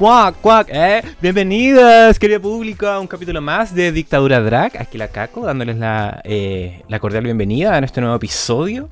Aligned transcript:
cuac, 0.00 0.40
cuac, 0.40 0.68
eh. 0.72 1.02
Bienvenidas, 1.20 2.18
querido 2.18 2.40
público, 2.40 2.86
a 2.86 2.98
un 2.98 3.06
capítulo 3.06 3.42
más 3.42 3.74
de 3.74 3.92
Dictadura 3.92 4.40
Drag. 4.40 4.80
Aquí 4.80 4.96
la 4.96 5.08
Caco, 5.08 5.44
dándoles 5.44 5.76
la, 5.76 6.22
eh, 6.24 6.80
cordial 6.98 7.24
bienvenida 7.24 7.76
a 7.76 7.80
nuestro 7.80 8.00
nuevo 8.00 8.16
episodio. 8.16 8.88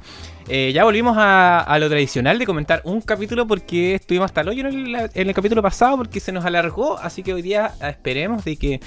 Eh, 0.51 0.71
ya 0.75 0.85
volvimos 0.85 1.17
a, 1.19 1.75
lo 1.81 1.89
tradicional 1.89 2.39
de 2.39 2.45
comentar 2.45 2.83
un 2.85 3.01
capítulo 3.01 3.47
porque 3.47 3.95
estuvimos 3.95 4.27
hasta 4.27 4.43
el 4.43 4.51
hoyo 4.51 4.67
en 4.67 4.67
el, 4.67 5.11
en 5.15 5.29
el 5.29 5.35
capítulo 5.35 5.63
pasado 5.63 5.97
porque 5.97 6.21
se 6.21 6.31
nos 6.31 6.45
alargó, 6.45 6.99
así 6.99 7.23
que 7.23 7.33
hoy 7.33 7.41
día 7.41 7.73
esperemos 7.81 8.45
de 8.45 8.57
que 8.59 8.81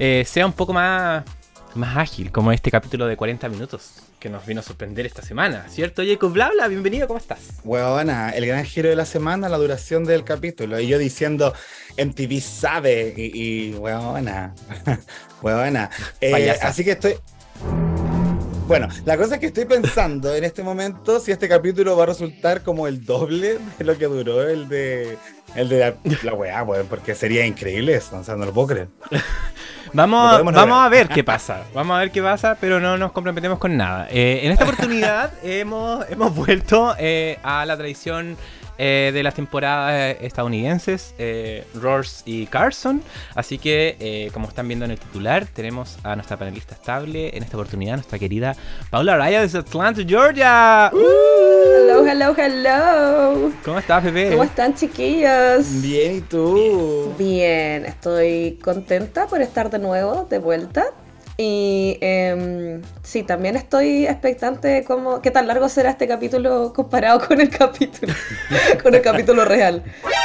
eh, 0.00 0.24
sea 0.26 0.46
un 0.46 0.52
poco 0.52 0.72
más, 0.72 1.22
más 1.74 1.96
ágil, 1.96 2.32
como 2.32 2.52
este 2.52 2.70
capítulo 2.70 3.06
de 3.06 3.16
40 3.16 3.48
minutos 3.48 4.02
que 4.18 4.28
nos 4.28 4.44
vino 4.44 4.60
a 4.60 4.62
sorprender 4.62 5.06
esta 5.06 5.22
semana, 5.22 5.66
¿cierto? 5.68 6.02
Jacob 6.04 6.32
Blabla, 6.32 6.68
bienvenido, 6.68 7.06
¿cómo 7.06 7.18
estás? 7.18 7.40
Huevona, 7.64 8.30
el 8.30 8.46
gran 8.46 8.64
giro 8.64 8.88
de 8.88 8.96
la 8.96 9.06
semana, 9.06 9.48
la 9.48 9.56
duración 9.56 10.04
del 10.04 10.24
capítulo. 10.24 10.78
Y 10.78 10.88
yo 10.88 10.98
diciendo, 10.98 11.54
MTV 11.96 12.40
sabe. 12.40 13.14
Y, 13.16 13.70
y 13.70 13.74
huevona, 13.74 14.54
huevona. 15.42 15.90
Eh, 16.20 16.50
así 16.60 16.84
que 16.84 16.92
estoy. 16.92 17.14
Bueno, 18.66 18.88
la 19.04 19.16
cosa 19.16 19.34
es 19.34 19.40
que 19.40 19.46
estoy 19.46 19.64
pensando 19.64 20.34
en 20.34 20.44
este 20.44 20.62
momento 20.62 21.18
si 21.18 21.32
este 21.32 21.48
capítulo 21.48 21.96
va 21.96 22.04
a 22.04 22.06
resultar 22.06 22.62
como 22.62 22.86
el 22.86 23.04
doble 23.04 23.58
de 23.78 23.84
lo 23.84 23.96
que 23.96 24.04
duró 24.04 24.46
el 24.48 24.68
de. 24.68 25.16
El 25.54 25.68
de 25.68 25.78
la, 25.80 25.94
la 26.22 26.34
weá, 26.34 26.62
weón, 26.62 26.86
porque 26.86 27.14
sería 27.14 27.44
increíble 27.44 27.94
eso, 27.94 28.18
o 28.18 28.22
sea, 28.22 28.36
no 28.36 28.44
lo 28.44 28.52
puedo 28.52 28.68
creer. 28.68 28.88
Vamos, 29.92 30.44
vamos 30.44 30.54
lograr. 30.54 30.86
a 30.86 30.88
ver 30.88 31.08
qué 31.08 31.24
pasa. 31.24 31.64
Vamos 31.74 31.96
a 31.96 32.00
ver 32.00 32.10
qué 32.10 32.22
pasa, 32.22 32.56
pero 32.60 32.80
no 32.80 32.96
nos 32.96 33.12
comprometemos 33.12 33.58
con 33.58 33.76
nada. 33.76 34.06
Eh, 34.10 34.40
en 34.44 34.52
esta 34.52 34.64
oportunidad 34.70 35.32
hemos, 35.42 36.04
hemos 36.10 36.34
vuelto 36.34 36.94
eh, 36.98 37.38
a 37.42 37.64
la 37.66 37.76
tradición 37.76 38.36
eh, 38.82 39.10
de 39.12 39.22
las 39.22 39.34
temporadas 39.34 39.92
eh, 39.92 40.18
estadounidenses, 40.22 41.14
eh, 41.18 41.66
Roars 41.74 42.22
y 42.24 42.46
Carson. 42.46 43.02
Así 43.34 43.58
que, 43.58 43.96
eh, 44.00 44.30
como 44.32 44.48
están 44.48 44.66
viendo 44.66 44.86
en 44.86 44.92
el 44.92 44.98
titular, 44.98 45.44
tenemos 45.44 45.98
a 46.02 46.16
nuestra 46.16 46.38
panelista 46.38 46.74
estable, 46.74 47.36
en 47.36 47.42
esta 47.42 47.58
oportunidad, 47.58 47.96
nuestra 47.96 48.18
querida 48.18 48.56
Paula 48.88 49.18
Raya 49.18 49.42
desde 49.42 49.58
Atlanta, 49.58 50.00
Georgia. 50.06 50.90
Hello, 50.92 52.06
hello, 52.06 52.34
hello. 52.34 53.52
¿Cómo 53.66 53.78
estás, 53.78 54.02
bebé? 54.02 54.30
¿Cómo 54.30 54.44
están, 54.44 54.74
chiquillos? 54.74 55.82
Bien, 55.82 56.16
¿y 56.16 56.20
tú? 56.22 57.12
Bien, 57.18 57.84
estoy 57.84 58.58
contenta 58.62 59.26
por 59.26 59.42
estar 59.42 59.68
de 59.68 59.78
nuevo, 59.78 60.26
de 60.30 60.38
vuelta. 60.38 60.86
Y 61.42 61.96
em, 62.02 62.82
sí, 63.02 63.22
también 63.22 63.56
estoy 63.56 64.04
expectante 64.06 64.68
de 64.68 64.84
cómo, 64.84 65.22
qué 65.22 65.30
tan 65.30 65.46
largo 65.46 65.70
será 65.70 65.88
este 65.88 66.06
capítulo 66.06 66.74
comparado 66.74 67.26
con 67.26 67.40
el 67.40 67.48
capítulo, 67.48 68.12
con 68.82 68.94
el 68.94 69.00
capítulo 69.00 69.46
real. 69.46 69.82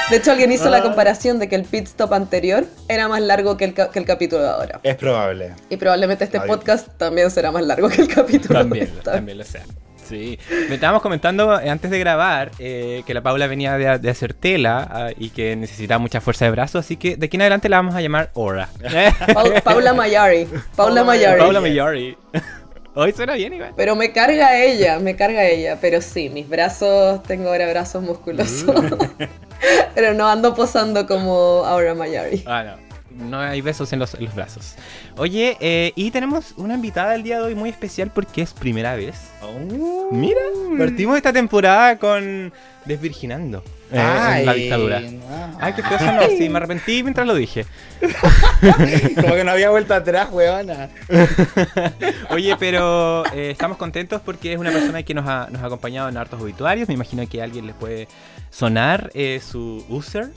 De 0.10 0.18
hecho, 0.18 0.32
alguien 0.32 0.52
hizo 0.52 0.70
la 0.70 0.80
Ah. 0.80 0.84
comparación 0.84 1.40
de 1.40 1.48
que 1.48 1.56
el 1.56 1.64
pit 1.64 1.86
stop 1.88 2.12
anterior 2.14 2.66
era 2.90 3.08
más 3.08 3.22
largo 3.22 3.56
que 3.56 3.64
el, 3.64 3.74
que 3.74 3.88
el 3.98 4.06
capítulo 4.06 4.42
de 4.44 4.50
ahora. 4.50 4.80
Es 4.84 4.96
probable. 4.98 5.54
Y 5.70 5.78
probablemente 5.78 6.26
este 6.26 6.42
podcast 6.42 6.90
también 6.98 7.32
será 7.32 7.50
más 7.50 7.64
largo 7.66 7.88
que 7.88 8.02
el 8.02 8.10
capítulo 8.14 8.60
También, 8.60 8.94
de 8.94 9.02
también 9.02 9.38
lo 9.38 9.46
sea. 9.46 9.64
Sí. 10.08 10.38
Me 10.70 10.76
estábamos 10.76 11.02
comentando 11.02 11.60
eh, 11.60 11.70
antes 11.70 11.90
de 11.92 12.00
grabar 12.00 12.52
eh, 12.60 13.04
que 13.06 13.14
la 13.14 13.22
Paula 13.22 13.48
venía 13.48 13.78
de, 13.78 14.00
de 14.00 14.10
hacer 14.10 14.34
tela 14.34 14.88
ah, 14.90 15.10
y 15.18 15.30
que 15.32 15.56
necesitaba 15.56 16.00
mucha 16.00 16.22
fuerza 16.22 16.46
de 16.46 16.52
brazo, 16.52 16.78
así 16.80 16.96
que 16.98 17.16
de 17.18 17.26
aquí 17.26 17.38
en 17.38 17.42
adelante 17.42 17.70
la 17.70 17.78
vamos 17.78 17.96
a 17.96 18.02
llamar 18.02 18.30
Ora. 18.34 18.70
Pau- 19.34 19.62
Paula 19.64 19.94
Mayari. 19.94 20.48
Paula 20.76 21.04
Mayari. 21.04 21.40
Paula 21.40 21.62
Mayari. 21.62 22.18
Hoy 22.98 23.12
suena 23.12 23.34
bien, 23.34 23.52
igual. 23.54 23.74
Pero 23.76 23.94
me 23.98 24.14
carga 24.14 24.56
ella, 24.58 25.00
me 25.00 25.18
carga 25.18 25.44
ella. 25.46 25.78
Pero 25.82 26.00
sí, 26.02 26.30
mis 26.30 26.48
brazos, 26.48 27.22
tengo 27.24 27.50
ahora 27.50 27.70
brazos 27.70 28.02
musculosos. 28.02 28.74
pero 29.96 30.14
no 30.14 30.30
ando 30.30 30.56
posando 30.56 31.06
como 31.06 31.66
Aura 31.66 31.94
Mayari. 31.94 32.44
Ah, 32.46 32.64
no. 32.64 32.85
No 33.16 33.40
hay 33.40 33.62
besos 33.62 33.94
en 33.94 34.00
los, 34.00 34.14
en 34.14 34.26
los 34.26 34.36
brazos. 34.36 34.76
Oye, 35.18 35.58
eh, 35.62 35.94
y 35.96 36.12
tenemos 36.12 36.54
una 36.58 36.76
invitada 36.76 37.16
el 37.16 37.24
día 37.24 37.38
de 37.40 37.46
hoy 37.46 37.56
muy 37.56 37.70
especial 37.70 38.12
porque 38.14 38.42
es 38.42 38.54
primera 38.54 38.96
vez. 38.96 39.16
Oh. 39.42 40.10
Mira, 40.12 40.42
partimos 40.78 41.16
esta 41.16 41.32
temporada 41.32 41.98
con 41.98 42.52
Desvirginando 42.86 43.64
eh, 43.92 44.40
en 44.40 44.46
la 44.46 44.54
dictadura. 44.54 45.00
no. 45.00 45.58
Ay, 45.60 45.74
qué 45.74 45.82
feo 45.82 45.98
sonó. 45.98 46.22
Sí, 46.38 46.50
me 46.50 46.58
arrepentí 46.58 47.02
mientras 47.02 47.26
lo 47.26 47.34
dije. 47.34 47.66
Como 49.16 49.34
que 49.34 49.44
no 49.44 49.52
había 49.52 49.70
vuelta 49.72 49.96
atrás, 49.96 50.30
huevona. 50.32 50.90
Oye, 52.30 52.56
pero 52.60 53.26
eh, 53.34 53.50
estamos 53.52 53.78
contentos 53.78 54.22
porque 54.24 54.54
es 54.54 54.60
una 54.60 54.72
persona 54.72 55.02
que 55.02 55.14
nos 55.14 55.28
ha, 55.28 55.48
nos 55.52 55.64
ha 55.64 55.66
acompañado 55.66 56.10
en 56.10 56.18
hartos 56.18 56.42
obituarios. 56.42 56.88
Me 56.88 56.94
imagino 56.94 57.28
que 57.28 57.42
a 57.42 57.44
alguien 57.44 57.66
les 57.66 57.76
puede 57.76 58.08
sonar 58.52 59.10
eh, 59.16 59.42
su 59.44 59.84
user. 59.90 60.30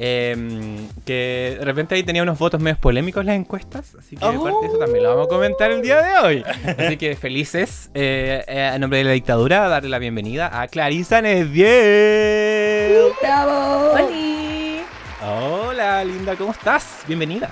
Eh, 0.00 0.86
que 1.04 1.56
de 1.58 1.64
repente 1.64 1.94
ahí 1.96 2.04
tenía 2.04 2.22
unos 2.22 2.38
votos 2.38 2.60
medio 2.60 2.76
polémicos 2.78 3.24
las 3.24 3.34
encuestas. 3.34 3.94
Así 3.98 4.16
que 4.16 4.24
de 4.24 4.38
parte 4.38 4.58
de 4.62 4.66
eso 4.68 4.78
también 4.78 5.02
lo 5.02 5.10
vamos 5.10 5.26
a 5.26 5.28
comentar 5.28 5.70
el 5.72 5.82
día 5.82 6.00
de 6.02 6.14
hoy. 6.26 6.44
Así 6.78 6.96
que 6.96 7.16
felices, 7.16 7.90
eh, 7.94 8.44
eh, 8.46 8.62
a 8.62 8.78
nombre 8.78 8.98
de 8.98 9.04
la 9.04 9.10
dictadura, 9.12 9.68
darle 9.68 9.88
la 9.88 9.98
bienvenida 9.98 10.60
a 10.60 10.68
Clarisa 10.68 11.20
Nediel. 11.22 13.12
¡Bravo! 13.20 13.92
¡Holi! 13.92 14.80
Hola, 15.26 16.04
linda, 16.04 16.36
¿cómo 16.36 16.52
estás? 16.52 17.00
Bienvenida. 17.06 17.50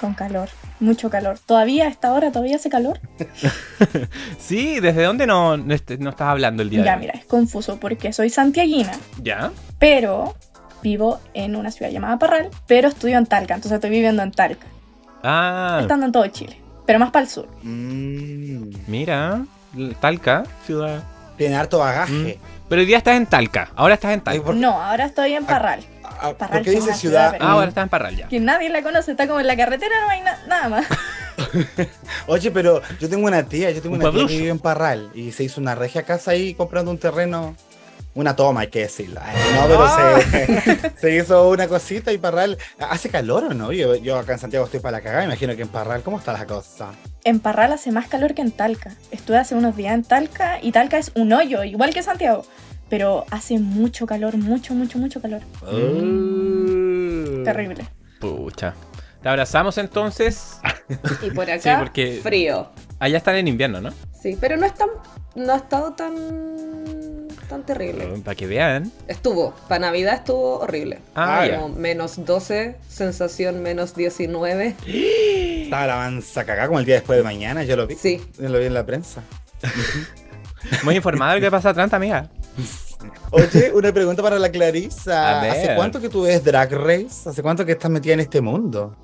Con 0.00 0.14
calor, 0.14 0.48
mucho 0.80 1.10
calor. 1.10 1.38
Todavía 1.44 1.84
a 1.84 1.88
esta 1.88 2.12
hora 2.14 2.32
todavía 2.32 2.56
hace 2.56 2.70
calor. 2.70 3.00
Sí, 4.38 4.80
¿desde 4.80 5.04
dónde 5.04 5.26
no, 5.26 5.56
no, 5.56 5.74
est- 5.74 5.90
no 5.98 6.10
estás 6.10 6.28
hablando 6.28 6.62
el 6.62 6.70
día 6.70 6.80
de 6.80 6.86
Ya, 6.86 6.94
hoy? 6.94 7.00
mira, 7.00 7.12
es 7.14 7.24
confuso 7.26 7.78
porque 7.78 8.12
soy 8.12 8.28
santiaguina, 8.30 8.92
¿Ya? 9.22 9.52
pero 9.78 10.34
vivo 10.82 11.20
en 11.34 11.56
una 11.56 11.70
ciudad 11.70 11.90
llamada 11.90 12.18
Parral, 12.18 12.48
pero 12.66 12.88
estudio 12.88 13.18
en 13.18 13.26
Talca, 13.26 13.54
entonces 13.54 13.76
estoy 13.76 13.90
viviendo 13.90 14.22
en 14.22 14.32
Talca, 14.32 14.66
Ah, 15.22 15.78
estando 15.82 16.06
en 16.06 16.12
todo 16.12 16.26
Chile, 16.28 16.58
pero 16.86 16.98
más 16.98 17.10
para 17.10 17.24
el 17.24 17.30
sur. 17.30 17.48
Mm, 17.62 18.70
mira, 18.86 19.44
Talca, 20.00 20.44
ciudad. 20.66 21.02
tiene 21.36 21.56
harto 21.56 21.78
bagaje. 21.78 22.38
Pero 22.68 22.80
hoy 22.80 22.86
día 22.86 22.98
estás 22.98 23.16
en 23.16 23.26
Talca, 23.26 23.70
ahora 23.74 23.94
estás 23.94 24.12
en 24.12 24.20
Talca. 24.20 24.44
¿por, 24.44 24.54
No, 24.54 24.80
ahora 24.80 25.04
estoy 25.06 25.34
en 25.34 25.44
Parral, 25.44 25.80
ah, 26.04 26.28
¿por 26.28 26.36
Parral 26.36 26.62
qué 26.64 26.70
es 26.70 26.76
dice 26.84 26.94
ciudad? 26.94 27.30
ciudad, 27.32 27.36
Ah, 27.40 27.52
ahora 27.52 27.68
estás 27.68 27.82
en 27.82 27.88
Parral 27.88 28.16
ya. 28.16 28.28
que 28.28 28.38
nadie 28.40 28.68
la 28.70 28.82
conoce, 28.82 29.10
está 29.10 29.26
como 29.26 29.40
en 29.40 29.46
la 29.48 29.56
carretera, 29.56 29.94
no 30.02 30.08
hay 30.10 30.20
na- 30.22 30.38
nada 30.46 30.68
más. 30.68 30.86
Oye, 32.26 32.50
pero 32.50 32.80
yo 33.00 33.08
tengo 33.08 33.26
una 33.26 33.42
tía, 33.42 33.70
yo 33.70 33.80
tengo 33.82 33.96
Un 33.96 34.02
una 34.02 34.10
tía 34.12 34.26
que 34.26 34.36
vive 34.36 34.50
en 34.50 34.58
Parral 34.58 35.10
y 35.14 35.32
se 35.32 35.44
hizo 35.44 35.60
una 35.60 35.74
regia 35.74 36.02
casa 36.04 36.30
ahí 36.32 36.54
comprando 36.54 36.90
un 36.90 36.98
terreno. 36.98 37.56
Una 38.12 38.34
toma, 38.34 38.60
hay 38.62 38.66
que 38.68 38.80
decirlo. 38.80 39.20
Ay, 39.22 39.36
No, 39.54 39.66
pero 39.68 39.84
Ah. 39.84 40.18
se, 40.20 40.90
se 41.00 41.16
hizo 41.16 41.48
una 41.48 41.68
cosita 41.68 42.12
y 42.12 42.18
Parral. 42.18 42.58
¿Hace 42.78 43.08
calor 43.08 43.44
o 43.44 43.54
no? 43.54 43.72
Yo, 43.72 43.94
yo 43.94 44.18
acá 44.18 44.32
en 44.32 44.38
Santiago 44.40 44.64
estoy 44.64 44.80
para 44.80 44.98
la 44.98 45.00
cagada, 45.02 45.24
imagino 45.24 45.54
que 45.54 45.62
en 45.62 45.68
Parral, 45.68 46.02
¿cómo 46.02 46.18
está 46.18 46.32
la 46.32 46.44
cosa? 46.46 46.90
En 47.24 47.38
Parral 47.38 47.72
hace 47.72 47.92
más 47.92 48.08
calor 48.08 48.34
que 48.34 48.42
en 48.42 48.50
Talca. 48.50 48.90
Estuve 49.12 49.38
hace 49.38 49.54
unos 49.54 49.76
días 49.76 49.94
en 49.94 50.02
Talca 50.02 50.58
y 50.60 50.72
Talca 50.72 50.98
es 50.98 51.12
un 51.14 51.32
hoyo, 51.32 51.62
igual 51.62 51.94
que 51.94 52.02
Santiago. 52.02 52.44
Pero 52.88 53.24
hace 53.30 53.60
mucho 53.60 54.04
calor, 54.06 54.36
mucho, 54.36 54.74
mucho, 54.74 54.98
mucho 54.98 55.20
calor. 55.20 55.42
Mm. 56.20 57.44
Terrible. 57.44 57.84
Pucha. 58.20 58.74
Te 59.22 59.28
abrazamos 59.28 59.78
entonces. 59.78 60.58
Y 61.22 61.30
por 61.30 61.44
acá, 61.50 61.60
Sí, 61.76 61.78
porque- 61.78 62.20
frío. 62.22 62.70
Allá 62.98 63.16
están 63.18 63.36
en 63.36 63.48
invierno, 63.48 63.80
¿no? 63.80 63.90
Sí, 64.20 64.36
pero 64.40 64.56
no 64.56 64.66
es 64.66 64.74
tan, 64.74 64.88
no 65.36 65.52
ha 65.52 65.56
estado 65.56 65.92
tan, 65.94 66.12
tan 67.50 67.66
terrible. 67.66 68.06
Para 68.24 68.34
que 68.36 68.46
vean. 68.46 68.92
Estuvo, 69.08 69.52
para 69.68 69.80
Navidad 69.80 70.14
estuvo 70.14 70.60
horrible. 70.60 71.00
Ah, 71.16 71.44
ya. 71.46 71.56
Como 71.56 71.74
menos 71.74 72.24
12, 72.24 72.76
sensación 72.88 73.60
menos 73.60 73.94
19. 73.96 74.76
Estaba 75.64 75.86
la 75.86 75.96
mansa 75.96 76.44
cagada 76.44 76.68
como 76.68 76.78
el 76.78 76.86
día 76.86 76.94
después 76.94 77.18
de 77.18 77.24
mañana, 77.24 77.64
yo 77.64 77.76
lo 77.76 77.86
vi. 77.86 77.96
Sí, 77.96 78.22
Yo 78.38 78.48
lo 78.48 78.58
vi 78.58 78.66
en 78.66 78.74
la 78.74 78.86
prensa. 78.86 79.22
Muy 80.84 80.94
informada 80.94 81.34
de 81.34 81.40
lo 81.40 81.46
que 81.46 81.50
pasa 81.50 81.70
atrás, 81.70 81.92
amiga. 81.92 82.30
Oye, 83.30 83.72
una 83.74 83.92
pregunta 83.92 84.22
para 84.22 84.38
la 84.38 84.50
Clarisa. 84.50 85.40
¿Hace 85.40 85.74
cuánto 85.74 86.00
que 86.00 86.08
tú 86.08 86.22
ves 86.22 86.44
Drag 86.44 86.72
Race? 86.72 87.28
¿Hace 87.28 87.42
cuánto 87.42 87.66
que 87.66 87.72
estás 87.72 87.90
metida 87.90 88.14
en 88.14 88.20
este 88.20 88.40
mundo? 88.40 88.96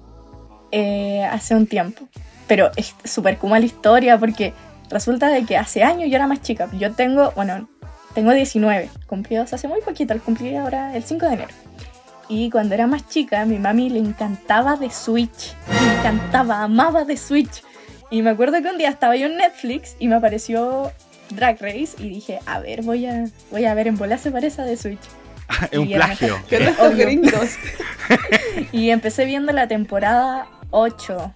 Eh, 0.70 1.25
hace 1.25 1.54
un 1.54 1.66
tiempo. 1.66 2.08
Pero 2.46 2.70
es 2.76 2.94
súper 3.04 3.38
kuma 3.38 3.58
la 3.58 3.66
historia 3.66 4.19
porque 4.19 4.52
resulta 4.90 5.28
de 5.31 5.44
que 5.44 5.56
hace 5.56 5.82
años 5.82 6.08
yo 6.08 6.16
era 6.16 6.28
más 6.28 6.43
chica. 6.43 6.69
Yo 6.78 6.93
tengo, 6.93 7.32
bueno, 7.32 7.69
tengo 8.16 8.32
19, 8.32 8.88
cumplidos 9.06 9.52
hace 9.52 9.68
muy 9.68 9.82
poquito, 9.82 10.14
al 10.14 10.22
cumplir 10.22 10.56
ahora 10.56 10.96
el 10.96 11.04
5 11.04 11.26
de 11.26 11.34
enero. 11.34 11.50
Y 12.30 12.48
cuando 12.48 12.74
era 12.74 12.86
más 12.86 13.06
chica, 13.10 13.44
mi 13.44 13.58
mami 13.58 13.90
le 13.90 13.98
encantaba 13.98 14.76
de 14.76 14.90
Switch. 14.90 15.54
Le 15.68 15.98
encantaba, 15.98 16.62
amaba 16.62 17.04
de 17.04 17.18
Switch. 17.18 17.62
Y 18.10 18.22
me 18.22 18.30
acuerdo 18.30 18.62
que 18.62 18.70
un 18.70 18.78
día 18.78 18.88
estaba 18.88 19.16
yo 19.16 19.26
en 19.26 19.36
Netflix 19.36 19.96
y 19.98 20.08
me 20.08 20.14
apareció 20.14 20.90
Drag 21.28 21.60
Race 21.60 21.90
y 21.98 22.08
dije, 22.08 22.40
a 22.46 22.58
ver, 22.58 22.80
voy 22.82 23.04
a, 23.04 23.26
voy 23.50 23.66
a 23.66 23.74
ver 23.74 23.86
en 23.86 23.98
bola 23.98 24.16
se 24.16 24.30
parece 24.30 24.62
a 24.62 24.64
de 24.64 24.78
Switch. 24.78 25.04
es 25.70 25.78
un 25.78 25.86
plagio. 25.86 26.38
¿Qué 26.48 26.74
gringos? 26.96 27.50
Y 28.72 28.88
empecé 28.88 29.26
viendo 29.26 29.52
la 29.52 29.69
temporada 29.69 30.48
8. 30.70 31.34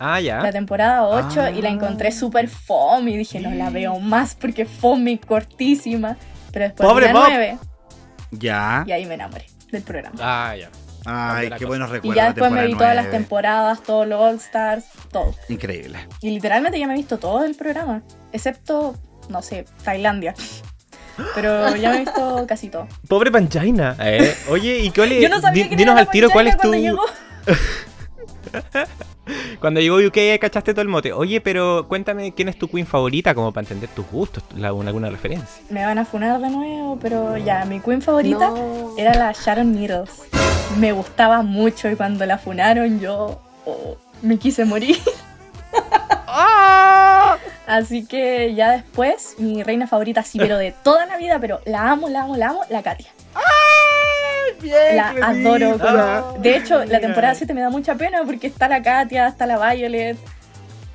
Ah, 0.00 0.14
La 0.14 0.20
ya. 0.20 0.50
temporada 0.50 1.04
8 1.06 1.50
y 1.50 1.60
la 1.62 1.68
Ah. 1.68 1.72
encontré 1.72 2.10
súper 2.10 2.48
fome 2.48 3.10
y 3.12 3.16
dije, 3.18 3.38
no 3.38 3.50
la 3.50 3.68
veo 3.70 4.00
más 4.00 4.34
porque 4.34 4.64
fome 4.64 5.10
y 5.12 5.18
cortísima. 5.18 6.16
Pero 6.52 6.64
después 6.64 6.88
Pobre 6.88 7.06
vi 7.08 7.12
la 7.12 7.18
Bob. 7.20 7.28
9 7.28 7.58
Ya. 8.32 8.82
y 8.86 8.92
ahí 8.92 9.04
me 9.06 9.14
enamoré 9.14 9.46
del 9.70 9.82
programa. 9.82 10.16
Ah, 10.20 10.56
ya. 10.56 10.70
Ay, 11.06 11.48
la 11.48 11.56
qué 11.56 11.64
cosa. 11.64 11.68
buenos 11.68 11.88
Y 11.90 11.92
recuerdos. 11.92 12.16
ya 12.16 12.22
la 12.24 12.28
después 12.32 12.50
me 12.52 12.66
vi 12.66 12.74
todas 12.74 12.94
las 12.96 13.10
temporadas, 13.10 13.82
todos 13.82 14.06
los 14.06 14.20
All 14.20 14.36
Stars, 14.36 14.84
todo. 15.12 15.34
Increíble. 15.48 15.98
Y 16.20 16.30
literalmente 16.30 16.78
ya 16.78 16.86
me 16.86 16.94
he 16.94 16.96
visto 16.96 17.18
todo 17.18 17.44
el 17.44 17.54
programa, 17.54 18.02
excepto, 18.32 18.96
no 19.28 19.42
sé, 19.42 19.64
Tailandia. 19.84 20.34
Pero 21.34 21.74
ya 21.76 21.90
me 21.90 21.96
he 21.96 22.00
visto 22.00 22.44
casi 22.48 22.68
todo. 22.68 22.86
Pobre 23.08 23.30
Panchaina. 23.30 23.96
Eh. 24.00 24.34
Oye, 24.48 24.78
¿y 24.80 24.90
cuál 24.90 25.12
es? 25.12 25.22
Yo 25.22 25.28
no 25.28 25.40
sabía 25.40 25.68
dinos 25.68 25.96
al 25.98 26.08
tiro 26.10 26.30
cuál 26.30 26.46
es 26.48 26.56
tu. 26.58 26.70
cuando 29.60 29.80
llegó. 29.80 29.96
UK 29.96 30.38
cachaste 30.40 30.72
todo 30.72 30.82
el 30.82 30.88
mote. 30.88 31.12
Oye, 31.12 31.40
pero 31.40 31.86
cuéntame 31.88 32.32
quién 32.32 32.48
es 32.48 32.58
tu 32.58 32.68
queen 32.68 32.86
favorita, 32.86 33.34
como 33.34 33.52
para 33.52 33.64
entender 33.64 33.88
tus 33.90 34.06
gustos, 34.10 34.42
la- 34.56 34.68
alguna 34.68 35.10
referencia. 35.10 35.62
Me 35.68 35.84
van 35.84 35.98
a 35.98 36.04
funar 36.04 36.40
de 36.40 36.48
nuevo, 36.50 36.98
pero 37.00 37.36
ya, 37.36 37.64
mi 37.64 37.80
queen 37.80 38.00
favorita 38.02 38.48
No. 38.50 38.94
era 38.96 39.14
la 39.14 39.32
Sharon 39.32 39.72
Needles. 39.72 40.10
Me 40.78 40.92
gustaba 40.92 41.42
mucho 41.42 41.90
y 41.90 41.96
cuando 41.96 42.24
la 42.26 42.38
funaron 42.38 43.00
yo 43.00 43.40
oh, 43.66 43.96
me 44.22 44.38
quise 44.38 44.64
morir. 44.64 44.98
Así 47.66 48.04
que 48.06 48.54
ya 48.54 48.72
después, 48.72 49.36
mi 49.38 49.62
reina 49.62 49.86
favorita, 49.86 50.22
sí, 50.22 50.38
pero 50.38 50.58
de 50.58 50.72
toda 50.82 51.06
la 51.06 51.16
vida, 51.18 51.38
pero 51.40 51.60
la 51.66 51.90
amo, 51.90 52.08
la 52.08 52.22
amo, 52.22 52.36
la 52.36 52.48
amo, 52.48 52.60
la 52.68 52.82
Katia. 52.82 53.08
Bien, 54.62 54.96
La 54.96 55.08
adoro. 55.10 55.78
como- 55.78 56.38
De 56.42 56.56
hecho, 56.56 56.84
la 56.84 57.00
temporada 57.00 57.34
7 57.34 57.52
me 57.54 57.60
da 57.60 57.70
mucha 57.70 57.94
pena 57.94 58.18
porque 58.24 58.46
está 58.48 58.68
la 58.68 58.82
Katia, 58.82 59.26
está 59.28 59.46
la 59.46 59.58
Violet. 59.72 60.16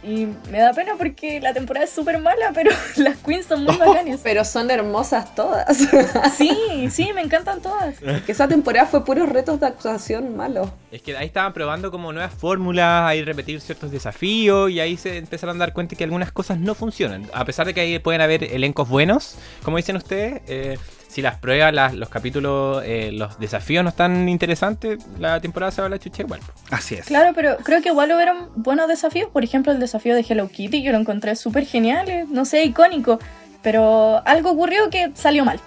Y 0.08 0.28
me 0.52 0.60
da 0.60 0.72
pena 0.72 0.92
porque 1.00 1.42
la 1.42 1.52
temporada 1.52 1.84
es 1.86 1.90
súper 1.90 2.20
mala, 2.20 2.52
pero 2.54 2.70
las 2.98 3.18
queens 3.18 3.48
son 3.48 3.64
muy 3.64 3.76
bacanas. 3.76 4.20
Pero 4.24 4.46
son 4.46 4.70
hermosas 4.70 5.34
todas. 5.34 5.76
Sí, 6.38 6.88
sí, 6.92 7.10
me 7.16 7.22
encantan 7.22 7.60
todas. 7.60 7.96
que 8.24 8.32
esa 8.32 8.48
temporada 8.48 8.86
fue 8.86 9.04
puros 9.04 9.28
retos 9.30 9.60
de 9.60 9.66
actuación 9.66 10.38
malos. 10.38 10.70
Es 10.92 11.02
que 11.02 11.18
ahí 11.18 11.26
estaban 11.26 11.54
probando 11.54 11.90
como 11.90 12.14
nuevas 12.14 12.36
fórmulas, 12.36 13.10
ahí 13.10 13.24
repetir 13.24 13.60
ciertos 13.62 13.90
desafíos 13.90 14.70
y 14.70 14.80
ahí 14.80 14.96
se 14.96 15.18
empezaron 15.18 15.56
a 15.56 15.60
dar 15.60 15.74
cuenta 15.74 15.96
que 15.96 16.04
algunas 16.04 16.32
cosas 16.32 16.60
no 16.60 16.76
funcionan. 16.76 17.28
A 17.34 17.44
pesar 17.44 17.66
de 17.66 17.74
que 17.74 17.82
ahí 17.82 17.98
pueden 17.98 18.22
haber 18.22 18.44
elencos 18.44 18.88
buenos, 18.88 19.38
como 19.64 19.78
dicen 19.78 19.96
ustedes, 19.96 20.42
eh, 20.48 20.78
si 21.16 21.22
las 21.22 21.38
pruebas, 21.38 21.74
las- 21.74 21.94
los 21.94 22.10
capítulos, 22.10 22.84
eh, 22.86 23.10
los 23.14 23.40
desafíos 23.40 23.86
no 23.86 23.90
están 23.90 24.28
interesantes, 24.28 25.00
la 25.18 25.40
temporada 25.40 25.72
se 25.72 25.80
va 25.80 25.88
a 25.88 25.90
la 25.90 25.98
chucha 25.98 26.24
igual. 26.24 26.42
Así 26.72 26.96
es. 26.96 27.06
Claro, 27.06 27.32
pero 27.34 27.56
creo 27.64 27.82
que 27.82 27.88
igual 27.88 28.12
hubieron 28.12 28.50
buenos 28.58 28.90
desafíos. 28.90 29.30
Por 29.32 29.46
ejemplo, 29.46 29.72
el 29.72 29.80
desafío 29.80 30.14
de 30.14 30.26
Hello 30.28 30.50
Kitty, 30.50 30.84
yo 30.84 30.92
lo 30.92 30.98
encontré 30.98 31.38
súper 31.38 31.66
genial, 31.66 32.10
eh, 32.10 32.26
no 32.30 32.44
sé, 32.44 32.66
icónico. 32.66 33.18
Pero 33.62 34.22
algo 34.28 34.52
ocurrió 34.52 34.90
que 34.90 35.12
salió 35.14 35.46
mal. 35.46 35.62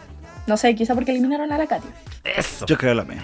No 0.47 0.59
sé, 0.59 0.75
quizá 0.75 0.95
porque 0.95 1.13
eliminaron 1.13 1.51
a 1.51 1.57
la 1.57 1.67
Katia. 1.67 1.91
Eso. 2.25 2.67
Yo 2.67 2.77
creo 2.77 2.93
lo 2.93 3.07
mismo. 3.07 3.23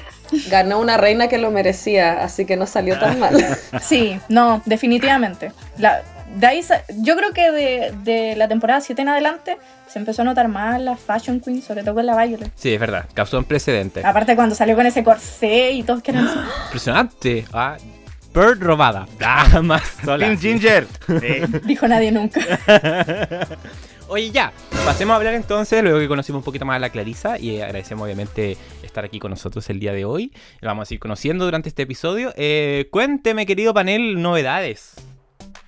Ganó 0.48 0.80
una 0.80 0.96
reina 0.96 1.28
que 1.28 1.36
lo 1.36 1.50
merecía, 1.50 2.24
así 2.24 2.46
que 2.46 2.56
no 2.56 2.66
salió 2.66 2.98
tan 2.98 3.18
mal. 3.20 3.36
Sí, 3.82 4.18
no, 4.30 4.62
definitivamente. 4.64 5.52
La, 5.76 6.02
de 6.34 6.46
ahí 6.46 6.60
yo 7.02 7.16
creo 7.16 7.32
que 7.32 7.50
de, 7.50 7.94
de 8.02 8.36
la 8.36 8.48
temporada 8.48 8.80
7 8.80 9.00
en 9.02 9.08
adelante 9.08 9.56
se 9.88 9.98
empezó 9.98 10.22
a 10.22 10.24
notar 10.24 10.48
más 10.48 10.80
la 10.80 10.96
Fashion 10.96 11.40
Queen, 11.40 11.62
sobre 11.62 11.82
todo 11.82 11.94
con 11.94 12.06
la 12.06 12.22
Violet. 12.22 12.50
Sí, 12.56 12.74
es 12.74 12.80
verdad, 12.80 13.06
causó 13.14 13.38
un 13.38 13.44
precedente. 13.44 14.02
Aparte 14.04 14.34
cuando 14.34 14.54
salió 14.54 14.74
con 14.74 14.86
ese 14.86 15.04
corsé 15.04 15.72
y 15.72 15.82
todos 15.82 16.02
que 16.02 16.10
eran 16.10 16.26
así, 16.26 16.38
Impresionante. 16.66 17.44
Ah, 17.52 17.76
Bird 18.34 18.60
robada. 18.60 19.06
Ah, 19.22 19.62
más 19.62 19.82
sola. 20.04 20.26
Team 20.26 20.38
Ginger. 20.38 20.86
Sí. 21.06 21.58
dijo 21.64 21.86
nadie 21.86 22.10
nunca. 22.10 22.40
Oye, 24.08 24.30
ya, 24.30 24.52
pasemos 24.84 25.14
a 25.14 25.16
hablar 25.16 25.34
entonces, 25.34 25.82
luego 25.82 25.98
que 25.98 26.08
conocimos 26.08 26.40
un 26.40 26.44
poquito 26.44 26.66
más 26.66 26.76
a 26.76 26.78
la 26.78 26.90
Clarisa 26.90 27.38
y 27.38 27.60
agradecemos 27.60 28.04
obviamente 28.04 28.58
estar 28.82 29.04
aquí 29.04 29.18
con 29.18 29.30
nosotros 29.30 29.68
el 29.70 29.80
día 29.80 29.92
de 29.92 30.04
hoy. 30.04 30.32
La 30.60 30.68
vamos 30.68 30.90
a 30.90 30.94
ir 30.94 31.00
conociendo 31.00 31.44
durante 31.44 31.68
este 31.68 31.82
episodio. 31.82 32.32
Eh, 32.36 32.88
cuénteme, 32.90 33.46
querido 33.46 33.72
panel, 33.72 34.20
novedades. 34.20 34.94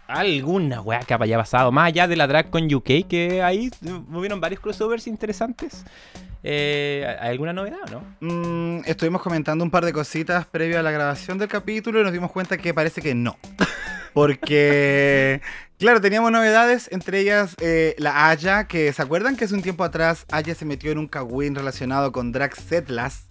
¿Alguna 0.09 0.81
weá 0.81 1.01
que 1.01 1.15
haya 1.15 1.39
pasado? 1.39 1.73
Más 1.73 1.89
allá 1.89 2.07
de 2.07 2.17
la 2.17 2.27
drag 2.27 2.51
con 2.51 2.73
UK, 2.73 3.07
que 3.09 3.43
ahí 3.43 3.71
hubieron 4.13 4.41
varios 4.41 4.61
crossovers 4.61 5.07
interesantes. 5.07 5.85
Eh, 6.45 7.05
¿Hay 7.21 7.31
alguna 7.31 7.53
novedad 7.53 7.81
o 7.89 7.91
no? 7.91 8.03
Mm, 8.21 8.83
estuvimos 8.87 9.21
comentando 9.21 9.65
un 9.65 9.71
par 9.71 9.85
de 9.85 9.93
cositas 9.93 10.47
previo 10.47 10.79
a 10.79 10.83
la 10.83 10.93
grabación 10.93 11.39
del 11.39 11.49
capítulo 11.49 12.01
y 12.01 12.05
nos 12.05 12.13
dimos 12.13 12.31
cuenta 12.31 12.57
que 12.57 12.73
parece 12.73 13.03
que 13.03 13.15
no. 13.17 13.37
Porque, 14.15 15.43
claro, 15.79 16.01
teníamos 16.01 16.31
novedades, 16.31 16.89
entre 16.93 17.21
ellas 17.21 17.57
eh, 17.61 17.95
la 17.99 18.29
Aya, 18.31 18.65
que 18.65 18.93
se 18.93 19.03
acuerdan 19.03 19.37
que 19.37 19.45
hace 19.45 19.55
un 19.55 19.63
tiempo 19.63 19.83
atrás 19.83 20.25
Aya 20.31 20.55
se 20.55 20.65
metió 20.65 20.93
en 20.93 20.99
un 20.99 21.09
cagüín 21.09 21.55
relacionado 21.55 22.13
con 22.13 22.31
Drax 22.33 22.65
Zetlas. 22.65 23.26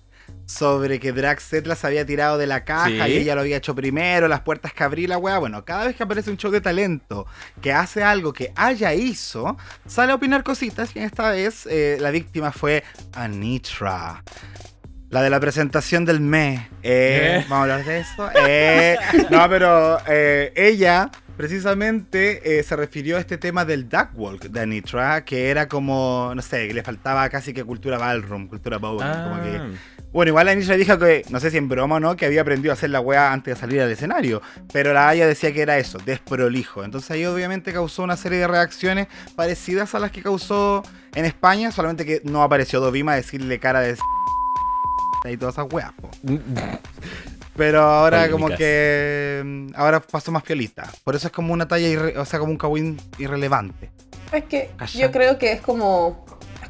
Sobre 0.46 1.00
que 1.00 1.12
Drax 1.12 1.44
Zetlas 1.50 1.84
había 1.86 2.06
tirado 2.06 2.38
de 2.38 2.46
la 2.46 2.64
caja 2.66 2.88
Sí. 2.88 3.12
y 3.12 3.18
ella 3.18 3.34
lo 3.36 3.42
había 3.42 3.58
hecho 3.58 3.74
primero, 3.74 4.28
las 4.28 4.42
puertas 4.42 4.74
que 4.74 4.84
abrí 4.84 5.08
la 5.08 5.18
weá. 5.18 5.40
Bueno, 5.40 5.66
cada 5.66 5.86
vez 5.86 5.96
que 5.96 6.04
aparece 6.04 6.30
un 6.30 6.38
show 6.38 6.52
de 6.52 6.62
talento 6.62 7.26
que 7.62 7.74
hace 7.74 8.04
algo 8.04 8.32
que 8.32 8.52
Aya 8.56 8.94
hizo, 8.94 9.58
sale 9.88 10.12
a 10.12 10.16
opinar 10.16 10.44
cositas 10.44 10.96
y 10.96 11.00
esta 11.00 11.32
vez 11.32 11.66
eh, 11.70 11.98
la 12.00 12.12
víctima 12.12 12.52
fue 12.52 12.84
Anitra. 13.14 14.24
La 15.10 15.22
de 15.22 15.30
la 15.30 15.40
presentación 15.40 16.04
del 16.06 16.20
ME. 16.20 16.68
Eh, 16.84 17.40
¿Eh? 17.42 17.46
Vamos 17.48 17.52
a 17.58 17.62
hablar 17.74 17.86
de 17.86 18.00
eso. 18.00 18.30
Eh, 18.48 18.98
no, 19.32 19.50
pero 19.50 19.98
ella 20.08 21.10
precisamente 21.38 22.64
se 22.64 22.76
refirió 22.76 23.18
a 23.18 23.20
este 23.20 23.38
tema 23.38 23.66
del 23.66 23.88
Duckwalk 23.88 24.44
de 24.46 24.60
Anitra, 24.62 25.24
que 25.26 25.50
era 25.50 25.68
como, 25.68 26.34
no 26.36 26.42
sé, 26.42 26.68
que 26.68 26.74
le 26.74 26.84
faltaba 26.84 27.28
casi 27.30 27.54
que 27.54 27.64
cultura 27.64 27.98
ballroom, 27.98 28.48
cultura 28.48 28.78
bowl. 28.78 28.98
Como 29.00 29.42
que, 29.42 29.58
Ah. 29.58 29.70
Bueno, 30.16 30.30
igual 30.30 30.46
la 30.46 30.54
Anitra 30.54 30.76
dijo 30.78 30.98
que, 30.98 31.24
no 31.30 31.40
sé 31.40 31.52
si 31.52 31.58
en 31.58 31.68
broma 31.70 31.96
o 31.96 32.00
no, 32.00 32.16
que 32.16 32.26
había 32.26 32.42
aprendido 32.42 32.72
a 32.72 32.74
hacer 32.74 32.90
la 32.90 33.02
wea 33.02 33.32
antes 33.34 33.54
de 33.56 33.60
salir 33.60 33.82
al 33.82 33.92
escenario. 33.92 34.42
Pero 34.72 34.94
la 34.94 35.10
Aya 35.10 35.28
decía 35.28 35.54
que 35.54 35.62
era 35.62 35.78
eso, 35.78 35.98
desprolijo. 36.06 36.84
Entonces 36.84 37.12
ahí 37.12 37.26
obviamente 37.26 37.74
causó 37.74 38.04
una 38.04 38.16
serie 38.18 38.40
de 38.40 38.48
reacciones 38.48 39.08
parecidas 39.36 39.94
a 39.94 40.00
las 40.00 40.12
que 40.12 40.22
causó 40.24 40.84
en 41.14 41.26
España, 41.26 41.72
solamente 41.72 42.06
que 42.06 42.22
no 42.24 42.42
apareció 42.44 42.80
Dovima 42.80 43.12
a 43.12 43.16
decirle 43.16 43.60
cara 43.60 43.82
de 43.82 43.98
y 45.32 45.38
todas 45.38 45.56
esas 45.56 45.68
weas, 45.72 45.92
po. 45.94 46.10
Pero 47.56 47.82
ahora 47.82 48.30
como 48.30 48.50
que 48.50 49.42
mm, 49.46 49.68
ahora 49.76 50.00
pasó 50.02 50.32
más 50.32 50.44
piolita. 50.44 50.90
Por 51.04 51.16
eso 51.16 51.28
es 51.28 51.34
como 51.34 51.54
una 51.54 51.68
talla, 51.68 51.88
irre- 51.88 52.18
o 52.18 52.26
sea, 52.26 52.40
como 52.40 52.52
un 52.52 52.58
kawin 52.58 52.98
irrelevante. 53.18 53.92
Es 54.32 54.44
que 54.46 54.72
Calla. 54.76 55.00
yo 55.00 55.12
creo 55.12 55.38
que 55.38 55.52
es 55.54 55.62
como, 55.62 56.26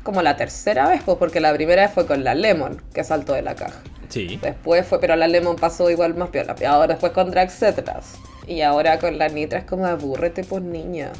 como 0.05 0.21
la 0.21 0.37
tercera 0.37 0.87
vez, 0.87 1.01
pues, 1.03 1.17
porque 1.17 1.41
la 1.41 1.53
primera 1.53 1.81
vez 1.81 1.91
fue 1.93 2.05
con 2.05 2.23
la 2.23 2.33
Lemon, 2.33 2.81
que 2.93 3.03
saltó 3.03 3.33
de 3.33 3.41
la 3.41 3.55
caja. 3.55 3.81
Sí. 4.07 4.39
Después 4.41 4.85
fue, 4.87 5.01
pero 5.01 5.17
la 5.17 5.27
Lemon 5.27 5.57
pasó 5.57 5.89
igual 5.89 6.15
más 6.15 6.29
piola. 6.29 6.55
Y 6.61 6.63
ahora 6.63 6.93
después 6.93 7.11
con 7.11 7.31
Drax 7.31 7.53
Zetlas. 7.59 8.13
Y 8.47 8.61
ahora 8.61 8.99
con 8.99 9.17
la 9.17 9.27
Nitra 9.27 9.59
es 9.59 9.65
como 9.65 9.85
aburrete, 9.85 10.43
pues 10.45 10.61
niña. 10.63 11.11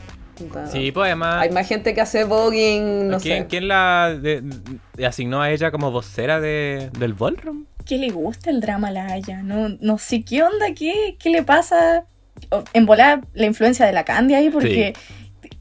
Sí, 0.71 0.91
pues 0.91 1.05
además. 1.07 1.41
Hay 1.41 1.49
más 1.49 1.67
gente 1.67 1.93
que 1.93 2.01
hace 2.01 2.25
voguing, 2.25 3.07
no 3.07 3.19
¿quién, 3.19 3.43
sé. 3.43 3.47
quién 3.47 3.67
la 3.69 4.15
de- 4.21 4.41
de- 4.41 5.05
asignó 5.05 5.41
a 5.41 5.49
ella 5.49 5.71
como 5.71 5.91
vocera 5.91 6.39
de, 6.39 6.89
del 6.99 7.13
ballroom? 7.13 7.65
¿Qué 7.85 7.97
le 7.97 8.09
gusta 8.09 8.49
el 8.49 8.61
drama 8.61 8.89
a 8.89 8.91
la 8.91 9.05
Aya? 9.07 9.41
No, 9.43 9.69
no 9.79 9.97
sé 9.97 10.23
qué 10.23 10.43
onda, 10.43 10.67
qué, 10.77 11.15
qué 11.19 11.29
le 11.29 11.41
pasa. 11.43 12.05
En 12.73 12.85
volar 12.85 13.21
la 13.33 13.45
influencia 13.45 13.85
de 13.85 13.93
la 13.93 14.03
Candy 14.03 14.33
ahí, 14.35 14.49
porque 14.49 14.93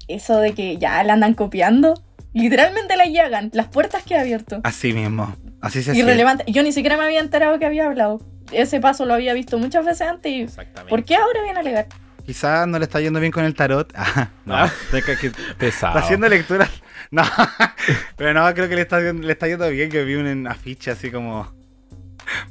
eso 0.09 0.39
de 0.41 0.53
que 0.55 0.77
ya 0.77 1.03
la 1.05 1.13
andan 1.15 1.35
copiando, 1.35 1.95
literalmente 2.35 2.97
la 2.97 3.05
llegan, 3.07 3.51
las 3.55 3.69
puertas 3.69 4.03
que 4.03 4.15
ha 4.17 4.21
abierto. 4.21 4.61
Así 4.65 4.93
mismo. 4.93 5.35
Así 5.63 5.83
se. 5.83 5.97
Irrelevante. 5.97 6.45
Yo 6.47 6.63
ni 6.63 6.73
siquiera 6.73 6.97
me 6.99 7.05
había 7.05 7.21
enterado 7.21 7.59
que 7.59 7.65
había 7.65 7.87
hablado. 7.87 8.21
Ese 8.53 8.81
paso 8.81 9.07
lo 9.07 9.15
había 9.15 9.33
visto 9.33 9.57
muchas 9.57 9.87
veces 9.87 10.03
antes 10.07 10.31
y 10.31 10.43
Exactamente. 10.43 10.91
¿por 10.91 11.03
qué 11.05 11.17
ahora 11.17 11.43
viene 11.43 11.57
a 11.59 11.61
alegar? 11.63 11.87
Quizás 12.27 12.67
no 12.69 12.79
le 12.79 12.85
está 12.85 13.01
yendo 13.01 13.21
bien 13.21 13.33
con 13.33 13.45
el 13.45 13.55
tarot. 13.55 13.91
Ah, 13.97 14.29
no. 14.45 14.55
Ah. 14.57 14.71
Que- 14.91 15.31
Pesado. 15.59 15.95
Está 15.95 16.05
haciendo 16.05 16.29
lecturas. 16.29 16.69
No, 17.11 17.23
pero 18.17 18.33
no, 18.35 18.53
creo 18.55 18.69
que 18.69 18.75
le 18.75 18.81
está, 18.81 18.99
le 18.99 19.31
está 19.33 19.47
yendo 19.47 19.69
bien. 19.69 19.89
Que 19.89 20.03
vi 20.03 20.15
un 20.17 20.49
afiche 20.49 20.91
así 20.91 21.13
como. 21.13 21.53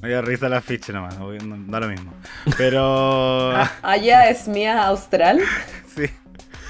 Me 0.01 0.07
dio 0.07 0.21
risa 0.21 0.47
el 0.47 0.53
afiche 0.53 0.93
nomás. 0.93 1.17
No, 1.19 1.33
no, 1.33 1.71
da 1.71 1.81
lo 1.81 1.87
mismo. 1.89 2.13
Pero. 2.57 3.51
Aya 3.81 4.29
es 4.29 4.47
mía 4.47 4.85
austral. 4.85 5.41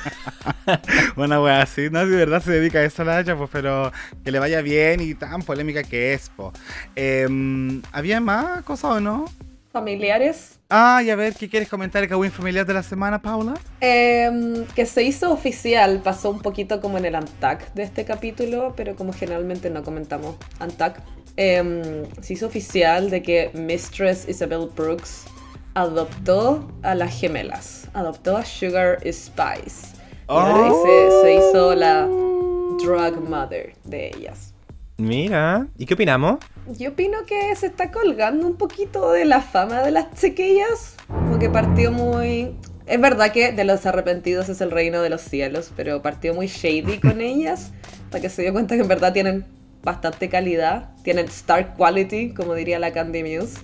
Una 1.16 1.42
wea 1.42 1.62
así, 1.62 1.90
no, 1.90 2.04
si 2.04 2.12
de 2.12 2.18
verdad 2.18 2.42
se 2.42 2.52
dedica 2.52 2.80
a 2.80 2.84
eso 2.84 3.04
la 3.04 3.18
Haya, 3.18 3.36
pues, 3.36 3.50
pero 3.52 3.92
que 4.24 4.32
le 4.32 4.40
vaya 4.40 4.62
bien 4.62 5.02
y 5.02 5.14
tan 5.16 5.42
polémica 5.42 5.84
que 5.84 6.14
es, 6.14 6.30
po. 6.30 6.52
Em, 6.96 7.82
¿Había 7.92 8.20
más 8.20 8.64
cosas 8.64 8.92
o 8.92 9.00
no? 9.00 9.26
familiares. 9.74 10.60
Ah, 10.70 11.02
y 11.04 11.10
a 11.10 11.16
ver, 11.16 11.34
¿qué 11.34 11.50
quieres 11.50 11.68
comentar 11.68 12.04
el 12.04 12.08
Kawin 12.08 12.32
familiar 12.32 12.66
de 12.66 12.76
la 12.76 12.84
semana, 12.84 13.22
Paula? 13.22 13.56
Em, 13.82 14.66
que 14.76 14.86
se 14.86 15.04
hizo 15.04 15.32
oficial, 15.32 16.00
pasó 16.04 16.30
un 16.30 16.42
poquito 16.42 16.80
como 16.80 16.98
en 17.00 17.06
el 17.06 17.16
Antac 17.16 17.74
de 17.74 17.84
este 17.84 18.06
capítulo, 18.06 18.74
pero 18.78 18.96
como 18.96 19.12
generalmente 19.14 19.72
no 19.72 19.84
comentamos 19.84 20.36
Antac, 20.60 21.02
em, 21.38 22.06
se 22.22 22.34
hizo 22.34 22.46
oficial 22.46 23.10
de 23.10 23.24
que 23.24 23.50
Mistress 23.56 24.30
Isabel 24.30 24.70
Brooks 24.76 25.26
adoptó 25.74 26.72
a 26.84 26.94
las 26.94 27.20
gemelas, 27.20 27.90
adoptó 27.94 28.38
a 28.38 28.46
Sugar 28.46 29.00
Spice. 29.12 29.93
Y 30.30 30.88
se, 30.88 31.22
se 31.22 31.36
hizo 31.36 31.76
la 31.76 32.06
drug 32.06 33.30
mother 33.30 33.74
de 33.84 34.08
ellas. 34.08 34.54
Mira, 34.98 35.68
¿y 35.78 35.86
qué 35.86 35.96
opinamos? 35.96 36.38
Yo 36.78 36.92
opino 36.92 37.26
que 37.26 37.56
se 37.56 37.66
está 37.66 37.92
colgando 37.92 38.46
un 38.46 38.56
poquito 38.56 39.12
de 39.12 39.26
la 39.26 39.42
fama 39.42 39.82
de 39.82 39.92
las 39.92 40.14
chiquillas. 40.14 40.96
Como 41.08 41.40
que 41.40 41.50
partió 41.50 41.92
muy. 41.92 42.56
Es 42.86 43.02
verdad 43.02 43.32
que 43.32 43.52
de 43.52 43.64
los 43.64 43.86
arrepentidos 43.86 44.50
es 44.50 44.62
el 44.62 44.72
reino 44.72 45.02
de 45.02 45.10
los 45.10 45.22
cielos, 45.22 45.72
pero 45.76 46.02
partió 46.02 46.34
muy 46.34 46.48
shady 46.48 47.00
con 47.00 47.22
ellas. 47.22 47.72
Hasta 48.06 48.22
que 48.22 48.30
se 48.30 48.44
dio 48.44 48.54
cuenta 48.54 48.76
que 48.76 48.82
en 48.82 48.88
verdad 48.88 49.14
tienen 49.14 49.46
bastante 49.84 50.30
calidad. 50.30 50.92
Tienen 51.04 51.26
star 51.26 51.76
quality, 51.76 52.34
como 52.34 52.54
diría 52.54 52.80
la 52.80 52.94
Candy 52.94 53.24
Muse. 53.24 53.60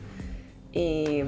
Y. 0.73 1.23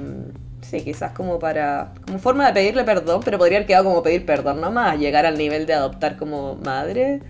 Sí, 0.72 0.82
quizás 0.82 1.12
como 1.12 1.38
para. 1.38 1.92
como 2.06 2.18
forma 2.18 2.46
de 2.46 2.54
pedirle 2.54 2.82
perdón, 2.84 3.20
pero 3.22 3.36
podría 3.36 3.58
haber 3.58 3.66
quedado 3.66 3.84
como 3.84 4.02
pedir 4.02 4.24
perdón 4.24 4.62
nomás. 4.62 4.98
Llegar 4.98 5.26
al 5.26 5.36
nivel 5.36 5.66
de 5.66 5.74
adoptar 5.74 6.16
como 6.16 6.54
madre. 6.56 7.20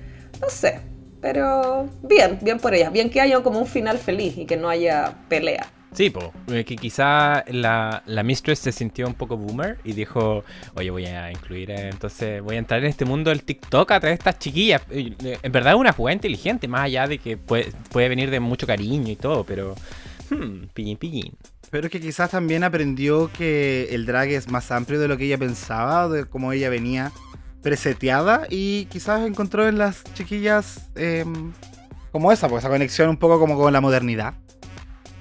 No 0.41 0.49
sé. 0.49 0.81
Pero 1.21 1.89
bien, 2.05 2.39
bien 2.41 2.61
por 2.61 2.73
ellas. 2.73 2.93
Bien 2.93 3.11
que 3.11 3.21
haya 3.21 3.41
como 3.43 3.59
un 3.59 3.67
final 3.67 3.99
feliz 3.99 4.39
y 4.39 4.47
que 4.47 4.57
no 4.57 4.69
haya 4.69 5.15
pelea. 5.29 5.67
Sí, 5.93 6.09
po, 6.11 6.33
eh, 6.53 6.65
que 6.65 6.77
quizá 6.77 7.45
la, 7.49 8.05
la 8.07 8.23
Mistress 8.23 8.61
se 8.61 8.71
sintió 8.71 9.09
un 9.09 9.15
poco 9.15 9.37
boomer 9.37 9.79
y 9.83 9.93
dijo, 9.93 10.45
oye, 10.75 10.91
voy 10.91 11.07
a 11.07 11.31
incluir, 11.33 11.71
eh, 11.73 11.89
entonces 11.91 12.41
voy 12.43 12.57
a 12.57 12.61
entrar 12.61 12.81
en 12.81 12.87
este 12.87 13.05
mundo 13.05 13.31
del 13.31 13.43
TikTok 13.43 13.91
a 13.91 14.01
través 14.01 14.19
de 14.19 14.21
estas 14.21 14.39
chiquillas. 14.39 14.83
Eh, 14.91 15.15
En 15.43 15.53
verdad 15.53 15.75
es 15.75 15.81
una 15.81 15.93
jugada 15.93 16.15
inteligente, 16.15 16.69
más 16.69 16.83
allá 16.85 17.09
de 17.09 17.19
que 17.19 17.37
puede, 17.37 17.73
puede 17.91 18.09
venir 18.09 18.31
de 18.31 18.39
mucho 18.41 18.67
cariño 18.69 19.11
y 19.13 19.17
todo, 19.17 19.45
pero... 19.45 19.75
Hmm, 20.31 20.67
pillín, 20.73 20.97
pillín. 20.97 21.37
Pero 21.73 21.89
que 21.89 22.03
quizás 22.03 22.31
también 22.31 22.65
aprendió 22.65 23.31
que 23.33 23.89
el 23.93 24.05
drag 24.05 24.29
es 24.29 24.51
más 24.51 24.71
amplio 24.71 25.01
de 25.01 25.09
lo 25.09 25.17
que 25.17 25.25
ella 25.25 25.39
pensaba, 25.39 26.07
de 26.07 26.27
cómo 26.27 26.53
ella 26.53 26.69
venía 26.69 27.13
preseteada 27.63 28.47
y 28.51 28.85
quizás 28.91 29.27
encontró 29.27 29.67
en 29.67 29.79
las 29.79 30.05
chiquillas 30.13 30.91
em, 30.97 31.55
como 32.11 32.31
esa, 32.31 32.47
pues 32.51 32.63
esa 32.63 32.69
conexión 32.69 33.09
un 33.09 33.17
poco 33.17 33.39
como 33.41 33.57
con 33.57 33.73
la 33.73 33.81
modernidad. 33.81 34.35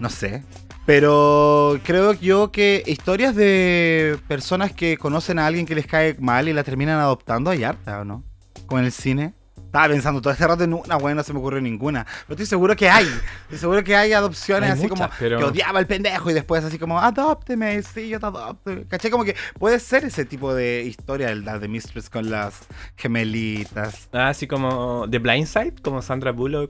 No 0.01 0.09
sé. 0.09 0.43
Pero 0.85 1.79
creo 1.85 2.11
yo 2.15 2.51
que 2.51 2.83
historias 2.85 3.33
de 3.33 4.19
personas 4.27 4.73
que 4.73 4.97
conocen 4.97 5.39
a 5.39 5.45
alguien 5.45 5.65
que 5.65 5.75
les 5.75 5.87
cae 5.87 6.17
mal 6.19 6.49
y 6.49 6.53
la 6.53 6.65
terminan 6.65 6.99
adoptando 6.99 7.49
hay 7.49 7.63
harta, 7.63 8.01
¿o 8.01 8.03
no? 8.03 8.25
Con 8.65 8.83
el 8.83 8.91
cine. 8.91 9.33
Estaba 9.71 9.87
pensando 9.87 10.19
todo 10.21 10.33
este 10.33 10.45
rato 10.45 10.65
en 10.65 10.73
una, 10.73 10.97
bueno, 10.97 11.15
no 11.15 11.23
se 11.23 11.31
me 11.31 11.39
ocurre 11.39 11.61
ninguna. 11.61 12.03
Pero 12.03 12.33
estoy 12.33 12.45
seguro 12.45 12.75
que 12.75 12.89
hay. 12.89 13.05
Estoy 13.43 13.57
seguro 13.57 13.81
que 13.85 13.95
hay 13.95 14.11
adopciones 14.11 14.69
Hay 14.69 14.73
así 14.77 14.89
muchas, 14.89 15.07
como 15.07 15.17
pero- 15.17 15.37
que 15.37 15.43
odiaba 15.45 15.79
al 15.79 15.87
pendejo 15.87 16.29
y 16.29 16.33
después 16.33 16.61
así 16.65 16.77
como, 16.77 16.99
adópteme, 16.99 17.81
sí, 17.81 18.09
yo 18.09 18.19
te 18.19 18.25
adopto. 18.25 18.69
¿Caché? 18.89 19.09
Como 19.09 19.23
que 19.23 19.33
puede 19.57 19.79
ser 19.79 20.03
ese 20.03 20.25
tipo 20.25 20.53
de 20.53 20.81
historia, 20.83 21.29
el 21.29 21.45
de 21.45 21.67
Mistress 21.69 22.09
con 22.09 22.29
las 22.29 22.53
gemelitas. 22.97 24.09
Ah, 24.11 24.27
Así 24.27 24.45
como 24.45 25.05
The 25.09 25.19
Blind 25.19 25.47
Side, 25.47 25.75
como 25.81 26.01
Sandra 26.01 26.33
Bullock. 26.33 26.69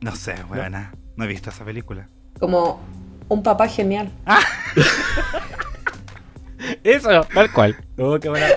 No 0.00 0.16
sé, 0.16 0.34
buena. 0.48 0.92
No 1.14 1.26
he 1.26 1.28
visto 1.28 1.50
esa 1.50 1.64
película. 1.64 2.08
Como 2.40 2.80
un 3.28 3.40
papá 3.44 3.68
genial. 3.68 4.10
Eso, 6.82 7.24
tal 7.32 7.52
cual. 7.52 7.76
Oh, 7.98 8.18
qué 8.18 8.28
buena. 8.28 8.48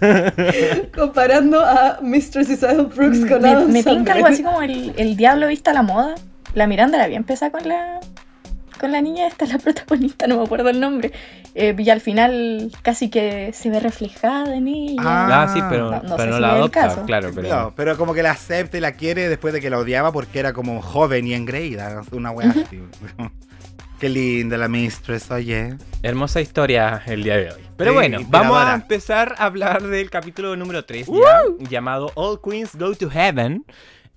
Comparando 0.94 1.60
a 1.64 1.98
Mistress 2.02 2.48
Isabel 2.50 2.86
Brooks 2.86 3.20
con 3.26 3.42
Me, 3.42 3.48
Adam 3.50 3.70
me 3.70 3.82
Sandler. 3.82 4.16
algo 4.16 4.26
así 4.26 4.42
como 4.42 4.62
el, 4.62 4.92
el 4.96 5.16
diablo 5.16 5.46
vista 5.48 5.70
a 5.70 5.74
la 5.74 5.82
moda. 5.82 6.14
La 6.54 6.66
Miranda 6.66 6.98
la 6.98 7.04
había 7.04 7.16
empezado 7.16 7.52
con 7.52 7.68
la 7.68 8.00
con 8.80 8.92
la 8.92 9.02
niña 9.02 9.26
esta, 9.26 9.44
la 9.44 9.58
protagonista, 9.58 10.26
no 10.26 10.38
me 10.38 10.44
acuerdo 10.44 10.70
el 10.70 10.80
nombre. 10.80 11.12
Eh, 11.54 11.74
y 11.76 11.90
al 11.90 12.00
final 12.00 12.72
casi 12.80 13.10
que 13.10 13.52
se 13.52 13.68
ve 13.68 13.78
reflejada 13.78 14.54
en 14.56 14.68
ella. 14.68 14.96
Ah, 15.04 15.42
Ah, 15.42 15.48
sí, 15.52 15.60
pero 15.68 15.90
no- 15.90 16.02
no 16.02 16.16
pero 16.16 16.22
sé 16.22 16.26
no 16.30 16.36
si 16.36 16.40
la 16.40 16.48
es 16.48 16.54
el 16.54 16.58
adopta, 16.60 16.80
caso. 16.80 17.02
claro, 17.04 17.30
pero... 17.34 17.48
No, 17.48 17.72
pero 17.76 17.96
como 17.98 18.14
que 18.14 18.22
la 18.22 18.30
acepta 18.30 18.78
y 18.78 18.80
la 18.80 18.92
quiere 18.92 19.28
después 19.28 19.52
de 19.52 19.60
que 19.60 19.68
la 19.68 19.76
odiaba 19.78 20.12
porque 20.12 20.38
era 20.38 20.54
como 20.54 20.80
joven 20.80 21.26
y 21.26 21.34
engreída. 21.34 22.00
Una 22.12 22.30
wea 22.30 22.48
así. 22.66 22.80
Qué 24.00 24.08
linda 24.08 24.56
la 24.56 24.66
Mistress, 24.66 25.30
oye. 25.30 25.76
Hermosa 26.02 26.40
historia 26.40 27.02
el 27.06 27.22
día 27.22 27.36
de 27.36 27.50
hoy. 27.52 27.60
Pero 27.76 27.90
Sí, 27.90 27.96
bueno, 27.96 28.20
vamos 28.28 28.56
a 28.56 28.72
empezar 28.72 29.34
a 29.36 29.44
hablar 29.44 29.82
del 29.82 30.08
capítulo 30.08 30.56
número 30.56 30.86
3 30.86 31.06
ya, 31.06 31.42
llamado 31.68 32.10
All 32.14 32.40
Queens 32.42 32.74
Go 32.76 32.94
to 32.94 33.10
Heaven. 33.10 33.62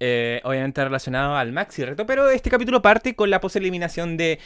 Eh, 0.05 0.41
obviamente 0.43 0.83
relacionado 0.83 1.37
al 1.37 1.53
maxi 1.53 1.85
reto, 1.85 2.05
pero 2.05 2.29
este 2.29 2.49
capítulo 2.49 2.81
parte 2.81 3.15
con 3.15 3.29
la 3.29 3.39
poseliminación 3.39 4.17
de 4.17 4.37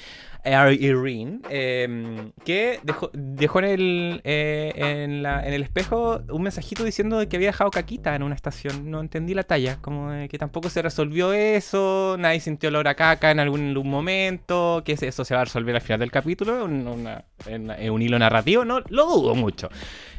Irene, 0.79 1.39
eh, 1.49 2.31
que 2.45 2.79
dejó, 2.83 3.09
dejó 3.13 3.59
en, 3.59 3.65
el, 3.65 4.21
eh, 4.23 4.71
en, 4.75 5.25
el 5.25 5.63
espejo 5.63 6.21
un 6.29 6.43
mensajito 6.43 6.83
diciendo 6.83 7.27
que 7.27 7.35
había 7.35 7.49
dejado 7.49 7.71
caquita 7.71 8.15
en 8.15 8.23
una 8.23 8.35
estación. 8.35 8.89
No 8.89 9.01
entendí 9.01 9.33
la 9.33 9.43
talla, 9.43 9.77
como 9.81 10.11
de 10.11 10.29
que 10.29 10.37
tampoco 10.37 10.69
se 10.69 10.81
resolvió 10.81 11.33
eso, 11.33 12.15
nadie 12.19 12.39
sintió 12.39 12.69
olor 12.69 12.87
a 12.87 12.95
caca 12.95 13.31
en 13.31 13.39
algún, 13.39 13.73
momento, 13.87 14.83
que 14.85 14.93
eso 14.93 15.25
se 15.25 15.33
va 15.33 15.41
a 15.41 15.45
resolver 15.45 15.75
al 15.75 15.81
final 15.81 15.99
del 15.99 16.11
capítulo, 16.11 16.65
en- 16.65 17.91
un 17.91 18.01
hilo 18.01 18.19
narrativo, 18.19 18.63
no 18.63 18.81
lo 18.89 19.05
dudo 19.05 19.35
mucho. 19.35 19.69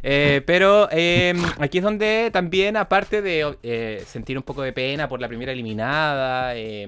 Eh, 0.02 0.42
pero 0.46 0.88
eh, 0.90 1.34
aquí 1.58 1.78
es 1.78 1.84
donde 1.84 2.30
también, 2.32 2.76
aparte 2.76 3.22
de 3.22 4.02
sentir 4.06 4.36
un 4.36 4.42
poco 4.42 4.62
de 4.62 4.72
pena 4.72 5.08
por 5.08 5.20
la 5.20 5.27
primera 5.28 5.52
eliminada, 5.52 6.56
eh, 6.56 6.86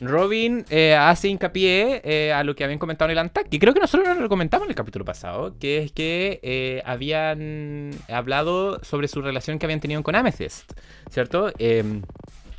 Robin 0.00 0.64
eh, 0.70 0.94
hace 0.94 1.28
hincapié 1.28 2.00
eh, 2.04 2.32
a 2.32 2.42
lo 2.42 2.54
que 2.54 2.64
habían 2.64 2.78
comentado 2.78 3.10
en 3.10 3.12
el 3.12 3.18
Antac, 3.18 3.48
que 3.48 3.58
creo 3.58 3.74
que 3.74 3.80
nosotros 3.80 4.08
no 4.08 4.14
lo 4.14 4.28
comentamos 4.28 4.66
en 4.66 4.70
el 4.70 4.76
capítulo 4.76 5.04
pasado, 5.04 5.56
que 5.58 5.78
es 5.78 5.92
que 5.92 6.40
eh, 6.42 6.82
habían 6.86 7.90
hablado 8.08 8.82
sobre 8.82 9.08
su 9.08 9.20
relación 9.20 9.58
que 9.58 9.66
habían 9.66 9.80
tenido 9.80 10.02
con 10.02 10.14
Amethyst, 10.14 10.72
¿cierto? 11.10 11.52
Em, 11.58 12.02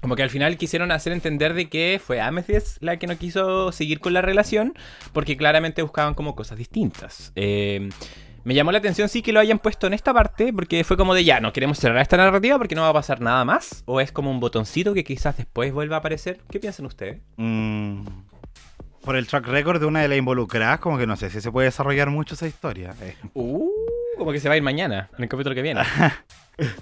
como 0.01 0.15
que 0.15 0.23
al 0.23 0.29
final 0.29 0.57
quisieron 0.57 0.91
hacer 0.91 1.13
entender 1.13 1.53
de 1.53 1.69
que 1.69 1.99
fue 2.03 2.21
Amethyst 2.21 2.81
la 2.81 2.97
que 2.97 3.07
no 3.07 3.17
quiso 3.17 3.71
seguir 3.71 3.99
con 3.99 4.13
la 4.13 4.21
relación, 4.21 4.73
porque 5.11 5.35
claramente 5.35 5.81
buscaban 5.81 6.13
como 6.13 6.35
cosas 6.35 6.57
distintas. 6.59 7.31
Em, 7.35 7.89
me 8.43 8.53
llamó 8.53 8.71
la 8.71 8.79
atención 8.79 9.07
sí 9.09 9.21
que 9.21 9.31
lo 9.31 9.39
hayan 9.39 9.59
puesto 9.59 9.87
en 9.87 9.93
esta 9.93 10.13
parte, 10.13 10.51
porque 10.53 10.83
fue 10.83 10.97
como 10.97 11.13
de 11.13 11.23
ya, 11.23 11.39
no 11.39 11.53
queremos 11.53 11.77
cerrar 11.77 12.01
esta 12.01 12.17
narrativa 12.17 12.57
porque 12.57 12.75
no 12.75 12.81
va 12.81 12.89
a 12.89 12.93
pasar 12.93 13.21
nada 13.21 13.45
más. 13.45 13.83
O 13.85 14.01
es 14.01 14.11
como 14.11 14.31
un 14.31 14.39
botoncito 14.39 14.93
que 14.93 15.03
quizás 15.03 15.37
después 15.37 15.71
vuelva 15.73 15.97
a 15.97 15.99
aparecer. 15.99 16.39
¿Qué 16.49 16.59
piensan 16.59 16.85
ustedes? 16.85 17.21
Mm, 17.37 18.03
por 19.03 19.15
el 19.15 19.27
track 19.27 19.47
record 19.47 19.79
de 19.79 19.85
una 19.85 20.01
de 20.01 20.07
las 20.07 20.17
involucradas, 20.17 20.79
como 20.79 20.97
que 20.97 21.07
no 21.07 21.15
sé 21.15 21.29
si 21.29 21.41
se 21.41 21.51
puede 21.51 21.65
desarrollar 21.65 22.09
mucho 22.09 22.35
esa 22.35 22.47
historia. 22.47 22.95
Eh, 23.01 23.15
Uh, 23.33 23.69
como 24.17 24.31
que 24.31 24.39
se 24.39 24.47
va 24.47 24.53
a 24.53 24.57
ir 24.57 24.63
mañana, 24.63 25.09
en 25.17 25.23
el 25.23 25.29
capítulo 25.29 25.55
que 25.55 25.61
viene. 25.61 25.81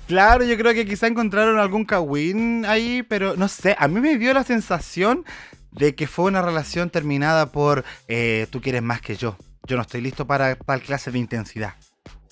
Claro, 0.07 0.43
yo 0.43 0.57
creo 0.57 0.73
que 0.73 0.85
quizá 0.85 1.07
encontraron 1.07 1.57
algún 1.57 1.85
kawin 1.85 2.65
ahí, 2.65 3.01
pero 3.03 3.37
no 3.37 3.47
sé, 3.47 3.77
a 3.79 3.87
mí 3.87 4.01
me 4.01 4.17
dio 4.17 4.33
la 4.33 4.43
sensación 4.43 5.23
de 5.71 5.95
que 5.95 6.05
fue 6.05 6.25
una 6.25 6.41
relación 6.41 6.89
terminada 6.89 7.45
por 7.45 7.85
eh, 8.09 8.47
tú 8.49 8.59
quieres 8.59 8.81
más 8.81 8.99
que 8.99 9.15
yo. 9.15 9.37
Yo 9.67 9.75
no 9.75 9.81
estoy 9.81 10.01
listo 10.01 10.25
para 10.25 10.55
tal 10.55 10.81
clase 10.81 11.11
de 11.11 11.19
intensidad. 11.19 11.73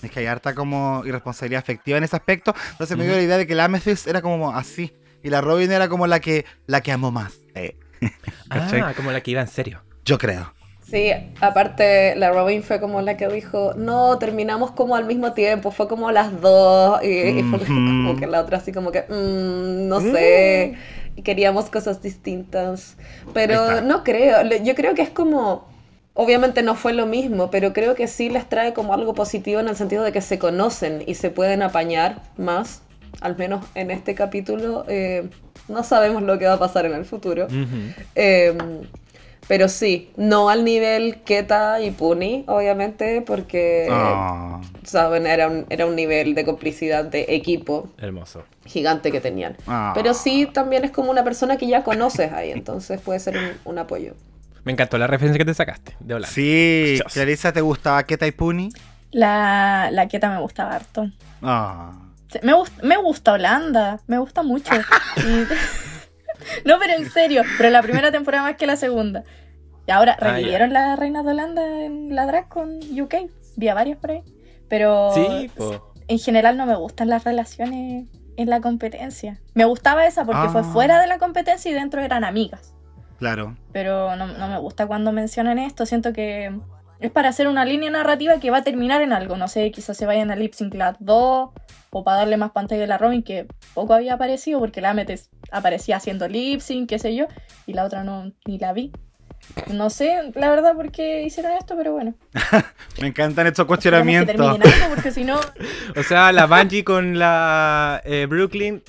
Es 0.02 0.10
que 0.10 0.20
hay 0.20 0.26
harta 0.26 0.54
como 0.54 1.02
irresponsabilidad 1.04 1.60
afectiva 1.62 1.98
en 1.98 2.04
ese 2.04 2.16
aspecto. 2.16 2.54
Entonces 2.72 2.96
me 2.96 3.04
dio 3.04 3.14
la 3.14 3.22
idea 3.22 3.36
de 3.36 3.46
que 3.46 3.54
la 3.54 3.64
Amethyst 3.64 4.06
era 4.06 4.22
como 4.22 4.54
así. 4.54 4.92
Y 5.22 5.30
la 5.30 5.40
Robin 5.40 5.72
era 5.72 5.88
como 5.88 6.06
la 6.06 6.20
que, 6.20 6.44
la 6.66 6.80
que 6.80 6.92
amó 6.92 7.10
más. 7.10 7.40
Eh, 7.54 7.76
ah, 8.50 8.92
como 8.96 9.10
la 9.10 9.20
que 9.20 9.32
iba 9.32 9.40
en 9.40 9.48
serio. 9.48 9.82
Yo 10.04 10.18
creo. 10.18 10.54
Sí, 10.88 11.10
aparte 11.42 12.14
la 12.16 12.30
Robin 12.32 12.62
fue 12.62 12.80
como 12.80 13.02
la 13.02 13.18
que 13.18 13.28
dijo, 13.28 13.74
no, 13.76 14.18
terminamos 14.18 14.70
como 14.70 14.96
al 14.96 15.04
mismo 15.04 15.34
tiempo, 15.34 15.70
fue 15.70 15.86
como 15.86 16.10
las 16.12 16.40
dos, 16.40 17.02
y, 17.04 17.08
y 17.08 17.42
fue 17.42 17.58
como 17.58 18.16
que 18.16 18.26
la 18.26 18.40
otra 18.40 18.56
así 18.56 18.72
como 18.72 18.90
que, 18.90 19.02
"Mm, 19.02 19.86
no 19.86 20.00
sé, 20.00 20.78
y 21.14 21.20
queríamos 21.22 21.68
cosas 21.68 22.00
distintas, 22.00 22.96
pero 23.34 23.82
no 23.82 24.02
creo, 24.02 24.42
yo 24.62 24.74
creo 24.74 24.94
que 24.94 25.02
es 25.02 25.10
como, 25.10 25.67
obviamente 26.20 26.62
no 26.64 26.74
fue 26.74 26.92
lo 26.94 27.06
mismo, 27.06 27.48
pero 27.48 27.72
creo 27.72 27.94
que 27.94 28.08
sí 28.08 28.28
les 28.28 28.48
trae 28.48 28.72
como 28.74 28.92
algo 28.92 29.14
positivo 29.14 29.60
en 29.60 29.68
el 29.68 29.76
sentido 29.76 30.02
de 30.02 30.10
que 30.10 30.20
se 30.20 30.36
conocen 30.40 31.04
y 31.06 31.14
se 31.14 31.30
pueden 31.30 31.62
apañar 31.62 32.22
más, 32.36 32.82
al 33.20 33.36
menos 33.36 33.64
en 33.76 33.92
este 33.92 34.16
capítulo, 34.16 34.84
eh, 34.88 35.28
no 35.68 35.84
sabemos 35.84 36.24
lo 36.24 36.36
que 36.36 36.46
va 36.46 36.54
a 36.54 36.58
pasar 36.58 36.86
en 36.86 36.94
el 36.94 37.04
futuro. 37.04 37.46
Eh, 38.16 38.58
pero 39.46 39.68
sí, 39.68 40.10
no 40.16 40.50
al 40.50 40.64
nivel 40.64 41.20
Keta 41.22 41.80
y 41.80 41.92
Puni, 41.92 42.42
obviamente, 42.48 43.22
porque, 43.22 43.86
Ah. 43.88 44.60
saben, 44.82 45.24
era 45.24 45.46
un, 45.46 45.66
era 45.70 45.86
un 45.86 45.94
nivel 45.94 46.34
de 46.34 46.44
complicidad 46.44 47.04
de 47.04 47.26
equipo 47.28 47.88
Hermoso. 47.96 48.42
gigante 48.66 49.12
que 49.12 49.20
tenían. 49.20 49.56
Ah. 49.68 49.92
Pero 49.94 50.14
sí, 50.14 50.48
también 50.52 50.84
es 50.84 50.90
como 50.90 51.12
una 51.12 51.22
persona 51.22 51.56
que 51.56 51.68
ya 51.68 51.84
conoces 51.84 52.32
ahí, 52.32 52.50
entonces 52.50 53.00
puede 53.00 53.20
ser 53.20 53.36
un, 53.38 53.72
un 53.72 53.78
apoyo. 53.78 54.14
Me 54.64 54.72
encantó 54.72 54.98
la 54.98 55.06
referencia 55.06 55.38
que 55.38 55.44
te 55.44 55.54
sacaste 55.54 55.96
de 56.00 56.14
Holanda. 56.14 56.32
Sí, 56.34 56.94
Dios. 56.94 57.12
Clarisa, 57.12 57.52
¿te 57.52 57.60
gustaba 57.60 58.02
Keta 58.04 58.26
y 58.26 58.32
Puni? 58.32 58.70
La, 59.10 59.88
la 59.92 60.08
Keta 60.08 60.28
me 60.30 60.40
gustaba 60.40 60.74
harto. 60.74 61.10
Ah. 61.42 61.92
Sí, 62.30 62.38
Me, 62.42 62.52
gust- 62.52 62.82
me 62.82 62.96
gusta 62.98 63.32
Holanda, 63.32 64.00
me 64.06 64.18
gusta 64.18 64.42
mucho. 64.42 64.74
Y- 64.74 65.46
no, 66.68 66.78
pero 66.78 66.92
en 66.94 67.10
serio, 67.10 67.42
pero 67.56 67.70
la 67.70 67.82
primera 67.82 68.10
temporada 68.12 68.44
más 68.44 68.56
que 68.56 68.66
la 68.66 68.76
segunda. 68.76 69.24
Y 69.86 69.90
ahora 69.90 70.16
Ah, 70.20 70.32
revivieron 70.32 70.72
las 70.72 70.98
reinas 70.98 71.24
de 71.24 71.30
Holanda 71.30 71.84
en 71.84 72.14
la 72.14 72.26
drag 72.26 72.48
con 72.48 72.78
UK. 73.00 73.14
Vi 73.56 73.68
a 73.68 73.74
varias 73.74 73.96
por 73.98 74.10
ahí. 74.10 74.22
Pero 74.68 75.12
Sí, 75.14 75.50
po. 75.56 75.94
en 76.06 76.18
general 76.18 76.56
no 76.58 76.66
me 76.66 76.76
gustan 76.76 77.08
las 77.08 77.24
relaciones 77.24 78.06
en 78.36 78.50
la 78.50 78.60
competencia. 78.60 79.40
Me 79.54 79.64
gustaba 79.64 80.06
esa 80.06 80.24
porque 80.26 80.42
Ah. 80.44 80.50
fue 80.50 80.62
fuera 80.64 81.00
de 81.00 81.06
la 81.06 81.18
competencia 81.18 81.70
y 81.70 81.74
dentro 81.74 82.02
eran 82.02 82.22
amigas. 82.24 82.74
Claro. 83.18 83.56
Pero 83.72 84.16
no, 84.16 84.26
no 84.26 84.48
me 84.48 84.58
gusta 84.58 84.86
cuando 84.86 85.12
mencionan 85.12 85.58
esto. 85.58 85.86
Siento 85.86 86.12
que 86.12 86.52
es 87.00 87.10
para 87.10 87.28
hacer 87.28 87.48
una 87.48 87.64
línea 87.64 87.90
narrativa 87.90 88.40
que 88.40 88.50
va 88.50 88.58
a 88.58 88.64
terminar 88.64 89.02
en 89.02 89.12
algo. 89.12 89.36
No 89.36 89.48
sé, 89.48 89.70
quizás 89.70 89.96
se 89.96 90.06
vayan 90.06 90.30
a 90.30 90.36
Lip 90.36 90.54
Sync 90.54 90.74
Lab 90.74 90.96
2 91.00 91.50
o 91.90 92.04
para 92.04 92.18
darle 92.18 92.36
más 92.36 92.50
pantalla 92.50 92.84
a 92.84 92.86
la 92.86 92.98
Robin, 92.98 93.22
que 93.22 93.46
poco 93.74 93.94
había 93.94 94.14
aparecido 94.14 94.60
porque 94.60 94.80
la 94.80 94.90
Amethyst 94.90 95.32
aparecía 95.50 95.96
haciendo 95.96 96.28
lip 96.28 96.60
sync, 96.60 96.88
qué 96.88 96.98
sé 96.98 97.14
yo, 97.14 97.26
y 97.66 97.72
la 97.72 97.84
otra 97.84 98.04
no, 98.04 98.32
ni 98.46 98.58
la 98.58 98.72
vi. 98.72 98.92
No 99.72 99.88
sé, 99.88 100.30
la 100.34 100.50
verdad, 100.50 100.74
por 100.74 100.90
qué 100.90 101.22
hicieron 101.22 101.52
esto, 101.52 101.74
pero 101.76 101.92
bueno. 101.92 102.14
Me 103.00 103.08
encantan 103.08 103.46
estos 103.46 103.64
que 103.64 103.68
cuestionamientos. 103.68 104.34
en 104.34 104.42
algo, 104.42 104.94
porque 104.94 105.10
si 105.10 105.24
no, 105.24 105.38
O 105.96 106.02
sea, 106.02 106.32
la 106.32 106.46
Bungie 106.46 106.84
con 106.84 107.18
la 107.18 108.02
eh, 108.04 108.26
Brooklyn 108.28 108.82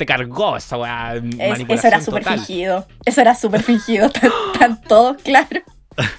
te 0.00 0.06
cargó 0.06 0.56
esa 0.56 0.78
weá. 0.78 1.14
es- 1.16 1.60
eso 1.68 1.86
era 1.86 2.00
súper 2.00 2.24
fingido. 2.24 2.86
Eso 3.04 3.20
era 3.20 3.34
súper 3.34 3.62
fingido, 3.62 4.06
están, 4.06 4.30
están 4.54 4.80
todos 4.82 5.22
claros. 5.22 5.62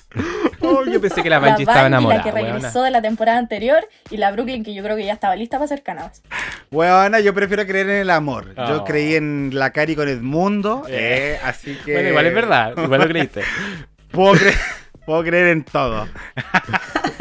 Oh, 0.63 0.83
yo 0.85 1.01
pensé 1.01 1.23
que 1.23 1.29
la 1.31 1.39
Bungie 1.39 1.63
estaba 1.63 1.87
enamorada. 1.87 2.19
la 2.23 2.23
que 2.23 2.35
weona. 2.35 2.53
regresó 2.53 2.83
de 2.83 2.91
la 2.91 3.01
temporada 3.01 3.39
anterior, 3.39 3.87
y 4.11 4.17
la 4.17 4.31
Brooklyn, 4.31 4.63
que 4.63 4.75
yo 4.75 4.83
creo 4.83 4.95
que 4.95 5.05
ya 5.05 5.13
estaba 5.13 5.35
lista 5.35 5.57
para 5.57 5.67
ser 5.67 5.81
cannabis. 5.81 6.21
Weona, 6.69 7.19
yo 7.19 7.33
prefiero 7.33 7.65
creer 7.65 7.89
en 7.89 7.95
el 8.01 8.09
amor. 8.11 8.53
Yo 8.55 8.81
Oh. 8.81 8.83
creí 8.85 9.15
en 9.15 9.49
la 9.53 9.71
Cari 9.71 9.95
con 9.95 10.07
Edmundo, 10.07 10.83
Eh. 10.87 11.33
eh, 11.33 11.39
así 11.43 11.73
que... 11.83 11.93
Bueno, 11.93 12.09
igual 12.09 12.25
es 12.27 12.35
verdad, 12.35 12.73
igual 12.77 13.01
lo 13.01 13.07
creíste. 13.07 13.41
Puedo, 14.11 14.35
cre- 14.35 14.55
puedo 15.03 15.23
creer 15.23 15.47
en 15.47 15.63
todo. 15.63 16.07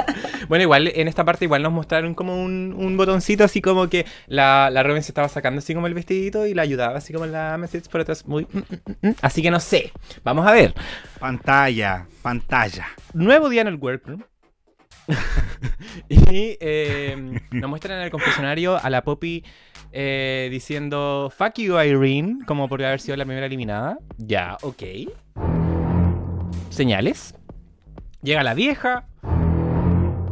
Bueno, 0.50 0.64
igual 0.64 0.90
en 0.92 1.07
esta 1.07 1.25
parte 1.25 1.45
igual 1.45 1.62
nos 1.62 1.71
mostraron 1.71 2.12
como 2.12 2.42
un, 2.42 2.75
un 2.76 2.97
botoncito 2.97 3.45
así 3.45 3.62
como 3.62 3.88
que 3.88 4.04
la, 4.26 4.69
la 4.73 4.83
Robin 4.83 5.00
se 5.00 5.12
estaba 5.12 5.28
sacando 5.28 5.61
así 5.61 5.75
como 5.75 5.87
el 5.87 5.95
vestidito 5.95 6.45
y 6.45 6.54
la 6.54 6.62
ayudaba 6.62 6.99
así 6.99 7.12
como 7.12 7.25
la 7.26 7.54
Amethyst 7.54 7.88
por 7.88 8.00
atrás. 8.00 8.26
Muy, 8.26 8.49
mm, 8.50 8.59
mm, 8.59 9.09
mm. 9.11 9.14
Así 9.23 9.42
que 9.42 9.52
no 9.52 9.61
sé. 9.61 9.92
Vamos 10.25 10.45
a 10.45 10.50
ver. 10.50 10.75
Pantalla, 11.21 12.04
pantalla. 12.21 12.88
Nuevo 13.14 13.49
día 13.49 13.61
en 13.61 13.69
el 13.69 13.76
workroom. 13.76 14.25
y 16.09 16.59
eh, 16.61 17.38
nos 17.52 17.71
muestran 17.71 17.99
en 17.99 18.04
el 18.07 18.11
confesionario 18.11 18.76
a 18.76 18.90
la 18.90 19.04
Poppy 19.04 19.45
eh, 19.92 20.49
diciendo 20.50 21.33
Fuck 21.33 21.61
you, 21.61 21.80
Irene, 21.80 22.45
como 22.45 22.69
por 22.69 22.83
haber 22.83 23.00
sido 23.00 23.16
la 23.16 23.25
primera 23.25 23.47
eliminada. 23.47 23.99
Ya, 24.19 24.57
ok. 24.62 24.83
Señales. 26.71 27.37
Llega 28.21 28.42
la 28.42 28.54
vieja. 28.54 29.07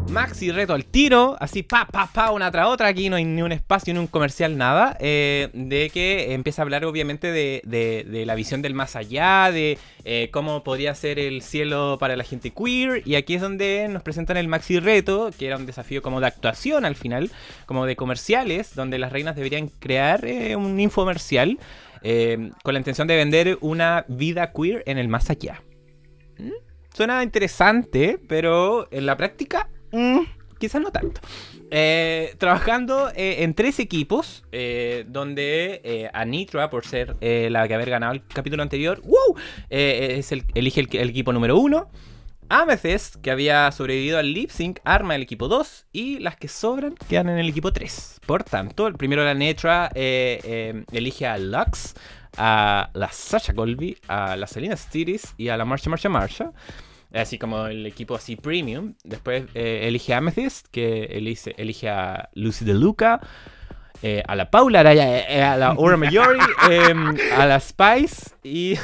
Maxi 0.09 0.51
reto 0.51 0.73
al 0.73 0.87
tiro, 0.87 1.37
así 1.39 1.63
pa, 1.63 1.87
pa, 1.87 2.07
pa, 2.13 2.31
una 2.31 2.51
tras 2.51 2.67
otra. 2.69 2.89
Aquí 2.89 3.11
no 3.11 3.17
hay 3.17 3.25
ni 3.25 3.43
un 3.43 3.53
espacio, 3.53 3.93
ni 3.93 4.01
un 4.01 4.07
comercial, 4.07 4.57
nada. 4.57 4.97
eh, 5.01 5.51
de 5.53 5.91
que 5.91 6.33
empieza 6.33 6.63
a 6.63 6.65
hablar, 6.65 6.85
obviamente, 6.87 7.31
de, 7.31 8.25
la 8.27 8.35
visión 8.35 8.63
del 8.63 8.75
más 8.75 8.97
allá, 8.97 9.51
de 9.53 9.79
eh, 10.05 10.31
cómo 10.33 10.65
podría 10.65 10.95
ser 10.95 11.19
el 11.19 11.43
cielo 11.43 11.99
para 12.01 12.17
la 12.17 12.25
gente 12.25 12.53
queer. 12.53 13.03
Y 13.07 13.17
aquí 13.17 13.35
es 13.35 13.43
donde 13.43 13.87
nos 13.91 14.03
presentan 14.03 14.39
el 14.39 14.49
Maxi 14.49 14.81
reto, 14.81 15.31
que 15.39 15.47
era 15.47 15.57
un 15.57 15.67
desafío 15.67 16.01
como 16.01 16.21
de 16.21 16.27
actuación 16.27 16.87
al 16.87 16.97
final, 16.97 17.31
como 17.67 17.85
de 17.85 17.95
comerciales, 17.95 18.75
donde 18.75 18.99
las 18.99 19.13
reinas 19.13 19.37
deberían 19.37 19.69
crear 19.69 20.25
eh, 20.25 20.57
un 20.57 20.81
infomercial 20.81 21.59
con 22.63 22.75
la 22.75 22.79
intención 22.79 23.09
de 23.09 23.17
vender 23.17 23.59
una 23.61 24.05
vida 24.09 24.53
queer 24.53 24.85
en 24.87 24.99
el 24.99 25.09
más 25.09 25.31
allá. 25.31 25.63
¿Mm? 26.39 26.53
Suena 26.95 27.25
interesante, 27.25 28.21
pero 28.29 28.87
en 28.93 29.05
la 29.05 29.17
práctica 29.17 29.69
Mm, 29.93 30.21
quizás 30.59 30.81
no 30.81 30.91
tanto. 30.91 31.21
Eh, 31.71 32.35
trabajando 32.39 33.11
eh, 33.15 33.43
en 33.43 33.55
tres 33.55 33.79
equipos, 33.79 34.45
eh, 34.53 35.05
donde 35.09 36.11
Anitra, 36.15 36.71
por 36.71 36.87
ser 36.87 37.17
la 37.21 37.69
que 37.69 37.75
haber 37.75 37.91
ganado 37.91 38.13
el 38.13 38.27
capítulo 38.27 38.63
anterior, 38.63 39.01
¡wow! 39.03 39.37
Es 39.69 40.33
el, 40.33 40.45
elige 40.55 40.81
el, 40.81 41.11
equipo 41.11 41.33
número 41.33 41.57
uno. 41.59 41.91
Amethyst, 42.51 43.17
que 43.17 43.31
había 43.31 43.71
sobrevivido 43.73 44.19
al 44.19 44.33
lip 44.33 44.49
sync, 44.49 44.81
arma 44.83 45.15
el 45.15 45.21
equipo 45.21 45.49
2 45.49 45.85
y 45.93 46.19
las 46.21 46.35
que 46.37 46.49
sobran 46.49 46.95
quedan 47.07 47.29
en 47.29 47.37
el 47.37 47.51
equipo 47.51 47.75
3. 47.75 48.21
Por 48.25 48.43
tanto, 48.43 48.87
el 48.87 48.95
primero 48.95 49.23
la 49.23 49.35
Netra 49.35 49.91
elige 49.95 51.27
a 51.27 51.37
Lux, 51.37 51.95
a 52.39 52.89
la 52.95 53.13
Sasha 53.13 53.53
Colby, 53.53 53.99
a 54.09 54.35
la 54.37 54.47
Selena 54.47 54.77
Stiris 54.77 55.35
y 55.37 55.49
a 55.49 55.59
la 55.59 55.67
Marsha 55.67 55.91
Marsha 55.91 56.09
Marsha. 56.09 56.53
Así 57.13 57.39
como 57.39 57.67
el 57.67 57.87
equipo 57.87 58.15
así 58.15 58.37
premium. 58.37 58.95
Después 59.05 59.45
eh, 59.55 59.83
elige 59.85 60.15
a 60.15 60.19
Amethyst, 60.19 60.67
que 60.71 61.05
elige, 61.05 61.55
elige 61.57 61.89
a 61.89 62.29
Lucy 62.35 62.65
De 62.65 62.75
Luca, 62.75 63.21
eh, 64.03 64.23
a 64.27 64.37
la 64.37 64.51
Paula 64.51 64.81
Araya, 64.81 65.29
eh, 65.29 65.43
a 65.43 65.57
la 65.57 65.69
Aura 65.69 65.97
Mayori, 65.97 66.39
em, 66.71 67.17
a 67.37 67.47
la 67.47 67.59
Spice 67.59 68.31
y, 68.45 68.75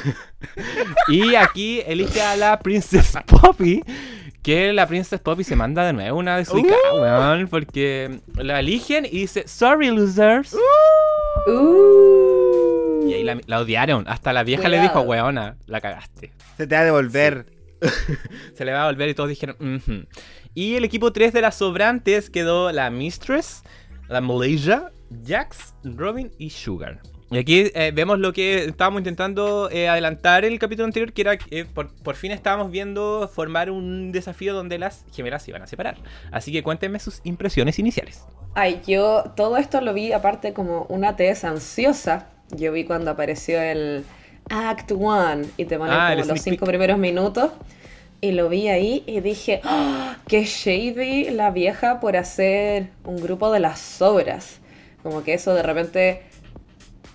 y 1.08 1.34
aquí 1.34 1.82
elige 1.86 2.20
a 2.22 2.36
la 2.36 2.58
Princess 2.58 3.14
Poppy. 3.26 3.82
Que 4.42 4.74
la 4.74 4.86
Princess 4.86 5.20
Poppy 5.20 5.42
se 5.42 5.56
manda 5.56 5.86
de 5.86 5.94
nuevo 5.94 6.18
una 6.18 6.36
de 6.36 6.44
su 6.44 6.58
weón, 6.58 7.48
porque 7.48 8.20
la 8.36 8.60
eligen 8.60 9.06
y 9.06 9.20
dice, 9.20 9.48
sorry 9.48 9.88
losers. 9.90 10.54
Uh. 11.46 13.08
Y 13.08 13.14
ahí 13.14 13.24
la, 13.24 13.40
la 13.46 13.60
odiaron. 13.60 14.04
Hasta 14.06 14.34
la 14.34 14.42
vieja 14.42 14.68
le 14.68 14.80
dijo, 14.80 15.00
weona, 15.00 15.56
la 15.66 15.80
cagaste. 15.80 16.30
Se 16.58 16.66
te 16.66 16.74
va 16.74 16.82
a 16.82 16.84
devolver. 16.84 17.53
Se 18.54 18.64
le 18.64 18.72
va 18.72 18.84
a 18.84 18.86
volver 18.86 19.08
y 19.08 19.14
todos 19.14 19.28
dijeron. 19.28 19.56
Y 20.54 20.74
el 20.74 20.84
equipo 20.84 21.12
3 21.12 21.32
de 21.32 21.40
las 21.40 21.56
sobrantes 21.56 22.30
quedó 22.30 22.72
la 22.72 22.90
Mistress, 22.90 23.62
la 24.08 24.20
Malaysia, 24.20 24.92
Jax, 25.26 25.74
Robin 25.84 26.30
y 26.38 26.50
Sugar. 26.50 27.00
Y 27.30 27.38
aquí 27.38 27.70
eh, 27.74 27.90
vemos 27.92 28.18
lo 28.20 28.32
que 28.32 28.66
estábamos 28.66 29.00
intentando 29.00 29.68
eh, 29.70 29.88
adelantar 29.88 30.44
en 30.44 30.52
el 30.52 30.58
capítulo 30.58 30.84
anterior, 30.84 31.12
que 31.12 31.22
era 31.22 31.36
que 31.36 31.64
por, 31.64 31.92
por 31.92 32.14
fin 32.14 32.30
estábamos 32.30 32.70
viendo 32.70 33.28
formar 33.32 33.70
un 33.70 34.12
desafío 34.12 34.54
donde 34.54 34.78
las 34.78 35.04
gemelas 35.12 35.42
se 35.42 35.50
iban 35.50 35.62
a 35.62 35.66
separar. 35.66 35.96
Así 36.30 36.52
que 36.52 36.62
cuéntenme 36.62 37.00
sus 37.00 37.20
impresiones 37.24 37.78
iniciales. 37.78 38.24
Ay, 38.54 38.80
yo 38.86 39.32
todo 39.34 39.56
esto 39.56 39.80
lo 39.80 39.94
vi 39.94 40.12
aparte 40.12 40.52
como 40.52 40.86
una 40.88 41.16
tez 41.16 41.44
ansiosa. 41.44 42.28
Yo 42.50 42.70
vi 42.70 42.84
cuando 42.84 43.10
apareció 43.10 43.60
el 43.60 44.04
Act 44.50 44.92
One 44.92 45.46
y 45.56 45.64
te 45.64 45.78
ponen 45.78 45.94
Ah, 45.94 46.14
como 46.14 46.26
los 46.26 46.40
cinco 46.40 46.66
primeros 46.66 46.98
minutos. 46.98 47.50
Y 48.20 48.32
lo 48.32 48.48
vi 48.48 48.68
ahí 48.68 49.02
y 49.06 49.20
dije, 49.20 49.60
¡Ah! 49.64 50.16
qué 50.26 50.44
shady 50.44 51.30
la 51.30 51.50
vieja 51.50 52.00
por 52.00 52.16
hacer 52.16 52.88
un 53.04 53.16
grupo 53.16 53.50
de 53.50 53.60
las 53.60 53.78
sobras. 53.80 54.60
Como 55.02 55.22
que 55.22 55.34
eso 55.34 55.52
de 55.52 55.62
repente 55.62 56.22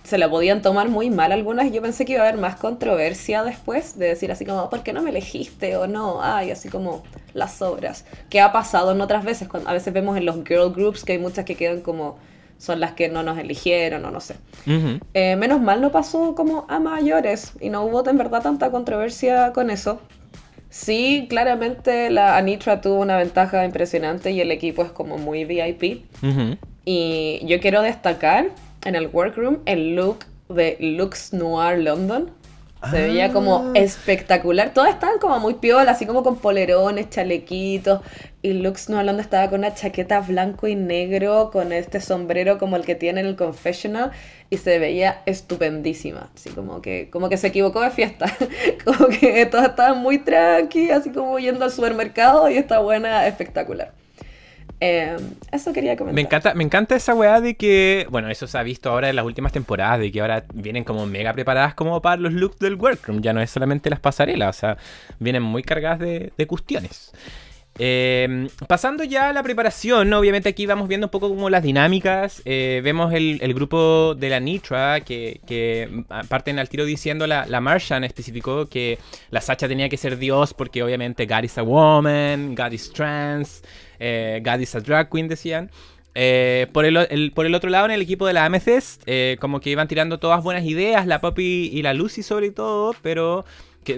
se 0.04 0.18
la 0.18 0.30
podían 0.30 0.62
tomar 0.62 0.88
muy 0.88 1.10
mal 1.10 1.32
algunas. 1.32 1.66
y 1.66 1.72
Yo 1.72 1.82
pensé 1.82 2.04
que 2.04 2.12
iba 2.12 2.22
a 2.22 2.28
haber 2.28 2.40
más 2.40 2.56
controversia 2.56 3.42
después 3.42 3.98
de 3.98 4.06
decir 4.08 4.30
así 4.30 4.44
como, 4.44 4.70
¿por 4.70 4.82
qué 4.82 4.92
no 4.92 5.02
me 5.02 5.10
elegiste 5.10 5.76
o 5.76 5.86
no? 5.88 6.22
Ay, 6.22 6.50
así 6.52 6.68
como 6.68 7.02
las 7.34 7.54
sobras. 7.54 8.04
Que 8.28 8.40
ha 8.40 8.52
pasado 8.52 8.92
en 8.92 9.00
otras 9.00 9.24
veces. 9.24 9.48
Cuando, 9.48 9.68
a 9.68 9.72
veces 9.72 9.92
vemos 9.92 10.16
en 10.16 10.26
los 10.26 10.36
girl 10.44 10.72
groups 10.72 11.04
que 11.04 11.12
hay 11.12 11.18
muchas 11.18 11.44
que 11.44 11.56
quedan 11.56 11.80
como 11.80 12.18
son 12.60 12.78
las 12.78 12.92
que 12.92 13.08
no 13.08 13.22
nos 13.22 13.38
eligieron 13.38 14.04
o 14.04 14.10
no 14.10 14.20
sé. 14.20 14.36
Eh, 15.14 15.34
menos 15.36 15.60
mal 15.62 15.80
no 15.80 15.90
pasó 15.90 16.34
como 16.34 16.66
a 16.68 16.78
mayores 16.78 17.54
y 17.58 17.70
no 17.70 17.84
hubo 17.84 18.06
en 18.08 18.18
verdad 18.18 18.42
tanta 18.42 18.70
controversia 18.70 19.52
con 19.52 19.70
eso. 19.70 19.98
Sí, 20.68 21.26
claramente 21.28 22.10
la 22.10 22.36
Anitra 22.36 22.82
tuvo 22.82 23.00
una 23.00 23.16
ventaja 23.16 23.64
impresionante 23.64 24.30
y 24.30 24.40
el 24.40 24.50
equipo 24.50 24.82
es 24.82 24.92
como 24.92 25.16
muy 25.16 25.44
VIP. 25.44 26.04
Y 26.84 27.40
yo 27.46 27.60
quiero 27.60 27.80
destacar 27.80 28.50
en 28.84 28.94
el 28.94 29.08
workroom 29.08 29.58
el 29.64 29.96
look 29.96 30.18
de 30.50 30.76
Lux 30.80 31.32
Noir 31.32 31.78
London. 31.78 32.30
Se 32.88 33.02
veía 33.02 33.30
como 33.30 33.72
espectacular. 33.74 34.72
Todas 34.72 34.90
estaban 34.90 35.18
como 35.18 35.38
muy 35.38 35.54
piola, 35.54 35.90
así 35.90 36.06
como 36.06 36.22
con 36.22 36.36
polerones, 36.36 37.10
chalequitos. 37.10 38.00
Y 38.40 38.54
Lux 38.54 38.88
Noir 38.88 39.04
London 39.04 39.20
estaba 39.20 39.50
con 39.50 39.58
una 39.60 39.74
chaqueta 39.74 40.20
blanco 40.20 40.66
y 40.66 40.76
negro, 40.76 41.50
con 41.52 41.72
este 41.72 42.00
sombrero 42.00 42.56
como 42.58 42.76
el 42.76 42.86
que 42.86 42.94
tiene 42.94 43.20
en 43.20 43.26
el 43.26 43.36
confessional. 43.36 44.12
Y 44.48 44.56
se 44.56 44.78
veía 44.78 45.20
estupendísima. 45.26 46.30
Así 46.34 46.48
como 46.50 46.80
que, 46.80 47.10
como 47.10 47.28
que 47.28 47.36
se 47.36 47.48
equivocó 47.48 47.82
de 47.82 47.90
fiesta. 47.90 48.26
como 48.84 49.08
que 49.08 49.44
todas 49.46 49.68
estaban 49.68 49.98
muy 49.98 50.18
tranqui, 50.18 50.90
así 50.90 51.10
como 51.10 51.38
yendo 51.38 51.66
al 51.66 51.70
supermercado. 51.70 52.48
Y 52.48 52.56
esta 52.56 52.78
buena 52.78 53.26
espectacular. 53.26 53.92
Eh, 54.80 55.18
eso 55.52 55.74
quería 55.74 55.94
comentar. 55.94 56.14
Me 56.14 56.22
encanta, 56.22 56.54
me 56.54 56.64
encanta 56.64 56.96
esa 56.96 57.14
weá 57.14 57.42
de 57.42 57.54
que, 57.54 58.06
bueno, 58.10 58.30
eso 58.30 58.46
se 58.46 58.56
ha 58.56 58.62
visto 58.62 58.90
ahora 58.90 59.10
en 59.10 59.16
las 59.16 59.26
últimas 59.26 59.52
temporadas, 59.52 60.00
de 60.00 60.10
que 60.10 60.22
ahora 60.22 60.44
vienen 60.54 60.84
como 60.84 61.04
mega 61.04 61.34
preparadas 61.34 61.74
como 61.74 62.00
para 62.00 62.16
los 62.16 62.32
looks 62.32 62.58
del 62.58 62.76
workroom, 62.76 63.20
ya 63.20 63.34
no 63.34 63.42
es 63.42 63.50
solamente 63.50 63.90
las 63.90 64.00
pasarelas, 64.00 64.56
o 64.56 64.60
sea, 64.60 64.78
vienen 65.18 65.42
muy 65.42 65.62
cargadas 65.62 65.98
de, 65.98 66.46
cuestiones. 66.46 67.12
Eh, 67.78 68.48
pasando 68.66 69.04
ya 69.04 69.28
a 69.28 69.32
la 69.32 69.42
preparación, 69.42 70.12
obviamente 70.12 70.48
aquí 70.48 70.66
vamos 70.66 70.88
viendo 70.88 71.06
un 71.06 71.10
poco 71.10 71.28
como 71.28 71.50
las 71.50 71.62
dinámicas. 71.62 72.42
Eh, 72.44 72.80
vemos 72.82 73.12
el, 73.12 73.38
grupo 73.54 74.14
de 74.14 74.28
la 74.30 74.40
Nitra 74.40 75.00
que, 75.00 75.40
que 75.46 76.04
parten 76.28 76.58
al 76.58 76.68
tiro 76.68 76.84
diciendo 76.84 77.26
la, 77.26 77.46
la 77.46 77.60
Martian 77.60 78.02
especificó 78.02 78.68
que 78.68 78.98
la 79.30 79.40
Sacha 79.40 79.68
tenía 79.68 79.88
que 79.88 79.96
ser 79.96 80.18
Dios 80.18 80.52
porque 80.52 80.82
obviamente 80.82 81.26
God 81.26 81.44
is 81.44 81.58
a 81.58 81.62
woman, 81.62 82.54
God 82.54 82.72
is 82.72 82.92
trans, 82.92 83.62
eh, 84.00 84.42
God 84.44 84.60
is 84.60 84.74
a 84.74 84.80
drag 84.80 85.08
queen, 85.10 85.28
decían. 85.28 85.70
Eh, 86.14 86.66
por, 86.72 86.84
el, 86.84 87.32
por 87.32 87.46
el 87.46 87.54
otro 87.54 87.70
lado, 87.70 87.84
en 87.84 87.92
el 87.92 88.02
equipo 88.02 88.26
de 88.26 88.32
la 88.32 88.44
Amethyst, 88.44 89.02
eh, 89.06 89.36
como 89.40 89.60
que 89.60 89.70
iban 89.70 89.86
tirando 89.86 90.18
todas 90.18 90.42
buenas 90.42 90.64
ideas, 90.64 91.06
la 91.06 91.20
Poppy 91.20 91.70
y 91.72 91.82
la 91.82 91.94
Lucy 91.94 92.22
sobre 92.22 92.50
todo, 92.50 92.96
pero 93.02 93.44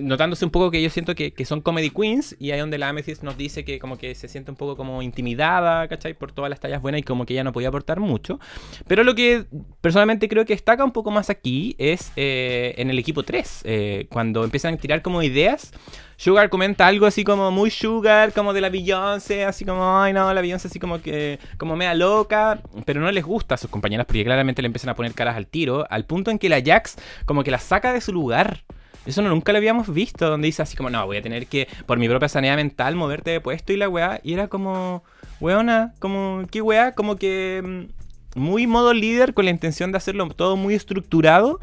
notándose 0.01 0.45
un 0.45 0.51
poco 0.51 0.71
que 0.71 0.81
yo 0.81 0.91
siento 0.91 1.15
que, 1.15 1.33
que, 1.33 1.45
son 1.45 1.61
comedy 1.61 1.91
queens 1.91 2.37
y 2.39 2.53
ahí 2.53 2.61
donde 2.61 2.79
la 2.79 2.89
Amethyst 2.89 3.23
nos 3.23 3.37
dice 3.37 3.65
que 3.65 3.79
como 3.79 3.99
que 3.99 4.15
se 4.15 4.29
siente 4.29 4.51
un 4.51 4.57
poco 4.57 4.77
como 4.77 5.03
intimidada, 5.03 5.89
¿cachai? 5.89 6.15
Por 6.15 6.33
todas 6.33 6.51
las 6.51 6.61
tallas 6.61 6.81
buenas 6.81 7.01
y 7.01 7.03
como 7.03 7.27
que 7.27 7.35
ella 7.35 7.45
no 7.45 7.53
podía 7.53 7.69
aportar 7.69 8.01
mucho. 8.01 8.39
Pero 8.87 9.03
lo 9.05 9.15
que 9.15 9.45
personalmente 9.81 10.29
creo 10.29 10.45
que 10.45 10.55
destaca 10.55 10.85
un 10.85 10.93
poco 10.93 11.11
más 11.11 11.31
aquí 11.31 11.75
es 11.79 12.13
eh, 12.17 12.75
en 12.79 12.91
el 12.91 12.99
equipo 12.99 13.23
3, 13.25 13.63
eh, 13.65 14.07
cuando 14.09 14.45
empiezan 14.45 14.75
a 14.75 14.77
tirar 14.77 15.03
como 15.03 15.23
ideas. 15.23 15.73
Sugar 16.17 16.51
comenta 16.51 16.87
algo 16.87 17.07
así 17.07 17.25
como 17.25 17.51
muy 17.51 17.71
Sugar, 17.71 18.33
como 18.33 18.53
de 18.53 18.61
la 18.61 18.69
Beyoncé, 18.69 19.45
así 19.45 19.65
como, 19.65 19.99
ay 19.99 20.13
no, 20.13 20.33
la 20.33 20.41
Beyoncé 20.41 20.69
así 20.69 20.79
como 20.79 21.03
que, 21.03 21.41
como 21.59 21.75
mea 21.75 21.95
loca, 21.95 22.61
pero 22.85 23.01
no 23.01 23.11
les 23.11 23.25
gusta 23.25 23.57
a 23.57 23.59
sus 23.59 23.69
compañeras 23.69 24.07
porque 24.07 24.23
claramente 24.23 24.63
le 24.63 24.67
empiezan 24.67 24.91
a 24.91 24.95
poner 24.95 25.15
caras 25.15 25.37
al 25.37 25.49
tiro, 25.49 25.85
al 25.91 26.05
punto 26.05 26.31
en 26.31 26.39
que 26.39 26.49
la 26.49 26.63
Jax 26.65 26.97
como 27.27 27.43
que 27.43 27.51
la 27.51 27.59
saca 27.59 27.93
de 27.93 28.01
su 28.01 28.13
lugar. 28.13 28.63
Eso 29.07 29.23
no, 29.23 29.29
nunca 29.31 29.53
lo 29.53 29.59
habíamos 29.59 29.93
visto, 29.93 30.29
donde 30.29 30.47
dice 30.47 30.63
así 30.63 30.77
como, 30.77 30.91
no, 30.91 31.05
voy 31.07 31.17
a 31.17 31.23
tener 31.23 31.47
que, 31.47 31.69
por 31.87 31.99
mi 31.99 32.09
propia 32.09 32.29
sanidad 32.29 32.57
mental, 32.57 32.95
moverte 32.95 33.31
de 33.31 33.41
puesto 33.41 33.73
y 33.73 33.77
la 33.77 33.89
weá. 33.89 34.21
Y 34.23 34.33
era 34.33 34.49
como, 34.49 35.03
weona, 35.41 35.95
como, 35.99 36.45
¿qué 36.51 36.63
weá? 36.63 36.95
Como 36.95 37.17
que 37.17 37.89
muy 38.35 38.67
modo 38.67 38.95
líder 38.95 39.35
con 39.35 39.45
la 39.45 39.51
intención 39.51 39.93
de 39.93 39.99
hacerlo 39.99 40.29
todo 40.31 40.57
muy 40.57 40.75
estructurado, 40.75 41.61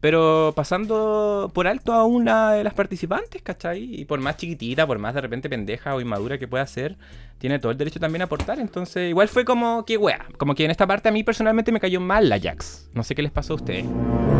pero 0.00 0.52
pasando 0.54 1.50
por 1.52 1.66
alto 1.66 1.92
a 1.92 2.04
una 2.04 2.52
de 2.52 2.62
las 2.62 2.74
participantes, 2.74 3.42
¿cachai? 3.42 4.00
Y 4.00 4.04
por 4.04 4.20
más 4.20 4.36
chiquitita, 4.36 4.86
por 4.86 4.98
más 4.98 5.14
de 5.14 5.20
repente 5.20 5.48
pendeja 5.48 5.94
o 5.94 6.00
inmadura 6.00 6.38
que 6.38 6.46
pueda 6.46 6.66
ser, 6.66 6.96
tiene 7.38 7.58
todo 7.58 7.72
el 7.72 7.78
derecho 7.78 7.98
también 7.98 8.22
a 8.22 8.26
aportar. 8.26 8.60
Entonces, 8.60 9.10
igual 9.10 9.28
fue 9.28 9.44
como 9.44 9.84
que 9.84 9.96
wea. 9.96 10.26
Como 10.36 10.54
que 10.54 10.64
en 10.64 10.70
esta 10.70 10.86
parte 10.86 11.08
a 11.08 11.12
mí 11.12 11.24
personalmente 11.24 11.72
me 11.72 11.80
cayó 11.80 12.00
mal 12.00 12.28
la 12.28 12.38
Jax. 12.38 12.88
No 12.94 13.02
sé 13.02 13.14
qué 13.14 13.22
les 13.22 13.32
pasó 13.32 13.54
a 13.54 13.56
ustedes. 13.56 13.86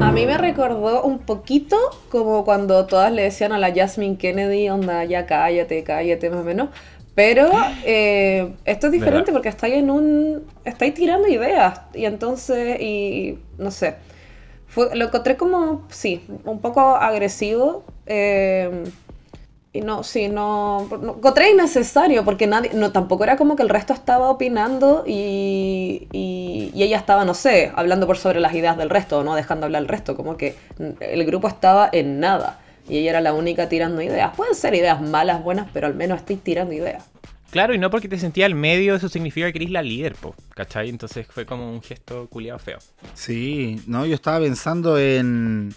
A 0.01 0.13
mí 0.13 0.27
me 0.27 0.39
recordó 0.39 1.03
un 1.03 1.19
poquito 1.19 1.77
como 2.09 2.45
cuando 2.45 2.87
todas 2.87 3.13
le 3.13 3.23
decían 3.23 3.53
a 3.53 3.59
la 3.59 3.75
Jasmine 3.75 4.17
Kennedy, 4.17 4.69
onda, 4.69 5.05
ya 5.05 5.27
cállate, 5.27 5.83
cállate, 5.83 6.31
más 6.31 6.41
o 6.41 6.45
menos. 6.45 6.69
Pero 7.17 7.51
eh, 7.85 8.53
esto 8.65 8.87
es 8.87 8.93
diferente 8.93 9.33
¿verdad? 9.33 9.33
porque 9.33 9.49
estáis 9.49 9.75
en 9.75 9.91
un. 9.91 10.45
estáis 10.65 10.95
tirando 10.95 11.27
ideas. 11.27 11.81
Y 11.95 12.05
entonces, 12.05 12.81
y 12.81 13.39
no 13.59 13.73
sé. 13.73 13.97
Lo 14.95 15.07
encontré 15.07 15.37
como, 15.37 15.87
sí, 15.89 16.25
un 16.45 16.61
poco 16.61 16.81
agresivo. 16.81 17.85
Eh, 18.07 18.85
y 19.71 19.83
no, 19.83 20.03
sí, 20.03 20.29
no, 20.29 20.89
encontré 20.91 21.51
innecesario 21.51 22.25
porque 22.25 22.47
nadie, 22.47 22.71
no, 22.73 22.91
tampoco 22.91 23.25
era 23.25 23.37
como 23.37 23.55
que 23.55 23.63
el 23.63 23.69
resto 23.69 23.93
estaba 23.93 24.31
opinando 24.31 25.05
y, 25.07 26.09
y, 26.11 26.71
y, 26.75 26.83
ella 26.83 26.97
estaba, 26.97 27.27
no 27.27 27.35
sé, 27.35 27.71
hablando 27.77 28.07
por 28.07 28.17
sobre 28.17 28.41
las 28.41 28.55
ideas 28.55 28.79
del 28.79 28.89
resto, 28.89 29.23
no 29.25 29.35
dejando 29.35 29.67
hablar 29.67 29.83
el 29.83 29.89
resto, 29.89 30.17
como 30.17 30.39
que 30.39 30.57
el 31.01 31.25
grupo 31.27 31.49
estaba 31.49 31.89
en 31.93 32.19
nada 32.19 32.59
y 32.89 32.99
ella 32.99 33.11
era 33.11 33.21
la 33.21 33.35
única 33.35 33.69
tirando 33.69 34.01
ideas. 34.01 34.35
Pueden 34.35 34.55
ser 34.55 34.75
ideas 34.75 35.01
malas, 35.01 35.43
buenas, 35.43 35.69
pero 35.73 35.87
al 35.87 35.95
menos 35.95 36.19
estoy 36.21 36.37
tirando 36.37 36.73
ideas. 36.73 37.05
Claro, 37.51 37.75
y 37.75 37.79
no 37.79 37.91
porque 37.91 38.09
te 38.09 38.19
sentía 38.19 38.47
al 38.47 38.55
medio, 38.55 38.95
eso 38.95 39.09
significa 39.09 39.51
que 39.51 39.59
eres 39.59 39.71
la 39.71 39.83
líder, 39.83 40.15
po, 40.15 40.35
¿cachai? 40.55 40.91
Entonces 40.91 41.27
fue 41.29 41.47
como 41.47 41.71
un 41.71 41.83
gesto 41.83 42.29
culiado 42.29 42.59
feo. 42.59 42.79
Sí, 43.15 43.81
no, 43.87 44.05
yo 44.05 44.15
estaba 44.15 44.41
pensando 44.41 44.99
en 44.99 45.75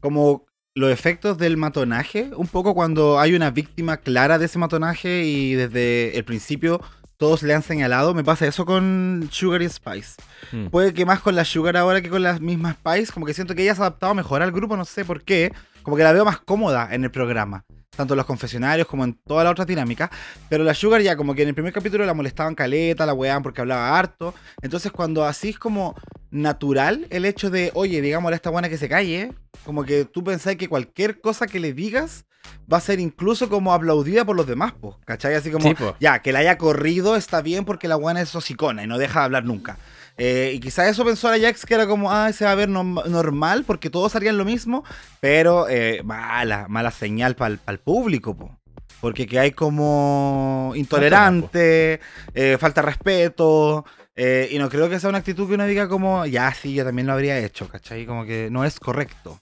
como 0.00 0.44
los 0.74 0.90
efectos 0.90 1.38
del 1.38 1.56
matonaje, 1.56 2.30
un 2.36 2.48
poco 2.48 2.74
cuando 2.74 3.18
hay 3.18 3.34
una 3.34 3.50
víctima 3.50 3.96
clara 3.96 4.38
de 4.38 4.44
ese 4.44 4.58
matonaje 4.58 5.24
y 5.24 5.54
desde 5.54 6.18
el 6.18 6.24
principio 6.24 6.82
todos 7.16 7.42
le 7.42 7.54
han 7.54 7.62
señalado, 7.62 8.12
me 8.12 8.22
pasa 8.22 8.46
eso 8.46 8.66
con 8.66 9.26
Sugar 9.32 9.62
y 9.62 9.70
Spice. 9.70 10.16
Mm. 10.52 10.66
Puede 10.66 10.92
que 10.92 11.06
más 11.06 11.20
con 11.20 11.34
la 11.34 11.46
Sugar 11.46 11.78
ahora 11.78 12.02
que 12.02 12.10
con 12.10 12.22
la 12.22 12.38
misma 12.40 12.74
Spice, 12.74 13.10
como 13.10 13.24
que 13.24 13.32
siento 13.32 13.54
que 13.54 13.62
ella 13.62 13.74
se 13.74 13.80
ha 13.80 13.86
adaptado 13.86 14.14
mejor 14.14 14.42
al 14.42 14.52
grupo, 14.52 14.76
no 14.76 14.84
sé 14.84 15.06
por 15.06 15.24
qué, 15.24 15.50
como 15.82 15.96
que 15.96 16.02
la 16.02 16.12
veo 16.12 16.26
más 16.26 16.40
cómoda 16.40 16.94
en 16.94 17.04
el 17.04 17.10
programa 17.10 17.64
tanto 17.96 18.14
en 18.14 18.18
los 18.18 18.26
confesionarios 18.26 18.86
como 18.86 19.04
en 19.04 19.14
todas 19.14 19.44
las 19.44 19.52
otras 19.52 19.66
dinámicas. 19.66 20.10
Pero 20.48 20.64
la 20.64 20.74
Sugar 20.74 21.00
ya 21.02 21.16
como 21.16 21.34
que 21.34 21.42
en 21.42 21.48
el 21.48 21.54
primer 21.54 21.72
capítulo 21.72 22.04
la 22.04 22.14
molestaban 22.14 22.54
caleta, 22.54 23.06
la 23.06 23.14
weaban 23.14 23.42
porque 23.42 23.60
hablaba 23.60 23.98
harto. 23.98 24.34
Entonces 24.62 24.92
cuando 24.92 25.24
así 25.24 25.50
es 25.50 25.58
como 25.58 25.94
natural 26.30 27.06
el 27.10 27.24
hecho 27.24 27.50
de, 27.50 27.70
oye, 27.74 28.00
digámosle 28.00 28.34
a 28.34 28.36
esta 28.36 28.50
buena 28.50 28.68
que 28.68 28.78
se 28.78 28.88
calle, 28.88 29.32
como 29.64 29.84
que 29.84 30.04
tú 30.04 30.22
pensás 30.22 30.56
que 30.56 30.68
cualquier 30.68 31.20
cosa 31.20 31.46
que 31.46 31.60
le 31.60 31.72
digas 31.72 32.26
va 32.72 32.78
a 32.78 32.80
ser 32.80 33.00
incluso 33.00 33.48
como 33.48 33.72
aplaudida 33.72 34.24
por 34.24 34.36
los 34.36 34.46
demás, 34.46 34.72
pues, 34.80 34.94
¿cachai? 35.04 35.34
Así 35.34 35.50
como, 35.50 35.68
sí, 35.68 35.74
ya, 36.00 36.20
que 36.20 36.32
la 36.32 36.40
haya 36.40 36.58
corrido 36.58 37.16
está 37.16 37.42
bien 37.42 37.64
porque 37.64 37.88
la 37.88 37.96
buena 37.96 38.20
es 38.20 38.34
hocicona 38.34 38.84
y 38.84 38.86
no 38.86 38.98
deja 38.98 39.20
de 39.20 39.24
hablar 39.26 39.44
nunca. 39.44 39.78
Eh, 40.18 40.52
y 40.54 40.60
quizá 40.60 40.88
eso 40.88 41.04
pensó 41.04 41.30
la 41.30 41.38
Jax 41.38 41.66
que 41.66 41.74
era 41.74 41.86
como, 41.86 42.10
ah, 42.10 42.32
se 42.32 42.44
va 42.44 42.52
a 42.52 42.54
ver 42.54 42.68
no, 42.68 42.82
normal 42.84 43.64
porque 43.66 43.90
todos 43.90 44.16
harían 44.16 44.38
lo 44.38 44.44
mismo, 44.44 44.84
pero 45.20 45.68
eh, 45.68 46.02
mala, 46.04 46.66
mala 46.68 46.90
señal 46.90 47.36
para 47.36 47.58
el 47.66 47.78
público, 47.78 48.34
po. 48.34 48.58
porque 49.00 49.26
que 49.26 49.38
hay 49.38 49.52
como 49.52 50.72
intolerante, 50.74 52.00
eh, 52.34 52.56
falta 52.58 52.80
respeto, 52.80 53.84
eh, 54.18 54.48
y 54.50 54.58
no 54.58 54.70
creo 54.70 54.88
que 54.88 54.98
sea 54.98 55.10
una 55.10 55.18
actitud 55.18 55.46
que 55.46 55.54
uno 55.54 55.66
diga 55.66 55.88
como, 55.88 56.24
ya 56.24 56.52
sí, 56.54 56.72
yo 56.72 56.84
también 56.84 57.06
lo 57.06 57.12
habría 57.12 57.38
hecho, 57.38 57.68
¿cachai? 57.68 58.06
Como 58.06 58.24
que 58.24 58.48
no 58.50 58.64
es 58.64 58.80
correcto. 58.80 59.38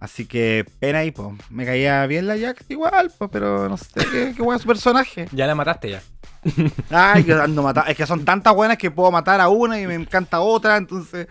Así 0.00 0.26
que 0.26 0.64
pena 0.78 1.00
ahí, 1.00 1.10
pues. 1.10 1.28
Me 1.50 1.66
caía 1.66 2.06
bien 2.06 2.26
la 2.26 2.38
Jax 2.38 2.64
igual, 2.70 3.12
pues, 3.18 3.30
pero 3.30 3.68
no 3.68 3.76
sé 3.76 3.86
qué, 4.10 4.32
qué 4.34 4.42
bueno 4.42 4.58
su 4.58 4.66
personaje. 4.66 5.28
Ya 5.32 5.46
la 5.46 5.54
mataste 5.54 5.90
ya. 5.90 6.02
Ay, 6.90 7.24
yo 7.24 7.42
ando 7.42 7.62
matar. 7.62 7.90
Es 7.90 7.96
que 7.96 8.06
son 8.06 8.24
tantas 8.24 8.54
buenas 8.54 8.78
que 8.78 8.90
puedo 8.90 9.10
matar 9.10 9.40
a 9.40 9.48
una 9.48 9.80
y 9.80 9.86
me 9.86 9.94
encanta 9.94 10.40
otra, 10.40 10.76
entonces 10.76 11.26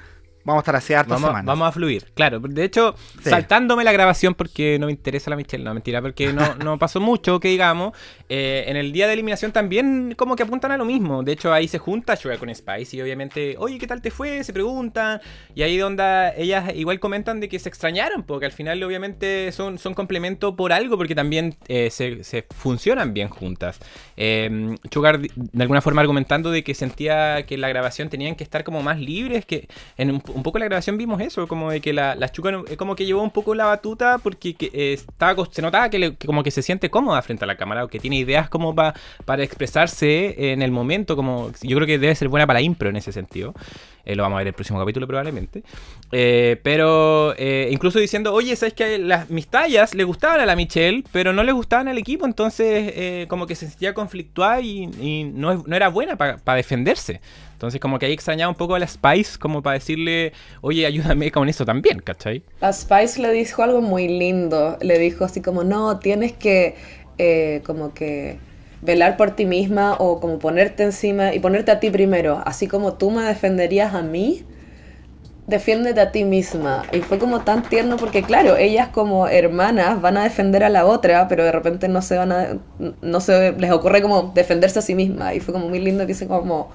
vamos 0.48 0.62
a 0.62 0.64
estar 0.64 0.76
así 0.78 0.94
hartas 0.94 1.10
vamos, 1.10 1.28
semanas. 1.28 1.46
Vamos 1.46 1.68
a 1.68 1.72
fluir, 1.74 2.06
claro. 2.14 2.40
De 2.40 2.64
hecho, 2.64 2.96
sí. 3.22 3.30
saltándome 3.30 3.84
la 3.84 3.92
grabación 3.92 4.34
porque 4.34 4.78
no 4.80 4.86
me 4.86 4.94
interesa 4.94 5.30
la 5.30 5.36
Michelle, 5.36 5.64
no, 5.64 5.74
mentira, 5.74 6.02
porque 6.02 6.32
no, 6.32 6.56
no 6.64 6.80
pasó 6.80 7.02
mucho, 7.02 7.40
que 7.40 7.50
digamos. 7.50 7.94
Eh, 8.30 8.66
en 8.68 8.78
el 8.78 8.92
día 8.92 9.08
de 9.08 9.14
eliminación 9.14 9.52
también 9.52 10.14
como 10.18 10.36
que 10.38 10.44
apuntan 10.44 10.72
a 10.72 10.78
lo 10.78 10.86
mismo. 10.86 11.22
De 11.22 11.34
hecho, 11.34 11.52
ahí 11.52 11.68
se 11.68 11.80
junta 11.80 12.16
Sugar 12.16 12.38
con 12.38 12.54
Spice 12.54 12.96
y 12.96 13.02
obviamente, 13.02 13.56
oye, 13.60 13.78
¿qué 13.78 13.88
tal 13.88 14.02
te 14.02 14.10
fue? 14.10 14.44
Se 14.44 14.54
preguntan. 14.54 15.20
Y 15.54 15.64
ahí 15.64 15.78
donde 15.78 16.34
ellas 16.38 16.72
igual 16.76 17.00
comentan 17.02 17.42
de 17.42 17.50
que 17.50 17.60
se 17.60 17.68
extrañaron, 17.68 18.24
porque 18.24 18.46
al 18.46 18.54
final 18.54 18.82
obviamente 18.84 19.52
son, 19.52 19.78
son 19.78 19.94
complemento 19.94 20.56
por 20.56 20.72
algo, 20.72 20.98
porque 20.98 21.16
también 21.16 21.56
eh, 21.68 21.90
se, 21.92 22.24
se, 22.24 22.46
funcionan 22.56 23.14
bien 23.14 23.28
juntas. 23.28 23.80
Eh, 24.16 24.76
Sugar 24.92 25.20
de 25.20 25.62
alguna 25.62 25.82
forma 25.82 26.02
argumentando 26.02 26.52
de 26.52 26.64
que 26.64 26.74
sentía 26.74 27.46
que 27.46 27.58
la 27.58 27.68
grabación 27.68 28.10
tenían 28.10 28.36
que 28.36 28.44
estar 28.44 28.64
como 28.64 28.82
más 28.82 29.00
libres, 29.00 29.46
que 29.46 29.68
en 29.98 30.12
un, 30.12 30.37
un 30.38 30.44
poco 30.44 30.60
la 30.60 30.66
grabación 30.66 30.98
vimos 30.98 31.20
eso, 31.22 31.48
como 31.48 31.72
de 31.72 31.82
que 31.82 31.94
la, 31.94 32.16
la 32.16 32.30
Chuca 32.30 32.52
como 32.78 32.96
que 32.96 33.06
llevó 33.06 33.22
un 33.22 33.32
poco 33.32 33.56
la 33.56 33.66
batuta 33.66 34.18
porque 34.20 34.54
que, 34.54 34.72
eh, 34.74 34.94
estaba, 34.94 35.46
se 35.52 35.62
notaba 35.62 35.90
que, 35.90 36.16
como 36.26 36.44
que 36.44 36.52
se 36.52 36.62
siente 36.62 36.90
cómoda 36.90 37.22
frente 37.22 37.44
a 37.44 37.48
la 37.48 37.58
cámara 37.58 37.84
o 37.84 37.88
que 37.88 38.00
tiene 38.00 38.18
ideas 38.18 38.50
como 38.50 38.74
pa, 38.74 38.94
para 39.26 39.44
expresarse 39.44 40.52
en 40.54 40.62
el 40.62 40.72
momento, 40.72 41.16
como 41.16 41.52
yo 41.62 41.76
creo 41.78 41.88
que 41.88 42.00
debe 42.00 42.16
ser 42.16 42.30
buena 42.30 42.48
para 42.48 42.62
impro 42.62 42.90
en 42.90 42.96
ese 42.96 43.12
sentido. 43.12 43.54
Eh, 44.08 44.16
lo 44.16 44.24
vamos 44.24 44.38
a 44.38 44.40
ver 44.40 44.48
el 44.48 44.54
próximo 44.54 44.80
capítulo 44.80 45.06
probablemente. 45.06 45.64
Eh, 46.14 46.62
pero 46.64 47.36
eh, 47.38 47.68
incluso 47.72 48.00
diciendo, 48.00 48.34
oye, 48.34 48.56
¿sabes 48.56 48.74
que 48.74 48.98
las, 49.00 49.30
mis 49.30 49.48
tallas 49.48 49.94
le 49.94 50.06
gustaban 50.06 50.40
a 50.40 50.46
la 50.46 50.56
Michelle, 50.56 51.04
pero 51.12 51.34
no 51.34 51.44
le 51.44 51.52
gustaban 51.52 51.90
al 51.90 51.98
equipo? 51.98 52.26
Entonces 52.26 53.28
como 53.28 53.46
que 53.48 53.56
se 53.56 53.68
sentía 53.68 53.94
conflictuada 53.94 54.62
y, 54.62 55.30
no, 55.36 55.66
era 55.76 55.90
buena 55.90 56.16
para 56.16 56.38
pa 56.38 56.56
defenderse. 56.56 57.20
Entonces 57.52 57.82
como 57.82 58.00
que 58.00 58.06
ahí 58.06 58.14
extrañaba 58.14 58.50
un 58.50 58.56
poco 58.56 58.76
a 58.76 58.80
la 58.80 58.88
Spice 58.88 59.38
como 59.38 59.62
para 59.62 59.74
decirle, 59.74 60.32
oye, 60.62 60.86
ayúdame 60.86 61.30
con 61.30 61.50
eso 61.50 61.66
también, 61.66 62.00
¿cachai? 62.00 62.44
La 62.62 62.72
Spice 62.72 63.22
le 63.22 63.34
dijo 63.34 63.62
algo 63.62 63.82
muy 63.82 64.08
lindo. 64.08 64.78
Le 64.80 65.00
dijo 65.00 65.26
así 65.26 65.42
como, 65.42 65.66
no, 65.66 66.00
tienes 66.00 66.32
que 66.32 66.76
como 67.66 67.94
que 67.94 68.38
velar 68.82 69.18
por 69.18 69.32
ti 69.32 69.46
misma 69.46 69.96
o 70.00 70.20
como 70.20 70.40
ponerte 70.40 70.84
encima 70.84 71.34
y 71.34 71.40
ponerte 71.40 71.72
a 71.72 71.80
ti 71.80 71.90
primero, 71.90 72.42
así 72.46 72.68
como 72.68 72.94
tú 72.94 73.12
me 73.12 73.24
defenderías 73.24 73.94
a 73.94 74.02
mí, 74.04 74.46
defiéndete 75.48 76.02
a 76.02 76.12
ti 76.12 76.26
misma. 76.26 76.84
Y 76.92 77.02
fue 77.02 77.20
como 77.20 77.42
tan 77.44 77.64
tierno 77.64 77.96
porque, 77.98 78.24
claro, 78.24 78.58
ellas 78.58 78.90
como 78.90 79.28
hermanas 79.28 80.02
van 80.02 80.18
a 80.18 80.24
defender 80.24 80.64
a 80.64 80.70
la 80.70 80.86
otra, 80.86 81.28
pero 81.28 81.44
de 81.44 81.52
repente 81.54 81.88
no 81.88 82.02
se 82.02 82.18
van 82.18 82.32
a, 82.32 82.58
no 83.02 83.20
se 83.22 83.54
les 83.54 83.72
ocurre 83.72 84.02
como 84.02 84.32
defenderse 84.36 84.80
a 84.80 84.82
sí 84.82 84.94
misma. 84.96 85.34
Y 85.34 85.40
fue 85.40 85.54
como 85.54 85.70
muy 85.70 85.80
lindo 85.80 86.04
que 86.06 86.08
dice 86.14 86.28
como, 86.28 86.70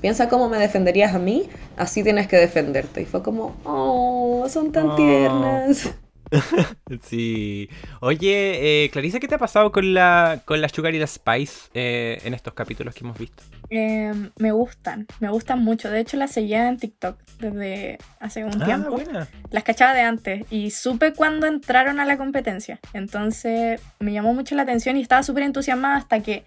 piensa 0.00 0.28
cómo 0.28 0.48
me 0.48 0.58
defenderías 0.58 1.14
a 1.14 1.18
mí, 1.18 1.48
así 1.76 2.02
tienes 2.04 2.28
que 2.28 2.36
defenderte. 2.36 3.02
Y 3.02 3.06
fue 3.06 3.22
como, 3.22 3.60
oh, 3.64 4.46
son 4.48 4.72
tan 4.72 4.90
Oh. 4.90 4.94
tiernas. 4.94 5.94
Sí. 7.02 7.68
Oye, 8.00 8.84
eh, 8.84 8.90
Clarisa, 8.90 9.18
¿qué 9.18 9.28
te 9.28 9.34
ha 9.34 9.38
pasado 9.38 9.72
con 9.72 9.94
la, 9.94 10.42
con 10.44 10.60
la 10.60 10.68
Sugar 10.68 10.94
y 10.94 10.98
la 10.98 11.06
Spice 11.06 11.70
eh, 11.74 12.20
en 12.24 12.34
estos 12.34 12.54
capítulos 12.54 12.94
que 12.94 13.00
hemos 13.00 13.18
visto? 13.18 13.42
Eh, 13.70 14.12
me 14.38 14.52
gustan, 14.52 15.06
me 15.20 15.30
gustan 15.30 15.60
mucho. 15.62 15.90
De 15.90 16.00
hecho, 16.00 16.16
las 16.16 16.32
seguía 16.32 16.68
en 16.68 16.76
TikTok 16.76 17.18
desde 17.38 17.98
hace 18.20 18.44
un 18.44 18.50
tiempo. 18.62 18.88
Ah, 18.88 18.90
buena. 18.90 19.28
Las 19.50 19.64
cachaba 19.64 19.94
de 19.94 20.02
antes 20.02 20.44
y 20.50 20.70
supe 20.70 21.12
cuando 21.12 21.46
entraron 21.46 22.00
a 22.00 22.04
la 22.04 22.16
competencia. 22.16 22.80
Entonces 22.92 23.80
me 24.00 24.12
llamó 24.12 24.34
mucho 24.34 24.54
la 24.54 24.62
atención 24.62 24.96
y 24.96 25.02
estaba 25.02 25.22
súper 25.22 25.44
entusiasmada 25.44 25.96
hasta 25.96 26.20
que 26.20 26.44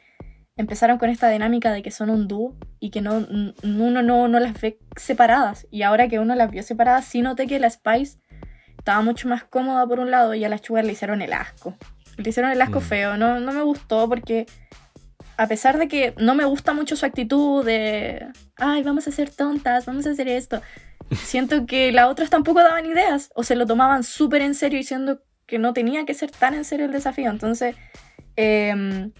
empezaron 0.58 0.98
con 0.98 1.10
esta 1.10 1.30
dinámica 1.30 1.72
de 1.72 1.82
que 1.82 1.92
son 1.92 2.10
un 2.10 2.28
dúo 2.28 2.56
y 2.80 2.90
que 2.90 3.02
no, 3.02 3.28
uno 3.64 4.02
no, 4.02 4.28
no 4.28 4.40
las 4.40 4.60
ve 4.62 4.80
separadas. 4.96 5.68
Y 5.70 5.82
ahora 5.82 6.08
que 6.08 6.20
uno 6.20 6.36
las 6.36 6.52
vio 6.52 6.64
separadas, 6.64 7.06
sí 7.06 7.22
noté 7.22 7.48
que 7.48 7.60
la 7.60 7.70
Spice 7.70 8.20
estaba 8.86 9.02
mucho 9.02 9.28
más 9.28 9.44
cómoda 9.44 9.88
por 9.88 10.00
un 10.00 10.12
lado 10.12 10.36
y 10.36 10.46
a 10.46 10.50
la 10.50 10.60
Sugar 10.60 10.86
le 10.86 10.92
hicieron 10.92 11.24
el 11.24 11.34
asco. 11.34 11.74
Le 12.18 12.30
hicieron 12.30 12.52
el 12.52 12.62
asco 12.62 12.80
Mm. 12.82 12.84
feo. 12.84 13.18
No, 13.18 13.40
no 13.40 13.52
me 13.52 13.64
gustó 13.64 14.08
porque 14.08 14.46
a 15.38 15.48
pesar 15.48 15.80
de 15.80 15.88
que 15.88 16.14
no 16.20 16.36
me 16.36 16.46
gusta 16.46 16.72
mucho 16.74 16.96
su 16.96 17.04
actitud 17.04 17.66
de, 17.66 18.28
ay, 18.58 18.84
vamos 18.84 19.08
a 19.08 19.12
ser 19.12 19.32
tontas, 19.32 19.88
vamos 19.88 20.06
a 20.06 20.12
hacer 20.12 20.28
esto, 20.28 20.62
siento 21.12 21.66
que 21.66 21.92
las 21.92 22.06
otras 22.06 22.30
tampoco 22.30 22.60
daban 22.62 22.86
ideas 22.86 23.32
o 23.34 23.42
se 23.44 23.56
lo 23.56 23.66
tomaban 23.66 24.04
súper 24.04 24.44
en 24.44 24.54
serio 24.54 24.78
diciendo 24.78 25.20
que 25.48 25.58
no 25.58 25.74
tenía 25.74 26.06
que 26.06 26.14
ser 26.14 26.30
tan 26.30 26.54
en 26.54 26.64
serio 26.64 26.86
el 26.86 26.92
desafío. 26.92 27.32
Entonces, 27.32 27.76
em, 28.36 29.12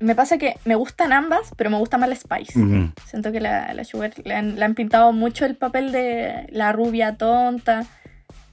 me 0.00 0.14
pasa 0.14 0.38
que 0.38 0.56
me 0.64 0.74
gustan 0.76 1.12
ambas, 1.12 1.50
pero 1.58 1.68
me 1.68 1.76
gusta 1.76 1.98
más 1.98 2.08
la 2.08 2.16
Spice. 2.16 2.58
Siento 3.06 3.32
que 3.32 3.40
la, 3.40 3.72
la 3.74 3.84
Sugar 3.84 4.12
le 4.24 4.34
han, 4.34 4.56
le 4.56 4.64
han 4.64 4.74
pintado 4.74 5.12
mucho 5.12 5.44
el 5.44 5.56
papel 5.56 5.92
de 5.92 6.46
la 6.50 6.72
rubia 6.72 7.16
tonta. 7.16 7.84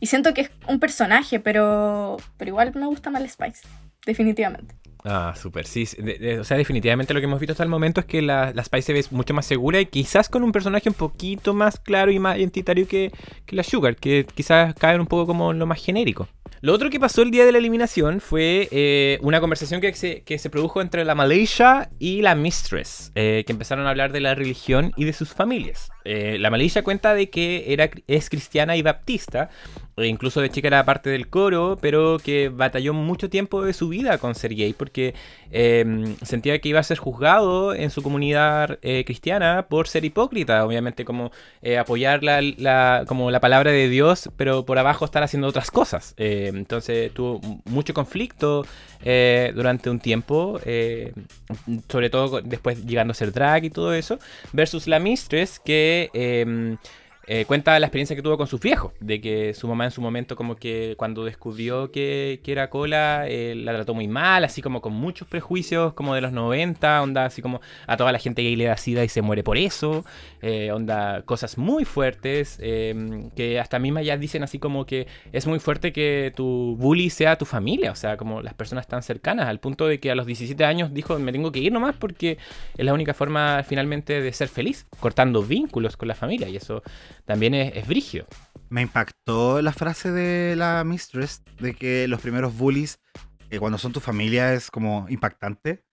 Y 0.01 0.07
siento 0.07 0.33
que 0.33 0.41
es 0.41 0.51
un 0.67 0.79
personaje, 0.79 1.39
pero, 1.39 2.17
pero 2.35 2.49
igual 2.49 2.73
me 2.75 2.87
gusta 2.87 3.09
más 3.09 3.23
Spice. 3.31 3.61
Definitivamente. 4.05 4.75
Ah, 5.03 5.33
súper, 5.35 5.65
sí. 5.65 5.87
de- 5.97 6.17
de- 6.19 6.39
o 6.39 6.43
sea, 6.43 6.57
definitivamente 6.57 7.13
lo 7.13 7.19
que 7.19 7.25
hemos 7.25 7.39
visto 7.39 7.53
hasta 7.53 7.63
el 7.63 7.69
momento 7.69 8.01
es 8.01 8.05
que 8.07 8.21
la, 8.21 8.51
la 8.53 8.63
Spice 8.63 8.81
se 8.83 8.93
ve 8.93 9.05
mucho 9.11 9.33
más 9.33 9.45
segura 9.45 9.79
y 9.79 9.85
quizás 9.87 10.27
con 10.29 10.43
un 10.43 10.51
personaje 10.51 10.89
un 10.89 10.95
poquito 10.95 11.53
más 11.53 11.79
claro 11.79 12.11
y 12.11 12.19
más 12.19 12.37
identitario 12.37 12.87
que, 12.87 13.11
que 13.45 13.55
la 13.55 13.63
Sugar, 13.63 13.95
que 13.95 14.25
quizás 14.35 14.73
caen 14.75 14.99
un 15.01 15.07
poco 15.07 15.25
como 15.27 15.53
lo 15.53 15.65
más 15.65 15.83
genérico. 15.83 16.27
Lo 16.61 16.73
otro 16.73 16.91
que 16.91 16.99
pasó 16.99 17.23
el 17.23 17.31
día 17.31 17.43
de 17.45 17.51
la 17.51 17.57
eliminación 17.57 18.21
fue 18.21 18.67
eh, 18.69 19.17
una 19.23 19.39
conversación 19.39 19.81
que 19.81 19.91
se, 19.95 20.21
que 20.21 20.37
se 20.37 20.51
produjo 20.51 20.79
entre 20.81 21.03
la 21.05 21.15
Malaysia 21.15 21.89
y 21.97 22.21
la 22.21 22.35
Mistress, 22.35 23.11
eh, 23.15 23.43
que 23.47 23.53
empezaron 23.53 23.87
a 23.87 23.89
hablar 23.89 24.11
de 24.11 24.19
la 24.21 24.35
religión 24.35 24.91
y 24.95 25.05
de 25.05 25.13
sus 25.13 25.29
familias. 25.33 25.89
Eh, 26.05 26.37
la 26.39 26.49
Malaysia 26.49 26.83
cuenta 26.83 27.13
de 27.13 27.29
que 27.29 27.73
era, 27.73 27.89
es 28.07 28.29
cristiana 28.29 28.75
y 28.75 28.81
baptista, 28.81 29.49
e 29.97 30.07
incluso 30.07 30.41
de 30.41 30.49
chica 30.49 30.67
era 30.67 30.83
parte 30.85 31.09
del 31.09 31.27
coro, 31.27 31.77
pero 31.79 32.17
que 32.23 32.49
batalló 32.49 32.93
mucho 32.93 33.29
tiempo 33.29 33.63
de 33.63 33.73
su 33.73 33.89
vida 33.89 34.17
con 34.17 34.33
ser 34.35 34.55
gay 34.55 34.73
porque 34.73 35.13
eh, 35.51 36.15
sentía 36.23 36.57
que 36.59 36.69
iba 36.69 36.79
a 36.79 36.83
ser 36.83 36.97
juzgado 36.97 37.73
en 37.75 37.89
su 37.91 38.01
comunidad 38.01 38.79
eh, 38.81 39.03
cristiana 39.05 39.67
por 39.69 39.87
ser 39.87 40.05
hipócrita, 40.05 40.65
obviamente 40.65 41.05
como 41.05 41.31
eh, 41.61 41.77
apoyar 41.77 42.23
la, 42.23 42.41
la- 42.41 43.03
como 43.07 43.29
la 43.31 43.39
palabra 43.39 43.71
de 43.71 43.89
Dios, 43.89 44.29
pero 44.37 44.65
por 44.65 44.79
abajo 44.79 45.05
estar 45.05 45.23
haciendo 45.23 45.47
otras 45.47 45.69
cosas. 45.71 46.13
Entonces 46.17 47.11
tuvo 47.13 47.39
mucho 47.65 47.93
conflicto 47.93 48.65
eh, 49.03 49.51
durante 49.55 49.89
un 49.89 49.99
tiempo, 49.99 50.59
eh, 50.65 51.13
sobre 51.89 52.09
todo 52.09 52.41
después 52.41 52.85
llegando 52.85 53.11
a 53.11 53.15
ser 53.15 53.31
drag 53.31 53.65
y 53.65 53.69
todo 53.69 53.93
eso, 53.93 54.19
versus 54.53 54.87
la 54.87 54.99
Mistress 54.99 55.59
que... 55.59 56.77
eh, 57.27 57.45
cuenta 57.45 57.79
la 57.79 57.85
experiencia 57.85 58.15
que 58.15 58.21
tuvo 58.21 58.37
con 58.37 58.47
sus 58.47 58.59
viejos, 58.59 58.93
de 58.99 59.21
que 59.21 59.53
su 59.53 59.67
mamá 59.67 59.85
en 59.85 59.91
su 59.91 60.01
momento 60.01 60.35
como 60.35 60.55
que 60.55 60.95
cuando 60.97 61.23
descubrió 61.23 61.91
que, 61.91 62.39
que 62.43 62.51
era 62.51 62.69
cola, 62.69 63.25
eh, 63.27 63.53
la 63.55 63.73
trató 63.73 63.93
muy 63.93 64.07
mal, 64.07 64.43
así 64.43 64.61
como 64.61 64.81
con 64.81 64.93
muchos 64.93 65.27
prejuicios 65.27 65.93
como 65.93 66.15
de 66.15 66.21
los 66.21 66.31
90, 66.31 67.01
onda 67.01 67.25
así 67.25 67.41
como 67.41 67.61
a 67.87 67.97
toda 67.97 68.11
la 68.11 68.19
gente 68.19 68.41
gay 68.41 68.55
le 68.55 68.65
da 68.65 68.77
sida 68.77 69.03
y 69.03 69.09
se 69.09 69.21
muere 69.21 69.43
por 69.43 69.57
eso, 69.57 70.03
eh, 70.41 70.71
onda 70.71 71.21
cosas 71.23 71.57
muy 71.57 71.85
fuertes, 71.85 72.57
eh, 72.61 73.29
que 73.35 73.59
hasta 73.59 73.79
mismas 73.79 74.05
ya 74.05 74.17
dicen 74.17 74.43
así 74.43 74.59
como 74.59 74.85
que 74.85 75.07
es 75.31 75.45
muy 75.45 75.59
fuerte 75.59 75.93
que 75.93 76.33
tu 76.35 76.75
bully 76.79 77.09
sea 77.09 77.37
tu 77.37 77.45
familia, 77.45 77.91
o 77.91 77.95
sea, 77.95 78.17
como 78.17 78.41
las 78.41 78.53
personas 78.53 78.87
tan 78.87 79.03
cercanas, 79.03 79.47
al 79.47 79.59
punto 79.59 79.87
de 79.87 79.99
que 79.99 80.11
a 80.11 80.15
los 80.15 80.25
17 80.25 80.63
años 80.65 80.93
dijo 80.93 81.17
me 81.19 81.31
tengo 81.31 81.51
que 81.51 81.59
ir 81.59 81.71
nomás 81.71 81.95
porque 81.95 82.37
es 82.77 82.85
la 82.85 82.93
única 82.93 83.13
forma 83.13 83.63
finalmente 83.63 84.21
de 84.21 84.33
ser 84.33 84.47
feliz, 84.47 84.87
cortando 84.99 85.43
vínculos 85.43 85.97
con 85.97 86.07
la 86.07 86.15
familia 86.15 86.49
y 86.49 86.55
eso 86.55 86.81
también 87.25 87.53
es, 87.53 87.75
es 87.75 87.87
brigio. 87.87 88.25
Me 88.69 88.81
impactó 88.81 89.61
la 89.61 89.73
frase 89.73 90.11
de 90.11 90.55
la 90.55 90.83
Mistress 90.85 91.41
de 91.59 91.73
que 91.73 92.07
los 92.07 92.21
primeros 92.21 92.55
bullies, 92.57 92.99
eh, 93.49 93.59
cuando 93.59 93.77
son 93.77 93.91
tu 93.91 93.99
familia, 93.99 94.53
es 94.53 94.71
como 94.71 95.05
impactante. 95.09 95.83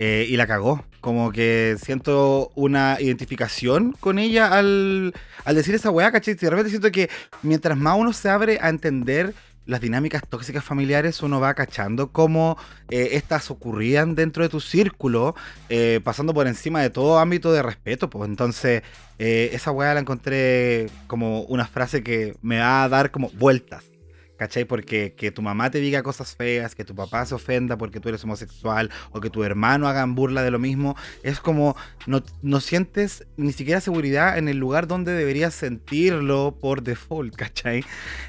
eh, 0.00 0.26
y 0.28 0.36
la 0.36 0.46
cagó. 0.46 0.84
Como 1.00 1.30
que 1.32 1.76
siento 1.82 2.50
una 2.56 2.96
identificación 3.00 3.92
con 4.00 4.18
ella 4.18 4.48
al, 4.58 5.14
al 5.44 5.54
decir 5.54 5.74
esa 5.74 5.90
weá, 5.90 6.10
¿cachai? 6.12 6.34
De 6.34 6.50
repente 6.50 6.70
siento 6.70 6.90
que 6.92 7.10
mientras 7.42 7.78
más 7.78 7.96
uno 7.98 8.12
se 8.12 8.28
abre 8.28 8.58
a 8.60 8.68
entender 8.70 9.34
las 9.66 9.80
dinámicas 9.80 10.22
tóxicas 10.28 10.64
familiares, 10.64 11.22
uno 11.22 11.40
va 11.40 11.54
cachando 11.54 12.12
cómo 12.12 12.56
eh, 12.90 13.10
estas 13.12 13.50
ocurrían 13.50 14.14
dentro 14.14 14.42
de 14.42 14.48
tu 14.48 14.60
círculo, 14.60 15.34
eh, 15.68 16.00
pasando 16.04 16.34
por 16.34 16.46
encima 16.46 16.82
de 16.82 16.90
todo 16.90 17.18
ámbito 17.18 17.52
de 17.52 17.62
respeto. 17.62 18.10
Pues 18.10 18.28
entonces, 18.28 18.82
eh, 19.18 19.50
esa 19.52 19.70
weá 19.70 19.94
la 19.94 20.00
encontré 20.00 20.90
como 21.06 21.42
una 21.42 21.66
frase 21.66 22.02
que 22.02 22.36
me 22.42 22.58
va 22.58 22.84
a 22.84 22.88
dar 22.88 23.10
como 23.10 23.30
vueltas. 23.30 23.93
¿Cachai? 24.36 24.64
Porque 24.64 25.14
que 25.14 25.30
tu 25.30 25.42
mamá 25.42 25.70
te 25.70 25.78
diga 25.78 26.02
cosas 26.02 26.34
feas, 26.34 26.74
que 26.74 26.84
tu 26.84 26.94
papá 26.94 27.24
se 27.24 27.34
ofenda 27.34 27.78
porque 27.78 28.00
tú 28.00 28.08
eres 28.08 28.24
homosexual, 28.24 28.90
o 29.12 29.20
que 29.20 29.30
tu 29.30 29.44
hermano 29.44 29.86
hagan 29.86 30.14
burla 30.14 30.42
de 30.42 30.50
lo 30.50 30.58
mismo, 30.58 30.96
es 31.22 31.40
como 31.40 31.76
no, 32.06 32.22
no 32.42 32.60
sientes 32.60 33.26
ni 33.36 33.52
siquiera 33.52 33.80
seguridad 33.80 34.36
en 34.36 34.48
el 34.48 34.56
lugar 34.56 34.88
donde 34.88 35.12
deberías 35.12 35.54
sentirlo 35.54 36.58
por 36.60 36.82
default, 36.82 37.36
¿cachai? 37.36 37.84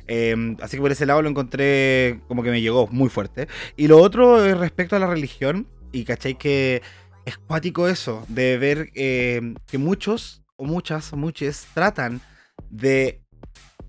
Eh, 0.08 0.56
así 0.62 0.78
que 0.78 0.82
por 0.82 0.92
ese 0.92 1.06
lado 1.06 1.22
lo 1.22 1.30
encontré 1.30 2.22
como 2.28 2.44
que 2.44 2.52
me 2.52 2.62
llegó 2.62 2.88
muy 2.88 3.10
fuerte. 3.10 3.48
Y 3.76 3.88
lo 3.88 3.98
otro 4.00 4.46
es 4.46 4.58
respecto 4.58 4.96
a 4.96 5.00
la 5.00 5.08
religión, 5.08 5.68
y 5.92 6.04
¿cachai? 6.04 6.38
Que 6.38 6.82
es 7.26 7.38
cuático 7.38 7.88
eso, 7.88 8.24
de 8.28 8.58
ver 8.58 8.90
eh, 8.94 9.56
que 9.68 9.78
muchos, 9.78 10.44
o 10.56 10.66
muchas, 10.66 11.12
o 11.14 11.18
muchos, 11.18 11.66
tratan 11.74 12.22
de 12.70 13.22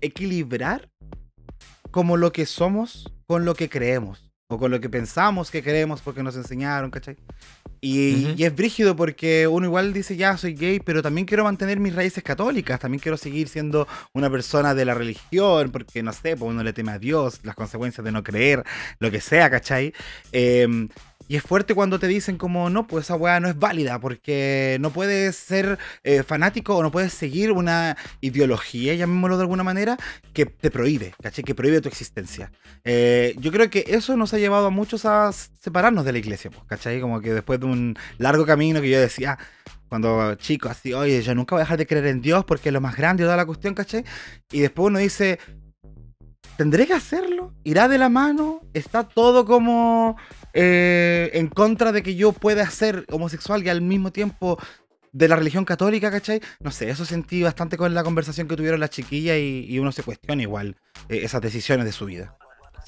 equilibrar 0.01 0.89
como 1.97 2.15
lo 2.15 2.31
que 2.31 2.45
somos 2.45 3.11
con 3.25 3.43
lo 3.43 3.55
que 3.55 3.69
creemos. 3.69 4.29
O 4.49 4.59
con 4.59 4.69
lo 4.69 4.79
que 4.79 4.87
pensamos 4.87 5.49
que 5.49 5.63
creemos 5.63 5.99
porque 6.03 6.21
nos 6.21 6.35
enseñaron, 6.35 6.91
¿cachai? 6.91 7.17
Y, 7.81 8.23
Ujú. 8.23 8.33
y 8.37 8.43
es 8.43 8.55
brígido 8.55 8.95
porque 8.95 9.47
uno 9.47 9.65
igual 9.65 9.93
dice, 9.93 10.15
ya 10.15 10.37
soy 10.37 10.53
gay, 10.53 10.79
pero 10.79 11.01
también 11.01 11.25
quiero 11.25 11.43
mantener 11.43 11.79
mis 11.79 11.95
raíces 11.95 12.23
católicas, 12.23 12.79
también 12.79 12.99
quiero 12.99 13.17
seguir 13.17 13.47
siendo 13.47 13.87
una 14.13 14.29
persona 14.29 14.75
de 14.75 14.85
la 14.85 14.93
religión, 14.93 15.71
porque 15.71 16.03
no 16.03 16.13
sé, 16.13 16.37
pues 16.37 16.51
uno 16.51 16.63
le 16.63 16.71
teme 16.71 16.91
a 16.91 16.99
Dios, 16.99 17.39
las 17.41 17.55
consecuencias 17.55 18.05
de 18.05 18.11
no 18.11 18.21
creer, 18.21 18.63
lo 18.99 19.09
que 19.09 19.19
sea, 19.19 19.49
¿cachai? 19.49 19.91
Em, 20.31 20.89
y 21.27 21.35
es 21.35 21.43
fuerte 21.43 21.75
cuando 21.75 21.99
te 21.99 22.07
dicen 22.07 22.37
como, 22.37 22.69
no, 22.69 22.87
pues 22.87 23.05
esa 23.05 23.15
weá 23.15 23.39
no 23.39 23.49
es 23.49 23.57
válida, 23.57 23.99
porque 23.99 24.77
no 24.79 24.91
puedes 24.91 25.35
ser 25.35 25.77
eh, 26.03 26.23
fanático 26.23 26.75
o 26.75 26.83
no 26.83 26.91
puedes 26.91 27.13
seguir 27.13 27.51
una 27.51 27.97
ideología, 28.21 28.93
llamémoslo 28.95 29.37
de 29.37 29.43
alguna 29.43 29.63
manera, 29.63 29.97
que 30.33 30.45
te 30.45 30.71
prohíbe, 30.71 31.13
¿cachai? 31.21 31.43
Que 31.43 31.55
prohíbe 31.55 31.81
tu 31.81 31.89
existencia. 31.89 32.51
Eh, 32.83 33.35
yo 33.39 33.51
creo 33.51 33.69
que 33.69 33.85
eso 33.87 34.15
nos 34.15 34.33
ha 34.33 34.37
llevado 34.37 34.67
a 34.67 34.69
muchos 34.69 35.05
a 35.05 35.31
separarnos 35.31 36.05
de 36.05 36.13
la 36.13 36.17
iglesia, 36.17 36.49
pues, 36.49 36.63
¿cachai? 36.65 37.01
Como 37.01 37.19
que 37.21 37.33
después 37.33 37.59
de 37.59 37.65
un 37.65 37.97
largo 38.17 38.45
camino 38.45 38.81
que 38.81 38.89
yo 38.89 38.99
decía, 38.99 39.37
cuando 39.89 40.35
chico, 40.35 40.69
así, 40.69 40.93
oye, 40.93 41.21
yo 41.21 41.35
nunca 41.35 41.55
voy 41.55 41.61
a 41.61 41.63
dejar 41.63 41.77
de 41.77 41.87
creer 41.87 42.07
en 42.07 42.21
Dios 42.21 42.45
porque 42.45 42.69
es 42.69 42.73
lo 42.73 42.81
más 42.81 42.95
grande 42.95 43.23
de 43.23 43.27
toda 43.27 43.37
la 43.37 43.45
cuestión, 43.45 43.73
¿cachai? 43.73 44.03
Y 44.51 44.59
después 44.59 44.87
uno 44.87 44.99
dice, 44.99 45.39
¿tendré 46.57 46.87
que 46.87 46.93
hacerlo? 46.93 47.53
¿Irá 47.63 47.87
de 47.87 47.97
la 47.97 48.09
mano? 48.09 48.61
¿Está 48.73 49.03
todo 49.03 49.45
como 49.45 50.17
eh, 50.59 51.29
en 51.33 51.49
contra 51.49 51.91
de 51.91 52.01
que 52.01 52.15
yo 52.15 52.31
pueda 52.31 52.67
ser 52.71 53.05
homosexual 53.11 53.63
y 53.63 53.69
al 53.69 53.81
mismo 53.81 54.11
tiempo 54.11 54.57
de 55.11 55.27
la 55.27 55.35
religión 55.35 55.65
católica, 55.65 56.09
¿cachai? 56.09 56.41
No 56.59 56.71
sé, 56.71 56.89
eso 56.89 57.05
sentí 57.05 57.43
bastante 57.43 57.77
con 57.77 57.93
la 57.93 58.03
conversación 58.03 58.47
que 58.47 58.55
tuvieron 58.55 58.79
las 58.79 58.89
chiquillas 58.89 59.37
y, 59.37 59.77
uno 59.77 59.91
se 59.91 60.01
cuestiona 60.01 60.41
igual 60.41 60.75
eh, 61.09 61.19
esas 61.23 61.41
decisiones 61.41 61.85
de 61.85 61.91
su 61.91 62.05
vida. 62.05 62.35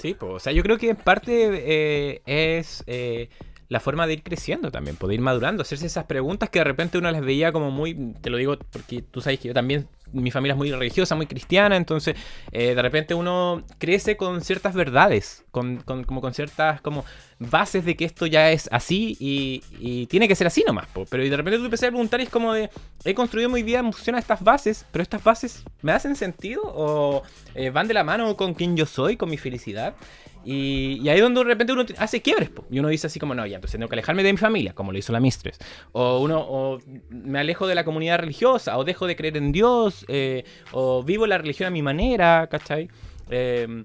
Sí, 0.00 0.14
pues, 0.18 0.32
o 0.32 0.38
sea, 0.40 0.52
yo 0.52 0.62
creo 0.64 0.78
que 0.78 0.90
en 0.90 0.96
parte 0.96 1.32
eh, 1.52 2.22
es 2.26 2.82
eh, 2.88 3.28
la 3.68 3.78
forma 3.78 4.06
de 4.08 4.14
ir 4.14 4.22
creciendo 4.24 4.72
también, 4.72 4.96
poder 4.96 5.14
ir 5.14 5.20
madurando, 5.20 5.62
hacerse 5.62 5.86
esas 5.86 6.06
preguntas 6.06 6.50
que 6.50 6.58
de 6.58 6.64
repente 6.64 6.98
uno 6.98 7.10
las 7.10 7.24
veía 7.24 7.52
como 7.52 7.70
muy, 7.70 8.14
te 8.20 8.30
lo 8.30 8.36
digo 8.36 8.58
porque 8.70 9.02
tú 9.02 9.20
sabes 9.20 9.38
que 9.38 9.48
yo 9.48 9.54
también, 9.54 9.88
mi 10.12 10.30
familia 10.30 10.52
es 10.54 10.58
muy 10.58 10.70
religiosa, 10.70 11.14
muy 11.14 11.26
cristiana, 11.26 11.76
entonces 11.76 12.16
eh, 12.52 12.74
de 12.74 12.82
repente 12.82 13.14
uno 13.14 13.62
crece 13.78 14.16
con 14.16 14.40
ciertas 14.40 14.74
verdades, 14.74 15.44
con, 15.50 15.78
como 15.78 16.20
con 16.20 16.34
ciertas 16.34 16.80
como 16.80 17.04
bases 17.38 17.84
de 17.84 17.96
que 17.96 18.04
esto 18.04 18.26
ya 18.26 18.50
es 18.50 18.68
así 18.72 19.16
y, 19.18 20.06
tiene 20.06 20.28
que 20.28 20.34
ser 20.34 20.46
así 20.46 20.64
nomás, 20.66 20.86
pero 21.08 21.22
de 21.22 21.36
repente 21.36 21.58
tú 21.58 21.64
empecé 21.64 21.86
a 21.86 21.90
preguntar 21.90 22.20
y 22.20 22.24
es 22.24 22.30
como 22.30 22.52
de, 22.52 22.70
he 23.04 23.14
construido 23.14 23.48
mi 23.48 23.62
vida 23.62 23.78
en 23.78 24.14
estas 24.16 24.42
bases, 24.42 24.86
pero 24.90 25.02
estas 25.02 25.22
bases 25.22 25.64
me 25.82 25.92
hacen 25.92 26.16
sentido 26.16 26.62
o 26.64 27.22
eh, 27.54 27.70
van 27.70 27.88
de 27.88 27.94
la 27.94 28.04
mano 28.04 28.36
con 28.36 28.54
quien 28.54 28.76
yo 28.76 28.86
soy, 28.86 29.16
con 29.16 29.30
mi 29.30 29.36
felicidad. 29.36 29.94
Y, 30.44 31.00
y 31.02 31.08
ahí 31.08 31.18
es 31.18 31.22
donde 31.22 31.40
de 31.40 31.44
repente 31.44 31.72
uno 31.72 31.84
hace 31.98 32.22
quiebres, 32.22 32.50
po. 32.50 32.64
y 32.70 32.78
uno 32.78 32.88
dice 32.88 33.06
así 33.06 33.20
como, 33.20 33.34
no, 33.34 33.46
ya, 33.46 33.56
entonces 33.56 33.78
tengo 33.78 33.88
que 33.88 33.94
alejarme 33.94 34.22
de 34.22 34.32
mi 34.32 34.38
familia, 34.38 34.74
como 34.74 34.92
lo 34.92 34.98
hizo 34.98 35.12
la 35.12 35.20
Mistress. 35.20 35.58
O 35.92 36.20
uno, 36.20 36.40
o 36.40 36.78
me 37.10 37.38
alejo 37.38 37.66
de 37.66 37.74
la 37.74 37.84
comunidad 37.84 38.18
religiosa, 38.18 38.78
o 38.78 38.84
dejo 38.84 39.06
de 39.06 39.16
creer 39.16 39.36
en 39.36 39.52
Dios, 39.52 40.04
eh, 40.08 40.44
o 40.72 41.02
vivo 41.02 41.26
la 41.26 41.38
religión 41.38 41.66
a 41.66 41.70
mi 41.70 41.82
manera, 41.82 42.46
¿cachai? 42.50 42.88
Eh, 43.30 43.84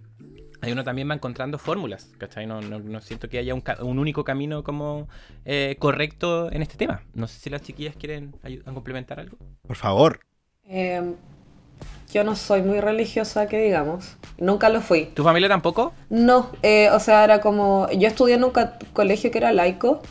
ahí 0.61 0.71
uno 0.71 0.83
también 0.83 1.09
va 1.09 1.13
encontrando 1.13 1.57
fórmulas, 1.57 2.13
¿cachai? 2.17 2.47
No, 2.47 2.61
no, 2.61 2.79
no 2.79 3.01
siento 3.01 3.29
que 3.29 3.37
haya 3.37 3.53
un, 3.53 3.99
único 3.99 4.23
camino 4.23 4.63
como 4.63 5.07
eh, 5.45 5.75
correcto 5.79 6.51
en 6.51 6.61
este 6.61 6.77
tema. 6.77 7.03
No 7.13 7.27
sé 7.27 7.39
si 7.39 7.49
las 7.49 7.61
chiquillas 7.61 7.95
quieren 7.95 8.35
complementar 8.73 9.19
algo. 9.19 9.37
Por 9.67 9.75
favor. 9.75 10.21
Yo 12.13 12.23
no 12.23 12.35
soy 12.35 12.61
muy 12.61 12.79
religiosa, 12.79 13.47
que 13.47 13.59
digamos. 13.59 14.15
Nunca 14.37 14.69
lo 14.69 14.81
fui. 14.81 15.05
¿Tu 15.13 15.23
familia 15.23 15.49
tampoco? 15.49 15.91
No, 16.09 16.49
eh, 16.63 16.89
o 16.91 16.99
sea, 16.99 17.23
era 17.23 17.41
como. 17.41 17.87
Yo 17.91 18.07
estudié 18.07 18.35
en 18.35 18.43
un 18.43 18.51
colegio 18.93 19.31
que 19.31 19.37
era 19.37 19.51
laico. 19.51 20.01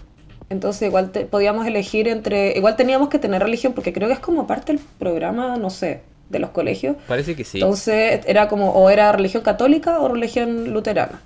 Entonces, 0.50 0.88
igual 0.88 1.10
te- 1.10 1.24
podíamos 1.24 1.66
elegir 1.66 2.08
entre. 2.08 2.56
Igual 2.56 2.76
teníamos 2.76 3.08
que 3.08 3.18
tener 3.18 3.42
religión, 3.42 3.72
porque 3.72 3.92
creo 3.92 4.08
que 4.08 4.14
es 4.14 4.20
como 4.20 4.46
parte 4.46 4.72
del 4.72 4.82
programa, 4.98 5.56
no 5.56 5.70
sé, 5.70 6.02
de 6.28 6.38
los 6.38 6.50
colegios. 6.50 6.96
Parece 7.08 7.34
que 7.36 7.44
sí. 7.44 7.58
Entonces, 7.58 8.20
era 8.26 8.48
como. 8.48 8.70
O 8.72 8.90
era 8.90 9.10
religión 9.12 9.42
católica 9.42 10.00
o 10.00 10.08
religión 10.08 10.72
luterana. 10.72 11.22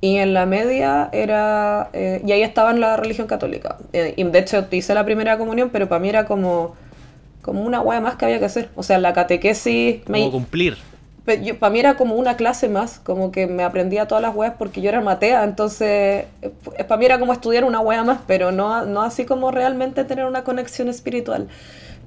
Y 0.00 0.16
en 0.16 0.32
la 0.34 0.46
media 0.46 1.08
era. 1.12 1.90
eh, 1.92 2.22
y 2.24 2.32
ahí 2.32 2.42
estaba 2.42 2.70
en 2.70 2.80
la 2.80 2.96
religión 2.96 3.26
católica. 3.26 3.76
Eh, 3.92 4.14
y 4.16 4.24
de 4.24 4.38
hecho, 4.38 4.66
hice 4.70 4.94
la 4.94 5.04
primera 5.04 5.36
comunión, 5.36 5.68
pero 5.70 5.88
para 5.88 5.98
mí 6.00 6.08
era 6.08 6.24
como. 6.26 6.74
Como 7.46 7.62
una 7.62 7.80
hueá 7.80 8.00
más 8.02 8.16
que 8.16 8.26
había 8.26 8.38
que 8.38 8.44
hacer. 8.44 8.68
O 8.76 8.82
sea, 8.82 8.98
la 8.98 9.14
catequesis. 9.14 10.06
me- 10.08 10.18
Como 10.18 10.32
cumplir. 10.32 10.76
para 11.58 11.72
mí 11.72 11.78
era 11.80 11.96
como 11.96 12.16
una 12.16 12.36
clase 12.36 12.68
más, 12.68 12.98
como 13.00 13.32
que 13.32 13.46
me 13.46 13.62
aprendía 13.64 14.06
todas 14.06 14.20
las 14.22 14.34
weas 14.34 14.54
porque 14.58 14.80
yo 14.80 14.88
era 14.90 15.00
matea, 15.00 15.42
entonces 15.44 16.24
para 16.86 16.96
mí 16.98 17.04
era 17.06 17.18
como 17.18 17.32
estudiar 17.32 17.64
una 17.64 17.80
wea 17.80 18.04
más, 18.04 18.18
pero 18.26 18.52
no, 18.52 18.84
no 18.84 19.02
así 19.02 19.24
como 19.24 19.50
realmente 19.50 20.04
tener 20.04 20.24
una 20.26 20.44
conexión 20.44 20.88
espiritual. 20.88 21.48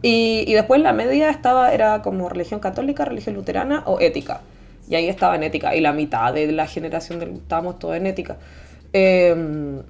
Y, 0.02 0.46
y 0.48 0.54
después 0.54 0.80
la 0.82 0.94
media 0.94 1.30
estaba, 1.30 1.74
era 1.74 2.02
como 2.02 2.30
religión 2.30 2.60
católica, 2.62 3.04
religión 3.04 3.36
luterana 3.36 3.84
o 3.86 4.00
ética. 4.00 4.40
Y 4.90 4.96
ahí 4.96 5.10
estaba 5.10 5.36
en 5.36 5.44
ética, 5.44 5.76
y 5.76 5.82
la 5.82 5.92
mitad 5.92 6.34
de 6.34 6.50
la 6.54 6.66
generación 6.68 7.20
del, 7.20 7.32
estábamos 7.34 7.78
todos 7.80 7.96
en 7.98 8.08
ética. 8.08 8.38
Eh, 8.94 9.82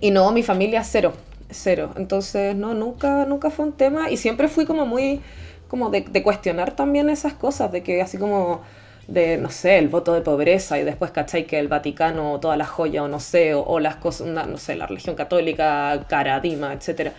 y 0.00 0.10
no, 0.10 0.32
mi 0.32 0.42
familia 0.42 0.82
cero, 0.84 1.12
cero. 1.50 1.92
Entonces, 1.96 2.54
no, 2.56 2.74
nunca, 2.74 3.26
nunca 3.26 3.50
fue 3.50 3.66
un 3.66 3.72
tema. 3.72 4.10
Y 4.10 4.16
siempre 4.16 4.48
fui 4.48 4.64
como 4.66 4.86
muy, 4.86 5.20
como 5.68 5.90
de, 5.90 6.02
de 6.02 6.22
cuestionar 6.22 6.76
también 6.76 7.10
esas 7.10 7.34
cosas, 7.34 7.72
de 7.72 7.82
que 7.82 8.02
así 8.02 8.18
como 8.18 8.62
de, 9.08 9.36
no 9.36 9.50
sé, 9.50 9.78
el 9.78 9.88
voto 9.88 10.14
de 10.14 10.22
pobreza 10.22 10.78
y 10.78 10.84
después, 10.84 11.10
¿cachai? 11.10 11.46
Que 11.46 11.58
el 11.58 11.68
Vaticano, 11.68 12.40
todas 12.40 12.56
las 12.56 12.68
joyas 12.68 13.04
o 13.04 13.08
no 13.08 13.20
sé, 13.20 13.54
o, 13.54 13.62
o 13.62 13.80
las 13.80 13.96
cosas, 13.96 14.26
no 14.28 14.56
sé, 14.58 14.76
la 14.76 14.86
religión 14.86 15.14
católica, 15.16 16.06
Caradima, 16.08 16.72
etcétera. 16.72 17.12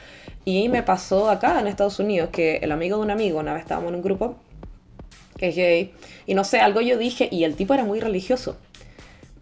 Y 0.46 0.70
me 0.70 0.84
pasó 0.84 1.30
acá 1.30 1.60
en 1.60 1.68
Estados 1.68 2.00
Unidos 2.00 2.30
que 2.32 2.58
el 2.58 2.72
amigo 2.72 2.98
de 2.98 3.04
un 3.04 3.12
amigo, 3.12 3.40
una 3.40 3.54
vez 3.54 3.64
estábamos 3.64 3.90
en 3.90 3.96
un 3.96 4.02
grupo 4.04 4.36
que 5.38 5.50
es 5.50 5.56
gay, 5.56 5.94
y 6.26 6.34
no 6.34 6.44
sé, 6.44 6.60
algo 6.60 6.82
yo 6.82 6.98
dije, 6.98 7.28
y 7.30 7.44
el 7.44 7.56
tipo 7.56 7.74
era 7.74 7.84
muy 7.84 8.00
religioso, 8.00 8.58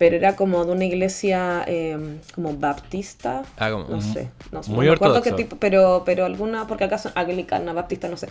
pero 0.03 0.17
era 0.17 0.35
como 0.35 0.65
de 0.65 0.71
una 0.73 0.83
iglesia 0.83 1.63
eh, 1.65 1.97
como 2.35 2.57
baptista, 2.57 3.43
Ah, 3.57 3.71
como- 3.71 3.87
no 3.87 4.01
sé, 4.01 4.27
no 4.51 4.61
sé, 4.61 4.71
muy 4.73 4.85
no 4.85 4.91
acuerdo 4.91 5.21
qué 5.21 5.29
ortodoxo. 5.29 5.35
tipo, 5.37 5.55
pero, 5.61 6.03
pero 6.05 6.25
alguna, 6.25 6.67
porque 6.67 6.83
acaso 6.83 7.09
anglicana, 7.15 7.71
baptista, 7.71 8.09
no 8.09 8.17
sé, 8.17 8.27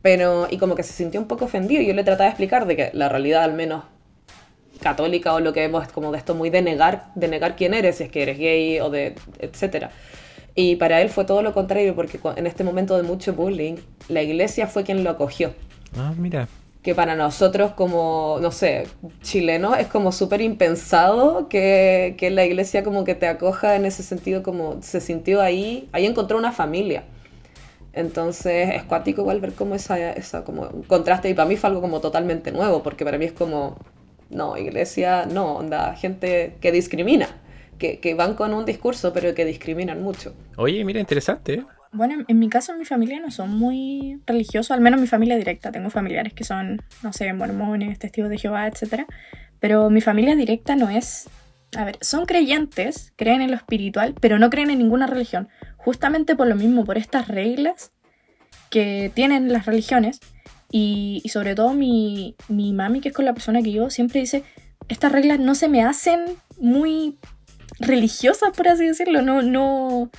pero, 0.00 0.48
y 0.50 0.56
como 0.56 0.74
que 0.74 0.82
se 0.82 0.94
sintió 0.94 1.20
un 1.20 1.26
poco 1.26 1.44
ofendido, 1.44 1.82
y 1.82 1.86
yo 1.86 1.92
le 1.92 2.04
trataba 2.04 2.24
de 2.24 2.30
explicar 2.30 2.66
de 2.66 2.74
que 2.74 2.90
la 2.94 3.10
realidad 3.10 3.42
al 3.42 3.52
menos 3.52 3.84
católica 4.80 5.34
o 5.34 5.40
lo 5.40 5.52
que 5.52 5.60
vemos 5.60 5.82
es 5.86 5.92
como 5.92 6.10
de 6.10 6.16
esto 6.16 6.34
muy 6.34 6.48
de 6.48 6.62
negar, 6.62 7.08
de 7.14 7.28
negar 7.28 7.54
quién 7.54 7.74
eres, 7.74 7.96
si 7.98 8.04
es 8.04 8.10
que 8.10 8.22
eres 8.22 8.38
gay 8.38 8.80
o 8.80 8.88
de, 8.88 9.14
etcétera. 9.40 9.90
Y 10.54 10.76
para 10.76 11.02
él 11.02 11.10
fue 11.10 11.26
todo 11.26 11.42
lo 11.42 11.52
contrario, 11.52 11.94
porque 11.94 12.18
en 12.36 12.46
este 12.46 12.64
momento 12.64 12.96
de 12.96 13.02
mucho 13.02 13.34
bullying, 13.34 13.76
la 14.08 14.22
iglesia 14.22 14.66
fue 14.68 14.84
quien 14.84 15.04
lo 15.04 15.10
acogió 15.10 15.52
Ah, 15.98 16.14
mira. 16.16 16.48
Que 16.82 16.94
para 16.94 17.14
nosotros 17.14 17.72
como, 17.72 18.38
no 18.40 18.50
sé, 18.50 18.86
chilenos 19.20 19.78
es 19.78 19.86
como 19.86 20.12
súper 20.12 20.40
impensado 20.40 21.48
que, 21.48 22.14
que 22.16 22.30
la 22.30 22.44
iglesia 22.44 22.82
como 22.82 23.04
que 23.04 23.14
te 23.14 23.26
acoja 23.26 23.76
en 23.76 23.84
ese 23.84 24.02
sentido, 24.02 24.42
como 24.42 24.80
se 24.80 25.00
sintió 25.00 25.42
ahí, 25.42 25.88
ahí 25.92 26.06
encontró 26.06 26.38
una 26.38 26.52
familia. 26.52 27.04
Entonces 27.92 28.70
es 28.74 28.84
cuático 28.84 29.20
igual 29.22 29.40
ver 29.40 29.52
como 29.52 29.74
esa, 29.74 30.12
esa 30.12 30.44
como 30.44 30.62
un 30.68 30.82
contraste 30.84 31.28
y 31.28 31.34
para 31.34 31.48
mí 31.48 31.56
fue 31.56 31.68
algo 31.68 31.82
como 31.82 32.00
totalmente 32.00 32.50
nuevo, 32.52 32.82
porque 32.82 33.04
para 33.04 33.18
mí 33.18 33.26
es 33.26 33.32
como, 33.32 33.76
no, 34.30 34.56
iglesia, 34.56 35.26
no, 35.26 35.56
onda, 35.56 35.94
gente 35.96 36.54
que 36.60 36.72
discrimina, 36.72 37.28
que, 37.78 37.98
que 37.98 38.14
van 38.14 38.34
con 38.34 38.54
un 38.54 38.64
discurso 38.64 39.12
pero 39.12 39.34
que 39.34 39.44
discriminan 39.44 40.02
mucho. 40.02 40.32
Oye, 40.56 40.82
mira, 40.84 41.00
interesante. 41.00 41.62
Bueno, 41.92 42.14
en- 42.14 42.24
en 42.28 42.38
mi 42.38 42.48
caso, 42.48 42.76
mi 42.76 42.84
familia 42.84 43.18
no 43.20 43.30
son 43.30 43.58
muy 43.58 44.20
religiosos, 44.26 44.70
al 44.70 44.80
menos 44.80 45.00
mi 45.00 45.06
familia 45.06 45.36
directa. 45.36 45.72
Tengo 45.72 45.90
familiares 45.90 46.32
que 46.32 46.44
son, 46.44 46.80
no 47.02 47.12
sé, 47.12 47.32
mormones, 47.32 47.98
testigos 47.98 48.30
de 48.30 48.38
Jehová, 48.38 48.66
etc. 48.68 49.06
Pero 49.58 49.90
mi 49.90 50.00
familia 50.00 50.36
directa 50.36 50.76
no 50.76 50.88
es. 50.88 51.28
A 51.76 51.84
ver, 51.84 51.98
son 52.00 52.26
creyentes, 52.26 53.12
creen 53.16 53.42
en 53.42 53.50
lo 53.50 53.56
espiritual, 53.56 54.14
pero 54.20 54.38
no 54.38 54.50
creen 54.50 54.70
en 54.70 54.78
ninguna 54.78 55.06
religión. 55.06 55.48
Justamente 55.76 56.34
por 56.36 56.46
lo 56.46 56.56
mismo, 56.56 56.84
por 56.84 56.96
estas 56.98 57.28
reglas 57.28 57.92
que 58.70 59.10
tienen 59.14 59.52
las 59.52 59.66
religiones. 59.66 60.20
Y, 60.72 61.20
y 61.24 61.28
sobre 61.30 61.56
todo 61.56 61.74
mi, 61.74 62.36
mi 62.48 62.72
mami, 62.72 63.00
que 63.00 63.08
es 63.08 63.14
con 63.14 63.24
la 63.24 63.34
persona 63.34 63.60
que 63.62 63.72
yo, 63.72 63.90
siempre 63.90 64.20
dice, 64.20 64.44
estas 64.88 65.10
reglas 65.10 65.40
no 65.40 65.56
se 65.56 65.68
me 65.68 65.82
hacen 65.82 66.20
muy 66.60 67.18
religiosas, 67.80 68.50
por 68.56 68.68
así 68.68 68.86
decirlo. 68.86 69.22
No, 69.22 69.42
no, 69.42 70.10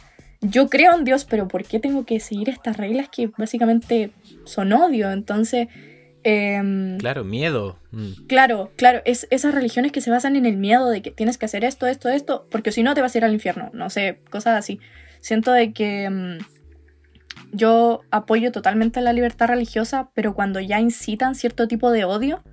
yo 0.42 0.70
creo 0.70 0.96
en 0.96 1.04
Dios, 1.04 1.26
pero 1.26 1.48
¿por 1.48 1.64
qué 1.64 1.80
tengo 1.80 2.06
que 2.06 2.20
seguir 2.20 2.50
estas 2.50 2.78
reglas 2.78 3.10
que 3.10 3.28
básicamente 3.38 4.12
son 4.44 4.74
odio? 4.74 5.12
Entonces, 5.12 5.68
em, 6.24 6.98
Claro, 6.98 7.24
miedo. 7.24 7.78
Mm. 7.92 8.26
claro, 8.28 8.72
claro, 8.76 9.02
es 9.06 9.28
esas 9.30 9.54
religiones 9.54 9.92
que 9.92 10.02
se 10.02 10.12
basan 10.12 10.36
en 10.36 10.46
el 10.46 10.58
miedo 10.58 10.90
de 10.90 11.02
que 11.02 11.12
tienes 11.12 11.38
que 11.38 11.46
hacer 11.46 11.64
esto, 11.64 11.88
esto, 11.88 12.10
esto, 12.10 12.48
porque 12.50 12.72
si 12.72 12.84
no 12.84 12.94
te 12.94 13.02
vas 13.02 13.14
a 13.14 13.18
ir 13.20 13.26
al 13.26 13.34
infierno, 13.34 13.70
no 13.74 13.90
sé, 13.90 14.20
cosas 14.30 14.58
así. 14.58 14.80
Siento 15.20 15.52
de 15.52 15.74
que 15.74 16.06
em, 16.06 16.40
yo 17.52 18.02
apoyo 18.12 18.52
totalmente 18.52 19.02
la 19.02 19.14
libertad 19.14 19.48
religiosa, 19.48 20.10
pero 20.14 20.34
cuando 20.34 20.60
ya 20.60 20.80
incitan 20.80 21.36
cierto 21.36 21.68
tipo 21.68 21.92
de 21.92 22.06
odio, 22.06 22.44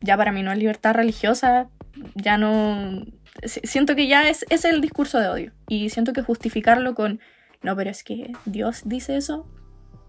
ya 0.00 0.16
para 0.16 0.32
mí 0.32 0.42
no 0.42 0.52
es 0.52 0.58
libertad 0.58 0.94
religiosa, 0.94 1.68
ya 2.14 2.38
no... 2.38 3.04
si- 3.44 3.60
Siento 3.64 3.94
que 3.96 4.06
ya 4.06 4.28
es, 4.28 4.44
es 4.50 4.64
el 4.64 4.80
discurso 4.80 5.18
de 5.18 5.28
odio 5.28 5.52
y 5.68 5.90
siento 5.90 6.12
que 6.12 6.22
justificarlo 6.22 6.94
con, 6.94 7.20
no, 7.62 7.76
pero 7.76 7.90
es 7.90 8.02
que 8.04 8.32
Dios 8.44 8.82
dice 8.84 9.16
eso, 9.16 9.46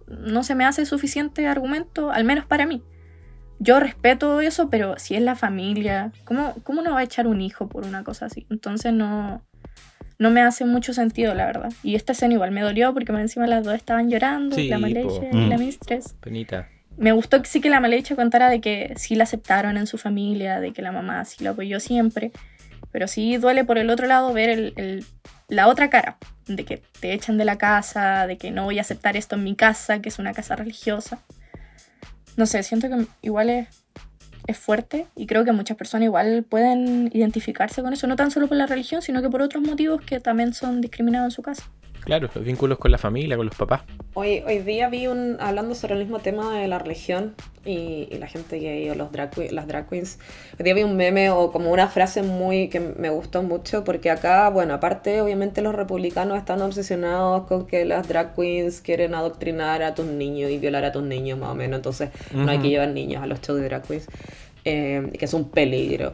no 0.07 0.43
se 0.43 0.55
me 0.55 0.65
hace 0.65 0.85
suficiente 0.85 1.47
argumento, 1.47 2.11
al 2.11 2.23
menos 2.23 2.45
para 2.45 2.65
mí. 2.65 2.81
Yo 3.59 3.79
respeto 3.79 4.41
eso, 4.41 4.69
pero 4.69 4.97
si 4.97 5.15
es 5.15 5.21
la 5.21 5.35
familia, 5.35 6.11
¿cómo, 6.25 6.55
cómo 6.63 6.81
uno 6.81 6.93
va 6.93 6.99
a 6.99 7.03
echar 7.03 7.27
un 7.27 7.41
hijo 7.41 7.67
por 7.69 7.85
una 7.85 8.03
cosa 8.03 8.25
así? 8.25 8.47
Entonces 8.49 8.91
no, 8.91 9.43
no 10.17 10.31
me 10.31 10.41
hace 10.41 10.65
mucho 10.65 10.93
sentido, 10.93 11.35
la 11.35 11.45
verdad. 11.45 11.71
Y 11.83 11.93
esta 11.95 12.13
escena 12.13 12.33
igual 12.33 12.51
me 12.51 12.61
dolió 12.61 12.91
porque 12.93 13.11
encima 13.11 13.45
las 13.45 13.63
dos 13.63 13.75
estaban 13.75 14.09
llorando, 14.09 14.55
Sí, 14.55 14.67
la. 14.67 14.79
Malaysia 14.79 15.29
y 15.31 15.35
Mm. 15.35 15.49
la 15.49 15.57
Mistress. 15.59 16.15
Penita. 16.21 16.67
Me 16.97 17.11
gustó 17.11 17.41
que 17.41 17.47
sí 17.47 17.61
que 17.61 17.69
la 17.69 17.79
Malaysia 17.79 18.15
contara 18.15 18.49
de 18.49 18.61
que 18.61 18.93
sí 18.97 19.15
la 19.15 19.23
aceptaron 19.23 19.77
en 19.77 19.85
su 19.87 19.97
familia, 19.99 20.59
de 20.59 20.73
que 20.73 20.81
la 20.81 20.91
mamá 20.91 21.23
sí 21.25 21.43
la 21.43 21.51
apoyó 21.51 21.79
siempre, 21.79 22.31
pero 22.91 23.07
sí 23.07 23.37
duele 23.37 23.63
por 23.65 23.77
el 23.77 23.89
otro 23.89 24.07
lado 24.07 24.33
ver 24.33 24.49
el, 24.49 25.05
la 25.47 25.67
otra 25.67 25.89
cara, 25.89 26.17
de 26.47 26.65
que 26.65 26.81
te 26.99 27.13
echan 27.13 27.37
de 27.37 27.45
la 27.45 27.57
casa, 27.57 28.27
de 28.27 28.37
que 28.37 28.51
no 28.51 28.65
voy 28.65 28.77
a 28.77 28.81
aceptar 28.81 29.17
esto 29.17 29.35
en 29.35 29.43
mi 29.43 29.55
casa, 29.55 29.99
que 29.99 30.09
es 30.09 30.19
una 30.19 30.33
casa 30.33 30.55
religiosa. 30.55 31.19
No 32.37 32.45
sé, 32.45 32.63
siento 32.63 32.89
que 32.89 33.05
igual 33.21 33.49
es, 33.49 33.67
es 34.47 34.57
fuerte 34.57 35.07
y 35.15 35.27
creo 35.27 35.43
que 35.43 35.51
muchas 35.51 35.77
personas 35.77 36.05
igual 36.05 36.45
pueden 36.47 37.09
identificarse 37.13 37.81
con 37.81 37.93
eso, 37.93 38.07
no 38.07 38.15
tan 38.15 38.31
solo 38.31 38.47
por 38.47 38.57
la 38.57 38.67
religión, 38.67 39.01
sino 39.01 39.21
que 39.21 39.29
por 39.29 39.41
otros 39.41 39.63
motivos 39.63 40.01
que 40.01 40.19
también 40.19 40.53
son 40.53 40.81
discriminados 40.81 41.25
en 41.25 41.31
su 41.31 41.41
casa. 41.41 41.63
Claro, 42.03 42.29
los 42.33 42.43
vínculos 42.43 42.79
con 42.79 42.91
la 42.91 42.97
familia, 42.97 43.37
con 43.37 43.45
los 43.45 43.55
papás. 43.55 43.81
Hoy, 44.15 44.43
hoy 44.45 44.59
día 44.59 44.89
vi 44.89 45.07
un, 45.07 45.37
hablando 45.39 45.75
sobre 45.75 45.93
el 45.93 45.99
mismo 45.99 46.19
tema 46.19 46.57
de 46.57 46.67
la 46.67 46.79
religión 46.79 47.35
y, 47.63 48.07
y 48.09 48.17
la 48.17 48.27
gente 48.27 48.59
gay 48.59 48.89
o 48.89 48.95
los 48.95 49.11
drag, 49.11 49.31
las 49.51 49.67
drag 49.67 49.87
queens, 49.87 50.17
hoy 50.57 50.65
día 50.65 50.73
vi 50.73 50.83
un 50.83 50.97
meme 50.97 51.29
o 51.29 51.51
como 51.51 51.71
una 51.71 51.87
frase 51.87 52.23
muy 52.23 52.69
que 52.69 52.79
me 52.79 53.09
gustó 53.09 53.43
mucho 53.43 53.83
porque 53.83 54.09
acá, 54.09 54.49
bueno, 54.49 54.73
aparte 54.73 55.21
obviamente 55.21 55.61
los 55.61 55.75
republicanos 55.75 56.37
están 56.39 56.61
obsesionados 56.61 57.45
con 57.47 57.67
que 57.67 57.85
las 57.85 58.07
drag 58.07 58.35
queens 58.35 58.81
quieren 58.81 59.13
adoctrinar 59.13 59.83
a 59.83 59.93
tus 59.93 60.07
niños 60.07 60.49
y 60.49 60.57
violar 60.57 60.83
a 60.85 60.91
tus 60.91 61.03
niños 61.03 61.37
más 61.37 61.51
o 61.51 61.55
menos, 61.55 61.77
entonces 61.77 62.09
no 62.33 62.49
hay 62.49 62.59
que 62.59 62.69
llevar 62.69 62.89
niños 62.89 63.21
a 63.21 63.27
los 63.27 63.41
shows 63.41 63.59
de 63.61 63.65
drag 63.65 63.83
queens, 63.83 64.07
eh, 64.65 65.11
que 65.17 65.25
es 65.25 65.33
un 65.33 65.49
peligro. 65.49 66.13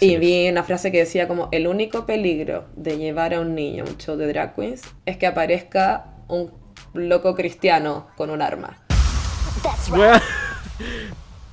Y 0.00 0.16
vi 0.16 0.48
una 0.48 0.62
frase 0.64 0.90
que 0.90 0.98
decía 0.98 1.28
como 1.28 1.48
el 1.52 1.66
único 1.66 2.06
peligro 2.06 2.64
de 2.76 2.98
llevar 2.98 3.34
a 3.34 3.40
un 3.40 3.54
niño 3.54 3.84
a 3.84 3.88
un 3.88 3.96
show 3.96 4.16
de 4.16 4.26
drag 4.26 4.54
queens 4.54 4.82
es 5.04 5.16
que 5.16 5.26
aparezca 5.26 6.06
un 6.28 6.50
loco 6.94 7.34
cristiano 7.34 8.08
con 8.16 8.30
un 8.30 8.42
arma. 8.42 8.78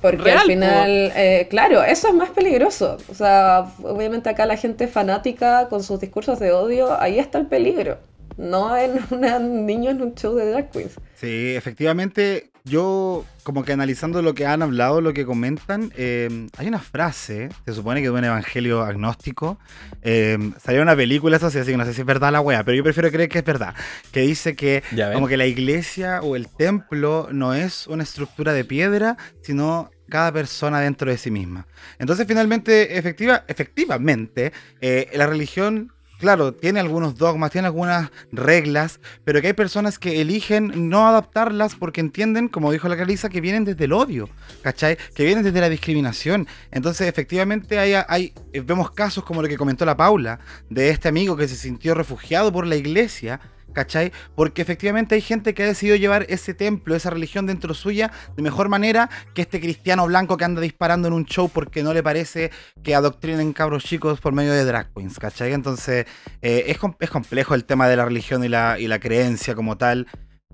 Porque 0.00 0.22
Real, 0.22 0.38
al 0.38 0.46
final, 0.46 1.12
eh, 1.16 1.46
claro, 1.48 1.82
eso 1.82 2.08
es 2.08 2.14
más 2.14 2.28
peligroso. 2.30 2.98
O 3.08 3.14
sea, 3.14 3.72
obviamente 3.82 4.28
acá 4.28 4.44
la 4.44 4.58
gente 4.58 4.86
fanática 4.86 5.68
con 5.70 5.82
sus 5.82 5.98
discursos 5.98 6.38
de 6.40 6.52
odio, 6.52 7.00
ahí 7.00 7.18
está 7.18 7.38
el 7.38 7.46
peligro. 7.46 7.96
No 8.36 8.76
en 8.76 9.00
un 9.10 9.66
niño 9.66 9.90
en 9.90 10.02
un 10.02 10.14
show 10.14 10.34
de 10.34 10.50
drag 10.50 10.70
queens. 10.70 10.94
Sí, 11.14 11.54
efectivamente, 11.54 12.50
yo 12.64 13.24
como 13.42 13.64
que 13.64 13.72
analizando 13.72 14.22
lo 14.22 14.34
que 14.34 14.46
han 14.46 14.62
hablado, 14.62 15.00
lo 15.00 15.12
que 15.12 15.24
comentan, 15.24 15.92
eh, 15.96 16.48
hay 16.56 16.66
una 16.66 16.80
frase, 16.80 17.50
se 17.64 17.72
supone 17.72 18.00
que 18.00 18.08
de 18.08 18.12
un 18.12 18.24
evangelio 18.24 18.82
agnóstico, 18.82 19.58
eh, 20.02 20.38
salió 20.62 20.82
una 20.82 20.96
película, 20.96 21.36
eso 21.36 21.50
sí, 21.50 21.58
así 21.58 21.70
que 21.70 21.76
no 21.76 21.84
sé 21.84 21.94
si 21.94 22.00
es 22.00 22.06
verdad 22.06 22.32
la 22.32 22.40
wea, 22.40 22.64
pero 22.64 22.76
yo 22.76 22.82
prefiero 22.82 23.10
creer 23.10 23.28
que 23.28 23.38
es 23.38 23.44
verdad, 23.44 23.74
que 24.12 24.20
dice 24.20 24.56
que 24.56 24.82
como 25.12 25.28
que 25.28 25.36
la 25.36 25.46
iglesia 25.46 26.20
o 26.22 26.36
el 26.36 26.48
templo 26.48 27.28
no 27.30 27.54
es 27.54 27.86
una 27.86 28.02
estructura 28.02 28.52
de 28.52 28.64
piedra, 28.64 29.16
sino 29.42 29.90
cada 30.08 30.32
persona 30.32 30.80
dentro 30.80 31.10
de 31.10 31.18
sí 31.18 31.30
misma. 31.30 31.66
Entonces, 31.98 32.26
finalmente, 32.26 32.98
efectiva, 32.98 33.44
efectivamente, 33.48 34.52
eh, 34.80 35.10
la 35.14 35.26
religión, 35.26 35.92
claro, 36.24 36.54
tiene 36.54 36.80
algunos 36.80 37.16
dogmas, 37.16 37.50
tiene 37.50 37.66
algunas 37.66 38.10
reglas, 38.32 38.98
pero 39.24 39.42
que 39.42 39.48
hay 39.48 39.52
personas 39.52 39.98
que 39.98 40.22
eligen 40.22 40.88
no 40.88 41.06
adaptarlas 41.06 41.74
porque 41.74 42.00
entienden, 42.00 42.48
como 42.48 42.72
dijo 42.72 42.88
la 42.88 42.96
Carisa, 42.96 43.28
que 43.28 43.42
vienen 43.42 43.66
desde 43.66 43.84
el 43.84 43.92
odio, 43.92 44.30
¿cachai? 44.62 44.96
Que 45.14 45.26
vienen 45.26 45.44
desde 45.44 45.60
la 45.60 45.68
discriminación. 45.68 46.48
Entonces, 46.70 47.08
efectivamente, 47.08 47.78
hay, 47.78 47.92
hay, 48.08 48.32
vemos 48.64 48.90
casos 48.92 49.22
como 49.22 49.42
lo 49.42 49.48
que 49.48 49.58
comentó 49.58 49.84
la 49.84 49.98
Paula, 49.98 50.40
de 50.70 50.88
este 50.88 51.08
amigo 51.08 51.36
que 51.36 51.46
se 51.46 51.56
sintió 51.56 51.92
refugiado 51.92 52.50
por 52.50 52.66
la 52.66 52.76
iglesia, 52.76 53.38
¿cachai? 53.74 54.12
Porque 54.34 54.62
efectivamente 54.62 55.14
hay 55.14 55.20
gente 55.20 55.52
que 55.52 55.64
ha 55.64 55.66
decidido 55.66 55.96
llevar 55.96 56.24
ese 56.30 56.54
templo, 56.54 56.94
esa 56.94 57.10
religión 57.10 57.46
dentro 57.46 57.74
suya 57.74 58.10
de 58.36 58.42
mejor 58.42 58.70
manera 58.70 59.10
que 59.34 59.42
este 59.42 59.60
cristiano 59.60 60.06
blanco 60.06 60.38
que 60.38 60.44
anda 60.44 60.62
disparando 60.62 61.08
en 61.08 61.14
un 61.14 61.26
show 61.26 61.50
porque 61.52 61.82
no 61.82 61.92
le 61.92 62.02
parece 62.02 62.50
que 62.82 62.94
adoctrinen 62.94 63.52
cabros 63.52 63.84
chicos 63.84 64.20
por 64.20 64.32
medio 64.32 64.52
de 64.52 64.64
drag 64.64 64.92
queens, 64.94 65.18
¿cachai? 65.18 65.52
Entonces 65.52 66.06
eh, 66.40 66.64
es, 66.68 66.78
es 67.00 67.10
complejo 67.10 67.54
el 67.54 67.64
tema 67.64 67.88
de 67.88 67.96
la 67.96 68.06
religión 68.06 68.42
y 68.44 68.48
la, 68.48 68.78
y 68.78 68.86
la 68.86 68.98
creencia 68.98 69.54
como 69.54 69.76
tal. 69.76 70.06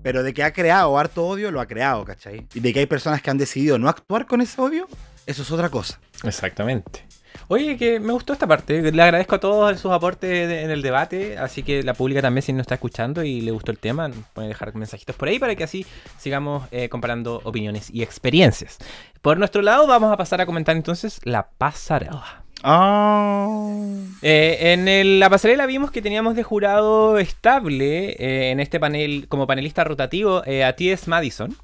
Pero 0.03 0.23
de 0.23 0.33
que 0.33 0.43
ha 0.43 0.51
creado 0.51 0.97
harto 0.97 1.27
odio, 1.27 1.51
lo 1.51 1.61
ha 1.61 1.67
creado, 1.67 2.03
¿cachai? 2.05 2.47
Y 2.55 2.59
de 2.59 2.73
que 2.73 2.79
hay 2.79 2.87
personas 2.87 3.21
que 3.21 3.29
han 3.29 3.37
decidido 3.37 3.77
no 3.77 3.87
actuar 3.87 4.25
con 4.25 4.41
ese 4.41 4.59
odio, 4.59 4.87
eso 5.27 5.43
es 5.43 5.51
otra 5.51 5.69
cosa. 5.69 5.99
Exactamente. 6.23 7.05
Oye, 7.47 7.77
que 7.77 7.99
me 7.99 8.13
gustó 8.13 8.33
esta 8.33 8.47
parte. 8.47 8.91
Le 8.91 9.01
agradezco 9.01 9.35
a 9.35 9.39
todos 9.39 9.79
sus 9.79 9.91
aportes 9.91 10.47
de- 10.47 10.61
en 10.63 10.71
el 10.71 10.81
debate. 10.81 11.37
Así 11.37 11.63
que 11.63 11.83
la 11.83 11.93
pública 11.93 12.21
también, 12.21 12.41
si 12.43 12.53
no 12.53 12.61
está 12.61 12.75
escuchando 12.75 13.23
y 13.23 13.41
le 13.41 13.51
gustó 13.51 13.71
el 13.71 13.77
tema, 13.79 14.09
puede 14.33 14.47
dejar 14.49 14.73
mensajitos 14.75 15.15
por 15.15 15.27
ahí 15.27 15.39
para 15.39 15.55
que 15.55 15.63
así 15.63 15.85
sigamos 16.17 16.67
eh, 16.71 16.89
comparando 16.89 17.41
opiniones 17.43 17.89
y 17.91 18.03
experiencias. 18.03 18.77
Por 19.21 19.37
nuestro 19.37 19.61
lado, 19.61 19.85
vamos 19.87 20.11
a 20.11 20.17
pasar 20.17 20.39
a 20.41 20.45
comentar 20.45 20.75
entonces 20.75 21.19
la 21.23 21.49
pasarela. 21.57 22.43
Oh. 22.63 23.73
Eh, 24.21 24.73
en 24.73 24.87
el- 24.87 25.19
la 25.19 25.29
pasarela 25.29 25.65
vimos 25.65 25.91
que 25.91 26.01
teníamos 26.01 26.35
de 26.35 26.43
jurado 26.43 27.17
estable 27.17 28.11
eh, 28.19 28.51
en 28.51 28.59
este 28.59 28.79
panel, 28.79 29.25
como 29.27 29.47
panelista 29.47 29.83
rotativo, 29.83 30.37
a 30.39 30.73
T.S. 30.73 31.09
Madison. 31.09 31.55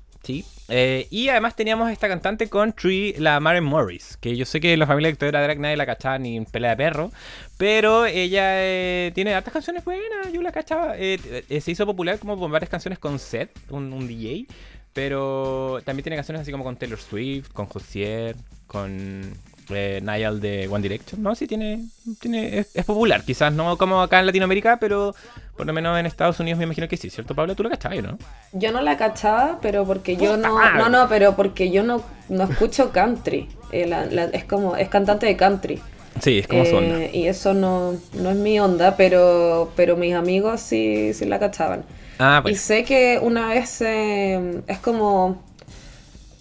Eh, 0.70 1.08
y 1.10 1.30
además 1.30 1.56
teníamos 1.56 1.90
esta 1.90 2.10
cantante 2.10 2.50
country, 2.50 3.16
la 3.18 3.40
Maren 3.40 3.64
Morris, 3.64 4.18
que 4.20 4.36
yo 4.36 4.46
sé 4.46 4.60
que 4.60 4.76
la 4.76 4.86
familia 4.86 5.08
de 5.08 5.12
Victoria 5.14 5.42
Drag 5.42 5.60
nadie 5.60 5.78
la 5.78 5.86
cachaba 5.86 6.18
ni 6.20 6.36
en 6.36 6.46
pelea 6.46 6.72
de 6.72 6.78
perro, 6.78 7.12
pero 7.58 8.06
ella 8.06 8.44
eh, 8.64 9.12
tiene 9.16 9.34
hartas 9.34 9.54
canciones 9.54 9.86
buenas, 9.86 10.32
yo 10.34 10.42
la 10.42 10.52
cachaba. 10.52 10.96
eh, 10.98 11.62
se 11.62 11.72
hizo 11.72 11.86
popular 11.86 12.20
como 12.20 12.38
con 12.38 12.52
varias 12.52 12.70
canciones 12.70 13.00
con 13.00 13.18
Seth, 13.18 13.52
un, 13.70 13.94
un 13.94 14.08
DJ, 14.08 14.46
pero 14.94 15.80
también 15.86 16.04
tiene 16.04 16.18
canciones 16.18 16.42
así 16.42 16.52
como 16.52 16.64
con 16.64 16.76
Taylor 16.76 17.00
Swift, 17.00 17.50
con 17.54 17.68
Josier, 17.68 18.36
con 18.68 19.34
eh, 19.70 20.00
Niall 20.04 20.40
de 20.40 20.68
One 20.68 20.82
Direction. 20.82 21.22
No, 21.22 21.36
sí, 21.36 21.48
tiene, 21.48 21.86
tiene 22.20 22.60
es, 22.60 22.76
es 22.76 22.86
popular. 22.86 23.24
Quizás 23.24 23.52
no 23.54 23.78
como 23.78 24.02
acá 24.02 24.20
en 24.20 24.26
Latinoamérica, 24.28 24.78
pero 24.78 25.14
por 25.56 25.66
lo 25.66 25.74
menos 25.74 26.00
en 26.00 26.06
Estados 26.06 26.40
Unidos 26.40 26.58
me 26.60 26.66
imagino 26.66 26.88
que 26.88 26.98
sí, 26.98 27.10
¿cierto, 27.10 27.34
Pablo? 27.36 27.56
Tú 27.56 27.64
lo 27.64 27.70
cachabas, 27.70 28.02
¿no? 28.04 28.18
Yo 28.54 28.72
no 28.72 28.82
la 28.82 28.98
cachaba, 28.98 29.60
pero 29.62 29.86
porque 29.86 30.16
yo 30.18 30.38
no, 30.38 30.54
madre. 30.56 30.78
no, 30.78 30.90
no, 30.90 31.10
pero 31.10 31.36
porque 31.36 31.72
yo 31.72 31.84
no, 31.84 32.04
no 32.30 32.44
escucho 32.44 32.92
country. 32.92 33.50
Eh, 33.72 33.88
la- 33.88 34.06
la- 34.06 34.26
es 34.26 34.46
como, 34.46 34.76
es 34.76 34.88
cantante 34.90 35.26
de 35.26 35.36
country. 35.36 35.82
Sí, 36.22 36.40
es 36.40 36.48
como 36.48 36.66
su 36.66 36.76
onda. 36.78 36.98
Eh, 37.04 37.12
y 37.14 37.28
eso 37.28 37.54
no, 37.54 37.94
no 38.14 38.30
es 38.32 38.36
mi 38.38 38.60
onda, 38.60 38.96
pero, 38.96 39.72
pero 39.76 39.96
mis 39.98 40.16
amigos 40.16 40.62
sí, 40.62 41.14
sí 41.14 41.26
la 41.26 41.40
cachaban. 41.40 41.84
Ah, 42.20 42.40
Y 42.40 42.42
pues. 42.44 42.62
sé 42.62 42.84
que 42.84 43.20
una 43.22 43.50
vez 43.50 43.82
eh, 43.82 44.62
es 44.68 44.80
como. 44.80 45.46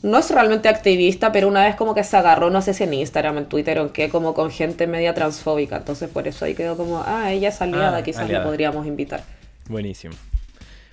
No 0.03 0.19
es 0.19 0.31
realmente 0.31 0.69
activista, 0.69 1.33
pero 1.33 1.49
una 1.49 1.65
vez 1.65 1.75
como 1.75 1.95
que 1.95 2.05
se 2.05 2.17
agarró, 2.17 2.51
no 2.51 2.63
sé 2.63 2.75
si 2.75 2.85
en 2.85 2.95
Instagram, 2.95 3.39
en 3.39 3.47
Twitter 3.47 3.79
o 3.79 3.83
en 3.83 3.89
qué, 3.89 4.09
como 4.09 4.35
con 4.35 4.51
gente 4.51 4.87
media 4.87 5.15
transfóbica. 5.15 5.79
Entonces 5.79 6.09
por 6.11 6.29
eso 6.29 6.45
ahí 6.45 6.55
quedó 6.55 6.77
como, 6.77 7.03
ah, 7.07 7.33
ella 7.33 7.49
es 7.49 7.61
aliada, 7.61 7.99
Ah, 7.99 8.03
quizás 8.03 8.23
aliada. 8.25 8.45
la 8.45 8.51
podríamos 8.51 8.87
invitar. 8.87 9.25
Buenísimo. 9.69 10.15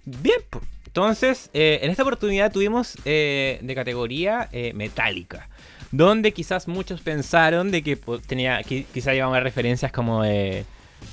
Bien, 0.05 0.39
entonces, 0.87 1.49
eh, 1.53 1.79
en 1.83 1.91
esta 1.91 2.03
oportunidad 2.03 2.51
tuvimos 2.51 2.95
eh, 3.05 3.59
de 3.61 3.75
categoría 3.75 4.49
eh, 4.51 4.71
metálica, 4.73 5.47
donde 5.91 6.31
quizás 6.33 6.67
muchos 6.67 7.01
pensaron 7.01 7.71
de 7.71 7.83
que 7.83 7.97
tenía, 8.27 8.61
qui- 8.61 8.85
quizás 8.93 9.15
iba 9.15 9.25
a 9.25 9.29
haber 9.29 9.43
referencias 9.43 9.91
como 9.91 10.23
de, 10.23 10.65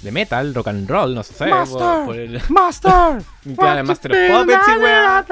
de 0.02 0.12
metal, 0.12 0.54
rock 0.54 0.68
and 0.68 0.88
roll, 0.88 1.14
no 1.14 1.22
sé, 1.22 1.46
por, 1.46 2.04
por 2.06 2.16
el, 2.16 2.40
¡Master! 2.48 2.92
Claro, 3.56 3.84
Master 3.84 4.12
of 4.12 4.18
Puppets 4.30 4.68
y 4.68 4.82
weá. 4.82 5.24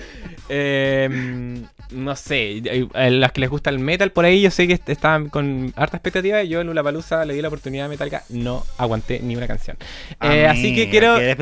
Em, 0.48 1.64
no 1.92 2.16
sé, 2.16 2.62
a 2.94 3.10
las 3.10 3.32
que 3.32 3.40
les 3.40 3.50
gusta 3.50 3.70
el 3.70 3.78
metal 3.78 4.10
por 4.12 4.24
ahí, 4.24 4.40
yo 4.40 4.50
sé 4.50 4.66
que 4.66 4.74
est- 4.74 4.88
estaban 4.88 5.28
con 5.28 5.72
harta 5.76 5.96
expectativa. 5.98 6.42
Yo 6.42 6.60
en 6.60 6.66
Lula 6.66 6.82
Palusa 6.82 7.24
le 7.24 7.34
di 7.34 7.42
la 7.42 7.48
oportunidad 7.48 7.84
de 7.84 7.90
Metallica, 7.90 8.22
no 8.30 8.64
aguanté 8.78 9.20
ni 9.20 9.36
una 9.36 9.46
canción. 9.46 9.76
Eh, 10.22 10.46
así 10.46 10.74
que 10.74 10.88
quiero. 10.90 11.16
Que. 11.16 11.36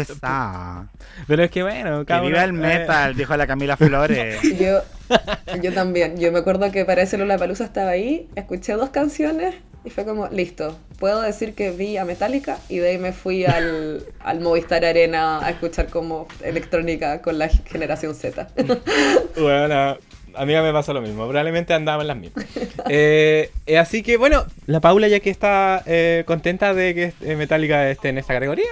Pero 1.27 1.45
es 1.45 1.51
que 1.51 1.63
bueno, 1.63 2.01
Que 2.01 2.07
cada 2.07 2.21
viva 2.23 2.45
el 2.45 2.53
metal, 2.53 3.15
dijo 3.15 3.37
la 3.37 3.47
Camila 3.47 3.77
Flores. 3.79 4.41
Yo, 4.59 4.81
yo 5.63 5.73
también. 5.73 6.19
Yo 6.19 6.33
me 6.33 6.41
acuerdo 6.41 6.71
que 6.73 6.85
para 6.85 7.03
ese 7.03 7.19
Palusa 7.19 7.65
estaba 7.65 7.91
ahí, 7.91 8.29
escuché 8.35 8.73
dos 8.75 8.91
canciones 8.91 9.55
y 9.85 9.91
fue 9.91 10.05
como, 10.05 10.29
listo. 10.29 10.77
Puedo 10.99 11.21
decir 11.21 11.55
que 11.55 11.71
vi 11.71 11.97
a 11.97 12.05
Metallica 12.05 12.59
y 12.69 12.79
de 12.79 12.91
ahí 12.91 12.99
me 12.99 13.13
fui 13.13 13.45
al, 13.45 14.05
al 14.21 14.41
Movistar 14.41 14.85
Arena 14.85 15.45
a 15.45 15.51
escuchar 15.51 15.89
como 15.89 16.27
electrónica 16.43 17.23
con 17.23 17.39
la 17.39 17.49
generación 17.49 18.15
Z. 18.15 18.49
Bueno, 19.41 19.97
a 20.35 20.47
mí 20.47 20.53
me 20.55 20.73
pasó 20.73 20.93
lo 20.93 21.01
mismo. 21.01 21.27
Probablemente 21.27 21.75
andaban 21.75 22.07
las 22.07 22.17
mismas. 22.17 22.45
Eh, 22.89 23.51
eh, 23.67 23.79
así 23.79 24.03
que 24.03 24.17
bueno, 24.17 24.47
la 24.67 24.81
Paula, 24.81 25.09
ya 25.09 25.21
que 25.21 25.31
está 25.31 25.83
eh, 25.87 26.25
contenta 26.27 26.75
de 26.75 26.95
que 26.95 27.13
eh, 27.23 27.37
Metallica 27.37 27.91
esté 27.91 28.09
en 28.09 28.19
esta 28.19 28.35
categoría, 28.35 28.71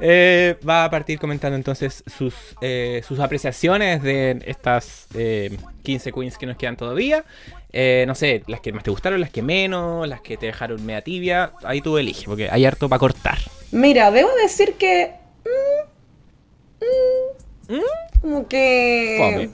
eh, 0.00 0.56
va 0.68 0.84
a 0.84 0.90
partir 0.90 1.18
comentando 1.18 1.56
entonces 1.56 2.04
sus, 2.06 2.34
eh, 2.60 3.02
sus 3.06 3.18
apreciaciones 3.18 4.02
de 4.02 4.42
estas 4.46 5.06
eh, 5.14 5.56
15 5.82 6.12
queens 6.12 6.38
que 6.38 6.46
nos 6.46 6.56
quedan 6.56 6.76
todavía. 6.76 7.24
Eh, 7.72 8.04
no 8.06 8.14
sé, 8.14 8.42
las 8.46 8.60
que 8.60 8.72
más 8.72 8.82
te 8.82 8.90
gustaron, 8.90 9.20
las 9.20 9.30
que 9.30 9.42
menos, 9.42 10.08
las 10.08 10.20
que 10.20 10.36
te 10.36 10.46
dejaron 10.46 10.84
media 10.84 11.02
tibia. 11.02 11.52
Ahí 11.64 11.80
tú 11.80 11.98
eliges, 11.98 12.24
porque 12.24 12.48
hay 12.50 12.64
harto 12.64 12.88
para 12.88 12.98
cortar. 12.98 13.38
Mira, 13.72 14.10
debo 14.10 14.30
decir 14.42 14.74
que. 14.74 15.12
mm, 15.44 16.84
mm, 16.84 17.76
¿Mm? 17.76 18.20
Como 18.20 18.48
que. 18.48 19.16
Fome. 19.18 19.50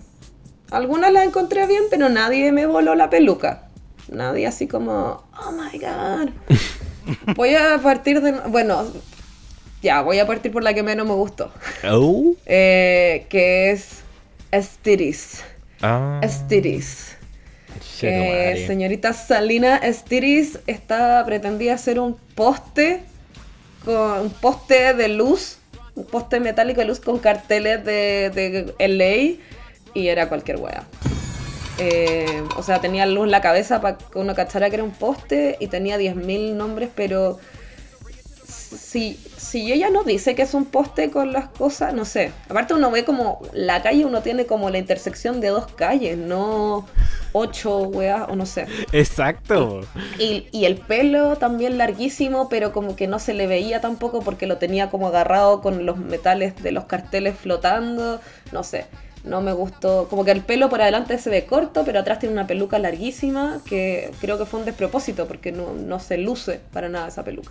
Algunas 0.70 1.12
las 1.12 1.26
encontré 1.26 1.66
bien, 1.66 1.84
pero 1.90 2.08
nadie 2.08 2.50
me 2.52 2.66
voló 2.66 2.94
la 2.94 3.10
peluca. 3.10 3.68
Nadie 4.08 4.46
así 4.46 4.68
como. 4.68 5.24
Oh 5.46 5.52
my 5.52 5.78
god. 5.78 6.30
Voy 7.36 7.54
a 7.54 7.78
partir 7.82 8.20
de. 8.20 8.32
Bueno, 8.48 8.86
ya, 9.84 10.02
voy 10.02 10.18
a 10.18 10.26
partir 10.26 10.50
por 10.50 10.64
la 10.64 10.74
que 10.74 10.82
menos 10.82 11.06
me 11.06 11.14
gustó. 11.14 11.52
Oh. 11.88 12.34
Eh, 12.46 13.26
que 13.28 13.70
es. 13.70 14.02
Estiris. 14.50 15.44
Ah. 15.80 16.20
Estiris. 16.22 17.16
Señorita 17.98 19.12
Salina 19.12 19.76
Estiris 19.76 20.58
está 20.66 21.22
pretendía 21.24 21.74
hacer 21.74 21.98
un 21.98 22.16
poste 22.34 23.00
con 23.84 24.20
un 24.20 24.30
poste 24.30 24.94
de 24.94 25.08
luz 25.08 25.58
un 25.94 26.04
poste 26.04 26.40
metálico 26.40 26.80
de 26.80 26.86
luz 26.86 27.00
con 27.00 27.18
carteles 27.18 27.84
de, 27.84 28.30
de 28.30 28.88
LA 28.88 29.40
y 29.94 30.08
era 30.08 30.28
cualquier 30.28 30.58
wea. 30.58 30.84
Eh, 31.78 32.42
o 32.56 32.62
sea, 32.62 32.80
tenía 32.80 33.06
luz 33.06 33.24
en 33.24 33.30
la 33.30 33.40
cabeza 33.40 33.80
para 33.80 33.98
que 33.98 34.18
uno 34.18 34.34
cachara 34.34 34.70
que 34.70 34.76
era 34.76 34.84
un 34.84 34.92
poste 34.92 35.56
y 35.60 35.68
tenía 35.68 35.98
10.000 35.98 36.54
nombres, 36.54 36.90
pero 36.94 37.38
si, 38.76 39.18
si 39.36 39.72
ella 39.72 39.90
no 39.90 40.04
dice 40.04 40.34
que 40.34 40.42
es 40.42 40.54
un 40.54 40.64
poste 40.64 41.10
con 41.10 41.32
las 41.32 41.48
cosas, 41.48 41.94
no 41.94 42.04
sé. 42.04 42.32
Aparte 42.48 42.74
uno 42.74 42.90
ve 42.90 43.04
como 43.04 43.40
la 43.52 43.82
calle, 43.82 44.04
uno 44.04 44.22
tiene 44.22 44.46
como 44.46 44.70
la 44.70 44.78
intersección 44.78 45.40
de 45.40 45.48
dos 45.48 45.66
calles, 45.72 46.16
no 46.18 46.86
ocho 47.32 47.80
weas, 47.80 48.28
o 48.28 48.36
no 48.36 48.46
sé. 48.46 48.66
Exacto. 48.92 49.80
Y, 50.18 50.46
y, 50.52 50.64
el 50.66 50.76
pelo 50.76 51.36
también 51.36 51.78
larguísimo, 51.78 52.48
pero 52.48 52.72
como 52.72 52.96
que 52.96 53.06
no 53.06 53.18
se 53.18 53.34
le 53.34 53.46
veía 53.46 53.80
tampoco 53.80 54.20
porque 54.20 54.46
lo 54.46 54.58
tenía 54.58 54.90
como 54.90 55.08
agarrado 55.08 55.60
con 55.60 55.84
los 55.84 55.96
metales 55.96 56.62
de 56.62 56.72
los 56.72 56.84
carteles 56.84 57.36
flotando, 57.36 58.20
no 58.52 58.62
sé. 58.62 58.86
No 59.24 59.40
me 59.40 59.54
gustó, 59.54 60.06
como 60.08 60.24
que 60.24 60.32
el 60.32 60.42
pelo 60.42 60.68
por 60.68 60.82
adelante 60.82 61.16
se 61.18 61.30
ve 61.30 61.46
corto, 61.46 61.82
pero 61.84 62.00
atrás 62.00 62.18
tiene 62.18 62.34
una 62.34 62.46
peluca 62.46 62.78
larguísima, 62.78 63.62
que 63.64 64.10
creo 64.20 64.36
que 64.36 64.44
fue 64.44 64.60
un 64.60 64.66
despropósito 64.66 65.26
porque 65.26 65.50
no, 65.50 65.72
no 65.72 65.98
se 65.98 66.18
luce 66.18 66.60
para 66.72 66.90
nada 66.90 67.08
esa 67.08 67.24
peluca. 67.24 67.50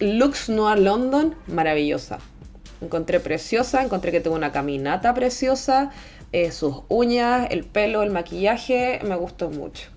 Lux 0.00 0.48
Noir 0.48 0.78
London, 0.78 1.34
maravillosa. 1.46 2.18
Encontré 2.80 3.20
preciosa, 3.20 3.82
encontré 3.82 4.12
que 4.12 4.20
tuvo 4.20 4.34
una 4.34 4.52
caminata 4.52 5.14
preciosa, 5.14 5.90
eh, 6.32 6.52
sus 6.52 6.82
uñas, 6.88 7.48
el 7.50 7.64
pelo, 7.64 8.02
el 8.02 8.10
maquillaje, 8.10 9.00
me 9.04 9.16
gustó 9.16 9.50
mucho. 9.50 9.88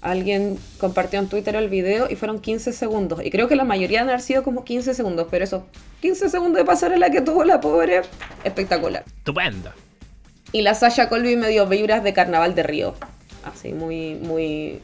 Alguien 0.00 0.58
compartió 0.78 1.18
en 1.18 1.28
Twitter 1.28 1.56
el 1.56 1.68
video 1.68 2.08
y 2.08 2.16
fueron 2.16 2.40
15 2.40 2.72
segundos. 2.72 3.24
Y 3.24 3.30
creo 3.30 3.48
que 3.48 3.56
la 3.56 3.64
mayoría 3.64 4.02
han 4.02 4.20
sido 4.20 4.42
como 4.42 4.64
15 4.64 4.94
segundos, 4.94 5.26
pero 5.30 5.44
esos 5.44 5.64
15 6.00 6.30
segundos 6.30 6.58
de 6.58 6.64
pasarela 6.64 7.10
que 7.10 7.20
tuvo 7.20 7.44
la 7.44 7.60
pobre, 7.60 8.02
espectacular. 8.44 9.04
Estupendo. 9.06 9.70
Y 10.52 10.62
la 10.62 10.74
Sasha 10.74 11.08
Colby 11.08 11.36
me 11.36 11.48
dio 11.48 11.66
vibras 11.66 12.04
de 12.04 12.12
Carnaval 12.12 12.54
de 12.54 12.62
Río. 12.62 12.94
Así, 13.44 13.72
muy, 13.72 14.14
muy 14.14 14.80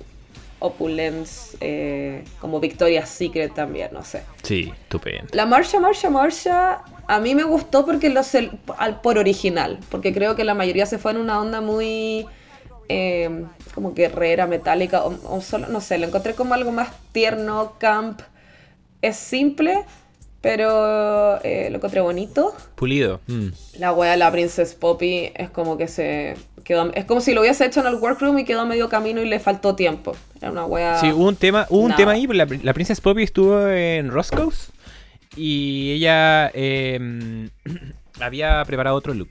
opulence, 0.62 1.56
eh, 1.60 2.24
como 2.40 2.60
Victoria's 2.60 3.08
Secret 3.08 3.52
también, 3.54 3.90
no 3.92 4.04
sé. 4.04 4.22
Sí, 4.42 4.72
estupendo. 4.82 5.28
La 5.32 5.44
Marsha, 5.44 5.80
Marsha, 5.80 6.08
Marsha, 6.08 6.82
a 7.06 7.20
mí 7.20 7.34
me 7.34 7.44
gustó 7.44 7.84
porque 7.84 8.08
lo 8.08 8.22
sé, 8.22 8.50
por 9.02 9.18
original, 9.18 9.78
porque 9.90 10.14
creo 10.14 10.36
que 10.36 10.44
la 10.44 10.54
mayoría 10.54 10.86
se 10.86 10.98
fue 10.98 11.10
en 11.10 11.18
una 11.18 11.40
onda 11.40 11.60
muy 11.60 12.26
eh, 12.88 13.44
como 13.74 13.94
guerrera, 13.94 14.46
metálica, 14.46 15.04
o, 15.04 15.40
solo, 15.40 15.68
no 15.68 15.80
sé, 15.80 15.98
lo 15.98 16.06
encontré 16.06 16.34
como 16.34 16.54
algo 16.54 16.72
más 16.72 16.90
tierno, 17.12 17.74
camp. 17.78 18.20
Es 19.00 19.16
simple, 19.16 19.84
pero 20.40 21.42
eh, 21.42 21.68
lo 21.70 21.76
encontré 21.76 22.00
bonito. 22.00 22.54
Pulido. 22.74 23.20
Mm. 23.26 23.48
La 23.78 23.92
wea 23.92 24.12
de 24.12 24.16
la 24.18 24.30
Princess 24.30 24.74
Poppy 24.74 25.32
es 25.34 25.50
como 25.50 25.76
que 25.76 25.88
se 25.88 26.36
quedó. 26.62 26.92
Es 26.94 27.04
como 27.04 27.20
si 27.20 27.34
lo 27.34 27.42
hubiese 27.42 27.64
hecho 27.64 27.80
en 27.80 27.86
el 27.86 27.96
workroom 27.96 28.38
y 28.38 28.44
quedó 28.44 28.60
a 28.60 28.64
medio 28.64 28.88
camino 28.88 29.20
y 29.22 29.28
le 29.28 29.38
faltó 29.38 29.74
tiempo. 29.74 30.16
Era 30.40 30.50
una 30.50 30.64
wea. 30.64 30.98
Sí, 30.98 31.12
hubo 31.12 31.28
un 31.28 31.36
tema, 31.36 31.66
hubo 31.68 31.82
un 31.82 31.94
tema 31.94 32.12
ahí. 32.12 32.26
La, 32.26 32.46
la 32.62 32.74
Princess 32.74 33.00
Poppy 33.00 33.22
estuvo 33.22 33.68
en 33.68 34.10
Roscoe's 34.10 34.72
y 35.36 35.92
ella 35.92 36.50
em, 36.54 37.50
había 38.20 38.64
preparado 38.64 38.96
otro 38.96 39.14
look. 39.14 39.28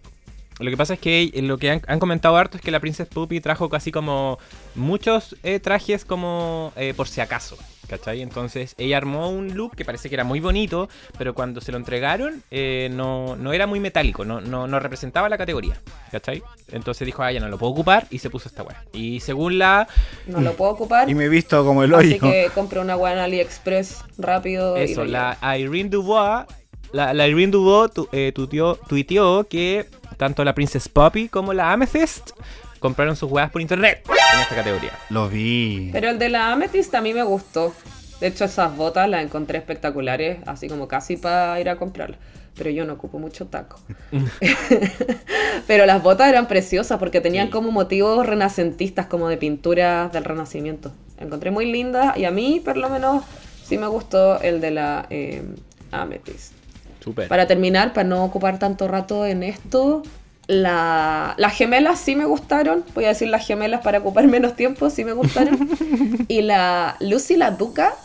Lo 0.60 0.70
que 0.70 0.78
pasa 0.78 0.94
es 0.94 1.00
que 1.00 1.32
lo 1.42 1.58
que 1.58 1.72
han, 1.72 2.00
comentado 2.00 2.38
harto 2.38 2.58
es 2.58 2.64
que 2.64 2.70
la 2.70 2.80
Princess 2.80 3.08
Poppy 3.08 3.42
trajo 3.42 3.68
casi 3.68 3.92
como 3.92 4.38
muchos 4.76 5.36
eh, 5.42 5.60
trajes 5.60 6.06
como 6.06 6.72
eh, 6.76 6.94
por 6.96 7.08
si 7.08 7.20
acaso. 7.20 7.58
¿Cachai? 7.92 8.22
Entonces 8.22 8.74
ella 8.78 8.96
armó 8.96 9.30
un 9.30 9.54
look 9.54 9.76
que 9.76 9.84
parece 9.84 10.08
que 10.08 10.16
era 10.16 10.24
muy 10.24 10.40
bonito, 10.40 10.88
pero 11.18 11.34
cuando 11.34 11.60
se 11.60 11.74
lo 11.74 11.78
entregaron 11.78 12.42
eh, 12.50 12.90
no, 12.90 13.36
no, 13.36 13.52
era 13.52 13.68
muy 13.68 13.82
metálico, 13.82 14.24
no, 14.24 14.40
no, 14.40 14.66
no, 14.66 14.80
representaba 14.80 15.28
la 15.28 15.38
categoría, 15.38 15.80
¿cachai? 16.10 16.42
Entonces 16.72 17.06
dijo, 17.06 17.22
ah, 17.22 17.34
ya 17.34 17.42
no 17.42 17.50
lo 17.50 17.58
puedo 17.58 17.74
ocupar 17.74 18.08
y 18.10 18.20
se 18.20 18.30
puso 18.30 18.48
esta 18.48 18.64
weá. 18.64 18.82
Y 18.94 19.20
según 19.20 19.60
la... 19.60 19.90
No 20.26 20.40
lo 20.40 20.54
puedo 20.54 20.72
ocupar. 20.72 21.10
Y 21.10 21.16
me 21.16 21.26
he 21.26 21.30
visto 21.30 21.66
como 21.66 21.84
el 21.84 21.94
hoyo. 21.94 22.12
Así 22.12 22.20
que 22.20 22.50
compré 22.56 22.80
una 22.80 22.96
weá 22.96 23.12
en 23.12 23.20
AliExpress 23.20 24.06
rápido. 24.18 24.78
Eso, 24.78 25.04
la 25.04 25.38
Irene 25.58 25.90
Dubois, 25.90 26.46
la, 26.94 27.14
la 27.14 27.28
Irene 27.28 27.52
Dubois 27.52 27.92
tu, 27.92 28.08
eh, 28.14 28.32
tuiteó 28.34 29.44
que 29.50 29.90
tanto 30.16 30.46
la 30.46 30.56
Princess 30.56 30.88
Poppy 30.88 31.28
como 31.28 31.52
la 31.52 31.74
Amethyst 31.74 32.32
compraron 32.82 33.16
sus 33.16 33.32
weas 33.32 33.52
por 33.52 33.62
internet 33.62 34.04
en 34.34 34.42
esta 34.42 34.56
categoría. 34.56 34.92
Lo 35.12 35.30
vi. 35.30 35.92
Pero 35.94 36.10
el 36.10 36.18
de 36.18 36.30
la 36.30 36.52
Amethyst 36.52 36.94
a 36.96 37.02
mí 37.02 37.14
me 37.14 37.24
gustó. 37.24 37.74
De 38.20 38.28
hecho, 38.28 38.44
esas 38.46 38.76
botas 38.76 39.08
las 39.08 39.24
encontré 39.24 39.60
espectaculares, 39.60 40.40
así 40.48 40.68
como 40.68 40.88
casi 40.88 41.16
para 41.16 41.60
ir 41.62 41.70
a 41.70 41.78
comprarlas. 41.78 42.20
Pero 42.58 42.72
yo 42.72 42.84
no 42.84 42.94
ocupo 42.94 43.20
mucho 43.20 43.46
taco. 43.46 43.80
Pero 45.68 45.86
las 45.86 46.02
botas 46.02 46.28
eran 46.28 46.48
preciosas 46.48 46.98
porque 46.98 47.22
tenían 47.22 47.50
como 47.50 47.72
motivos 47.72 48.26
renacentistas, 48.26 49.06
como 49.06 49.30
de 49.30 49.38
pinturas 49.38 50.12
del 50.12 50.24
Renacimiento. 50.24 50.92
encontré 51.20 51.52
muy 51.52 51.72
lindas 51.72 52.18
y 52.18 52.26
a 52.26 52.32
mí, 52.32 52.62
por 52.66 52.78
lo 52.78 52.90
menos, 52.90 53.24
sí 53.64 53.78
me 53.78 53.88
gustó 53.88 54.42
el 54.42 54.60
de 54.60 54.72
la 54.72 55.06
eh, 55.12 55.44
Amethyst. 55.92 56.54
Super. 57.00 57.28
Para 57.28 57.46
terminar, 57.46 57.94
para 57.94 58.08
no 58.08 58.24
ocupar 58.24 58.58
tanto 58.58 58.88
rato 58.88 59.26
en 59.26 59.44
esto, 59.44 60.04
la, 60.52 61.34
las 61.38 61.54
gemelas 61.54 62.00
sí 62.00 62.16
me 62.16 62.26
gustaron. 62.26 62.84
Voy 62.94 63.06
a 63.06 63.10
decir 63.10 63.30
las 63.30 63.48
gemelas 63.48 63.82
para 63.82 64.00
ocupar 64.00 64.28
menos 64.28 64.56
tiempo, 64.56 64.90
sí 64.90 65.06
me 65.06 65.14
gustaron. 65.14 65.70
y 66.28 66.42
la 66.42 66.98
Lucy, 67.00 67.38
la 67.38 67.52
Duca, 67.52 67.96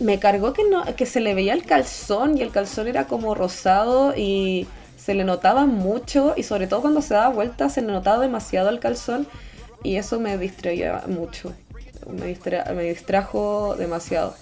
me 0.00 0.18
cargó 0.18 0.54
que, 0.54 0.64
no, 0.64 0.82
que 0.96 1.04
se 1.04 1.20
le 1.20 1.34
veía 1.34 1.52
el 1.52 1.64
calzón 1.64 2.38
y 2.38 2.42
el 2.42 2.50
calzón 2.50 2.88
era 2.88 3.06
como 3.06 3.34
rosado 3.34 4.14
y 4.16 4.66
se 4.96 5.14
le 5.14 5.24
notaba 5.24 5.66
mucho 5.66 6.32
y 6.36 6.42
sobre 6.42 6.66
todo 6.66 6.80
cuando 6.80 7.02
se 7.02 7.12
daba 7.12 7.28
vuelta 7.28 7.68
se 7.68 7.82
le 7.82 7.92
notaba 7.92 8.18
demasiado 8.18 8.70
el 8.70 8.80
calzón 8.80 9.26
y 9.82 9.96
eso 9.96 10.18
me 10.18 10.38
distraía 10.38 11.02
mucho. 11.06 11.52
Me, 12.08 12.36
me 12.74 12.82
distrajo 12.84 13.76
demasiado. 13.76 14.34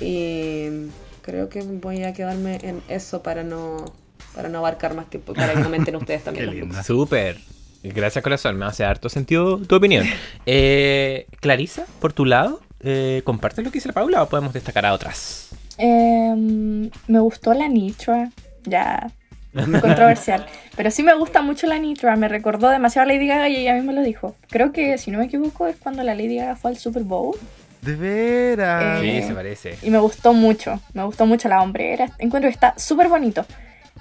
Y 0.00 0.68
creo 1.22 1.48
que 1.48 1.62
voy 1.62 2.04
a 2.04 2.12
quedarme 2.12 2.60
en 2.62 2.82
eso 2.88 3.22
para 3.22 3.42
no 3.42 3.84
para 4.34 4.48
no 4.48 4.58
abarcar 4.58 4.94
más 4.94 5.08
tiempo, 5.10 5.34
para 5.34 5.54
que 5.54 5.62
comenten 5.62 5.96
ustedes 5.96 6.24
también. 6.24 6.50
Qué 6.50 6.56
linda. 6.56 6.82
Súper. 6.82 7.38
Gracias, 7.82 8.22
corazón. 8.22 8.56
Me 8.56 8.66
hace 8.66 8.84
harto 8.84 9.08
sentido 9.08 9.58
tu 9.58 9.76
opinión. 9.76 10.06
Eh, 10.46 11.26
Clarisa, 11.40 11.84
por 12.00 12.14
tu 12.14 12.24
lado, 12.24 12.62
eh, 12.80 13.20
¿compartes 13.24 13.62
lo 13.64 13.70
que 13.70 13.76
dice 13.76 13.88
la 13.88 13.92
Paula 13.94 14.22
o 14.22 14.28
podemos 14.28 14.54
destacar 14.54 14.86
a 14.86 14.94
otras? 14.94 15.50
Em, 15.76 16.90
me 17.06 17.20
gustó 17.20 17.52
la 17.52 17.68
Nitra, 17.68 18.30
ya 18.64 19.10
controversial. 19.52 20.46
Pero 20.76 20.90
sí 20.90 21.02
me 21.02 21.14
gusta 21.14 21.42
mucho 21.42 21.66
la 21.66 21.78
Nitra, 21.78 22.16
me 22.16 22.28
recordó 22.28 22.70
demasiado 22.70 23.08
a 23.08 23.12
Lady 23.12 23.26
Gaga 23.26 23.48
y 23.48 23.56
ella 23.56 23.74
misma 23.74 23.92
lo 23.92 24.02
dijo. 24.02 24.36
Creo 24.48 24.72
que, 24.72 24.96
si 24.96 25.10
no 25.10 25.18
me 25.18 25.26
equivoco, 25.26 25.66
es 25.66 25.76
cuando 25.76 26.02
la 26.02 26.14
Lady 26.14 26.36
Gaga 26.36 26.56
fue 26.56 26.70
al 26.70 26.78
Super 26.78 27.02
Bowl. 27.02 27.36
De 27.82 27.94
veras. 27.94 29.00
sí, 29.00 29.22
se 29.22 29.34
parece. 29.34 29.78
Y 29.82 29.90
me 29.90 29.98
gustó 29.98 30.32
mucho, 30.32 30.80
me 30.94 31.04
gustó 31.04 31.26
mucho 31.26 31.48
la 31.48 31.62
hombrera. 31.62 32.10
Encuentro 32.18 32.48
que 32.48 32.54
está 32.54 32.74
súper 32.78 33.08
bonito. 33.08 33.44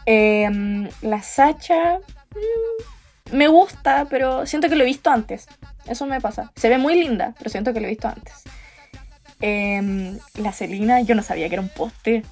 Em, 0.09 0.87
la 1.01 1.21
Sacha 1.21 1.99
mm, 1.99 3.35
me 3.35 3.49
gusta, 3.49 4.07
pero 4.09 4.45
siento 4.45 4.69
que 4.69 4.77
lo 4.77 4.83
he 4.83 4.85
visto 4.85 5.09
antes. 5.09 5.47
Eso 5.85 6.05
me 6.05 6.21
pasa. 6.21 6.51
Se 6.55 6.69
ve 6.69 6.77
muy 6.77 6.95
linda, 6.95 7.33
pero 7.37 7.49
siento 7.49 7.73
que 7.73 7.81
lo 7.81 7.87
he 7.87 7.89
visto 7.89 8.07
antes. 8.07 8.33
Em, 9.41 10.17
la 10.35 10.53
Celina, 10.53 11.01
yo 11.01 11.13
no 11.13 11.23
sabía 11.23 11.49
que 11.49 11.55
era 11.55 11.61
un 11.61 11.69
poste. 11.69 12.23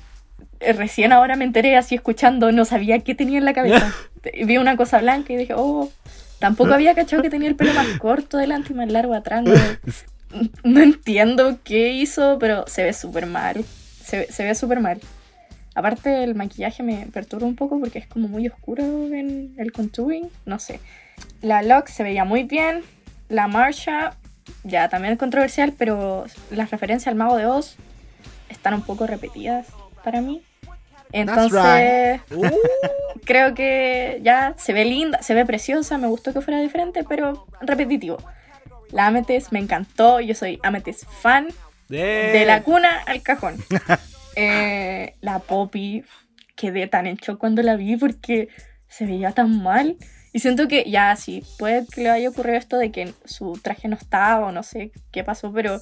Eh, 0.62 0.72
recién 0.72 1.12
ahora 1.12 1.36
me 1.36 1.44
enteré 1.44 1.76
así 1.76 1.96
escuchando, 1.96 2.52
no 2.54 2.64
sabía 2.64 3.00
qué 3.00 3.14
tenía 3.14 3.40
en 3.40 3.46
la 3.46 3.54
cabeza. 3.54 3.94
Vi 4.46 4.58
una 4.58 4.78
cosa 4.78 5.00
blanca 5.00 5.34
y 5.34 5.36
dije, 5.36 5.54
oh, 5.54 5.92
tampoco 6.40 6.74
había 6.74 6.96
cachado 6.96 7.22
que 7.22 7.30
tenía 7.30 7.50
el 7.50 7.58
pelo 7.58 7.74
más 7.74 7.88
corto 8.00 8.38
delante 8.38 8.72
y 8.72 8.76
más 8.76 8.90
largo 8.90 9.14
atrás. 9.14 9.44
No, 10.64 10.80
entiendo 10.82 11.60
qué 11.66 11.92
hizo, 11.92 12.38
pero 12.40 12.66
se 12.68 12.84
ve 12.84 12.94
súper 12.94 13.26
mal. 13.26 13.66
Se, 14.02 14.32
se 14.32 14.46
ve 14.46 14.56
súper 14.56 14.80
mal. 14.80 15.02
Aparte 15.76 16.24
el 16.24 16.36
maquillaje 16.36 16.84
me 16.84 17.08
perturba 17.14 17.46
un 17.46 17.56
poco 17.56 17.78
porque 17.80 18.00
es 18.00 18.08
como 18.08 18.30
muy 18.30 18.48
oscuro 18.48 18.82
en 18.84 19.54
el 19.58 19.74
contouring, 19.74 20.30
no 20.46 20.58
sé. 20.58 20.80
La 21.42 21.62
Lux 21.62 21.92
se 21.92 22.02
veía 22.02 22.24
muy 22.24 22.44
bien, 22.44 22.82
la 23.28 23.48
Marsha 23.48 24.16
ya 24.64 24.88
también 24.88 25.14
es 25.14 25.20
controversial, 25.20 25.74
pero 25.78 26.26
las 26.50 26.72
referencias 26.72 27.08
al 27.08 27.16
mago 27.16 27.36
de 27.36 27.46
Oz 27.46 27.76
están 28.50 28.74
un 28.74 28.84
poco 28.84 29.06
repetidas 29.06 29.68
para 30.02 30.22
mí. 30.22 30.42
Entonces, 31.12 32.22
uh. 32.32 32.50
creo 33.26 33.54
que 33.54 34.22
ya 34.24 34.54
se 34.58 34.72
ve 34.72 34.86
linda, 34.86 35.22
se 35.22 35.34
ve 35.34 35.46
preciosa, 35.46 35.98
me 35.98 36.08
gustó 36.08 36.34
que 36.34 36.42
fuera 36.42 36.62
diferente, 36.62 37.04
pero 37.04 37.46
repetitivo. 37.60 38.18
La 38.92 39.08
Amethyst 39.08 39.52
me 39.52 39.60
encantó, 39.60 40.22
yo 40.22 40.36
soy 40.36 40.58
Amethyst 40.64 41.04
fan. 41.22 41.48
De 41.90 42.46
la 42.48 42.64
cuna 42.64 43.04
al 43.06 43.22
cajón. 43.22 43.58
Eh, 44.36 45.16
la 45.22 45.40
Poppy, 45.40 46.04
quedé 46.56 46.88
tan 46.88 47.08
hecho 47.08 47.40
cuando 47.40 47.62
la 47.62 47.76
vi 47.76 47.98
porque 47.98 48.50
se 48.88 49.06
veía 49.06 49.32
tan 49.32 49.62
mal. 49.64 49.98
Y 50.34 50.40
siento 50.40 50.68
que 50.68 50.90
ya 50.90 51.16
sí, 51.16 51.44
puede 51.58 51.86
que 51.88 52.04
le 52.04 52.10
haya 52.10 52.30
ocurrido 52.30 52.58
esto 52.58 52.78
de 52.78 52.92
que 52.92 53.14
su 53.24 53.54
traje 53.62 53.88
no 53.88 53.96
estaba 53.96 54.48
o 54.48 54.52
no 54.52 54.64
sé 54.64 54.92
qué 55.12 55.24
pasó, 55.24 55.54
pero 55.54 55.80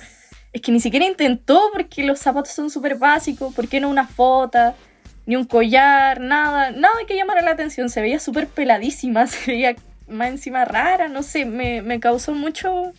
es 0.51 0.61
que 0.61 0.71
ni 0.71 0.79
siquiera 0.79 1.05
intentó 1.07 1.59
porque 1.73 2.03
los 2.03 2.19
zapatos 2.19 2.53
son 2.53 2.69
súper 2.69 2.95
básicos, 2.95 3.53
¿por 3.55 3.67
qué 3.67 3.79
no 3.79 3.89
una 3.89 4.07
foto? 4.07 4.75
ni 5.25 5.35
un 5.35 5.45
collar, 5.45 6.19
nada, 6.19 6.71
nada 6.71 6.93
que 7.07 7.15
llamara 7.15 7.41
la 7.41 7.51
atención. 7.51 7.89
Se 7.89 8.01
veía 8.01 8.19
súper 8.19 8.47
peladísima, 8.47 9.27
se 9.27 9.51
veía 9.51 9.75
más 10.07 10.29
encima 10.29 10.65
rara, 10.65 11.07
no 11.07 11.23
sé, 11.23 11.45
me, 11.45 11.81
me 11.81 11.99
causó 11.99 12.33
mucho, 12.33 12.91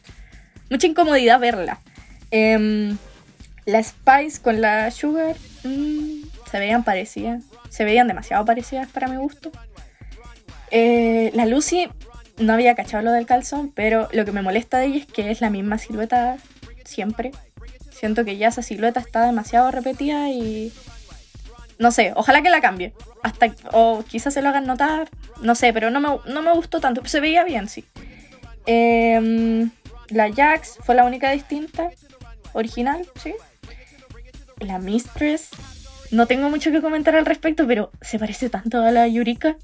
mucha 0.70 0.86
incomodidad 0.86 1.38
verla. 1.38 1.80
Em, 2.30 2.96
la 3.66 3.82
Spice 3.82 4.40
con 4.42 4.60
la 4.60 4.90
Sugar 4.90 5.36
mm, 5.64 6.22
se 6.50 6.58
veían 6.58 6.84
parecidas, 6.84 7.44
se 7.68 7.84
veían 7.84 8.08
demasiado 8.08 8.44
parecidas 8.44 8.88
para 8.88 9.08
mi 9.08 9.16
gusto. 9.16 9.50
Eh, 10.70 11.30
la 11.34 11.46
Lucy 11.46 11.88
no 12.38 12.52
había 12.52 12.74
cachado 12.74 13.02
lo 13.02 13.12
del 13.12 13.26
calzón, 13.26 13.72
pero 13.74 14.08
lo 14.12 14.24
que 14.24 14.32
me 14.32 14.42
molesta 14.42 14.78
de 14.78 14.86
ella 14.86 14.98
es 14.98 15.06
que 15.06 15.30
es 15.30 15.40
la 15.40 15.50
misma 15.50 15.78
silueta 15.78 16.36
siempre. 16.84 17.32
Siento 17.90 18.24
que 18.24 18.36
ya 18.36 18.48
esa 18.48 18.62
silueta 18.62 19.00
está 19.00 19.24
demasiado 19.24 19.70
repetida 19.70 20.28
y 20.30 20.72
no 21.78 21.90
sé, 21.90 22.12
ojalá 22.16 22.42
que 22.42 22.50
la 22.50 22.60
cambie. 22.60 22.92
Hasta, 23.22 23.54
o 23.72 24.04
quizás 24.06 24.34
se 24.34 24.42
lo 24.42 24.48
hagan 24.48 24.66
notar, 24.66 25.08
no 25.40 25.54
sé, 25.54 25.72
pero 25.72 25.90
no 25.90 26.00
me, 26.00 26.32
no 26.32 26.42
me 26.42 26.52
gustó 26.52 26.80
tanto. 26.80 27.04
Se 27.06 27.20
veía 27.20 27.44
bien, 27.44 27.68
sí. 27.68 27.84
Em, 28.66 29.70
la 30.08 30.32
Jax 30.32 30.78
fue 30.82 30.94
la 30.94 31.04
única 31.04 31.30
distinta, 31.30 31.90
original, 32.52 33.06
sí. 33.22 33.34
La 34.64 34.78
Mistress, 34.78 35.50
no 36.10 36.26
tengo 36.26 36.50
mucho 36.50 36.70
que 36.70 36.80
comentar 36.80 37.16
al 37.16 37.26
respecto, 37.26 37.66
pero 37.66 37.90
se 38.00 38.18
parece 38.18 38.48
tanto 38.48 38.80
a 38.80 38.90
la 38.90 39.06
Yurika 39.08 39.56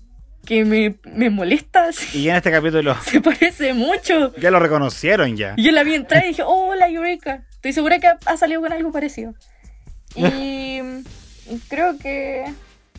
que 0.45 0.65
me, 0.65 0.97
me 1.05 1.31
molesta. 1.31 1.91
Y 2.15 2.29
en 2.29 2.37
este 2.37 2.51
capítulo 2.51 2.97
Se 3.03 3.21
parece 3.21 3.75
mucho. 3.75 4.35
ya 4.37 4.51
lo 4.51 4.59
reconocieron 4.59 5.37
ya. 5.37 5.55
Y 5.57 5.65
yo 5.65 5.73
la 5.73 5.83
vi 5.83 5.95
entrar 5.95 6.25
y 6.25 6.29
dije, 6.29 6.43
oh, 6.45 6.75
la 6.75 6.89
Eureka. 6.89 7.45
Estoy 7.53 7.73
segura 7.73 7.99
que 7.99 8.09
ha, 8.09 8.37
salido 8.37 8.61
con 8.61 8.73
algo 8.73 8.91
parecido. 8.91 9.35
Y 10.17 10.81
creo 11.69 11.99
que 11.99 12.45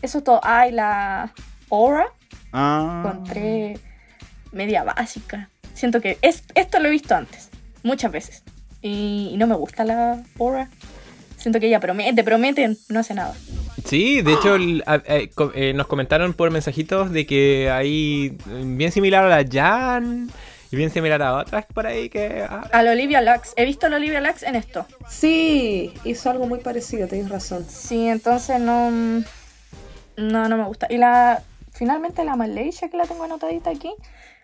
eso 0.02 0.18
es 0.18 0.24
todo. 0.24 0.40
Ay, 0.42 0.72
la 0.72 1.32
Aura. 1.70 2.06
Ah. 2.52 3.02
Encontré 3.04 3.78
media 4.52 4.84
básica. 4.84 5.50
Siento 5.74 6.00
que 6.00 6.18
es, 6.22 6.44
esto 6.54 6.78
lo 6.78 6.88
he 6.88 6.90
visto 6.90 7.14
antes, 7.14 7.50
muchas 7.82 8.12
veces. 8.12 8.44
Y, 8.82 9.30
y 9.32 9.36
no 9.36 9.46
me 9.46 9.56
gusta 9.56 9.84
la 9.84 10.22
Aura. 10.38 10.68
Siento 11.42 11.58
que 11.60 11.66
ella 11.66 11.80
promete, 11.80 12.22
promete, 12.24 12.76
no 12.88 13.00
hace 13.00 13.14
nada. 13.14 13.34
Sí, 13.84 14.22
de 14.22 14.32
hecho 14.34 14.54
el- 14.54 14.82
eh, 14.86 15.30
eh, 15.54 15.72
nos 15.74 15.86
comentaron 15.88 16.34
por 16.34 16.50
mensajitos 16.50 17.10
de 17.10 17.26
que 17.26 17.68
hay 17.70 18.36
eh, 18.48 18.62
bien 18.64 18.92
similar 18.92 19.24
a 19.24 19.42
la 19.42 19.48
Jan 19.50 20.30
y 20.70 20.76
bien 20.76 20.90
similar 20.90 21.20
a 21.20 21.34
otras 21.38 21.66
por 21.66 21.86
ahí 21.86 22.08
que... 22.08 22.46
ah, 22.48 22.62
A 22.72 22.82
la 22.82 22.92
Olivia 22.92 23.20
Lux. 23.20 23.52
He 23.56 23.64
visto 23.64 23.86
a 23.86 23.88
la 23.90 23.96
Olivia 23.96 24.20
Lux 24.20 24.42
en 24.44 24.54
esto. 24.54 24.86
Sí, 25.08 25.92
hizo 26.04 26.30
algo 26.30 26.46
muy 26.46 26.60
parecido, 26.60 27.08
tienes 27.08 27.28
razón. 27.28 27.66
Sí, 27.68 28.06
entonces 28.08 28.60
no. 28.60 28.90
mm, 28.90 29.24
No, 30.16 30.48
no 30.48 30.56
me 30.56 30.64
gusta. 30.64 30.86
Y 30.88 30.98
la. 30.98 31.42
Finalmente 31.72 32.24
la 32.24 32.36
Malaysia 32.36 32.88
que 32.88 32.96
la 32.98 33.04
tengo 33.04 33.24
anotadita 33.24 33.70
aquí. 33.70 33.90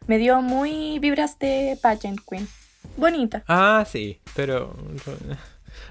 Me 0.07 0.19
dio 0.19 0.41
muy 0.43 0.99
vibras 0.99 1.39
de 1.39 1.79
Pageant 1.81 2.19
Queen. 2.29 2.49
Bonita. 2.97 3.45
Ah, 3.47 3.85
sí, 3.89 4.19
pero... 4.35 4.75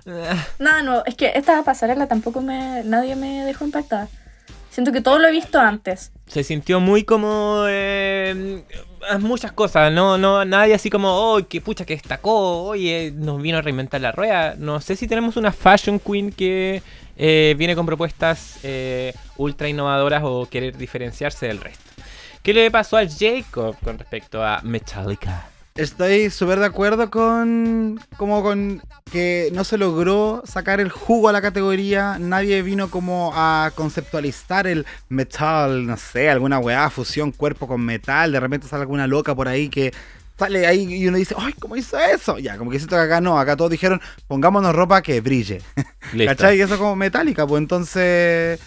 Nada 0.59 0.83
nuevo. 0.83 1.03
Es 1.05 1.15
que 1.15 1.31
esta 1.35 1.63
pasarela 1.63 2.07
tampoco 2.07 2.41
me. 2.41 2.83
nadie 2.83 3.15
me 3.15 3.43
dejó 3.43 3.65
impactada. 3.65 4.07
Siento 4.69 4.91
que 4.91 5.01
todo 5.01 5.17
lo 5.17 5.27
he 5.27 5.31
visto 5.31 5.59
antes. 5.59 6.11
Se 6.27 6.43
sintió 6.43 6.79
muy 6.79 7.03
como... 7.03 7.63
eh, 7.67 8.63
muchas 9.19 9.51
cosas, 9.51 9.91
no, 9.91 10.17
no, 10.17 10.45
nadie 10.45 10.73
así 10.73 10.89
como, 10.89 11.09
oh, 11.09 11.47
que 11.47 11.61
pucha 11.61 11.85
que 11.85 11.95
destacó, 11.95 12.63
oye, 12.63 13.11
nos 13.15 13.41
vino 13.41 13.57
a 13.57 13.61
reinventar 13.61 14.01
la 14.01 14.11
rueda. 14.11 14.55
No 14.57 14.79
sé 14.79 14.95
si 14.95 15.07
tenemos 15.07 15.35
una 15.37 15.51
fashion 15.51 15.99
queen 15.99 16.31
que 16.31 16.83
eh, 17.15 17.55
viene 17.57 17.75
con 17.75 17.85
propuestas 17.85 18.59
eh, 18.63 19.13
ultra 19.37 19.67
innovadoras 19.67 20.21
o 20.23 20.47
querer 20.47 20.77
diferenciarse 20.77 21.47
del 21.47 21.59
resto. 21.59 21.83
¿Qué 22.43 22.53
le 22.53 22.69
pasó 22.69 22.97
a 22.97 23.07
Jacob 23.07 23.75
con 23.83 23.97
respecto 23.97 24.43
a 24.43 24.61
Metallica? 24.63 25.49
Estoy 25.77 26.31
súper 26.31 26.59
de 26.59 26.65
acuerdo 26.65 27.11
con. 27.11 27.99
como 28.17 28.41
con 28.41 28.81
que 29.11 29.49
no 29.53 29.63
se 29.63 29.77
logró 29.77 30.41
sacar 30.43 30.79
el 30.79 30.89
jugo 30.89 31.29
a 31.29 31.31
la 31.31 31.41
categoría. 31.41 32.17
Nadie 32.19 32.63
vino 32.63 32.89
como 32.89 33.31
a 33.35 33.71
conceptualizar 33.75 34.65
el 34.65 34.87
metal, 35.09 35.85
no 35.85 35.95
sé, 35.97 36.29
alguna 36.29 36.57
weá, 36.57 36.89
fusión 36.89 37.31
cuerpo 37.31 37.67
con 37.67 37.81
metal. 37.85 38.31
De 38.31 38.39
repente 38.39 38.67
sale 38.67 38.81
alguna 38.81 39.05
loca 39.05 39.35
por 39.35 39.47
ahí 39.47 39.69
que 39.69 39.93
sale 40.37 40.65
ahí 40.65 40.95
y 40.95 41.07
uno 41.07 41.17
dice, 41.17 41.35
¡ay, 41.37 41.53
cómo 41.53 41.75
hizo 41.75 41.97
eso! 41.99 42.39
Ya, 42.39 42.57
como 42.57 42.71
que 42.71 42.79
siento 42.79 42.95
que 42.95 43.03
acá 43.03 43.21
no, 43.21 43.39
acá 43.39 43.55
todos 43.55 43.69
dijeron, 43.69 44.01
pongámonos 44.27 44.75
ropa 44.75 45.03
que 45.03 45.21
brille. 45.21 45.61
Listo. 46.13 46.35
¿Cachai? 46.35 46.57
Y 46.57 46.61
eso 46.61 46.77
como 46.79 46.95
metálica, 46.95 47.45
pues 47.45 47.61
entonces 47.61 48.59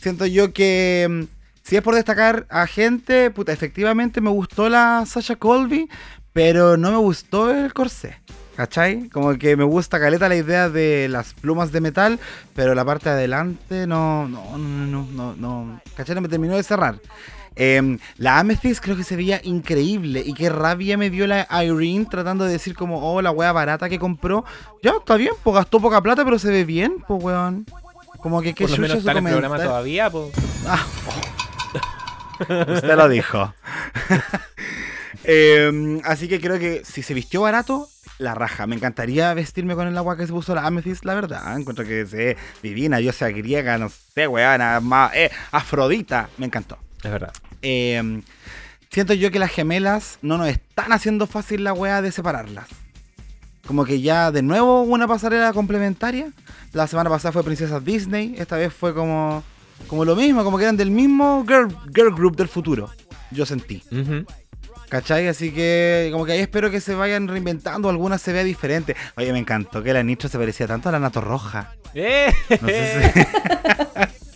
siento 0.00 0.26
yo 0.26 0.52
que 0.52 1.06
mm, 1.08 1.36
si 1.62 1.76
es 1.76 1.82
por 1.82 1.94
destacar 1.94 2.46
a 2.48 2.66
gente, 2.66 3.30
puta, 3.30 3.52
efectivamente 3.52 4.20
me 4.20 4.30
gustó 4.30 4.68
la 4.68 5.04
Sasha 5.06 5.36
Colby, 5.36 5.88
pero 6.36 6.76
no 6.76 6.90
me 6.90 6.98
gustó 6.98 7.50
el 7.50 7.72
corsé. 7.72 8.18
¿Cachai? 8.56 9.08
Como 9.08 9.38
que 9.38 9.56
me 9.56 9.64
gusta 9.64 9.98
caleta 9.98 10.28
la 10.28 10.36
idea 10.36 10.68
de 10.68 11.08
las 11.08 11.32
plumas 11.32 11.72
de 11.72 11.80
metal, 11.80 12.20
pero 12.54 12.74
la 12.74 12.84
parte 12.84 13.08
de 13.08 13.14
adelante 13.14 13.86
no, 13.86 14.28
no, 14.28 14.58
no, 14.58 14.86
no, 14.86 15.06
no, 15.12 15.34
no. 15.34 15.80
¿Cachai? 15.96 16.14
No 16.14 16.20
me 16.20 16.28
terminó 16.28 16.54
de 16.54 16.62
cerrar. 16.62 16.98
Em, 17.54 17.98
la 18.18 18.38
Amethyst 18.38 18.84
creo 18.84 18.98
que 18.98 19.02
se 19.02 19.16
veía 19.16 19.40
increíble 19.44 20.22
y 20.26 20.34
qué 20.34 20.50
rabia 20.50 20.98
me 20.98 21.08
dio 21.08 21.26
la 21.26 21.46
Irene 21.64 22.04
tratando 22.04 22.44
de 22.44 22.52
decir 22.52 22.74
como, 22.74 23.00
oh, 23.10 23.22
la 23.22 23.30
wea 23.30 23.52
barata 23.52 23.88
que 23.88 23.98
compró. 23.98 24.44
Ya, 24.82 24.90
está 24.90 25.16
bien, 25.16 25.32
pues 25.42 25.56
gastó 25.56 25.80
poca 25.80 26.02
plata, 26.02 26.22
pero 26.22 26.38
se 26.38 26.50
ve 26.50 26.66
bien, 26.66 27.02
pues 27.08 27.24
weón. 27.24 27.64
Como 28.20 28.42
que 28.42 28.52
qué 28.52 28.64
Por 28.64 28.72
lo 28.72 28.82
menos 28.82 28.98
está 28.98 29.12
en 29.12 29.26
el 29.26 29.32
programa 29.32 29.56
todavía, 29.56 30.10
pues. 30.10 30.32
Ah, 30.66 30.84
oh. 31.08 32.72
Usted 32.74 32.94
lo 32.94 33.08
dijo. 33.08 33.54
Em, 35.28 36.00
así 36.04 36.28
que 36.28 36.40
creo 36.40 36.58
que 36.58 36.82
si 36.84 37.02
se 37.02 37.12
vistió 37.14 37.42
barato, 37.42 37.88
la 38.18 38.34
raja. 38.34 38.66
Me 38.66 38.76
encantaría 38.76 39.34
vestirme 39.34 39.74
con 39.74 39.88
el 39.88 39.98
agua 39.98 40.16
que 40.16 40.26
se 40.26 40.32
puso 40.32 40.54
la 40.54 40.66
Amethyst, 40.66 41.04
la 41.04 41.14
verdad. 41.14 41.56
Encuentro 41.58 41.84
que 41.84 42.06
se 42.06 42.16
ve 42.16 42.36
divina, 42.62 42.98
diosa 42.98 43.28
griega, 43.30 43.76
no 43.78 43.88
sé, 43.88 44.26
weana, 44.26 44.80
más, 44.80 45.14
eh, 45.14 45.30
Afrodita. 45.50 46.28
Me 46.38 46.46
encantó. 46.46 46.78
Es 47.02 47.10
verdad. 47.10 47.32
Em, 47.62 48.22
siento 48.90 49.14
yo 49.14 49.30
que 49.30 49.38
las 49.38 49.50
gemelas 49.50 50.18
no 50.22 50.38
nos 50.38 50.48
están 50.48 50.92
haciendo 50.92 51.26
fácil 51.26 51.64
la 51.64 51.72
weá 51.72 52.02
de 52.02 52.12
separarlas. 52.12 52.68
Como 53.66 53.84
que 53.84 54.00
ya 54.00 54.30
de 54.30 54.42
nuevo 54.42 54.82
una 54.82 55.08
pasarela 55.08 55.52
complementaria. 55.52 56.30
La 56.72 56.86
semana 56.86 57.10
pasada 57.10 57.32
fue 57.32 57.42
Princesa 57.42 57.80
Disney. 57.80 58.36
Esta 58.38 58.56
vez 58.56 58.72
fue 58.72 58.94
como, 58.94 59.42
como 59.88 60.04
lo 60.04 60.14
mismo, 60.14 60.44
como 60.44 60.56
que 60.56 60.64
eran 60.64 60.76
del 60.76 60.92
mismo 60.92 61.44
girl, 61.46 61.76
girl 61.92 62.14
group 62.14 62.36
del 62.36 62.48
futuro. 62.48 62.90
Yo 63.32 63.44
sentí. 63.44 63.82
Ujú. 63.90 64.24
¿Cachai? 64.88 65.26
Así 65.28 65.50
que 65.52 66.08
como 66.12 66.24
que 66.24 66.32
ahí 66.32 66.40
espero 66.40 66.70
que 66.70 66.80
se 66.80 66.94
vayan 66.94 67.26
reinventando. 67.28 67.88
Alguna 67.88 68.18
se 68.18 68.32
vea 68.32 68.44
diferente. 68.44 68.94
Oye, 69.16 69.32
me 69.32 69.38
encantó 69.38 69.82
que 69.82 69.92
la 69.92 70.02
Nitro 70.02 70.28
se 70.28 70.38
parecía 70.38 70.66
tanto 70.66 70.88
a 70.88 70.92
la 70.92 70.98
Nato 70.98 71.20
Roja. 71.20 71.74
¡Eh! 71.94 72.32
No 72.60 72.68
sé 72.68 73.12
si... 73.14 73.20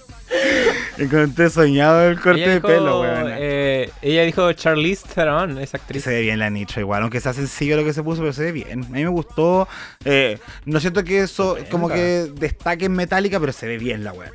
Encontré 0.99 1.49
soñado 1.51 2.09
el 2.09 2.21
corte 2.21 2.47
de 2.47 2.61
pelo, 2.61 3.01
weón. 3.01 3.27
eh, 3.31 3.91
ella 4.03 4.23
dijo 4.25 4.53
Charlize 4.53 5.07
Theron, 5.15 5.59
esa 5.59 5.79
actriz. 5.79 6.05
se 6.05 6.11
ve 6.11 6.21
bien 6.21 6.39
la 6.39 6.51
Nitro 6.51 6.81
igual, 6.81 7.03
aunque 7.03 7.21
sea 7.21 7.33
sencillo 7.33 7.77
lo 7.77 7.85
que 7.85 7.95
se 7.95 8.03
puso, 8.03 8.21
pero 8.21 8.33
se 8.35 8.43
ve 8.45 8.53
bien. 8.53 8.85
A 8.85 8.89
mí 8.89 9.03
me 9.05 9.09
gustó. 9.09 9.67
eh, 10.05 10.39
no 10.67 10.79
siento 10.79 11.03
que 11.03 11.21
eso 11.21 11.57
como 11.71 11.89
que 11.89 12.31
destaque 12.35 12.85
en 12.87 12.93
metálica, 12.93 13.41
pero 13.41 13.53
se 13.53 13.67
ve 13.67 13.79
bien 13.79 14.05
la 14.05 14.13
weá. 14.13 14.31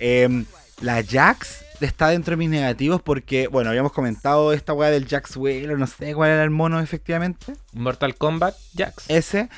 Eh, 0.00 0.44
la 0.80 1.02
Jax 1.08 1.64
está 1.80 2.08
dentro 2.08 2.32
de 2.32 2.36
mis 2.36 2.50
negativos 2.50 3.02
porque, 3.02 3.48
bueno, 3.48 3.70
habíamos 3.70 3.92
comentado 3.92 4.52
esta 4.52 4.72
weá 4.72 4.90
del 4.90 5.06
Jax 5.06 5.36
Wheeler, 5.36 5.78
no 5.78 5.86
sé 5.86 6.14
cuál 6.14 6.30
era 6.30 6.44
el 6.44 6.50
mono 6.50 6.80
efectivamente. 6.80 7.54
Mortal 7.72 8.14
Kombat 8.16 8.54
Jax. 8.76 9.08
Ese. 9.08 9.48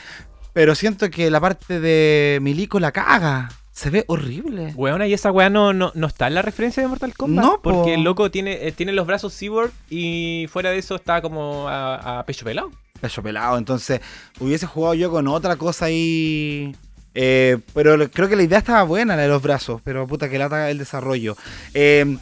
Pero 0.53 0.75
siento 0.75 1.09
que 1.11 1.31
la 1.31 1.41
parte 1.41 1.81
de 1.81 2.39
Milico 2.43 2.79
la 2.79 2.93
caga. 2.93 3.51
Se 3.73 3.89
ve 3.89 4.05
horrible. 4.07 4.73
Weona, 4.77 5.07
y 5.07 5.15
esa 5.15 5.33
weá 5.33 5.49
no, 5.49 5.73
no, 5.73 5.93
no 5.95 6.07
está 6.07 6.27
en 6.27 6.35
la 6.35 6.43
referencia 6.43 6.83
de 6.83 6.89
Mortal 6.89 7.15
Kombat. 7.15 7.45
No, 7.45 7.53
po. 7.53 7.73
porque 7.73 7.95
el 7.95 8.03
loco 8.03 8.31
tiene, 8.31 8.67
eh, 8.67 8.73
tiene 8.73 8.93
los 8.93 9.07
brazos 9.07 9.37
cyborg 9.37 9.73
y 9.89 10.47
fuera 10.51 10.71
de 10.71 10.79
eso 10.79 10.95
está 10.97 11.23
como 11.23 11.69
a, 11.69 12.19
a 12.19 12.27
pecho 12.27 12.45
pelado. 12.45 12.71
pecho 13.01 13.23
pelado. 13.23 13.57
Entonces, 13.57 14.01
hubiese 14.41 14.67
jugado 14.67 14.95
yo 14.95 15.11
con 15.11 15.27
otra 15.27 15.57
cosa 15.57 15.87
ahí. 15.87 16.77
Eh, 17.15 17.59
pero 17.75 18.11
creo 18.11 18.29
que 18.29 18.37
la 18.37 18.43
idea 18.43 18.59
estaba 18.59 18.83
buena, 18.83 19.17
la 19.17 19.23
de 19.23 19.29
los 19.29 19.43
brazos. 19.43 19.81
Pero 19.85 20.07
puta 20.07 20.29
que 20.29 20.39
lata 20.39 20.71
el 20.71 20.79
desarrollo. 20.79 21.37
Eh, 21.75 22.17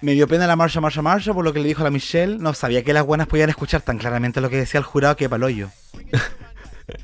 me 0.00 0.12
dio 0.12 0.28
pena 0.28 0.46
la 0.46 0.56
marcha, 0.56 0.80
marcha, 0.80 1.00
marcha 1.02 1.32
por 1.32 1.44
lo 1.44 1.52
que 1.52 1.60
le 1.60 1.68
dijo 1.68 1.80
a 1.80 1.84
la 1.84 1.90
Michelle. 1.90 2.36
No 2.38 2.52
sabía 2.54 2.82
que 2.82 2.92
las 2.92 3.06
buenas 3.06 3.26
podían 3.26 3.50
escuchar 3.50 3.80
tan 3.82 3.98
claramente 3.98 4.40
lo 4.40 4.50
que 4.50 4.56
decía 4.56 4.78
el 4.78 4.84
jurado 4.84 5.16
que 5.16 5.28
paloyo. 5.28 5.70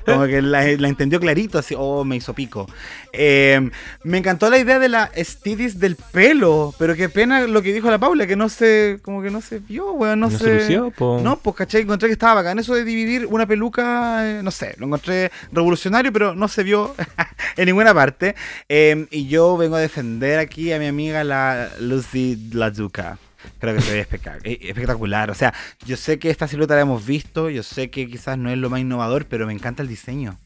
Como 0.05 0.27
que 0.27 0.43
la, 0.43 0.63
la 0.65 0.89
entendió 0.89 1.21
clarito, 1.21 1.59
así, 1.59 1.75
oh, 1.77 2.05
me 2.05 2.17
hizo 2.17 2.35
pico. 2.35 2.67
Eh, 3.13 3.71
me 4.05 4.19
encantó 4.19 4.49
la 4.51 4.59
idea 4.59 4.79
de 4.79 4.89
la 4.89 5.11
estidis 5.15 5.79
del 5.79 5.97
pelo, 5.97 6.75
pero 6.79 6.95
qué 6.95 7.09
pena 7.09 7.47
lo 7.47 7.63
que 7.63 7.73
dijo 7.73 7.91
la 7.91 7.99
Paula, 7.99 8.27
que 8.27 8.37
no 8.37 8.49
se, 8.49 8.99
como 9.03 9.23
que 9.23 9.31
no 9.31 9.41
se 9.41 9.59
vio, 9.59 9.93
weón, 9.93 10.21
no, 10.21 10.31
No 10.31 10.39
se... 10.39 10.45
se 10.45 10.55
lució, 10.55 10.91
po. 10.91 11.21
No, 11.23 11.37
pues 11.39 11.57
caché, 11.57 11.81
encontré 11.81 12.09
que 12.09 12.15
estaba 12.15 12.35
bacán 12.35 12.59
eso 12.59 12.75
de 12.75 12.85
dividir 12.85 13.27
una 13.27 13.47
peluca, 13.47 14.27
eh, 14.27 14.43
no 14.43 14.51
sé, 14.51 14.75
lo 14.79 14.87
encontré 14.87 15.31
revolucionario, 15.53 16.13
pero 16.13 16.35
no 16.35 16.49
se 16.49 16.63
vio 16.63 16.95
en 17.57 17.67
ninguna 17.67 17.95
parte. 17.95 18.35
Eh, 18.69 19.07
y 19.11 19.27
yo 19.27 19.57
vengo 19.57 19.77
a 19.77 19.81
defender 19.81 20.39
aquí 20.39 20.73
a 20.73 20.79
mi 20.79 20.87
amiga 20.87 21.25
la 21.25 21.71
Lucy 21.81 22.51
Lazuka. 22.53 23.19
Creo 23.59 23.75
que 23.75 23.83
se 23.83 23.93
ve 23.93 24.07
eh, 24.45 24.59
espectacular. 24.63 25.31
O 25.31 25.35
sea, 25.35 25.55
yo 25.87 25.97
sé 25.97 26.19
que 26.19 26.31
esta 26.31 26.49
silueta 26.49 26.75
la 26.75 26.83
hemos 26.83 27.07
visto, 27.07 27.51
yo 27.51 27.63
sé 27.63 27.91
que 27.91 28.09
quizás 28.09 28.39
no 28.39 28.51
es 28.51 28.59
lo 28.59 28.71
más 28.71 28.81
innovador, 28.81 29.27
pero 29.27 29.47
me 29.47 29.53
encanta 29.53 29.83
el 29.83 29.89
diseño. 29.89 30.39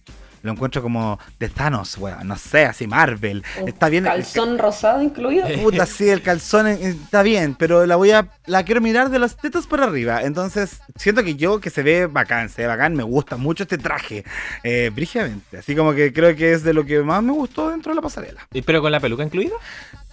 Lo 0.44 0.52
encuentro 0.52 0.82
como 0.82 1.18
de 1.40 1.48
Thanos, 1.48 1.96
weón, 1.96 2.28
no 2.28 2.36
sé, 2.36 2.66
así 2.66 2.86
Marvel. 2.86 3.42
Un 3.62 3.66
Está 3.66 3.88
bien. 3.88 4.04
Calzón 4.04 4.58
rosado 4.58 5.00
incluido. 5.00 5.48
Puta, 5.62 5.86
sí, 5.86 6.10
el 6.10 6.20
calzón 6.20 6.66
eh, 6.66 6.78
está 6.82 7.22
bien, 7.22 7.54
pero 7.54 7.86
la 7.86 7.96
voy 7.96 8.10
a. 8.10 8.28
La 8.44 8.62
quiero 8.62 8.82
mirar 8.82 9.08
de 9.08 9.18
las 9.18 9.38
tetas 9.38 9.66
para 9.66 9.84
arriba. 9.84 10.20
Entonces, 10.22 10.82
siento 10.96 11.24
que 11.24 11.36
yo, 11.36 11.60
que 11.60 11.70
se 11.70 11.82
ve 11.82 12.08
bacán, 12.08 12.50
se 12.50 12.60
ve 12.60 12.68
bacán, 12.68 12.94
me 12.94 13.04
gusta 13.04 13.38
mucho 13.38 13.62
este 13.62 13.78
traje. 13.78 14.22
Eh, 14.62 14.90
brígidamente. 14.94 15.56
Así 15.56 15.74
como 15.74 15.94
que 15.94 16.12
creo 16.12 16.36
que 16.36 16.52
es 16.52 16.62
de 16.62 16.74
lo 16.74 16.84
que 16.84 17.02
más 17.02 17.22
me 17.22 17.32
gustó 17.32 17.70
dentro 17.70 17.92
de 17.92 17.96
la 17.96 18.02
pasarela. 18.02 18.46
¿Y 18.52 18.60
¿Pero 18.60 18.82
con 18.82 18.92
la 18.92 19.00
peluca 19.00 19.22
incluida? 19.22 19.54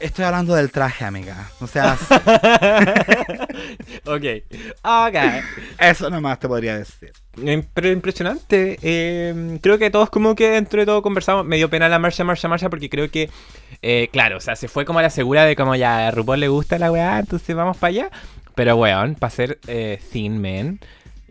Estoy 0.02 0.26
hablando 0.26 0.56
del 0.56 0.72
traje, 0.72 1.06
amiga. 1.06 1.50
O 1.60 1.68
sea, 1.68 1.96
ok. 4.06 4.24
Ok. 4.84 5.16
eso 5.80 6.10
nomás 6.10 6.40
te 6.40 6.48
podría 6.48 6.78
decir. 6.78 7.12
Em, 7.42 7.64
Pero 7.74 7.90
impresionante. 7.90 8.78
eh, 8.82 9.58
creo 9.62 9.78
que 9.78 9.90
todos 9.90 10.10
como 10.10 10.36
que 10.36 10.50
dentro 10.50 10.80
de 10.80 10.86
todo 10.86 11.02
conversamos. 11.02 11.46
Me 11.46 11.58
dio 11.58 11.70
pena 11.70 11.90
la 11.90 12.00
marcha, 12.00 12.24
marcha, 12.24 12.48
marcha 12.48 12.70
porque 12.70 12.90
creo 12.90 13.10
que, 13.10 13.30
eh, 13.82 14.10
claro, 14.12 14.38
o 14.38 14.42
sea, 14.42 14.56
se 14.56 14.68
fue 14.68 14.86
como 14.86 15.00
a 15.00 15.04
la 15.04 15.10
segura 15.10 15.46
de 15.46 15.56
como 15.56 15.76
ya 15.76 16.08
a 16.08 16.12
RuPaul 16.12 16.40
le 16.40 16.48
gusta 16.48 16.80
la 16.80 16.92
weá, 16.92 17.20
entonces 17.20 17.56
vamos 17.56 17.78
para 17.78 17.90
allá. 17.90 18.12
Pero 18.56 18.76
weón, 18.76 19.16
para 19.16 19.32
ser 19.32 19.60
eh, 19.68 20.00
Thin 20.12 20.42
Man 20.42 20.80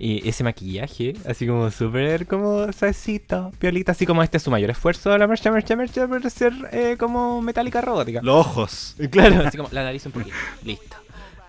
y 0.00 0.26
ese 0.26 0.42
maquillaje, 0.42 1.14
así 1.26 1.46
como 1.46 1.70
súper 1.70 2.26
como 2.26 2.72
suavecito, 2.72 3.52
piolita, 3.58 3.92
así 3.92 4.06
como 4.06 4.22
este 4.22 4.38
es 4.38 4.42
su 4.42 4.50
mayor 4.50 4.70
esfuerzo 4.70 5.16
la 5.18 5.26
marcha, 5.26 5.52
marcha, 5.52 5.76
marcha 5.76 6.08
para 6.08 6.30
ser 6.30 6.52
eh, 6.72 6.96
como 6.98 7.42
metálica 7.42 7.82
robótica. 7.82 8.20
Los 8.22 8.46
ojos. 8.46 8.96
Claro, 9.10 9.46
así 9.46 9.56
como 9.58 9.68
la 9.72 9.82
nariz 9.82 10.06
un 10.06 10.12
poquito. 10.12 10.34
Listo. 10.64 10.96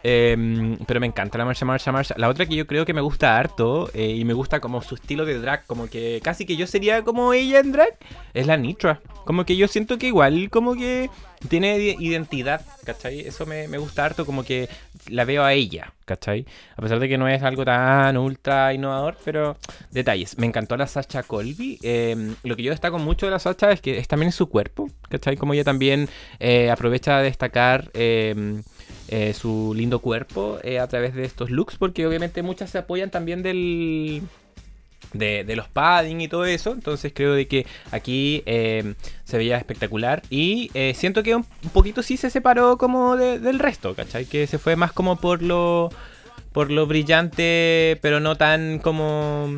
Em, 0.04 0.78
pero 0.88 1.00
me 1.00 1.08
encanta 1.08 1.38
la 1.38 1.46
marcha, 1.46 1.66
marcha, 1.66 1.92
marcha. 1.92 2.16
La 2.18 2.30
otra 2.30 2.46
que 2.46 2.56
yo 2.56 2.66
creo 2.66 2.86
que 2.86 2.94
me 2.94 3.02
gusta 3.02 3.38
harto 3.38 3.90
eh, 3.94 4.10
y 4.10 4.26
me 4.26 4.34
gusta 4.34 4.60
como 4.60 4.82
su 4.82 4.96
estilo 4.96 5.26
de 5.26 5.40
drag, 5.40 5.66
como 5.66 5.88
que 5.88 6.20
casi 6.24 6.46
que 6.46 6.56
yo 6.56 6.68
sería 6.68 7.04
como 7.04 7.34
ella 7.34 7.60
en 7.60 7.72
drag, 7.72 7.98
es 8.34 8.48
la 8.48 8.58
Nitra. 8.58 9.00
Como 9.26 9.46
que 9.46 9.56
yo 9.56 9.68
siento 9.68 9.98
que 9.98 10.08
igual 10.08 10.50
como 10.50 10.76
que 10.76 11.10
tiene 11.48 11.78
identidad, 12.00 12.62
¿cachai? 12.86 13.22
Eso 13.22 13.46
me, 13.46 13.68
me 13.68 13.78
gusta 13.78 14.06
harto, 14.06 14.26
como 14.26 14.44
que 14.44 14.70
la 15.10 15.26
veo 15.26 15.44
a 15.44 15.54
ella, 15.54 15.94
¿cachai? 16.06 16.46
A 16.76 16.82
pesar 16.82 17.00
de 17.00 17.10
que 17.10 17.18
no 17.18 17.28
es 17.28 17.42
algo 17.44 17.66
tan 17.66 18.18
ultra 18.18 18.74
innovador, 18.74 19.18
pero 19.24 19.58
detalles. 19.92 20.38
Me 20.38 20.46
encantó 20.46 20.78
la 20.78 20.88
Sacha 20.88 21.24
Colby. 21.24 21.80
em, 21.82 22.36
lo 22.44 22.56
que 22.56 22.64
yo 22.64 22.72
destaco 22.72 23.00
mucho 23.00 23.26
de 23.26 23.32
la 23.32 23.40
Sacha 23.40 23.72
es 23.72 23.82
que 23.82 23.98
es 23.98 24.08
también 24.08 24.32
su 24.32 24.50
cuerpo, 24.50 24.90
¿cachai? 25.10 25.38
Como 25.38 25.54
ella 25.54 25.64
también 25.64 26.10
eh, 26.40 26.70
aprovecha 26.70 27.18
de 27.18 27.24
destacar 27.26 27.90
em, 27.94 28.64
eh, 29.12 29.34
su 29.34 29.74
lindo 29.76 30.00
cuerpo 30.00 30.58
eh, 30.64 30.80
a 30.80 30.88
través 30.88 31.14
de 31.14 31.24
estos 31.26 31.52
looks, 31.52 31.76
porque 31.78 32.08
obviamente 32.08 32.42
muchas 32.42 32.70
se 32.72 32.80
apoyan 32.80 33.12
también 33.12 33.44
del... 33.44 34.22
De, 35.14 35.44
los 35.58 35.68
padding 35.68 36.22
y 36.22 36.30
todo 36.30 36.46
eso, 36.46 36.72
entonces 36.72 37.12
creo 37.14 37.34
de 37.34 37.46
que 37.46 37.66
aquí 37.92 38.44
eh, 38.46 38.94
se 39.26 39.38
veía 39.38 39.58
espectacular 39.58 40.22
y 40.30 40.72
siento 40.96 41.22
que 41.22 41.36
un, 41.36 41.44
poquito 41.74 42.02
sí 42.02 42.16
se 42.16 42.30
separó 42.30 42.78
como 42.78 43.18
de- 43.18 43.38
del 43.40 43.60
resto, 43.60 43.94
¿cachai? 43.94 44.24
Que 44.26 44.48
se 44.48 44.58
fue 44.58 44.78
más 44.78 44.94
como 44.94 45.18
por 45.18 45.42
lo 45.42 45.90
por 46.54 46.72
lo 46.72 46.86
brillante, 46.88 48.00
pero 48.02 48.22
no 48.22 48.38
tan 48.38 48.80
como 48.80 49.50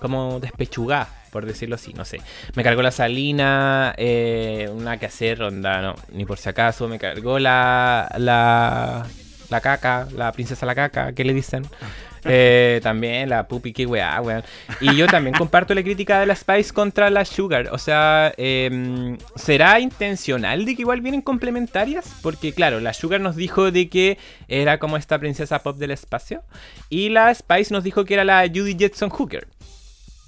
como 0.00 0.38
despechugada, 0.38 1.08
por 1.32 1.46
decirlo 1.46 1.74
así, 1.74 1.94
no 1.94 2.04
sé. 2.04 2.20
Me 2.54 2.62
cargó 2.62 2.82
la 2.82 2.92
Salina, 2.92 3.94
eh, 3.96 4.70
una 4.72 4.98
que 4.98 5.06
hacer, 5.06 5.42
onda, 5.42 5.80
no, 5.80 5.94
ni 6.12 6.26
por 6.26 6.38
si 6.38 6.48
acaso, 6.48 6.86
me 6.86 6.98
cargó 6.98 7.38
la 7.38 8.14
la 8.18 9.06
la 9.48 9.60
caca, 9.60 10.06
la 10.14 10.30
princesa 10.32 10.66
la 10.66 10.74
caca, 10.74 11.12
¿qué 11.12 11.24
le 11.24 11.34
dicen? 11.34 11.66
Eh, 12.24 12.78
también 12.84 13.28
la 13.28 13.48
pupi, 13.48 13.72
qué 13.72 13.84
weá, 13.84 14.20
weón. 14.20 14.44
Y 14.80 14.94
yo 14.94 15.08
también 15.08 15.34
comparto 15.34 15.74
la 15.74 15.82
crítica 15.82 16.20
de 16.20 16.26
la 16.26 16.36
Spice 16.36 16.72
contra 16.72 17.10
la 17.10 17.24
Sugar. 17.24 17.70
O 17.72 17.78
sea, 17.78 18.32
em, 18.36 19.18
¿será 19.34 19.80
intencional 19.80 20.64
de 20.64 20.76
que 20.76 20.82
igual 20.82 21.00
vienen 21.00 21.20
complementarias? 21.20 22.14
Porque, 22.22 22.52
claro, 22.52 22.78
la 22.78 22.94
Sugar 22.94 23.20
nos 23.20 23.34
dijo 23.34 23.72
de 23.72 23.88
que 23.88 24.18
era 24.46 24.78
como 24.78 24.96
esta 24.96 25.18
princesa 25.18 25.64
pop 25.64 25.76
del 25.78 25.90
espacio. 25.90 26.44
Y 26.88 27.08
la 27.08 27.34
Spice 27.34 27.74
nos 27.74 27.82
dijo 27.82 28.04
que 28.04 28.14
era 28.14 28.24
la 28.24 28.42
Judy 28.46 28.76
Jetson 28.78 29.10
Hooker. 29.10 29.48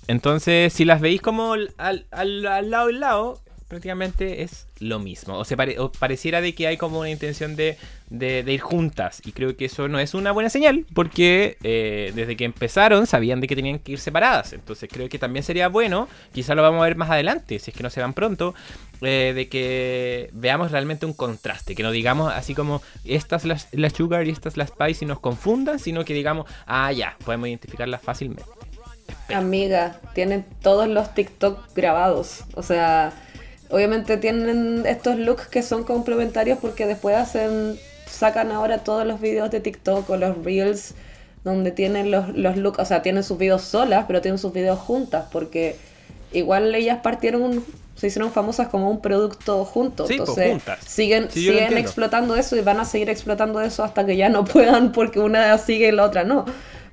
Entonces, 0.09 0.73
si 0.73 0.85
las 0.85 1.01
veis 1.01 1.21
como 1.21 1.53
al, 1.55 1.73
al- 1.79 2.43
lado 2.71 2.91
y 2.91 2.95
lado, 2.95 3.41
prácticamente 3.69 4.43
es 4.43 4.67
lo 4.79 4.99
mismo. 4.99 5.39
O, 5.39 5.45
se 5.45 5.57
pare- 5.57 5.79
o 5.79 5.91
pareciera 5.91 6.41
de 6.41 6.55
que 6.55 6.67
hay 6.67 6.77
como 6.77 7.01
una 7.01 7.11
intención 7.11 7.57
de, 7.57 7.79
de- 8.11 8.43
de 8.43 8.53
ir 8.53 8.61
juntas. 8.61 9.23
Y 9.25 9.33
creo 9.33 9.57
que 9.57 9.65
eso 9.65 9.89
no 9.89 9.99
es 9.99 10.13
una 10.15 10.31
buena 10.33 10.51
señal, 10.51 10.85
porque 10.95 11.57
eh, 11.63 12.13
desde 12.15 12.37
que 12.37 12.45
empezaron 12.45 13.07
sabían 13.07 13.41
de 13.41 13.47
que 13.49 13.57
tenían 13.57 13.79
que 13.79 13.93
ir 13.93 13.99
separadas. 13.99 14.53
Entonces 14.53 14.89
creo 14.93 15.09
que 15.09 15.19
también 15.19 15.43
sería 15.43 15.69
bueno, 15.69 16.07
quizá 16.33 16.55
lo 16.55 16.63
vamos 16.63 16.83
a 16.83 16.85
ver 16.85 16.97
más 16.97 17.11
adelante, 17.11 17.59
si 17.59 17.71
es 17.71 17.77
que 17.77 17.83
no 17.83 17.91
se 17.91 18.01
van 18.03 18.13
pronto, 18.13 18.55
eh, 19.01 19.33
de 19.35 19.49
que 19.49 20.29
veamos 20.35 20.71
realmente 20.71 21.07
un 21.07 21.15
contraste. 21.15 21.75
Que 21.75 21.83
no 21.83 21.91
digamos 21.91 22.31
así 22.33 22.55
como, 22.55 22.83
esta 23.05 23.37
es 23.37 23.45
la, 23.47 23.59
la 23.73 23.89
Sugar 23.91 24.27
y 24.27 24.31
esta 24.31 24.51
es 24.51 24.57
la 24.59 24.67
Spice 24.67 25.07
y 25.07 25.09
nos 25.09 25.19
confundan, 25.21 25.79
sino 25.79 26.05
que 26.05 26.13
digamos, 26.15 26.47
ah, 26.67 26.93
ya, 26.93 27.17
podemos 27.25 27.49
identificarlas 27.49 28.03
fácilmente. 28.03 28.45
Amiga, 29.33 30.01
tienen 30.15 30.45
todos 30.63 30.89
los 30.89 31.15
TikTok 31.15 31.75
grabados. 31.75 32.45
O 32.55 32.63
sea, 32.63 33.13
obviamente 33.71 34.17
tienen 34.17 34.85
estos 34.87 35.19
looks 35.19 35.47
que 35.47 35.63
son 35.63 35.85
complementarios 35.85 36.59
porque 36.59 36.87
después 36.87 37.17
hacen, 37.17 37.79
sacan 38.07 38.53
ahora 38.53 38.79
todos 38.79 39.07
los 39.07 39.21
videos 39.21 39.51
de 39.51 39.61
TikTok 39.61 40.09
o 40.11 40.17
los 40.17 40.45
reels 40.45 40.95
donde 41.43 41.71
tienen 41.71 42.11
los, 42.11 42.29
los 42.35 42.57
looks, 42.57 42.79
o 42.79 42.85
sea, 42.85 43.03
tienen 43.03 43.23
sus 43.23 43.39
videos 43.39 43.63
solas, 43.63 44.05
pero 44.07 44.21
tienen 44.21 44.39
sus 44.39 44.53
videos 44.53 44.79
juntas 44.79 45.27
porque 45.31 45.77
igual 46.33 46.75
ellas 46.75 47.01
partieron, 47.03 47.65
se 47.95 48.09
hicieron 48.09 48.33
famosas 48.33 48.69
como 48.69 48.91
un 48.91 49.01
producto 49.01 49.65
juntos. 49.65 50.09
Sí, 50.09 50.17
pues, 50.17 50.29
entonces 50.29 50.53
juntas. 50.53 50.79
siguen, 50.87 51.29
Sí, 51.31 51.41
siguen 51.41 51.79
explotando 51.79 52.37
eso 52.37 52.57
y 52.57 52.61
van 52.61 52.81
a 52.81 52.85
seguir 52.85 53.11
explotando 53.11 53.61
eso 53.61 53.85
hasta 53.85 54.05
que 54.05 54.17
ya 54.17 54.29
no 54.29 54.45
puedan 54.45 54.93
porque 54.93 55.21
una 55.21 55.57
sigue 55.59 55.89
y 55.89 55.93
la 55.93 56.05
otra 56.05 56.25
no. 56.25 56.45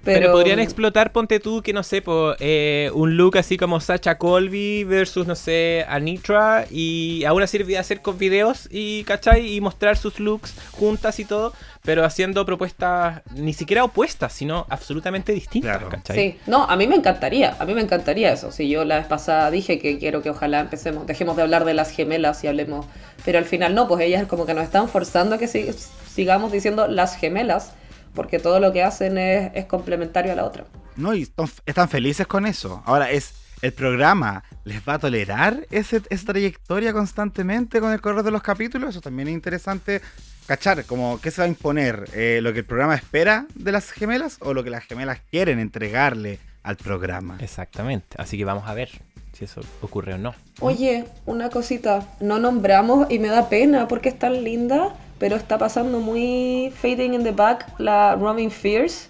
Pero, 0.03 0.19
Pero, 0.19 0.31
podrían 0.31 0.59
explotar, 0.59 1.11
ponte 1.11 1.39
tú, 1.39 1.61
que 1.61 1.73
no 1.73 1.83
sé, 1.83 2.01
po, 2.01 2.33
eh, 2.39 2.89
un 2.95 3.17
look 3.17 3.37
así 3.37 3.55
como 3.55 3.79
Sacha 3.79 4.17
Colby 4.17 4.83
versus, 4.83 5.27
no 5.27 5.35
sé, 5.35 5.85
Anitra. 5.87 6.65
Y 6.71 7.23
aún 7.25 7.43
así 7.43 7.59
de 7.59 7.77
hacer 7.77 8.01
con 8.01 8.17
videos 8.17 8.67
y, 8.71 9.03
¿cachai? 9.03 9.53
Y 9.55 9.61
mostrar 9.61 9.97
sus 9.97 10.19
looks 10.19 10.55
juntas 10.71 11.19
y 11.19 11.25
todo. 11.25 11.53
Pero 11.83 12.03
haciendo 12.03 12.45
propuestas 12.47 13.21
ni 13.35 13.53
siquiera 13.53 13.83
opuestas, 13.83 14.33
sino 14.33 14.65
absolutamente 14.69 15.33
distintas, 15.33 15.77
Claro. 15.77 15.89
¿cachai? 15.89 16.15
Sí, 16.17 16.39
no, 16.47 16.63
a 16.63 16.75
mí 16.75 16.87
me 16.87 16.95
encantaría, 16.95 17.55
a 17.59 17.65
mí 17.65 17.73
me 17.75 17.81
encantaría 17.81 18.31
eso. 18.33 18.51
Si 18.51 18.69
yo 18.69 18.85
la 18.85 18.97
vez 18.97 19.05
pasada 19.07 19.49
dije 19.51 19.77
que 19.79 19.97
quiero 19.99 20.21
que 20.23 20.29
ojalá 20.31 20.59
empecemos, 20.61 21.05
dejemos 21.07 21.35
de 21.35 21.43
hablar 21.43 21.63
de 21.65 21.73
las 21.75 21.91
gemelas 21.91 22.43
y 22.43 22.47
hablemos, 22.47 22.85
pero 23.25 23.37
al 23.39 23.45
final 23.45 23.73
no, 23.75 23.87
pues 23.87 24.01
ellas 24.03 24.25
como 24.27 24.45
que 24.45 24.53
nos 24.53 24.63
están 24.63 24.89
forzando 24.89 25.35
a 25.35 25.37
que 25.39 25.47
si- 25.47 25.69
sigamos 26.13 26.51
diciendo 26.51 26.87
las 26.87 27.15
gemelas, 27.17 27.73
porque 28.13 28.39
todo 28.39 28.59
lo 28.59 28.71
que 28.73 28.83
hacen 28.83 29.17
es, 29.17 29.51
es 29.55 29.65
complementario 29.65 30.31
a 30.31 30.35
la 30.35 30.45
otra. 30.45 30.65
No, 30.95 31.13
y 31.13 31.23
están, 31.23 31.47
están 31.65 31.89
felices 31.89 32.27
con 32.27 32.45
eso. 32.45 32.81
Ahora 32.85 33.11
es. 33.11 33.33
¿El 33.61 33.73
programa 33.73 34.43
les 34.63 34.81
va 34.87 34.95
a 34.95 34.99
tolerar 34.99 35.67
ese- 35.69 36.01
esa 36.09 36.25
trayectoria 36.25 36.93
constantemente 36.93 37.79
con 37.79 37.91
el 37.93 38.01
correr 38.01 38.23
de 38.23 38.31
los 38.31 38.41
capítulos? 38.41 38.89
Eso 38.89 39.01
también 39.01 39.27
es 39.27 39.35
interesante 39.35 40.01
cachar, 40.47 40.83
como 40.85 41.21
qué 41.21 41.29
se 41.29 41.41
va 41.41 41.45
a 41.45 41.47
imponer, 41.47 42.05
eh, 42.15 42.39
lo 42.41 42.53
que 42.53 42.59
el 42.59 42.65
programa 42.65 42.95
espera 42.95 43.45
de 43.53 43.71
las 43.71 43.91
gemelas 43.91 44.37
o 44.39 44.55
lo 44.55 44.63
que 44.63 44.71
las 44.71 44.83
gemelas 44.85 45.19
quieren 45.29 45.59
entregarle 45.59 46.39
al 46.63 46.75
programa. 46.75 47.37
Exactamente. 47.39 48.15
Así 48.17 48.35
que 48.35 48.45
vamos 48.45 48.67
a 48.67 48.73
ver 48.73 48.89
si 49.33 49.45
eso 49.45 49.61
ocurre 49.81 50.15
o 50.15 50.17
no. 50.17 50.33
Oye, 50.59 51.05
una 51.27 51.51
cosita, 51.51 52.03
no 52.19 52.39
nombramos 52.39 53.11
y 53.11 53.19
me 53.19 53.27
da 53.27 53.47
pena 53.47 53.87
porque 53.87 54.09
es 54.09 54.17
tan 54.17 54.43
linda, 54.43 54.95
pero 55.21 55.35
está 55.35 55.59
pasando 55.59 55.99
muy 55.99 56.73
fading 56.81 57.13
in 57.13 57.23
the 57.23 57.31
back 57.31 57.67
la 57.77 58.15
Robin 58.15 58.49
Fierce. 58.49 59.07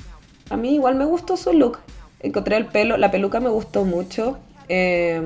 A 0.49 0.57
mí 0.57 0.75
igual 0.75 0.95
me 0.95 1.05
gustó 1.05 1.37
su 1.37 1.53
look. 1.53 1.79
Encontré 2.19 2.57
el 2.57 2.65
pelo, 2.65 2.97
la 2.97 3.09
peluca 3.11 3.39
me 3.39 3.47
gustó 3.49 3.85
mucho. 3.85 4.37
eh, 4.67 5.21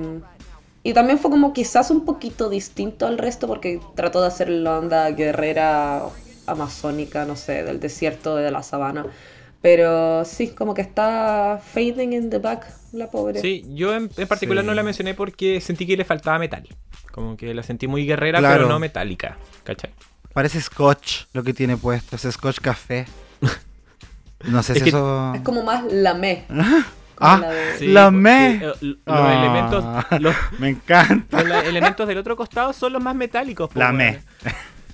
y 0.84 0.94
también 0.94 1.18
fue 1.18 1.32
como 1.32 1.52
quizás 1.54 1.90
un 1.90 2.06
poquito 2.06 2.48
distinto 2.48 3.08
al 3.08 3.18
resto 3.18 3.48
porque 3.48 3.80
trató 3.96 4.22
de 4.22 4.28
hacer 4.28 4.50
la 4.50 4.78
onda 4.78 5.10
guerrera 5.10 6.04
amazónica, 6.46 7.26
no 7.26 7.36
sé, 7.36 7.64
del 7.64 7.80
desierto 7.80 8.36
de 8.36 8.52
la 8.52 8.62
sabana. 8.62 9.08
Pero 9.64 10.24
sí, 10.26 10.50
como 10.50 10.76
que 10.76 10.82
está 10.84 11.60
fading 11.74 12.14
in 12.14 12.30
the 12.30 12.38
back 12.38 12.68
la 12.94 13.10
pobre. 13.10 13.40
Sí, 13.42 13.66
yo 13.74 13.96
en, 13.96 14.12
en 14.16 14.28
particular 14.28 14.64
Sí. 14.64 14.68
no 14.68 14.76
la 14.76 14.84
mencioné 14.84 15.16
porque 15.16 15.60
sentí 15.60 15.88
que 15.88 15.98
le 15.98 16.06
faltaba 16.06 16.38
metal. 16.38 16.68
Como 17.12 17.36
que 17.36 17.52
la 17.56 17.64
sentí 17.64 17.88
muy 17.88 18.06
guerrera, 18.06 18.38
Claro. 18.38 18.56
pero 18.56 18.70
no 18.70 18.78
metálica. 18.78 19.38
¿Cachai? 19.64 19.90
Parece 20.36 20.60
scotch 20.60 21.28
lo 21.32 21.44
que 21.44 21.54
tiene 21.54 21.78
puesto, 21.78 22.18
es 22.18 22.24
scotch 22.30 22.60
café. 22.60 23.06
No 24.44 24.62
sé 24.62 24.74
Es 24.74 24.80
si 24.80 24.84
que- 24.84 24.90
eso... 24.90 25.32
Es 25.34 25.40
como 25.44 25.64
más 25.64 25.86
lamé. 25.90 26.44
Ah, 27.18 27.38
la 27.42 27.50
de- 27.52 27.78
Sí, 27.80 27.88
La 27.88 28.06
porque, 28.08 28.18
me. 28.18 28.56
eh, 28.58 28.74
los 28.82 28.98
Ah. 29.08 29.34
elementos. 29.40 30.22
Los, 30.22 30.36
Me 30.60 30.70
encanta. 30.72 31.42
los 31.42 31.64
elementos 31.64 32.06
del 32.06 32.18
otro 32.18 32.36
costado 32.36 32.74
son 32.74 32.92
los 32.92 33.02
más 33.02 33.16
metálicos. 33.16 33.70
po, 33.70 33.80
La 33.80 33.86
weón. 33.86 33.96
me. 33.98 34.20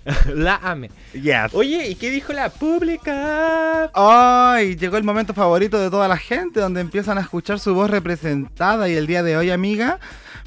la 0.36 0.60
ame. 0.62 0.92
Yes. 1.14 1.54
Oye, 1.54 1.88
¿y 1.90 1.96
qué 1.96 2.12
dijo 2.12 2.34
la 2.34 2.50
pública? 2.50 3.90
Ay, 3.96 4.76
llegó 4.76 4.98
el 4.98 5.04
momento 5.04 5.34
favorito 5.34 5.80
de 5.80 5.90
toda 5.90 6.08
la 6.08 6.18
gente, 6.18 6.60
donde 6.60 6.82
empiezan 6.82 7.18
a 7.18 7.22
escuchar 7.22 7.60
su 7.60 7.74
voz 7.74 7.90
representada. 7.90 8.88
Y 8.90 8.94
el 8.96 9.08
día 9.08 9.24
de 9.24 9.38
hoy, 9.38 9.50
amiga, 9.50 10.00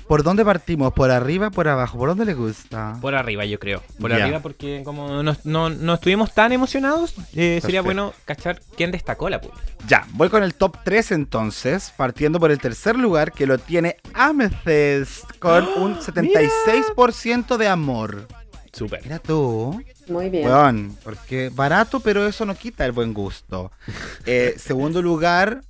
¿por 0.09 0.23
dónde 0.23 0.45
partimos? 0.45 0.93
¿Por 0.93 1.11
arriba, 1.11 1.51
por 1.51 1.69
abajo? 1.69 1.99
¿Por 1.99 2.09
dónde 2.09 2.25
le 2.25 2.35
gusta? 2.35 2.97
Por 3.01 3.15
arriba, 3.15 3.45
yo 3.45 3.59
creo. 3.59 3.83
Por 4.01 4.13
arriba, 4.13 4.41
porque 4.41 4.83
como 4.85 5.23
no, 5.23 5.37
no- 5.45 5.71
no 5.71 5.95
estuvimos 5.95 6.33
tan 6.35 6.53
emocionados, 6.53 7.15
eh, 7.35 7.59
sería 7.63 7.83
bueno 7.83 8.13
cachar 8.25 8.61
quién 8.77 8.91
destacó 8.91 9.29
la 9.29 9.41
pública. 9.41 9.63
Ya, 9.87 10.07
voy 10.13 10.29
con 10.31 10.43
el 10.43 10.55
top 10.55 10.77
3 10.85 11.13
entonces, 11.13 11.93
partiendo 11.97 12.41
por 12.41 12.51
el 12.51 12.59
tercer 12.59 12.97
lugar 12.97 13.33
que 13.33 13.47
lo 13.47 13.59
tiene 13.59 13.97
Amethyst 14.15 15.39
con 15.39 15.67
un 15.77 15.99
76% 16.01 17.57
de 17.57 17.69
amor. 17.69 18.27
Súper. 18.73 19.03
Mira 19.05 19.21
tú, 19.21 19.81
Muy 20.09 20.31
bien. 20.31 20.47
weón, 20.49 20.97
porque 21.05 21.49
barato, 21.55 22.01
pero 22.01 22.27
eso 22.27 22.45
no 22.45 22.55
quita 22.57 22.85
el 22.85 22.93
buen 22.93 23.15
gusto. 23.15 23.71
Eh, 24.27 24.55
segundo 24.59 25.03
lugar, 25.03 25.61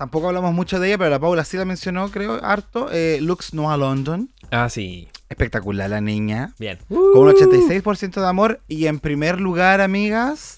tampoco 0.00 0.28
hablamos 0.28 0.54
mucho 0.54 0.80
de 0.80 0.88
ella, 0.88 0.96
pero 0.96 1.10
la 1.10 1.18
Paula 1.18 1.44
sí 1.44 1.58
la 1.58 1.66
mencionó, 1.66 2.10
creo, 2.10 2.42
harto. 2.42 2.88
Eh, 2.90 3.18
Lux 3.20 3.52
Noah 3.52 3.76
London, 3.76 4.30
Ah, 4.50 4.70
sí. 4.70 5.08
espectacular 5.28 5.90
la 5.90 6.00
niña. 6.00 6.54
Bien. 6.58 6.78
Con 6.88 7.18
un 7.18 7.28
86% 7.28 8.22
de 8.22 8.26
amor. 8.26 8.60
Y 8.66 8.86
en 8.86 8.98
primer 8.98 9.38
lugar, 9.42 9.82
amigas, 9.82 10.56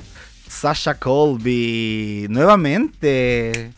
Sasha 0.49 0.95
Colby. 0.95 2.27
Nuevamente. 2.31 3.73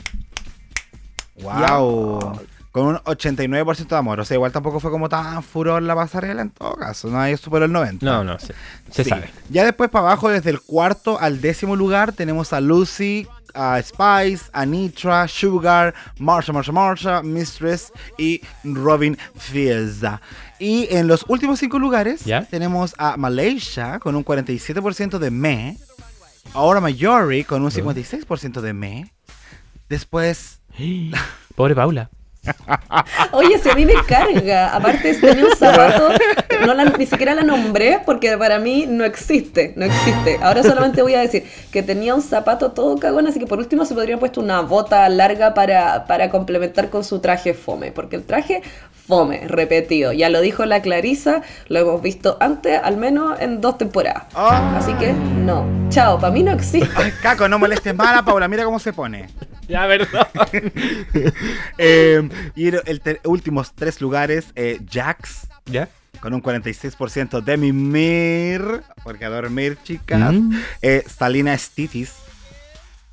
Wow. 1.43 2.41
Con 2.71 2.87
un 2.87 2.97
89% 2.97 3.89
de 3.89 3.97
amor. 3.97 4.21
O 4.21 4.25
sea, 4.27 4.35
igual 4.35 4.53
tampoco 4.53 4.81
fue 4.81 4.91
como 4.91 5.09
tan 5.09 5.43
furor 5.43 5.83
la 5.83 5.95
pasarela 5.95 6.43
en 6.43 6.51
todo 6.51 6.75
caso. 6.75 7.09
No 7.09 7.19
hay 7.21 7.37
superó 7.39 7.65
el 7.65 7.73
90%. 7.73 7.99
No, 8.03 8.23
no, 8.23 8.39
se, 8.39 8.53
se 8.91 9.05
Sí. 9.05 9.11
sabe. 9.11 9.31
Ya 9.49 9.65
después 9.65 9.89
para 9.89 10.09
abajo, 10.09 10.29
desde 10.29 10.51
el 10.51 10.61
cuarto 10.61 11.19
al 11.19 11.41
décimo 11.41 11.75
lugar, 11.75 12.13
tenemos 12.13 12.53
a 12.53 12.61
Lucy, 12.61 13.27
a 13.55 13.81
Spice, 13.83 14.51
a 14.53 14.65
Nitra, 14.65 15.27
Sugar, 15.29 15.95
Marsha, 16.19 16.53
Marsha, 16.53 16.73
Marsha, 16.73 17.23
Mistress 17.23 17.93
y 18.19 18.41
Robin 18.65 19.17
Fields. 19.37 20.03
Y 20.59 20.87
en 20.91 21.09
los 21.09 21.25
últimos 21.29 21.59
cinco 21.59 21.79
lugares 21.79 22.25
¿Ya? 22.25 22.45
tenemos 22.45 22.95
a 22.99 23.17
Malaysia 23.17 23.99
con 23.99 24.17
un 24.17 24.25
47% 24.25 25.19
de 25.19 25.31
me. 25.31 25.79
Ahora 26.53 26.81
Mayori 26.81 27.45
con 27.45 27.63
un 27.63 27.71
56% 27.71 28.61
de 28.61 28.73
me. 28.73 29.13
Después, 29.89 30.61
Pobre 31.55 31.75
Paula. 31.75 32.11
Oye, 33.33 33.59
si 33.59 33.69
a 33.69 33.75
mí 33.75 33.85
me 33.87 33.95
carga. 34.07 34.75
Aparte, 34.75 35.15
tenía 35.15 35.45
un 35.47 35.57
zapato, 35.57 36.09
no 36.67 36.75
la- 36.75 36.85
ni 36.85 37.07
siquiera 37.07 37.35
la 37.35 37.43
nombré 37.43 38.01
porque 38.05 38.37
para 38.37 38.59
mí 38.59 38.87
no 38.89 39.05
existe, 39.05 39.73
no 39.77 39.85
existe. 39.85 40.39
Ahora 40.43 40.63
solamente 40.63 41.03
voy 41.03 41.15
a 41.15 41.21
decir 41.21 41.45
que 41.73 41.83
tenía 41.83 42.15
un 42.15 42.23
zapato 42.23 42.73
todo 42.73 42.99
cagón, 42.99 43.27
así 43.27 43.39
que 43.39 43.47
por 43.47 43.59
último 43.59 43.85
se 43.85 43.95
podría 43.95 44.15
haber 44.15 44.21
puesto 44.21 44.41
una 44.41 44.61
bota 44.61 45.09
larga 45.09 45.55
para, 45.55 46.07
para 46.07 46.31
complementar 46.31 46.91
con 46.91 47.05
su 47.05 47.19
traje 47.21 47.55
fome, 47.55 47.93
porque 47.93 48.17
el 48.17 48.25
traje 48.25 48.63
fome, 49.07 49.43
repetido. 49.47 50.13
Ya 50.13 50.31
lo 50.31 50.41
dijo 50.41 50.65
la 50.65 50.81
Clarisa, 50.81 51.43
lo 51.69 51.79
hemos 51.81 52.01
visto 52.03 52.37
antes, 52.41 52.81
al 52.83 52.97
menos 52.97 53.39
en 53.41 53.61
dos 53.61 53.77
temporadas. 53.77 54.25
¡Ah! 54.35 54.77
Así 54.79 54.95
que 54.95 55.13
no. 55.13 55.67
Chao, 55.91 56.19
para 56.19 56.33
mí 56.33 56.43
no 56.43 56.53
existe. 56.53 56.89
Ay, 56.97 57.13
Caco, 57.23 57.49
no 57.49 57.59
molestes 57.59 57.95
más 57.95 58.09
a 58.09 58.15
la 58.17 58.23
Paula, 58.23 58.49
mira 58.49 58.65
cómo 58.65 58.79
se 58.79 58.93
pone. 58.93 59.29
Ya, 59.69 59.87
verdad. 59.87 60.29
Eh, 61.79 62.29
y 62.55 62.69
el, 62.69 63.21
últimos 63.25 63.75
tres 63.75 64.01
lugares, 64.01 64.47
eh, 64.55 64.81
Jax 64.91 65.49
¿Ya? 65.67 65.89
con 66.21 66.35
un 66.35 66.43
46% 66.43 67.43
de 67.43 67.57
Mimir, 67.57 68.83
porque 69.03 69.25
a 69.25 69.31
dormir, 69.31 69.79
chicas. 69.83 70.33
Mm. 70.33 70.59
Eh, 70.83 71.05
Stalina 71.07 71.57
Stitis 71.59 72.15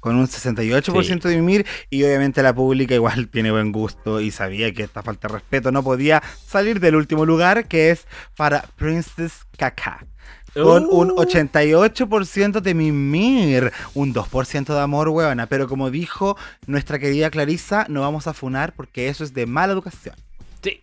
con 0.02 0.16
un 0.16 0.28
68% 0.28 1.22
de 1.22 1.36
Mimir. 1.38 1.66
Y 1.90 2.04
obviamente 2.04 2.44
la 2.44 2.54
pública 2.54 2.96
igual 2.96 3.30
tiene 3.30 3.52
buen 3.52 3.72
gusto 3.72 4.20
y 4.20 4.32
sabía 4.32 4.74
que 4.74 4.84
esta 4.84 5.02
falta 5.02 5.30
de 5.30 5.36
respeto 5.36 5.72
no 5.72 5.84
podía 5.84 6.22
salir 6.46 6.82
del 6.82 6.96
último 6.96 7.26
lugar, 7.26 7.68
que 7.68 7.92
es 7.92 8.06
para 8.36 8.64
Princess 8.76 9.46
Kaka. 9.58 10.06
Con 10.54 10.86
un 10.90 11.12
Uh. 11.12 11.16
88% 11.16 12.60
de 12.62 12.74
mimir, 12.74 13.72
un 13.94 14.14
2% 14.14 14.74
de 14.74 14.80
amor, 14.80 15.10
huevona. 15.10 15.48
Pero 15.48 15.68
como 15.68 15.90
dijo 15.92 16.38
nuestra 16.68 17.00
querida 17.00 17.30
Clarisa, 17.30 17.86
no 17.90 18.02
vamos 18.02 18.28
a 18.28 18.34
funar 18.34 18.74
porque 18.74 19.08
eso 19.08 19.24
es 19.24 19.34
de 19.34 19.46
mala 19.46 19.74
educación. 19.74 20.16
Sí. 20.62 20.82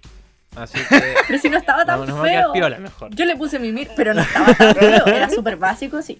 Así 0.56 0.78
que. 0.88 1.14
Pero 1.26 1.38
si 1.38 1.50
no 1.50 1.58
estaba 1.58 1.84
tan 1.84 2.06
feo. 2.06 2.52
piola 2.52 2.78
mejor. 2.78 3.14
Yo 3.14 3.24
le 3.26 3.36
puse 3.36 3.58
mimir, 3.58 3.88
pero 3.94 4.14
no 4.14 4.22
estaba 4.22 4.54
tan 4.54 4.74
feo. 4.74 5.06
Era 5.06 5.28
súper 5.30 5.56
básico, 5.56 6.00
sí. 6.02 6.18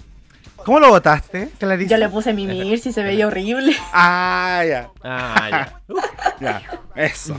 ¿Cómo 0.65 0.81
lo 0.81 0.89
votaste? 0.91 1.49
Yo 1.87 1.97
le 1.97 2.09
puse 2.09 2.33
mimir 2.33 2.79
si 2.79 2.93
se 2.93 3.03
veía 3.03 3.27
horrible. 3.29 3.75
Ah, 3.93 4.63
ya, 4.69 4.91
Ah, 5.03 5.49
ya. 5.51 5.81
Uf, 5.95 6.05
ya. 6.41 6.63
Eso. 6.95 7.37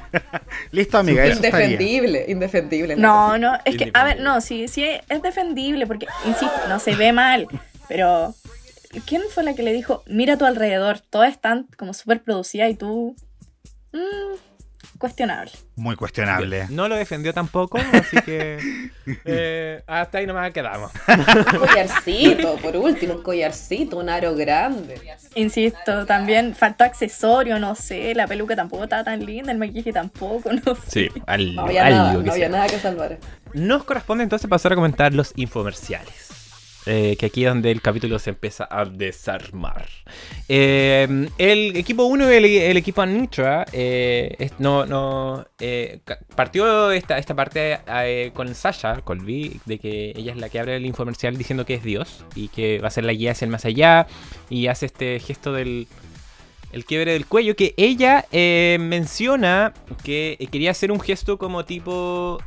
Listo, 0.72 0.98
amiga, 0.98 1.24
eso 1.24 1.42
estaría. 1.42 1.66
Indefendible, 1.66 2.24
indefendible. 2.28 2.96
No, 2.96 3.38
no, 3.38 3.58
es 3.64 3.76
que, 3.76 3.90
a 3.94 4.04
ver, 4.04 4.20
no, 4.20 4.40
sí, 4.40 4.68
sí 4.68 4.84
es 4.84 5.22
defendible, 5.22 5.86
porque, 5.86 6.06
insisto, 6.26 6.52
no 6.68 6.78
se 6.78 6.94
ve 6.96 7.12
mal, 7.12 7.46
pero 7.88 8.34
¿quién 9.06 9.22
fue 9.32 9.42
la 9.44 9.54
que 9.54 9.62
le 9.62 9.72
dijo, 9.72 10.02
mira 10.06 10.34
a 10.34 10.38
tu 10.38 10.44
alrededor, 10.44 10.98
todas 11.00 11.30
están 11.30 11.66
como 11.76 11.94
súper 11.94 12.22
producidas 12.22 12.70
y 12.70 12.74
tú... 12.74 13.16
mm, 13.92 14.49
cuestionable. 15.00 15.50
Muy 15.74 15.96
cuestionable. 15.96 16.66
No 16.70 16.86
lo 16.86 16.94
defendió 16.94 17.34
tampoco, 17.34 17.78
así 17.92 18.16
que. 18.24 18.90
eh, 19.24 19.82
hasta 19.88 20.18
ahí 20.18 20.26
nomás 20.26 20.52
quedamos. 20.52 20.92
Un 21.08 21.58
collarcito, 21.58 22.56
por 22.58 22.76
último, 22.76 23.14
un 23.14 23.22
collarcito, 23.22 23.98
un 23.98 24.08
aro 24.08 24.36
grande. 24.36 25.00
Insisto, 25.34 26.06
también 26.06 26.54
faltó 26.54 26.84
accesorio, 26.84 27.58
no 27.58 27.74
sé, 27.74 28.14
la 28.14 28.26
peluca 28.28 28.54
tampoco 28.54 28.84
estaba 28.84 29.02
tan 29.02 29.24
linda, 29.24 29.50
el 29.50 29.58
maquillaje 29.58 29.92
tampoco, 29.92 30.52
no 30.52 30.74
sé. 30.76 30.80
Sí, 30.86 31.08
al- 31.26 31.54
No 31.54 31.62
había 31.62 31.86
algo 31.86 31.98
nada, 31.98 32.18
que 32.18 32.24
no 32.26 32.32
había 32.32 32.48
nada 32.48 32.66
que 32.68 32.78
salvar. 32.78 33.18
Nos 33.54 33.82
corresponde 33.84 34.22
entonces 34.24 34.48
pasar 34.48 34.72
a 34.72 34.74
comentar 34.76 35.12
los 35.14 35.32
infomerciales. 35.36 36.29
Eh, 36.86 37.16
que 37.18 37.26
aquí 37.26 37.44
es 37.44 37.50
donde 37.50 37.70
el 37.70 37.82
capítulo 37.82 38.18
se 38.18 38.30
empieza 38.30 38.66
a 38.70 38.86
desarmar. 38.86 39.86
Eh, 40.48 41.28
el 41.36 41.76
equipo 41.76 42.04
1 42.04 42.32
y 42.32 42.56
el, 42.58 42.76
equipo 42.78 43.04
Nitra 43.04 43.66
eh, 43.72 44.34
es- 44.38 44.58
no, 44.58 44.86
no, 44.86 45.46
eh, 45.58 46.00
partió 46.34 46.90
esta, 46.90 47.18
esta 47.18 47.34
parte 47.34 47.78
eh, 47.86 48.30
con 48.34 48.54
Sasha 48.54 49.02
Colby, 49.02 49.60
de 49.66 49.78
que 49.78 50.12
ella 50.16 50.32
es 50.32 50.38
la 50.38 50.48
que 50.48 50.58
abre 50.58 50.76
el 50.76 50.86
infomercial 50.86 51.36
diciendo 51.36 51.66
que 51.66 51.74
es 51.74 51.84
Dios 51.84 52.24
y 52.34 52.48
que 52.48 52.78
va 52.78 52.88
a 52.88 52.90
ser 52.90 53.04
la 53.04 53.12
guía 53.12 53.32
hacia 53.32 53.44
el 53.44 53.50
más 53.50 53.66
allá 53.66 54.06
y 54.48 54.68
hace 54.68 54.86
este 54.86 55.20
gesto 55.20 55.52
del 55.52 55.86
el 56.72 56.84
quiebre 56.84 57.12
del 57.12 57.26
cuello, 57.26 57.56
que 57.56 57.74
ella 57.76 58.26
eh, 58.30 58.78
menciona 58.80 59.74
que 60.04 60.36
eh, 60.38 60.46
quería 60.46 60.70
hacer 60.70 60.92
un 60.92 61.00
gesto 61.00 61.36
como 61.36 61.64
tipo... 61.64 62.38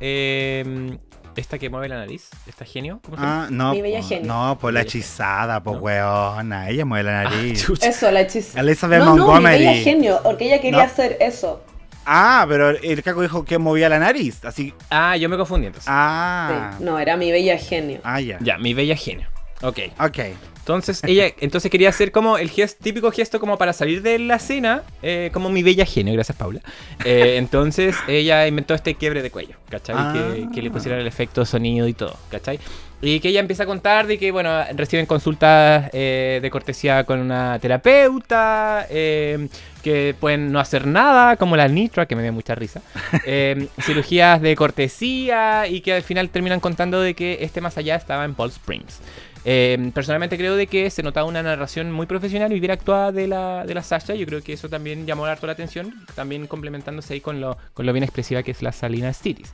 esta 1.42 1.58
que 1.60 1.70
mueve 1.70 1.90
la 1.90 1.98
nariz, 1.98 2.30
esta 2.48 2.66
genio, 2.66 3.00
¿cómo 3.04 3.18
se 3.18 3.24
llama? 3.24 3.44
Ah, 3.46 3.48
no. 3.52 3.72
Mi 3.74 3.82
bella 3.82 4.00
po- 4.02 4.08
genio. 4.08 4.34
No, 4.34 4.58
por 4.60 4.74
la 4.74 4.82
hechizada, 4.82 5.62
pues 5.64 5.78
¿No? 5.78 5.82
weona. 5.84 6.70
Ella 6.70 6.86
mueve 6.86 7.04
la 7.12 7.24
nariz. 7.24 7.62
chucha. 7.66 7.88
Eso, 7.90 8.12
la 8.12 8.22
hechiza. 8.22 8.60
Elizabeth 8.60 9.00
no, 9.00 9.06
no, 9.06 9.12
mi 9.14 9.20
Montgomery. 9.22 9.66
bella 9.66 9.84
genio, 9.84 10.20
porque 10.24 10.46
ella 10.46 10.62
quería 10.62 10.80
No. 10.80 10.84
hacer 10.86 11.18
eso. 11.20 11.64
Ah, 12.06 12.46
pero 12.50 12.70
el 12.72 13.02
caco 13.02 13.22
dijo 13.22 13.46
que 13.46 13.58
movía 13.58 13.88
la 13.88 13.98
nariz. 14.00 14.44
Así. 14.44 14.74
Ah, 14.90 15.16
yo 15.16 15.30
me 15.30 15.38
confundí 15.38 15.68
entonces. 15.68 15.90
Ah. 15.92 16.74
Sí. 16.78 16.84
No, 16.84 17.00
era 17.00 17.16
mi 17.16 17.32
bella 17.32 17.58
genio. 17.58 18.02
Ah, 18.04 18.20
ya. 18.20 18.38
Ya, 18.42 18.58
mi 18.58 18.74
bella 18.74 18.96
genio. 18.96 19.28
Ok. 19.64 19.80
Ok. 20.00 20.20
Entonces 20.64 21.02
ella 21.04 21.26
entonces 21.42 21.70
quería 21.70 21.90
hacer 21.90 22.14
como 22.14 22.38
el 22.38 22.50
gesto, 22.50 22.82
típico 22.82 23.12
gesto 23.12 23.38
como 23.42 23.58
para 23.58 23.74
salir 23.74 24.02
de 24.02 24.18
la 24.18 24.40
cena, 24.40 24.84
eh, 25.02 25.30
como 25.34 25.50
mi 25.50 25.62
bella 25.62 25.86
genio, 25.86 26.14
gracias 26.14 26.38
Paula. 26.38 26.62
Eh, 27.04 27.36
entonces 27.38 27.98
ella 28.08 28.48
inventó 28.48 28.74
este 28.74 28.96
quiebre 28.96 29.22
de 29.22 29.30
cuello, 29.30 29.56
¿cachai? 29.70 29.96
Ah. 29.98 30.14
Que, 30.14 30.48
que 30.54 30.62
le 30.62 30.72
pusiera 30.72 30.98
el 30.98 31.06
efecto 31.06 31.44
sonido 31.44 31.86
y 31.90 31.94
todo, 31.94 32.18
¿cachai? 32.30 32.60
Y 33.02 33.20
que 33.20 33.28
ella 33.28 33.42
empieza 33.42 33.64
a 33.64 33.66
contar 33.66 34.08
de 34.08 34.18
que, 34.18 34.32
bueno, 34.32 34.50
reciben 34.74 35.06
consultas 35.06 35.90
eh, 35.92 36.40
de 36.42 36.50
cortesía 36.50 37.04
con 37.04 37.20
una 37.20 37.60
terapeuta, 37.60 38.88
que 38.90 40.16
pueden 40.18 40.54
no 40.54 40.62
hacer 40.62 40.88
nada, 40.88 41.36
como 41.36 41.58
la 41.58 41.68
Nitra, 41.68 42.06
que 42.06 42.16
me 42.16 42.24
dio 42.24 42.32
mucha 42.32 42.56
risa, 42.56 42.82
cirugías 43.82 44.42
de 44.42 44.56
cortesía 44.56 45.68
y 45.68 45.82
que 45.82 45.96
al 45.96 46.04
final 46.04 46.30
terminan 46.30 46.62
contando 46.62 47.02
de 47.02 47.14
que 47.14 47.40
este 47.42 47.60
más 47.60 47.78
allá 47.78 47.98
estaba 47.98 48.24
en 48.24 48.34
Paul 48.34 48.52
Springs. 48.52 49.02
Eh, 49.46 49.92
personalmente 49.94 50.38
creo 50.38 50.56
de 50.56 50.68
que 50.68 50.90
se 50.90 51.04
notaba 51.04 51.28
una 51.28 51.44
narración 51.44 51.92
muy 51.92 52.06
profesional 52.06 52.54
y 52.54 52.60
bien 52.60 52.72
actuada 52.72 53.12
de 53.12 53.28
la, 53.28 53.66
de 53.66 53.74
la 53.74 53.84
Sasha. 53.84 54.16
Yo 54.16 54.26
creo 54.26 54.42
que 54.42 54.54
eso 54.54 54.70
también 54.70 55.06
llamó 55.06 55.26
harto 55.26 55.48
la 55.48 55.54
atención, 55.54 55.94
también 56.16 56.48
complementándose 56.48 57.14
ahí 57.16 57.22
con 57.22 57.42
lo, 57.42 57.58
con 57.74 57.86
lo 57.86 57.92
bien 57.94 58.04
expresiva 58.04 58.42
que 58.44 58.52
es 58.52 58.62
la 58.62 58.72
Salina 58.72 59.12
Cities. 59.14 59.52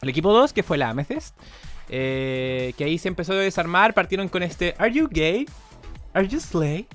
El 0.00 0.08
equipo 0.08 0.32
2, 0.32 0.52
que 0.52 0.64
fue 0.64 0.76
la 0.78 0.90
Amethyst, 0.90 1.36
eh, 1.88 2.72
que 2.76 2.84
ahí 2.84 2.98
se 2.98 3.06
empezó 3.08 3.32
a 3.34 3.36
desarmar, 3.36 3.94
partieron 3.94 4.28
con 4.28 4.42
este 4.42 4.74
Are 4.78 4.92
you 4.92 5.08
gay? 5.08 5.46
Are 6.14 6.26
you 6.26 6.40
slay? 6.40 6.86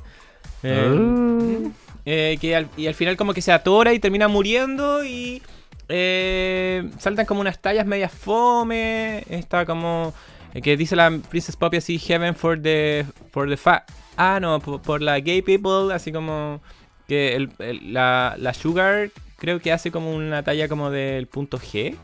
Eh, 0.64 1.70
eh, 2.06 2.38
que 2.42 2.56
al- 2.56 2.68
y 2.76 2.88
al 2.88 2.94
final 2.96 3.16
como 3.16 3.34
que 3.34 3.42
se 3.42 3.52
atora 3.54 3.94
y 3.94 4.00
termina 4.00 4.28
muriendo 4.28 5.04
y 5.06 5.42
eh, 5.88 6.90
saltan 7.00 7.26
como 7.26 7.40
unas 7.42 7.60
tallas 7.60 7.86
medias 7.86 8.12
fome. 8.12 9.24
Está 9.30 9.66
como 9.66 10.14
que 10.62 10.78
dice 10.78 10.96
la 10.96 11.10
Princess 11.30 11.56
Poppy 11.56 11.78
así 11.78 11.98
Heaven 12.00 12.36
for 12.36 12.62
the 12.62 13.06
for 13.32 13.48
the 13.50 13.58
fa 13.58 13.86
ah 14.16 14.40
no 14.40 14.60
por, 14.60 14.82
por 14.82 15.02
la 15.02 15.20
gay 15.20 15.42
people 15.42 15.94
así 15.94 16.12
como 16.12 16.62
que 17.08 17.36
el- 17.36 17.52
la, 17.94 18.36
la 18.38 18.54
Sugar 18.54 19.12
creo 19.38 19.60
que 19.60 19.72
hace 19.72 19.92
como 19.92 20.16
una 20.16 20.44
talla 20.44 20.68
como 20.68 20.90
del 20.92 21.28
punto 21.28 21.60
G 21.60 21.96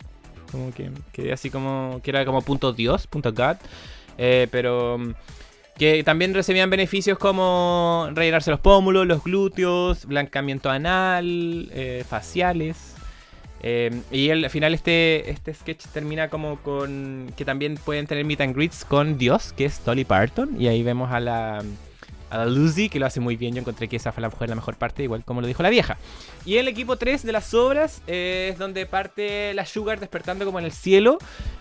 como 0.51 0.71
que, 0.73 0.91
que 1.11 1.33
así 1.33 1.49
como 1.49 1.99
que 2.03 2.11
era 2.11 2.25
como 2.25 2.41
punto 2.41 2.73
Dios 2.73 3.07
punto 3.07 3.33
God 3.33 3.57
eh, 4.17 4.47
pero 4.51 4.99
que 5.77 6.03
también 6.03 6.35
recibían 6.35 6.69
beneficios 6.69 7.17
como 7.17 8.07
rellenarse 8.13 8.51
los 8.51 8.59
pómulos, 8.59 9.07
los 9.07 9.23
glúteos, 9.23 10.05
blancamiento 10.05 10.69
anal, 10.69 11.67
eh, 11.73 12.03
faciales. 12.07 12.92
Eh, 13.63 14.01
y 14.11 14.29
al 14.29 14.49
final 14.49 14.73
este, 14.73 15.31
este 15.31 15.53
sketch 15.53 15.85
termina 15.87 16.29
como 16.29 16.57
con 16.57 17.31
que 17.37 17.45
también 17.45 17.75
pueden 17.75 18.05
tener 18.05 18.25
meet 18.25 18.41
and 18.41 18.85
con 18.87 19.17
Dios, 19.17 19.53
que 19.53 19.65
es 19.65 19.83
Dolly 19.85 20.03
Parton. 20.03 20.61
Y 20.61 20.67
ahí 20.67 20.83
vemos 20.83 21.11
a 21.11 21.21
la, 21.21 21.63
a 22.29 22.37
la 22.37 22.45
Lucy, 22.45 22.89
que 22.89 22.99
lo 22.99 23.05
hace 23.05 23.21
muy 23.21 23.37
bien. 23.37 23.53
Yo 23.53 23.61
encontré 23.61 23.87
que 23.87 23.95
esa 23.95 24.11
fue 24.11 24.21
la 24.21 24.29
mujer 24.29 24.49
la 24.49 24.55
mejor 24.55 24.75
parte, 24.75 25.03
igual 25.03 25.23
como 25.23 25.39
lo 25.39 25.47
dijo 25.47 25.63
la 25.63 25.69
vieja. 25.69 25.97
Y 26.45 26.57
el 26.57 26.67
equipo 26.67 26.97
3 26.97 27.23
de 27.23 27.31
las 27.31 27.53
obras 27.53 28.01
eh, 28.07 28.49
es 28.51 28.59
donde 28.59 28.85
parte 28.85 29.53
la 29.53 29.65
Sugar 29.65 29.99
despertando 29.99 30.43
como 30.43 30.59
en 30.59 30.65
el 30.65 30.73
cielo. 30.73 31.17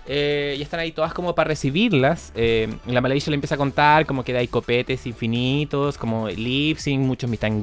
eh, 0.07 0.57
y 0.59 0.63
están 0.63 0.81
ahí 0.81 0.91
todas 0.91 1.15
como 1.15 1.35
para 1.37 1.49
recibirlas. 1.49 2.33
Eh, 2.35 2.69
la 2.87 3.01
Malaysia 3.01 3.31
le 3.31 3.35
empieza 3.37 3.55
a 3.55 3.59
contar 3.59 4.07
como 4.07 4.25
que 4.25 4.37
hay 4.37 4.49
copetes 4.49 5.07
infinitos, 5.07 5.97
como 5.99 6.29
lip 6.29 6.79
muchos 6.99 7.31
meet 7.31 7.45
and. 7.45 7.63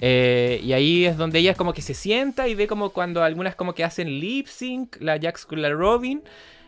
Eh, 0.00 0.60
y 0.62 0.72
ahí 0.72 1.04
es 1.04 1.16
donde 1.16 1.38
ella 1.40 1.54
como 1.54 1.72
que 1.72 1.82
se 1.82 1.94
sienta 1.94 2.48
y 2.48 2.54
ve 2.54 2.66
como 2.66 2.90
cuando 2.90 3.22
algunas 3.22 3.54
como 3.54 3.74
que 3.74 3.84
hacen 3.84 4.08
lip 4.20 4.46
sync, 4.46 4.96
la 5.00 5.18
Jax 5.20 5.46
con 5.46 5.60
la 5.62 5.70
Robin. 5.70 6.22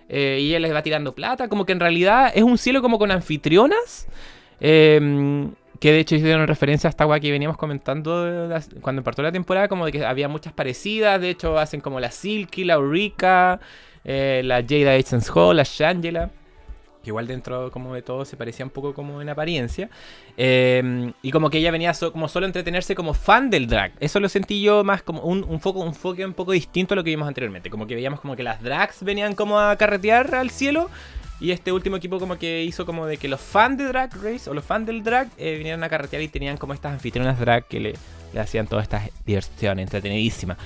eh, 0.08 0.38
y 0.40 0.50
ella 0.50 0.60
les 0.60 0.74
va 0.74 0.82
tirando 0.82 1.14
plata. 1.14 1.48
Como 1.48 1.64
que 1.64 1.72
en 1.72 1.80
realidad 1.80 2.32
es 2.34 2.42
un 2.42 2.58
cielo 2.58 2.82
como 2.82 2.98
con 2.98 3.10
anfitrionas. 3.10 4.06
eh, 4.60 5.48
que 5.82 5.90
de 5.90 5.98
hecho 5.98 6.14
hicieron 6.14 6.46
referencia 6.46 6.86
a 6.86 6.90
esta 6.90 7.04
weá 7.06 7.18
que 7.18 7.32
veníamos 7.32 7.56
comentando 7.56 8.48
cuando 8.80 9.02
partió 9.02 9.24
la 9.24 9.32
temporada, 9.32 9.66
como 9.66 9.84
de 9.84 9.90
que 9.90 10.04
había 10.04 10.28
muchas 10.28 10.52
parecidas. 10.52 11.20
De 11.20 11.30
hecho, 11.30 11.58
hacen 11.58 11.80
como 11.80 11.98
la 11.98 12.12
Silky, 12.12 12.62
la 12.62 12.74
Eureka, 12.74 13.58
eh, 14.04 14.42
la 14.44 14.62
Jada 14.62 14.94
Essence 14.94 15.28
Hall, 15.34 15.56
la 15.56 15.64
Shangela. 15.64 16.30
Que 17.02 17.10
igual 17.10 17.26
dentro 17.26 17.70
como 17.70 17.94
de 17.94 18.02
todo 18.02 18.24
se 18.24 18.36
parecía 18.36 18.64
un 18.64 18.70
poco 18.70 18.94
como 18.94 19.20
en 19.20 19.28
apariencia. 19.28 19.90
Eh, 20.36 21.12
y 21.22 21.30
como 21.30 21.50
que 21.50 21.58
ella 21.58 21.70
venía 21.70 21.92
como 22.12 22.28
solo 22.28 22.46
a 22.46 22.48
entretenerse 22.48 22.94
como 22.94 23.14
fan 23.14 23.50
del 23.50 23.66
drag. 23.66 23.92
Eso 24.00 24.20
lo 24.20 24.28
sentí 24.28 24.62
yo 24.62 24.84
más 24.84 25.02
como 25.02 25.22
un, 25.22 25.44
un, 25.44 25.60
foco, 25.60 25.80
un 25.80 25.88
enfoque 25.88 26.24
un 26.24 26.34
poco 26.34 26.52
distinto 26.52 26.94
a 26.94 26.96
lo 26.96 27.04
que 27.04 27.10
vimos 27.10 27.28
anteriormente. 27.28 27.70
Como 27.70 27.86
que 27.86 27.94
veíamos 27.94 28.20
como 28.20 28.36
que 28.36 28.42
las 28.42 28.62
drags 28.62 29.02
venían 29.02 29.34
como 29.34 29.58
a 29.58 29.76
carretear 29.76 30.34
al 30.34 30.50
cielo. 30.50 30.90
Y 31.40 31.50
este 31.50 31.72
último 31.72 31.96
equipo 31.96 32.20
como 32.20 32.38
que 32.38 32.62
hizo 32.62 32.86
como 32.86 33.04
de 33.06 33.16
que 33.16 33.26
los 33.26 33.40
fans 33.40 33.76
de 33.76 33.86
Drag 33.86 34.14
Race 34.22 34.48
o 34.48 34.54
los 34.54 34.64
fans 34.64 34.86
del 34.86 35.02
drag 35.02 35.28
eh, 35.38 35.56
vinieron 35.56 35.82
a 35.82 35.88
carretear 35.88 36.22
y 36.22 36.28
tenían 36.28 36.56
como 36.56 36.72
estas 36.72 36.92
anfitrionas 36.92 37.40
drag 37.40 37.66
que 37.66 37.80
le, 37.80 37.94
le 38.32 38.40
hacían 38.40 38.68
toda 38.68 38.80
esta 38.80 39.02
diversión 39.26 39.80
entretenidísima. 39.80 40.56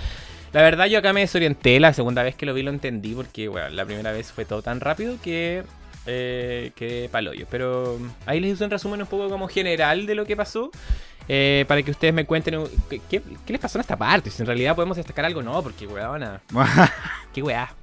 La 0.53 0.63
verdad 0.63 0.87
yo 0.87 0.99
acá 0.99 1.13
me 1.13 1.21
desorienté, 1.21 1.81
la 1.81 1.93
segunda 1.93 2.23
vez 2.23 2.35
que 2.35 2.47
lo 2.47 2.55
vi 2.55 2.63
lo 2.63 2.71
entendí 2.71 3.15
porque 3.15 3.49
bueno, 3.49 3.69
la 3.71 3.85
primera 3.85 4.13
vez 4.13 4.33
fue 4.33 4.45
todo 4.45 4.63
tan 4.63 4.81
rápido 4.81 5.17
que 5.23 5.65
eh, 6.07 6.73
quedé 6.75 7.09
paloyo. 7.09 7.47
Pero 7.51 7.99
ahí 8.27 8.41
les 8.41 8.55
hice 8.55 8.65
un 8.65 8.71
resumen 8.71 9.01
un 9.03 9.07
poco 9.07 9.29
como 9.29 9.49
general 9.49 10.07
de 10.07 10.15
lo 10.15 10.25
que 10.27 10.37
pasó. 10.37 10.71
eh, 11.29 11.65
para 11.67 11.83
que 11.83 11.91
ustedes 11.91 12.15
me 12.15 12.25
cuenten 12.25 12.63
qué, 12.89 13.01
qué- 13.11 13.21
qué 13.45 13.53
les 13.53 13.61
pasó 13.61 13.79
en 13.79 13.81
esta 13.81 13.97
parte. 13.97 14.31
Si 14.31 14.43
en 14.43 14.47
realidad 14.47 14.77
podemos 14.77 14.97
destacar 14.97 15.25
algo, 15.25 15.43
no, 15.43 15.61
porque 15.63 15.85
weona, 15.87 16.41
qué 17.35 17.43
weá. 17.43 17.75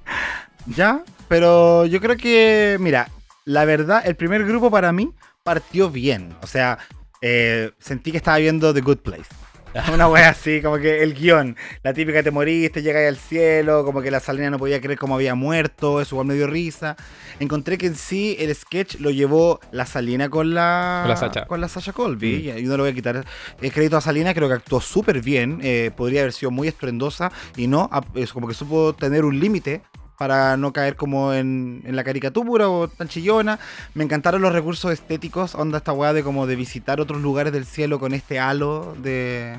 Ya, 0.66 1.02
pero 1.28 1.84
yo 1.84 2.00
creo 2.00 2.16
que, 2.16 2.78
mira, 2.80 3.10
la 3.44 3.66
verdad, 3.66 4.02
el 4.06 4.16
primer 4.16 4.46
grupo 4.46 4.70
para 4.70 4.92
mí 4.92 5.12
partió 5.42 5.90
bien. 5.90 6.34
O 6.42 6.46
sea, 6.46 6.78
eh, 7.20 7.72
sentí 7.78 8.10
que 8.12 8.16
estaba 8.16 8.38
viendo 8.38 8.72
The 8.72 8.80
Good 8.80 8.98
Place. 9.00 9.28
Una 9.92 10.08
wea 10.08 10.28
así, 10.28 10.62
como 10.62 10.78
que 10.78 11.02
el 11.02 11.14
guion, 11.14 11.56
la 11.82 11.92
típica 11.92 12.22
te 12.22 12.30
moriste, 12.30 12.80
llegáis 12.80 13.08
al 13.08 13.16
cielo, 13.16 13.84
como 13.84 14.02
que 14.02 14.10
la 14.10 14.20
Salina 14.20 14.48
no 14.48 14.58
podía 14.58 14.80
creer 14.80 14.98
cómo 14.98 15.16
había 15.16 15.34
muerto, 15.34 16.00
eso 16.00 16.14
igual 16.14 16.28
me 16.28 16.34
dio 16.34 16.46
risa. 16.46 16.96
Encontré 17.40 17.76
que 17.76 17.86
en 17.86 17.96
sí 17.96 18.36
el 18.38 18.54
sketch 18.54 19.00
lo 19.00 19.10
llevó 19.10 19.58
la 19.72 19.84
Salina 19.84 20.28
con 20.28 20.54
la, 20.54 21.00
Con 21.02 21.08
la 21.10 21.16
Sacha. 21.16 21.46
con 21.46 21.60
la 21.60 21.68
Sasha 21.68 21.92
Colby, 21.92 22.52
y 22.56 22.62
no 22.62 22.76
lo 22.76 22.84
voy 22.84 22.92
a 22.92 22.94
quitar 22.94 23.24
el 23.60 23.72
crédito 23.72 23.96
a 23.96 24.00
Salina, 24.00 24.32
creo 24.32 24.46
que 24.46 24.54
actuó 24.54 24.80
súper 24.80 25.20
bien, 25.20 25.58
eh, 25.62 25.90
podría 25.96 26.20
haber 26.20 26.32
sido 26.32 26.52
muy 26.52 26.68
estruendosa 26.68 27.32
y 27.56 27.66
no, 27.66 27.90
es 28.14 28.32
como 28.32 28.46
que 28.46 28.54
supo 28.54 28.94
tener 28.94 29.24
un 29.24 29.40
límite 29.40 29.82
para 30.18 30.56
no 30.56 30.72
caer 30.72 30.96
como 30.96 31.32
en, 31.32 31.82
en 31.84 31.96
la 31.96 32.04
caricatura 32.04 32.68
o 32.68 32.88
tan 32.88 33.08
chillona. 33.08 33.58
Me 33.94 34.04
encantaron 34.04 34.42
los 34.42 34.52
recursos 34.52 34.92
estéticos, 34.92 35.54
onda 35.54 35.78
esta 35.78 35.92
weá 35.92 36.12
de 36.12 36.22
como 36.22 36.46
de 36.46 36.56
visitar 36.56 37.00
otros 37.00 37.20
lugares 37.20 37.52
del 37.52 37.66
cielo 37.66 37.98
con 37.98 38.14
este 38.14 38.38
halo 38.38 38.94
de... 39.02 39.58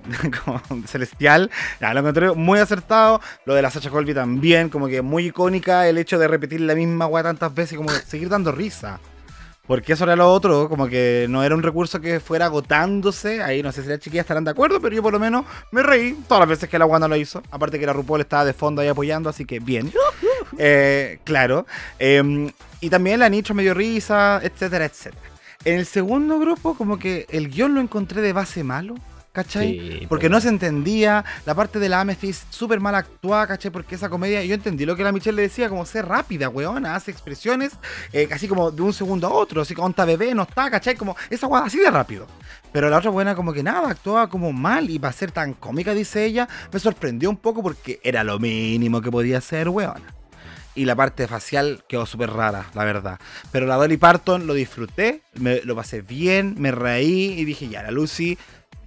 como 0.44 0.60
celestial, 0.86 1.50
Ya, 1.80 1.92
lo 1.92 2.00
encontré 2.00 2.32
muy 2.32 2.58
acertado. 2.58 3.20
Lo 3.44 3.54
de 3.54 3.62
la 3.62 3.70
Sacha 3.70 3.90
Colby 3.90 4.14
también, 4.14 4.68
como 4.68 4.88
que 4.88 5.02
muy 5.02 5.26
icónica. 5.26 5.86
El 5.88 5.98
hecho 5.98 6.18
de 6.18 6.28
repetir 6.28 6.60
la 6.62 6.74
misma 6.74 7.06
weá 7.06 7.22
tantas 7.22 7.54
veces, 7.54 7.76
como 7.76 7.90
seguir 7.90 8.28
dando 8.28 8.52
risa. 8.52 9.00
Porque 9.70 9.92
eso 9.92 10.02
era 10.02 10.16
lo 10.16 10.28
otro, 10.28 10.68
como 10.68 10.88
que 10.88 11.26
no 11.28 11.44
era 11.44 11.54
un 11.54 11.62
recurso 11.62 12.00
que 12.00 12.18
fuera 12.18 12.46
agotándose. 12.46 13.40
Ahí 13.40 13.62
no 13.62 13.70
sé 13.70 13.84
si 13.84 13.88
las 13.88 14.00
chiquillas 14.00 14.24
estarán 14.24 14.42
de 14.42 14.50
acuerdo, 14.50 14.80
pero 14.80 14.96
yo 14.96 15.00
por 15.00 15.12
lo 15.12 15.20
menos 15.20 15.44
me 15.70 15.84
reí 15.84 16.18
todas 16.26 16.40
las 16.40 16.48
veces 16.48 16.68
que 16.68 16.76
la 16.76 16.86
Wanda 16.86 17.06
lo 17.06 17.14
hizo. 17.14 17.40
Aparte 17.52 17.78
que 17.78 17.86
la 17.86 17.92
RuPaul 17.92 18.20
estaba 18.20 18.44
de 18.44 18.52
fondo 18.52 18.82
ahí 18.82 18.88
apoyando, 18.88 19.30
así 19.30 19.44
que 19.44 19.60
bien. 19.60 19.92
Eh, 20.58 21.20
claro. 21.22 21.64
Eh, 22.00 22.52
y 22.80 22.90
también 22.90 23.20
la 23.20 23.28
Nicho 23.28 23.54
me 23.54 23.62
dio 23.62 23.72
risa, 23.72 24.40
etcétera, 24.42 24.86
etcétera. 24.86 25.22
En 25.64 25.78
el 25.78 25.86
segundo 25.86 26.40
grupo, 26.40 26.74
como 26.74 26.98
que 26.98 27.26
el 27.30 27.48
guion 27.48 27.74
lo 27.74 27.80
encontré 27.80 28.20
de 28.20 28.32
base 28.32 28.64
malo. 28.64 28.96
¿Cachai? 29.32 30.00
Sí, 30.00 30.06
Porque 30.08 30.28
po. 30.28 30.34
no 30.34 30.40
se 30.40 30.48
entendía. 30.48 31.24
La 31.46 31.54
parte 31.54 31.78
de 31.78 31.88
la 31.88 32.00
Amethyst 32.00 32.52
súper 32.52 32.80
mal 32.80 32.96
actuada, 32.96 33.46
¿cachai? 33.46 33.70
Porque 33.70 33.94
esa 33.94 34.08
comedia, 34.08 34.44
yo 34.44 34.54
entendí 34.54 34.84
lo 34.84 34.96
que 34.96 35.04
la 35.04 35.12
Michelle 35.12 35.36
le 35.36 35.42
decía, 35.42 35.68
como 35.68 35.86
ser 35.86 36.06
rápida, 36.06 36.48
weona, 36.48 36.96
hace 36.96 37.12
expresiones 37.12 37.72
eh, 38.12 38.28
así 38.32 38.48
como 38.48 38.70
de 38.72 38.82
un 38.82 38.92
segundo 38.92 39.28
a 39.28 39.30
otro, 39.30 39.62
así 39.62 39.74
como 39.74 39.88
está 39.88 40.04
bebé, 40.04 40.34
no 40.34 40.42
está, 40.42 40.68
¿cachai? 40.70 40.96
Como 40.96 41.16
esa 41.28 41.46
weá 41.46 41.64
así 41.64 41.78
de 41.78 41.90
rápido. 41.90 42.26
Pero 42.72 42.90
la 42.90 42.98
otra 42.98 43.10
buena 43.10 43.34
como 43.34 43.52
que 43.52 43.62
nada, 43.62 43.88
actuaba 43.88 44.28
como 44.28 44.52
mal 44.52 44.90
y 44.90 44.98
para 44.98 45.12
ser 45.12 45.30
tan 45.30 45.54
cómica, 45.54 45.94
dice 45.94 46.24
ella, 46.24 46.48
me 46.72 46.80
sorprendió 46.80 47.30
un 47.30 47.36
poco 47.36 47.62
porque 47.62 48.00
era 48.02 48.24
lo 48.24 48.38
mínimo 48.38 49.00
que 49.00 49.10
podía 49.10 49.40
ser, 49.40 49.68
weona. 49.68 50.14
Y 50.74 50.84
la 50.84 50.94
parte 50.94 51.26
facial 51.26 51.84
quedó 51.88 52.06
súper 52.06 52.30
rara, 52.30 52.66
la 52.74 52.84
verdad. 52.84 53.18
Pero 53.50 53.66
la 53.66 53.74
Dolly 53.74 53.96
Parton 53.96 54.46
lo 54.46 54.54
disfruté, 54.54 55.22
me, 55.34 55.62
lo 55.62 55.74
pasé 55.74 56.00
bien, 56.00 56.54
me 56.58 56.70
reí 56.70 57.34
y 57.38 57.44
dije, 57.44 57.68
ya, 57.68 57.82
la 57.82 57.90
Lucy 57.90 58.38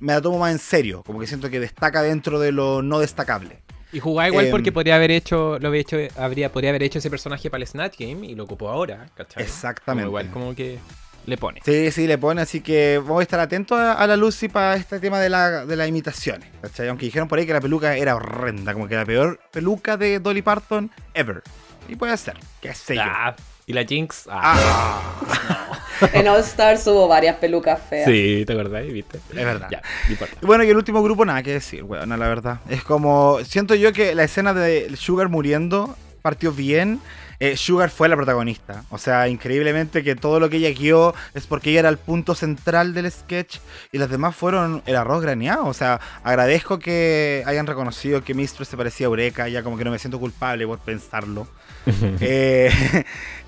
me 0.03 0.11
la 0.11 0.21
tomo 0.21 0.37
más 0.37 0.51
en 0.51 0.59
serio, 0.59 1.01
como 1.05 1.19
que 1.19 1.27
siento 1.27 1.49
que 1.49 1.61
destaca 1.61 2.01
dentro 2.01 2.37
de 2.37 2.51
lo 2.51 2.81
no 2.81 2.99
destacable. 2.99 3.59
Y 3.93 4.01
jugaba 4.01 4.27
igual 4.27 4.45
Em, 4.45 4.51
porque 4.51 4.71
podría 4.71 4.95
haber 4.95 5.11
hecho, 5.11 5.57
lo 5.59 5.69
había 5.69 5.79
hecho, 5.79 5.97
habría, 6.17 6.51
podría 6.51 6.71
haber 6.71 6.83
hecho 6.83 6.99
ese 6.99 7.09
personaje 7.09 7.49
para 7.49 7.61
el 7.61 7.67
Snatch 7.67 7.97
Game 7.99 8.27
y 8.27 8.35
lo 8.35 8.43
ocupó 8.43 8.67
ahora, 8.69 9.05
¿cachai? 9.15 9.43
Exactamente. 9.43 10.07
Como 10.07 10.19
igual 10.19 10.33
como 10.33 10.55
que 10.55 10.77
le 11.25 11.37
pone. 11.37 11.61
Sí, 11.63 11.89
sí, 11.91 12.05
le 12.05 12.17
pone, 12.17 12.41
así 12.41 12.59
que 12.59 12.97
vamos 12.97 13.19
a 13.19 13.23
estar 13.23 13.39
atentos 13.39 13.79
a, 13.79 13.93
a 13.93 14.05
la 14.05 14.17
Lucy 14.17 14.49
para 14.49 14.75
este 14.75 14.99
tema 14.99 15.21
de, 15.21 15.29
la, 15.29 15.65
de 15.65 15.75
las 15.77 15.87
imitaciones. 15.87 16.49
¿cachai? 16.61 16.89
Aunque 16.89 17.05
dijeron 17.05 17.29
por 17.29 17.39
ahí 17.39 17.45
que 17.45 17.53
la 17.53 17.61
peluca 17.61 17.95
era 17.95 18.15
horrenda, 18.15 18.73
como 18.73 18.89
que 18.89 18.95
la 18.95 19.05
peor 19.05 19.39
peluca 19.51 19.95
de 19.95 20.19
Dolly 20.19 20.41
Parton 20.41 20.91
ever. 21.13 21.43
Y 21.87 21.95
puede 21.95 22.17
ser, 22.17 22.37
qué 22.59 22.73
sé 22.73 22.95
yo. 22.95 23.03
Ah, 23.05 23.35
y 23.65 23.71
la 23.71 23.85
Jinx. 23.85 24.27
ah, 24.29 25.62
En 26.13 26.27
All 26.27 26.39
Stars 26.41 26.85
hubo 26.87 27.07
varias 27.07 27.37
pelucas 27.37 27.81
feas. 27.81 28.09
sí, 28.09 28.43
¿te 28.45 28.53
acordás? 28.53 28.85
¿Viste? 28.85 29.17
Es 29.17 29.45
verdad. 29.45 29.67
Ya, 29.71 29.81
no 30.09 30.47
Bueno, 30.47 30.63
y 30.63 30.69
el 30.69 30.77
último 30.77 31.01
grupo, 31.03 31.25
nada 31.25 31.43
que 31.43 31.53
decir, 31.53 31.83
weón, 31.83 32.09
la 32.09 32.27
verdad. 32.27 32.59
Es 32.69 32.83
como. 32.83 33.39
Siento 33.43 33.75
yo 33.75 33.93
que 33.93 34.15
la 34.15 34.23
escena 34.23 34.53
de 34.53 34.95
Sugar 34.95 35.29
muriendo 35.29 35.95
partió 36.21 36.51
bien. 36.53 36.99
eh, 37.39 37.57
Sugar 37.57 37.89
fue 37.89 38.07
la 38.07 38.15
protagonista. 38.15 38.83
O 38.89 38.97
sea, 38.97 39.27
increíblemente 39.27 40.03
que 40.03 40.15
todo 40.15 40.39
lo 40.39 40.49
que 40.49 40.57
ella 40.57 40.69
guió 40.69 41.13
es 41.33 41.45
porque 41.47 41.71
ella 41.71 41.81
era 41.81 41.89
el 41.89 41.97
punto 41.97 42.33
central 42.35 42.93
del 42.93 43.11
sketch 43.11 43.57
y 43.91 43.97
los 43.97 44.09
demás 44.09 44.33
fueron 44.35 44.81
el 44.85 44.95
arroz 44.95 45.21
graneado. 45.21 45.65
O 45.65 45.73
sea, 45.73 45.99
agradezco 46.23 46.79
que 46.79 47.43
hayan 47.45 47.67
reconocido 47.67 48.23
que 48.23 48.33
Mistress 48.33 48.69
se 48.69 48.77
parecía 48.77 49.07
a 49.07 49.09
Eureka, 49.09 49.49
ya 49.49 49.63
como 49.63 49.77
que 49.77 49.83
no 49.83 49.91
me 49.91 49.99
siento 49.99 50.19
culpable 50.19 50.65
por 50.65 50.79
pensarlo. 50.79 51.47
Eh, 52.21 52.71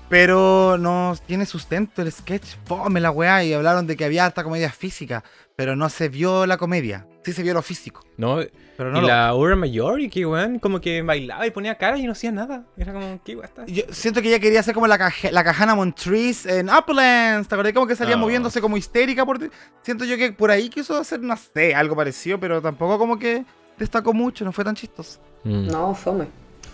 pero 0.08 0.76
no 0.78 1.14
tiene 1.26 1.46
sustento 1.46 2.02
el 2.02 2.12
sketch, 2.12 2.56
fome 2.64 3.00
la 3.00 3.10
weá, 3.10 3.42
y 3.44 3.52
hablaron 3.52 3.86
de 3.86 3.96
que 3.96 4.04
había 4.04 4.24
harta 4.26 4.44
comedia 4.44 4.70
física, 4.70 5.24
pero 5.56 5.74
no 5.76 5.88
se 5.88 6.08
vio 6.08 6.46
la 6.46 6.56
comedia, 6.58 7.06
sí 7.24 7.32
se 7.32 7.42
vio 7.42 7.54
lo 7.54 7.62
físico. 7.62 8.02
No, 8.16 8.38
Pero 8.76 8.92
no 8.92 8.98
y 8.98 9.00
lo- 9.02 9.08
la 9.08 9.28
Aura 9.28 9.56
Mayor, 9.56 10.00
y 10.00 10.08
que 10.08 10.24
weón, 10.26 10.58
como 10.58 10.80
que 10.80 11.02
bailaba 11.02 11.46
y 11.46 11.50
ponía 11.50 11.76
cara 11.76 11.98
y 11.98 12.04
no 12.04 12.12
hacía 12.12 12.30
nada. 12.30 12.64
Era 12.76 12.92
como, 12.92 13.20
¿qué 13.24 13.34
weón 13.34 13.46
está? 13.46 13.64
Yo 13.66 13.82
siento 13.90 14.22
que 14.22 14.28
ella 14.28 14.38
quería 14.38 14.62
ser 14.62 14.74
como 14.74 14.86
la, 14.86 14.98
caja- 14.98 15.30
la 15.30 15.42
Cajana 15.44 15.74
Montrese 15.74 16.60
en 16.60 16.68
Uplands. 16.70 17.48
¿Te 17.48 17.54
acordás? 17.54 17.72
Como 17.72 17.86
que 17.86 17.96
salía 17.96 18.14
Ah. 18.14 18.18
moviéndose 18.18 18.60
como 18.60 18.76
histérica. 18.76 19.24
Por... 19.26 19.38
Siento 19.82 20.04
yo 20.04 20.16
que 20.16 20.30
por 20.32 20.50
ahí 20.50 20.68
quiso 20.68 20.96
hacer, 20.98 21.20
no 21.20 21.36
sé, 21.36 21.74
algo 21.74 21.96
parecido, 21.96 22.38
pero 22.38 22.60
tampoco 22.62 22.98
como 22.98 23.18
que 23.18 23.44
destacó 23.78 24.12
mucho, 24.12 24.44
no 24.44 24.52
fue 24.52 24.64
tan 24.64 24.74
chistoso. 24.74 25.18
Mm. 25.44 25.66
No, 25.68 25.94
fome. 25.94 26.26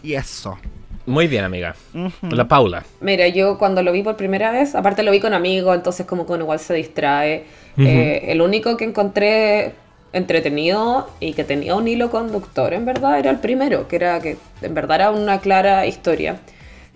Y 0.03 0.15
eso. 0.15 0.59
Muy 1.07 1.27
bien, 1.27 1.45
amiga. 1.45 1.75
La 2.23 2.47
Paula. 2.47 2.85
Mira, 3.01 3.27
yo 3.29 3.59
cuando 3.59 3.83
lo 3.83 3.93
vi 3.93 4.03
por 4.03 4.17
primera 4.17 4.53
vez, 4.53 4.75
aparte 4.75 5.03
lo 5.03 5.11
vi 5.11 5.21
con 5.21 5.35
amigos, 5.35 5.75
entonces 5.75 6.07
como 6.07 6.27
que 6.27 6.33
uno 6.33 6.45
igual 6.45 6.61
se 6.61 6.75
distrae. 6.75 7.45
Eh, 7.77 8.25
el 8.29 8.41
único 8.41 8.77
que 8.77 8.85
encontré 8.85 9.73
entretenido 10.13 11.09
y 11.21 11.33
que 11.33 11.45
tenía 11.45 11.75
un 11.75 11.89
hilo 11.89 12.11
conductor, 12.11 12.73
en 12.75 12.85
verdad, 12.85 13.19
era 13.19 13.31
el 13.31 13.39
primero, 13.39 13.89
que 13.89 13.97
era 13.97 14.21
que 14.21 14.37
en 14.61 14.75
verdad 14.75 14.97
era 14.97 15.11
una 15.11 15.41
clara 15.41 15.87
historia. 15.87 16.39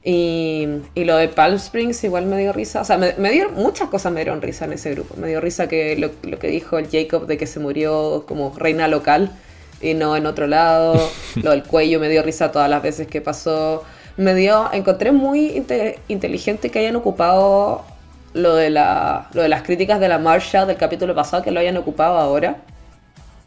Y, 0.05 0.69
y 0.95 1.05
lo 1.05 1.17
de 1.17 1.27
Palm 1.27 1.57
Springs 1.57 2.05
igual 2.05 2.27
me 2.27 2.39
dio 2.39 2.53
risa. 2.53 2.83
O 2.83 2.85
sea, 2.85 2.97
me, 2.97 3.15
me 3.19 3.33
dio 3.33 3.51
muchas 3.51 3.89
cosas 3.89 4.13
me 4.13 4.21
dieron 4.21 4.41
risa 4.41 4.67
en 4.67 4.75
ese 4.75 4.93
grupo. 4.93 5.17
Me 5.17 5.27
dio 5.27 5.41
risa 5.41 5.67
que 5.67 5.97
lo, 5.97 6.13
lo 6.23 6.39
que 6.39 6.47
dijo 6.47 6.79
el 6.79 6.89
Jacob 6.89 7.27
de 7.27 7.37
que 7.37 7.49
se 7.49 7.59
murió 7.59 8.25
como 8.29 8.55
reina 8.57 8.87
local 8.87 9.33
y 9.81 9.95
no 9.95 10.17
en 10.17 10.27
otro 10.27 10.47
lado. 10.47 11.11
lo 11.43 11.51
del 11.51 11.65
cuello 11.65 11.99
me 11.99 12.09
dio 12.09 12.23
risa 12.23 12.53
todas 12.53 12.71
las 12.71 12.83
veces 12.85 13.09
que 13.09 13.21
pasó. 13.21 13.83
Me 14.17 14.35
dio, 14.35 14.71
encontré 14.73 15.13
muy 15.13 15.51
inte- 15.57 15.99
inteligente 16.09 16.71
que 16.71 16.79
hayan 16.79 16.97
ocupado 16.97 17.85
lo 18.33 18.55
de, 18.55 18.71
la, 18.71 19.29
lo 19.33 19.43
de 19.43 19.49
las 19.49 19.63
críticas 19.63 20.01
de 20.01 20.09
la 20.09 20.19
Marsha 20.19 20.67
del 20.67 20.77
capítulo 20.77 21.15
pasado, 21.15 21.43
que 21.43 21.51
lo 21.51 21.61
hayan 21.61 21.77
ocupado 21.77 22.19
ahora 22.19 22.57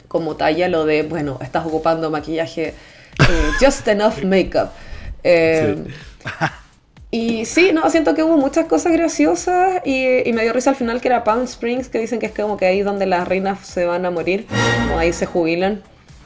como 0.07 0.35
talla 0.35 0.67
lo 0.67 0.85
de, 0.85 1.03
bueno, 1.03 1.37
estás 1.41 1.65
ocupando 1.65 2.09
maquillaje, 2.09 2.69
eh, 3.19 3.51
just 3.61 3.87
enough 3.87 4.23
makeup. 4.23 4.69
Eh, 5.23 5.77
Y 7.11 7.45
sí, 7.45 7.71
no, 7.73 7.89
siento 7.89 8.13
que 8.13 8.21
hubo 8.21 8.37
muchas 8.37 8.67
cosas 8.67 8.91
graciosas 8.93 9.81
y, 9.83 10.29
y 10.29 10.33
me 10.33 10.43
dio 10.43 10.53
risa 10.53 10.69
al 10.69 10.75
final 10.75 11.01
que 11.01 11.07
era 11.07 11.23
Palm 11.23 11.45
Springs, 11.45 11.89
que 11.89 11.97
dicen 11.97 12.19
que 12.19 12.27
es 12.27 12.31
como 12.33 12.55
que 12.55 12.67
ahí 12.67 12.79
es 12.81 12.85
donde 12.85 13.07
las 13.07 13.27
reinas 13.27 13.65
se 13.65 13.85
van 13.85 14.05
a 14.05 14.11
morir, 14.11 14.45
o 14.93 14.97
ahí 14.99 15.11
se 15.11 15.25
jubilan. 15.25 15.81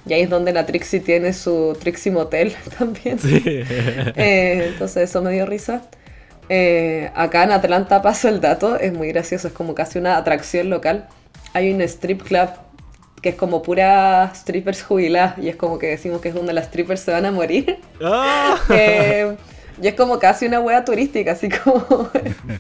Y 0.06 0.14
ahí 0.14 0.22
es 0.22 0.30
donde 0.30 0.52
la 0.52 0.66
Trixie 0.66 1.00
tiene 1.00 1.34
su 1.34 1.78
Trixie 1.80 2.12
Motel 2.12 2.56
también. 2.78 3.18
Eh, 3.24 4.66
entonces 4.68 5.10
eso 5.10 5.22
me 5.22 5.32
dio 5.32 5.46
risa. 5.46 5.82
Eh, 6.50 7.10
acá 7.16 7.44
en 7.44 7.52
Atlanta 7.52 8.02
paso 8.02 8.28
el 8.28 8.42
dato, 8.42 8.78
es 8.78 8.94
muy 8.94 9.08
gracioso, 9.10 9.48
es 9.48 9.54
como 9.54 9.76
casi 9.76 10.00
una 10.00 10.18
atracción 10.18 10.70
local. 10.70 11.08
Hay 11.54 11.72
un 11.72 11.82
strip 11.82 12.24
club 12.24 12.50
que 13.22 13.30
es 13.30 13.36
como 13.36 13.62
pura 13.62 14.32
strippers 14.36 14.84
jubiladas 14.84 15.38
y 15.38 15.48
es 15.48 15.56
como 15.56 15.80
que 15.80 15.88
decimos 15.88 16.20
que 16.20 16.30
es 16.30 16.36
donde 16.36 16.52
las 16.52 16.66
strippers 16.66 17.00
se 17.00 17.12
van 17.12 17.26
a 17.26 17.32
morir. 17.32 17.80
Eh, 18.70 19.36
y 19.82 19.88
es 19.88 19.96
como 19.96 20.20
casi 20.20 20.46
una 20.46 20.60
wea 20.60 20.86
turística, 20.86 21.32
así 21.32 21.50
como... 21.50 22.10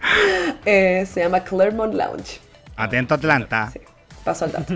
eh, 0.65 1.05
se 1.11 1.19
llama 1.19 1.43
Claremont 1.43 1.93
Lounge. 1.93 2.39
Atento 2.75 3.13
Atlanta. 3.13 3.69
Sí, 3.71 3.79
paso 4.23 4.45
al 4.45 4.51
dato. 4.51 4.73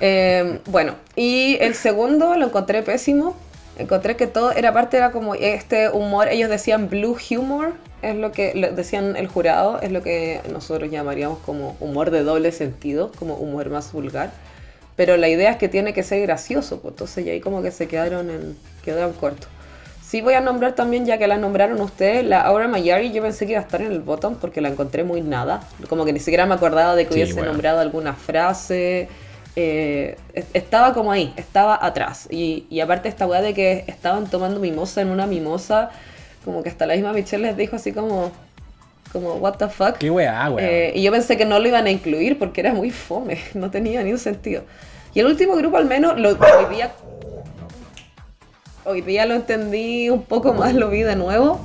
Eh, 0.00 0.60
bueno, 0.66 0.94
y 1.14 1.56
el 1.60 1.74
segundo 1.74 2.36
lo 2.36 2.46
encontré 2.46 2.82
pésimo. 2.82 3.36
Encontré 3.78 4.16
que 4.16 4.26
todo 4.26 4.52
era 4.52 4.72
parte, 4.72 4.96
era 4.96 5.12
como 5.12 5.34
este 5.34 5.90
humor, 5.90 6.28
ellos 6.28 6.48
decían 6.48 6.88
blue 6.88 7.18
humor, 7.30 7.74
es 8.00 8.16
lo 8.16 8.32
que 8.32 8.72
decían 8.74 9.16
el 9.16 9.28
jurado, 9.28 9.80
es 9.82 9.92
lo 9.92 10.02
que 10.02 10.40
nosotros 10.50 10.90
llamaríamos 10.90 11.38
como 11.40 11.76
humor 11.80 12.10
de 12.10 12.22
doble 12.22 12.52
sentido, 12.52 13.12
como 13.18 13.34
humor 13.34 13.68
más 13.68 13.92
vulgar. 13.92 14.30
Pero 14.96 15.18
la 15.18 15.28
idea 15.28 15.50
es 15.50 15.56
que 15.58 15.68
tiene 15.68 15.92
que 15.92 16.02
ser 16.02 16.22
gracioso, 16.22 16.80
pues 16.80 16.92
entonces 16.92 17.26
ya 17.26 17.32
ahí 17.32 17.40
como 17.40 17.62
que 17.62 17.70
se 17.70 17.86
quedaron 17.86 18.30
en, 18.30 18.56
quedaron 18.82 19.12
cortos. 19.12 19.48
Sí 20.08 20.20
voy 20.20 20.34
a 20.34 20.40
nombrar 20.40 20.74
también, 20.74 21.04
ya 21.04 21.18
que 21.18 21.26
la 21.26 21.36
nombraron 21.36 21.80
ustedes, 21.80 22.24
la 22.24 22.42
Aura 22.42 22.68
Mayari, 22.68 23.10
yo 23.12 23.22
pensé 23.22 23.44
que 23.44 23.52
iba 23.52 23.60
a 23.60 23.64
estar 23.64 23.82
en 23.82 23.90
el 23.90 23.98
bottom 24.00 24.36
porque 24.36 24.60
la 24.60 24.68
encontré 24.68 25.02
muy 25.02 25.20
nada. 25.20 25.62
Como 25.88 26.04
que 26.04 26.12
ni 26.12 26.20
siquiera 26.20 26.46
me 26.46 26.54
acordaba 26.54 26.94
de 26.94 27.06
que 27.06 27.14
Sí, 27.14 27.18
hubiese 27.20 27.34
bueno. 27.34 27.50
nombrado 27.52 27.80
alguna 27.80 28.12
frase. 28.14 29.08
eh, 29.58 30.16
es- 30.34 30.44
estaba 30.52 30.92
como 30.92 31.10
ahí, 31.10 31.32
estaba 31.36 31.78
atrás. 31.84 32.28
Y, 32.30 32.66
y 32.70 32.80
aparte 32.80 33.08
esta 33.08 33.26
weá 33.26 33.40
de 33.40 33.54
que 33.54 33.84
estaban 33.86 34.26
tomando 34.28 34.60
mimosa 34.60 35.00
en 35.00 35.08
una 35.08 35.26
mimosa, 35.26 35.90
como 36.44 36.62
que 36.62 36.68
hasta 36.68 36.84
la 36.86 36.94
misma 36.94 37.12
Michelle 37.14 37.42
les 37.46 37.56
dijo 37.56 37.74
así 37.74 37.92
como, 37.92 38.30
como, 39.12 39.34
what 39.36 39.54
the 39.54 39.68
fuck. 39.68 39.96
Qué 39.96 40.10
weá, 40.10 40.50
weá. 40.50 40.64
Eh, 40.70 40.92
y 40.94 41.02
yo 41.02 41.10
pensé 41.10 41.36
que 41.38 41.46
no 41.46 41.58
lo 41.58 41.66
iban 41.66 41.86
a 41.86 41.90
incluir 41.90 42.38
porque 42.38 42.60
era 42.60 42.74
muy 42.74 42.90
fome, 42.90 43.38
no 43.54 43.70
tenía 43.70 44.02
ni 44.02 44.12
un 44.12 44.18
sentido. 44.18 44.62
Y 45.14 45.20
el 45.20 45.26
último 45.26 45.56
grupo 45.56 45.78
al 45.78 45.86
menos 45.86 46.20
lo, 46.20 46.28
hoy 46.32 46.74
día 46.74 46.92
hoy 48.86 49.00
día 49.02 49.26
lo 49.26 49.34
entendí 49.34 50.08
un 50.10 50.22
poco 50.22 50.54
más, 50.54 50.74
lo 50.74 50.88
vi 50.90 51.02
de 51.02 51.16
nuevo. 51.16 51.60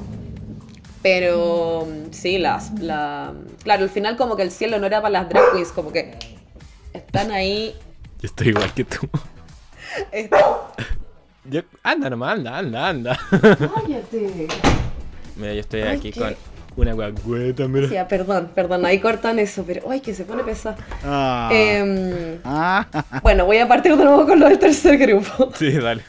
Pero 1.04 1.88
mm, 1.90 2.12
sí, 2.14 2.38
las, 2.38 2.80
la, 2.80 3.34
claro, 3.64 3.84
al 3.84 3.90
final 3.90 4.18
como 4.18 4.36
que 4.36 4.44
el 4.44 4.52
cielo 4.52 4.78
no 4.80 4.86
era 4.86 5.02
para 5.02 5.12
las 5.12 5.30
drag 5.30 5.52
queens, 5.54 5.70
como 5.72 5.92
que 5.92 6.16
están 6.94 7.32
ahí. 7.32 7.76
Yo 8.20 8.28
estoy 8.28 8.50
igual 8.50 8.72
que 8.74 8.84
tú. 8.84 8.98
Yo- 11.46 11.62
anda 11.84 12.10
nomás, 12.10 12.38
anda, 12.38 12.58
anda, 12.60 12.88
anda. 12.90 13.20
Cállate. 13.32 14.48
Mira, 15.36 15.54
yo 15.54 15.60
estoy 15.62 15.82
Ay, 15.82 15.98
aquí 15.98 16.12
qué- 16.12 16.20
con 16.20 16.36
una 16.78 16.94
guagüeta, 16.94 17.68
mira. 17.68 17.88
Ya, 17.88 18.08
perdón, 18.08 18.52
perdón, 18.54 18.86
ahí 18.86 19.00
cortan 19.00 19.40
eso, 19.40 19.64
pero 19.66 19.90
ay, 19.90 20.02
que 20.02 20.14
se 20.14 20.24
pone 20.24 20.44
pesado. 20.44 20.76
Ah. 21.04 21.50
Em, 21.52 22.38
Ah. 22.44 22.86
bueno, 23.24 23.46
voy 23.46 23.58
a 23.58 23.68
partir 23.68 23.98
de 23.98 24.04
nuevo 24.04 24.26
con 24.28 24.40
lo 24.40 24.48
del 24.48 24.60
tercer 24.60 24.98
grupo. 25.00 25.52
Sí, 25.58 25.72
dale. 25.72 26.04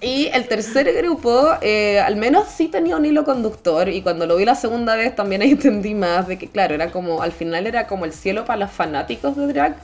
Y 0.00 0.28
el 0.32 0.46
tercer 0.46 0.92
grupo, 0.94 1.48
eh, 1.60 1.98
al 1.98 2.16
menos 2.16 2.48
sí 2.48 2.68
tenía 2.68 2.96
un 2.96 3.04
hilo 3.04 3.24
conductor 3.24 3.88
y 3.88 4.02
cuando 4.02 4.26
lo 4.26 4.36
vi 4.36 4.44
la 4.44 4.54
segunda 4.54 4.96
vez 4.96 5.14
también 5.16 5.42
entendí 5.42 5.94
más 5.94 6.28
de 6.28 6.38
que, 6.38 6.48
claro, 6.48 6.74
era 6.74 6.90
como, 6.90 7.22
al 7.22 7.32
final 7.32 7.66
era 7.66 7.86
como 7.86 8.04
el 8.04 8.12
cielo 8.12 8.44
para 8.44 8.60
los 8.60 8.70
fanáticos 8.70 9.36
de 9.36 9.46
drag, 9.46 9.76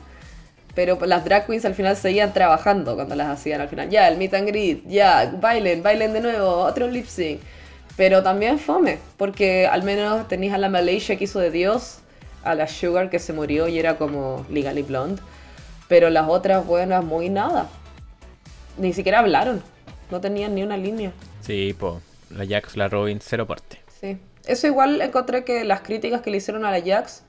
pero 0.75 0.99
las 1.05 1.25
drag 1.25 1.47
queens 1.47 1.65
al 1.65 1.75
final 1.75 1.97
seguían 1.97 2.33
trabajando 2.33 2.95
cuando 2.95 3.15
las 3.15 3.29
hacían 3.29 3.61
al 3.61 3.69
final. 3.69 3.89
Ya, 3.91 4.09
el 4.09 4.19
meet 4.19 4.35
and 4.35 4.49
greet, 4.49 4.83
ya, 4.87 5.33
bailen, 5.41 5.83
bailen 5.83 6.13
de 6.13 6.21
nuevo, 6.21 6.49
otro 6.49 6.87
lip 6.87 7.07
sync. 7.07 7.41
Pero 7.97 8.23
también 8.23 8.59
fome, 8.59 8.99
porque 9.17 9.67
al 9.67 9.83
menos 9.83 10.29
tenías 10.29 10.55
a 10.55 10.59
la 10.59 10.69
Malaysia 10.69 11.17
que 11.17 11.25
hizo 11.25 11.41
de 11.41 11.51
Dios, 11.51 11.99
a 12.45 12.55
la 12.55 12.69
Sugar 12.69 13.11
que 13.11 13.19
se 13.19 13.33
murió 13.33 13.69
y 13.69 13.79
era 13.79 13.99
como 13.99 14.47
Legally 14.49 14.83
Blonde, 14.83 15.21
pero 15.89 16.09
las 16.09 16.29
otras 16.29 16.65
buenas 16.65 17.05
muy 17.05 17.29
nada. 17.29 17.69
Ni 18.79 18.93
siquiera 18.93 19.21
hablaron. 19.21 19.63
No 20.11 20.21
tenían 20.21 20.55
ni 20.55 20.63
una 20.63 20.77
línea. 20.77 21.13
Sí, 21.41 21.75
po. 21.79 22.01
La 22.31 22.47
Jax, 22.47 22.77
la 22.77 22.89
Robin, 22.89 23.19
cero 23.21 23.47
porte. 23.47 23.81
Sí. 24.01 24.19
Eso 24.47 24.67
igual 24.67 25.01
encontré 25.01 25.45
que 25.45 25.65
las 25.65 25.81
críticas 25.81 26.23
que 26.23 26.31
le 26.31 26.39
hicieron 26.39 26.65
a 26.65 26.71
la 26.71 26.81
Jax 26.83 27.25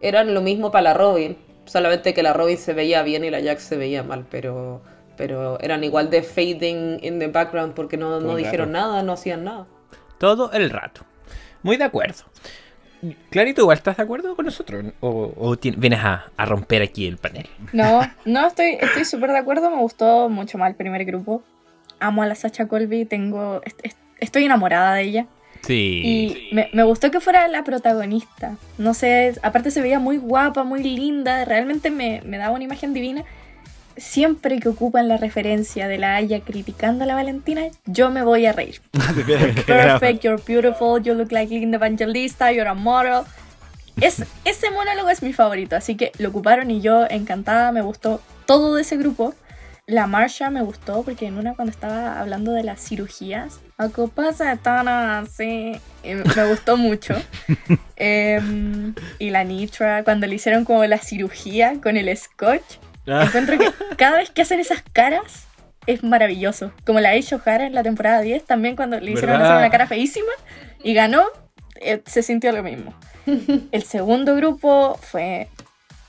eran 0.00 0.34
lo 0.34 0.40
mismo 0.40 0.70
para 0.70 0.82
la 0.82 0.94
Robin. 0.94 1.36
Solamente 1.66 2.14
que 2.14 2.22
la 2.22 2.32
Robin 2.32 2.56
se 2.56 2.72
veía 2.72 3.02
bien 3.02 3.24
y 3.24 3.30
la 3.30 3.42
Jax 3.42 3.62
se 3.62 3.76
veía 3.76 4.02
mal, 4.02 4.26
pero, 4.30 4.82
pero 5.16 5.60
eran 5.60 5.84
igual 5.84 6.10
de 6.10 6.22
fading 6.22 6.98
in 7.02 7.18
the 7.18 7.28
background 7.28 7.74
porque 7.74 7.96
no, 7.96 8.20
no 8.20 8.34
dijeron 8.36 8.72
rato. 8.72 8.88
nada, 8.88 9.02
no 9.02 9.12
hacían 9.12 9.44
nada. 9.44 9.66
Todo 10.18 10.50
el 10.52 10.70
rato. 10.70 11.02
Muy 11.62 11.76
de 11.76 11.84
acuerdo. 11.84 12.24
Clarito, 13.30 13.62
¿igual 13.62 13.78
estás 13.78 13.96
de 13.96 14.02
acuerdo 14.02 14.36
con 14.36 14.44
nosotros? 14.44 14.84
¿O, 15.00 15.32
o 15.36 15.56
ti- 15.56 15.70
vienes 15.76 16.00
a, 16.00 16.26
a 16.36 16.44
romper 16.44 16.82
aquí 16.82 17.06
el 17.06 17.16
panel? 17.16 17.46
No, 17.72 18.00
no, 18.24 18.46
estoy 18.46 18.76
estoy 18.80 19.04
súper 19.04 19.30
de 19.32 19.38
acuerdo. 19.38 19.70
Me 19.70 19.78
gustó 19.78 20.28
mucho 20.28 20.58
más 20.58 20.68
el 20.70 20.76
primer 20.76 21.04
grupo. 21.04 21.42
Amo 21.98 22.22
a 22.22 22.26
la 22.26 22.34
Sacha 22.34 22.66
Colby, 22.66 23.04
tengo, 23.04 23.62
est- 23.64 23.80
est- 23.84 23.98
estoy 24.18 24.44
enamorada 24.44 24.94
de 24.94 25.02
ella. 25.02 25.26
Sí. 25.62 26.00
Y 26.50 26.54
me, 26.54 26.70
me 26.72 26.82
gustó 26.82 27.10
que 27.10 27.20
fuera 27.20 27.46
la 27.48 27.64
protagonista. 27.64 28.56
No 28.78 28.94
sé, 28.94 29.34
aparte 29.42 29.70
se 29.70 29.82
veía 29.82 29.98
muy 29.98 30.16
guapa, 30.16 30.64
muy 30.64 30.82
linda, 30.82 31.44
realmente 31.44 31.90
me, 31.90 32.22
me 32.24 32.38
daba 32.38 32.54
una 32.54 32.64
imagen 32.64 32.94
divina. 32.94 33.24
Siempre 33.96 34.60
que 34.60 34.68
ocupan 34.68 35.08
la 35.08 35.16
referencia 35.16 35.88
de 35.88 35.98
la 35.98 36.16
Aya 36.16 36.40
criticando 36.40 37.04
a 37.04 37.06
la 37.06 37.14
Valentina, 37.14 37.62
yo 37.86 38.10
me 38.10 38.22
voy 38.22 38.46
a 38.46 38.52
reír. 38.52 38.80
Perfect, 39.66 40.24
you're 40.24 40.42
beautiful, 40.46 41.02
you 41.02 41.14
look 41.14 41.32
like 41.32 41.52
Linda 41.52 41.76
Evangelista, 41.76 42.52
you're 42.52 42.68
a 42.68 42.74
model. 42.74 43.22
Es, 44.00 44.24
ese 44.44 44.70
monólogo 44.70 45.10
es 45.10 45.22
mi 45.22 45.32
favorito, 45.32 45.76
así 45.76 45.96
que 45.96 46.12
lo 46.18 46.30
ocuparon 46.30 46.70
y 46.70 46.80
yo 46.80 47.06
encantada, 47.10 47.72
me 47.72 47.82
gustó 47.82 48.20
todo 48.46 48.76
de 48.76 48.82
ese 48.82 48.96
grupo. 48.96 49.34
la 49.90 50.06
Marsha 50.06 50.50
me 50.50 50.62
gustó 50.62 51.02
porque 51.02 51.26
en 51.26 51.36
una 51.36 51.54
cuando 51.54 51.72
estaba 51.72 52.20
hablando 52.20 52.52
de 52.52 52.62
las 52.62 52.80
cirugías, 52.80 53.60
algo 53.76 54.08
pasa 54.08 54.56
tan 54.56 54.88
así, 54.88 55.72
me 56.04 56.48
gustó 56.48 56.76
mucho. 56.76 57.14
Em, 57.96 58.94
y 59.18 59.28
la 59.28 59.44
Nitra, 59.44 60.04
cuando 60.04 60.26
le 60.26 60.36
hicieron 60.36 60.64
como 60.64 60.82
la 60.86 60.98
cirugía 60.98 61.74
con 61.82 61.98
el 61.98 62.16
scotch. 62.16 62.78
Encuentro 63.10 63.58
que 63.58 63.70
cada 63.96 64.18
vez 64.18 64.30
que 64.30 64.42
hacen 64.42 64.60
esas 64.60 64.82
caras 64.92 65.46
es 65.86 66.02
maravilloso. 66.02 66.72
Como 66.84 67.00
la 67.00 67.16
hizo 67.16 67.36
O'Hara 67.36 67.66
en 67.66 67.74
la 67.74 67.82
temporada 67.82 68.20
10, 68.20 68.44
también 68.44 68.76
cuando 68.76 69.00
le 69.00 69.12
hicieron 69.12 69.38
¿Verdad? 69.38 69.52
hacer 69.52 69.58
una 69.58 69.70
cara 69.70 69.86
feísima 69.86 70.32
y 70.82 70.94
ganó, 70.94 71.24
eh, 71.80 72.02
se 72.06 72.22
sintió 72.22 72.52
lo 72.52 72.62
mismo. 72.62 72.94
El 73.72 73.82
segundo 73.82 74.36
grupo 74.36 74.98
fue 75.00 75.48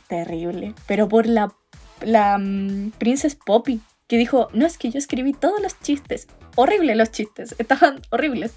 terrible, 0.07 0.73
pero 0.87 1.07
por 1.07 1.25
la, 1.25 1.53
la 2.01 2.37
mm, 2.37 2.91
Princess 2.97 3.35
Poppy, 3.35 3.81
que 4.07 4.17
dijo, 4.17 4.49
no, 4.53 4.65
es 4.65 4.77
que 4.77 4.91
yo 4.91 4.97
escribí 4.97 5.33
todos 5.33 5.61
los 5.61 5.79
chistes. 5.79 6.27
Horribles 6.55 6.97
los 6.97 7.11
chistes, 7.11 7.55
estaban 7.59 8.01
horribles. 8.09 8.53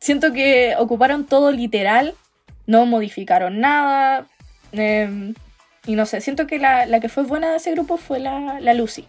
Siento 0.00 0.32
que 0.32 0.76
ocuparon 0.78 1.26
todo 1.26 1.50
literal, 1.50 2.14
no 2.66 2.86
modificaron 2.86 3.60
nada. 3.60 4.26
em, 4.72 5.34
y 5.86 5.94
no 5.94 6.06
sé, 6.06 6.20
siento 6.20 6.46
que 6.46 6.58
la, 6.58 6.86
la 6.86 7.00
que 7.00 7.08
fue 7.08 7.24
buena 7.24 7.50
de 7.50 7.56
ese 7.56 7.72
grupo 7.72 7.96
fue 7.96 8.18
la, 8.18 8.60
la 8.60 8.74
Lucy. 8.74 9.06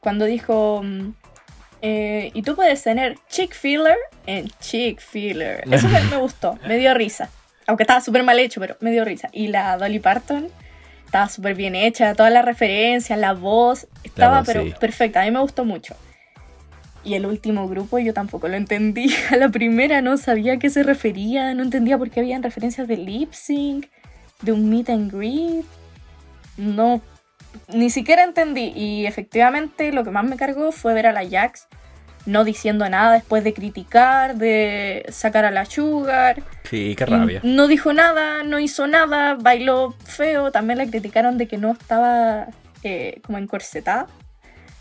Cuando 0.00 0.24
dijo, 0.24 0.82
mm, 0.82 1.12
eh, 1.82 2.30
y 2.34 2.42
tú 2.42 2.54
puedes 2.54 2.82
tener 2.82 3.18
chick 3.28 3.54
filler 3.54 3.96
en 4.26 4.48
chick 4.60 5.00
filler. 5.00 5.64
Eso 5.70 5.88
me, 5.88 6.00
me 6.04 6.16
gustó, 6.16 6.58
me 6.66 6.78
dio 6.78 6.94
risa. 6.94 7.30
Aunque 7.66 7.82
estaba 7.82 8.00
súper 8.00 8.22
mal 8.22 8.38
hecho, 8.38 8.60
pero 8.60 8.76
me 8.80 8.90
dio 8.90 9.04
risa. 9.04 9.28
Y 9.32 9.48
la 9.48 9.76
Dolly 9.76 9.98
Parton 9.98 10.48
estaba 11.04 11.28
súper 11.28 11.54
bien 11.54 11.74
hecha, 11.74 12.14
todas 12.14 12.32
las 12.32 12.44
referencias, 12.44 13.18
la 13.18 13.32
voz, 13.32 13.86
estaba 14.02 14.42
pero 14.42 14.64
sí. 14.64 14.74
perfecta, 14.78 15.22
a 15.22 15.24
mí 15.24 15.30
me 15.30 15.40
gustó 15.40 15.64
mucho. 15.64 15.96
Y 17.04 17.14
el 17.14 17.24
último 17.24 17.68
grupo 17.68 17.98
yo 18.00 18.12
tampoco 18.12 18.48
lo 18.48 18.56
entendí. 18.56 19.14
A 19.30 19.36
la 19.36 19.48
primera 19.48 20.02
no 20.02 20.16
sabía 20.16 20.54
a 20.54 20.58
qué 20.58 20.70
se 20.70 20.82
refería, 20.82 21.54
no 21.54 21.62
entendía 21.62 21.96
por 21.96 22.10
qué 22.10 22.20
habían 22.20 22.42
referencias 22.42 22.88
de 22.88 22.96
lip 22.96 23.32
sync, 23.32 23.86
de 24.42 24.52
un 24.52 24.68
meet 24.68 24.90
and 24.90 25.12
greet. 25.12 25.64
No, 26.56 27.00
ni 27.68 27.90
siquiera 27.90 28.24
entendí. 28.24 28.72
Y 28.74 29.06
efectivamente 29.06 29.92
lo 29.92 30.04
que 30.04 30.10
más 30.10 30.24
me 30.24 30.36
cargó 30.36 30.72
fue 30.72 30.94
ver 30.94 31.06
a 31.06 31.12
la 31.12 31.28
Jax 31.28 31.68
no 32.26 32.44
diciendo 32.44 32.88
nada 32.88 33.12
después 33.12 33.44
de 33.44 33.54
criticar, 33.54 34.36
de 34.36 35.06
sacar 35.08 35.44
a 35.44 35.50
la 35.50 35.64
Sugar. 35.64 36.42
Sí, 36.64 36.94
qué 36.96 37.06
rabia. 37.06 37.40
No 37.44 37.68
dijo 37.68 37.92
nada, 37.92 38.42
no 38.42 38.58
hizo 38.58 38.86
nada, 38.86 39.34
bailó 39.34 39.94
feo. 40.04 40.50
También 40.50 40.78
la 40.78 40.86
criticaron 40.86 41.38
de 41.38 41.46
que 41.46 41.56
no 41.56 41.70
estaba 41.70 42.48
eh, 42.82 43.20
como 43.22 43.38
encorsetada. 43.38 44.08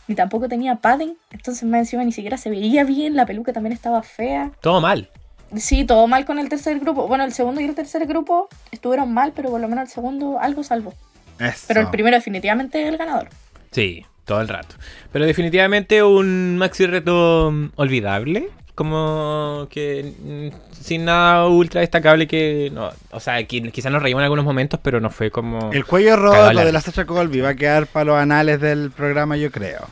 Ni 0.07 0.15
tampoco 0.15 0.49
tenía 0.49 0.75
padding. 0.77 1.15
Entonces 1.31 1.63
más 1.63 1.79
encima 1.79 2.03
ni 2.03 2.11
siquiera 2.11 2.37
se 2.37 2.49
veía 2.49 2.83
bien. 2.83 3.15
La 3.15 3.25
peluca 3.25 3.53
también 3.53 3.73
estaba 3.73 4.01
fea. 4.01 4.51
Todo 4.61 4.81
mal. 4.81 5.09
Sí, 5.55 5.85
todo 5.85 6.07
mal 6.07 6.25
con 6.25 6.39
el 6.39 6.49
tercer 6.49 6.79
grupo. 6.79 7.07
Bueno, 7.07 7.23
el 7.23 7.33
segundo 7.33 7.61
y 7.61 7.65
el 7.65 7.75
tercer 7.75 8.05
grupo 8.07 8.49
estuvieron 8.71 9.13
mal, 9.13 9.33
pero 9.35 9.49
por 9.49 9.61
lo 9.61 9.67
menos 9.67 9.83
el 9.85 9.89
segundo 9.89 10.39
algo 10.39 10.63
salvo. 10.63 10.93
Eso. 11.39 11.65
Pero 11.67 11.81
el 11.81 11.87
primero 11.89 12.15
definitivamente 12.15 12.81
es 12.81 12.87
el 12.89 12.97
ganador. 12.97 13.29
Sí, 13.71 14.05
todo 14.25 14.41
el 14.41 14.47
rato. 14.47 14.75
Pero 15.11 15.25
definitivamente 15.25 16.01
un 16.03 16.57
maxi 16.57 16.85
reto 16.87 17.51
mm, 17.51 17.65
olvidable. 17.75 18.49
Como 18.73 19.67
que 19.69 20.13
mm, 20.19 20.73
sin 20.81 21.05
nada 21.05 21.47
ultra 21.47 21.79
destacable 21.81 22.27
que... 22.27 22.69
No, 22.73 22.89
o 23.11 23.19
sea, 23.21 23.39
qui- 23.41 23.71
quizás 23.71 23.89
nos 23.91 24.01
reímos 24.03 24.19
en 24.19 24.25
algunos 24.25 24.43
momentos, 24.43 24.79
pero 24.83 24.99
no 24.99 25.09
fue 25.09 25.31
como... 25.31 25.71
El 25.71 25.85
cuello 25.85 26.17
roto 26.17 26.51
la 26.51 26.65
de 26.65 26.73
la 26.73 26.79
risa. 26.79 26.91
Sacha 26.91 27.05
Colby 27.05 27.39
va 27.39 27.49
a 27.49 27.55
quedar 27.55 27.87
para 27.87 28.03
los 28.05 28.17
anales 28.17 28.59
del 28.59 28.91
programa, 28.91 29.37
yo 29.37 29.49
creo. 29.51 29.85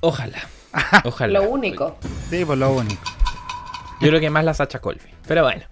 Ojalá. 0.00 0.38
Ojalá. 1.04 1.40
Lo 1.40 1.48
único. 1.48 1.96
Sí, 2.28 2.44
por 2.44 2.58
lo 2.58 2.72
único. 2.74 3.00
Yo 4.00 4.08
creo 4.08 4.20
que 4.20 4.28
más 4.28 4.44
la 4.44 4.54
Sacha 4.54 4.80
Colby. 4.80 5.00
Pero 5.26 5.42
bueno. 5.44 5.62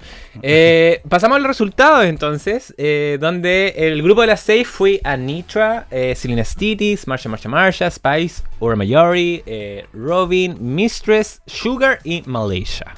Eh, 0.42 1.02
pasamos 1.08 1.36
a 1.36 1.38
los 1.40 1.48
resultados 1.48 2.04
entonces. 2.04 2.74
eh, 2.78 3.18
donde 3.20 3.74
el 3.76 4.02
grupo 4.02 4.22
de 4.22 4.28
las 4.28 4.40
seis 4.40 4.66
fue 4.68 5.00
Anitra, 5.04 5.86
eh, 5.90 6.14
Selena 6.14 6.44
Stitis, 6.44 7.06
Marsha 7.06 7.28
Marsha 7.28 7.48
Marsha, 7.48 7.90
Spice, 7.90 8.42
Ora 8.60 8.76
Mayori, 8.76 9.42
eh, 9.44 9.86
Robin, 9.92 10.56
Mistress, 10.60 11.42
Sugar 11.46 11.98
y 12.04 12.22
Malaysia. 12.26 12.94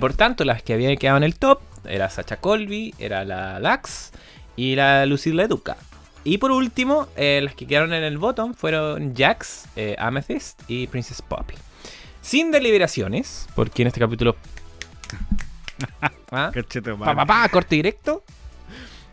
Por 0.00 0.14
tanto, 0.14 0.44
las 0.44 0.62
que 0.62 0.72
habían 0.72 0.96
quedado 0.96 1.18
en 1.18 1.24
el 1.24 1.38
top 1.38 1.60
era 1.86 2.08
Sacha 2.08 2.36
Colby, 2.38 2.94
era 2.98 3.24
la 3.24 3.60
Dax 3.60 4.12
y 4.56 4.76
la 4.76 5.04
Lucille 5.04 5.42
Educa. 5.42 5.76
Y 6.22 6.38
por 6.38 6.52
último, 6.52 7.08
las 7.16 7.54
que 7.54 7.66
quedaron 7.66 7.92
en 7.92 8.02
el 8.02 8.16
bottom 8.16 8.54
fueron 8.54 9.14
Jax, 9.14 9.66
Amethyst 9.98 10.62
y 10.68 10.86
Princess 10.86 11.20
Poppy. 11.20 11.54
Sin 12.24 12.50
deliberaciones, 12.50 13.46
porque 13.54 13.82
en 13.82 13.88
este 13.88 14.00
capítulo. 14.00 14.34
¿Ah? 16.30 16.50
Pa, 16.98 17.14
pa, 17.14 17.26
pa, 17.26 17.48
corte 17.50 17.76
directo. 17.76 18.24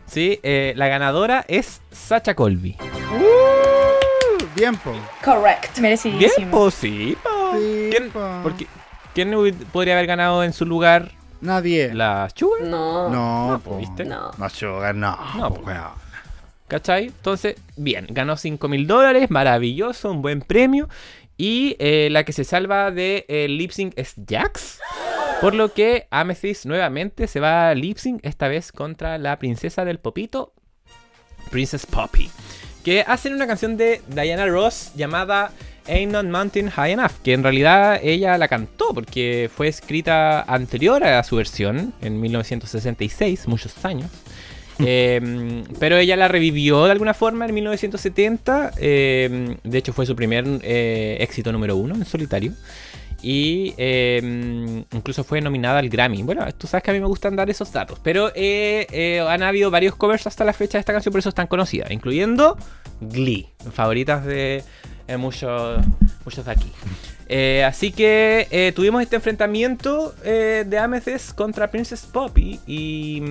Sí, 0.06 0.40
eh, 0.42 0.72
la 0.76 0.88
ganadora 0.88 1.44
es 1.46 1.82
Sacha 1.90 2.34
Colby. 2.34 2.78
Uh, 2.80 4.44
bien, 4.56 4.74
po. 4.76 4.92
Correct. 5.22 5.72
Bien, 5.74 5.82
Merecidísimo. 5.82 6.50
pues 6.50 6.74
sí, 6.74 7.16
po. 7.22 7.52
Sí, 7.58 7.88
¿Quién, 7.90 8.10
po. 8.10 8.40
porque, 8.42 8.66
¿quién 9.14 9.30
podría 9.72 9.92
haber 9.92 10.06
ganado 10.06 10.42
en 10.42 10.54
su 10.54 10.64
lugar? 10.64 11.12
Nadie. 11.42 11.92
¿La 11.92 12.30
Sugar? 12.34 12.62
No. 12.62 13.10
No, 13.10 13.50
No, 13.52 13.60
po. 13.60 13.76
¿viste? 13.76 14.06
No. 14.06 14.30
No, 14.38 14.48
Sugar, 14.48 14.94
no. 14.94 15.18
No, 15.36 15.50
po, 15.50 15.60
po. 15.60 15.66
weón. 15.66 16.02
¿Cachai? 16.66 17.08
Entonces, 17.08 17.56
bien, 17.76 18.06
ganó 18.08 18.38
5 18.38 18.66
mil 18.68 18.86
dólares, 18.86 19.30
maravilloso, 19.30 20.10
un 20.10 20.22
buen 20.22 20.40
premio. 20.40 20.88
Y 21.36 21.76
eh, 21.78 22.08
la 22.10 22.24
que 22.24 22.32
se 22.32 22.44
salva 22.44 22.90
de 22.90 23.24
eh, 23.28 23.48
lip 23.48 23.70
sync 23.70 23.94
es 23.96 24.14
Jax. 24.28 24.80
Por 25.40 25.54
lo 25.54 25.72
que 25.72 26.06
Amethyst 26.10 26.66
nuevamente 26.66 27.26
se 27.26 27.40
va 27.40 27.70
a 27.70 27.74
lip 27.74 27.98
sync, 27.98 28.20
esta 28.24 28.48
vez 28.48 28.70
contra 28.70 29.18
la 29.18 29.38
princesa 29.38 29.84
del 29.84 29.98
popito, 29.98 30.52
Princess 31.50 31.84
Poppy. 31.86 32.30
Que 32.84 33.02
hacen 33.06 33.34
una 33.34 33.46
canción 33.46 33.76
de 33.76 34.02
Diana 34.08 34.46
Ross 34.46 34.92
llamada 34.94 35.52
Ain't 35.88 36.12
Not 36.12 36.26
Mountain 36.26 36.70
High 36.70 36.92
Enough. 36.92 37.12
Que 37.24 37.32
en 37.32 37.42
realidad 37.42 38.00
ella 38.02 38.38
la 38.38 38.48
cantó 38.48 38.94
porque 38.94 39.50
fue 39.54 39.68
escrita 39.68 40.42
anterior 40.42 41.02
a 41.04 41.22
su 41.24 41.36
versión, 41.36 41.92
en 42.02 42.20
1966, 42.20 43.48
muchos 43.48 43.84
años. 43.84 44.10
Eh, 44.84 45.62
pero 45.78 45.96
ella 45.96 46.16
la 46.16 46.28
revivió 46.28 46.84
de 46.84 46.92
alguna 46.92 47.14
forma 47.14 47.46
en 47.46 47.54
1970. 47.54 48.72
eh, 48.78 49.56
de 49.62 49.78
hecho, 49.78 49.92
fue 49.92 50.06
su 50.06 50.16
primer 50.16 50.44
eh, 50.62 51.16
éxito 51.20 51.52
número 51.52 51.76
uno 51.76 51.94
en 51.94 52.04
solitario. 52.04 52.52
Y 53.22 53.72
eh, 53.76 54.84
incluso 54.92 55.22
fue 55.22 55.40
nominada 55.40 55.78
al 55.78 55.88
Grammy. 55.88 56.24
Bueno, 56.24 56.44
tú 56.58 56.66
sabes 56.66 56.82
que 56.82 56.90
a 56.90 56.94
mí 56.94 56.98
me 56.98 57.06
gustan 57.06 57.36
dar 57.36 57.48
esos 57.48 57.72
datos. 57.72 58.00
Pero 58.02 58.32
eh, 58.34 58.86
eh, 58.90 59.20
han 59.20 59.44
habido 59.44 59.70
varios 59.70 59.94
covers 59.94 60.26
hasta 60.26 60.44
la 60.44 60.52
fecha 60.52 60.78
de 60.78 60.80
esta 60.80 60.92
canción, 60.92 61.12
por 61.12 61.20
eso 61.20 61.28
es 61.28 61.34
tan 61.34 61.46
conocida. 61.46 61.86
Incluyendo 61.90 62.56
Glee, 63.00 63.48
favoritas 63.72 64.24
de 64.24 64.64
muchos, 65.18 65.84
muchos 66.24 66.44
de 66.44 66.50
aquí. 66.50 66.72
Así 67.64 67.92
que 67.92 68.72
tuvimos 68.74 69.00
este 69.02 69.16
enfrentamiento 69.16 70.12
de 70.24 70.78
Amethyst 70.78 71.36
contra 71.36 71.70
Princess 71.70 72.02
Poppy. 72.02 72.58
Y. 72.66 73.22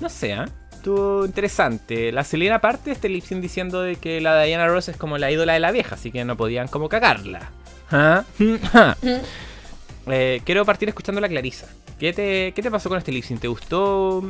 no 0.00 0.08
sé, 0.08 0.32
¿ah? 0.32 0.46
Estuvo 0.72 1.24
interesante. 1.24 2.12
La 2.12 2.24
Selena 2.24 2.60
parte 2.60 2.90
este 2.90 3.08
lip 3.08 3.24
sync 3.24 3.40
diciendo 3.40 3.80
de 3.80 3.96
que 3.96 4.20
la 4.20 4.42
Diana 4.42 4.66
Ross 4.66 4.88
es 4.88 4.96
como 4.96 5.16
la 5.16 5.30
ídola 5.30 5.54
de 5.54 5.60
la 5.60 5.72
vieja, 5.72 5.94
así 5.94 6.10
que 6.10 6.24
no 6.24 6.36
podían 6.36 6.68
como 6.68 6.88
cagarla. 6.88 7.50
¿Ah? 7.90 8.24
Eh, 10.06 10.42
quiero 10.44 10.66
partir 10.66 10.86
escuchando 10.86 11.18
la 11.18 11.30
Clarisa. 11.30 11.66
¿Qué 11.98 12.12
te, 12.12 12.52
¿Qué 12.52 12.60
te 12.60 12.70
pasó 12.70 12.90
con 12.90 12.98
este 12.98 13.10
lip 13.10 13.24
sync? 13.24 13.40
¿Te 13.40 13.48
gustó? 13.48 14.22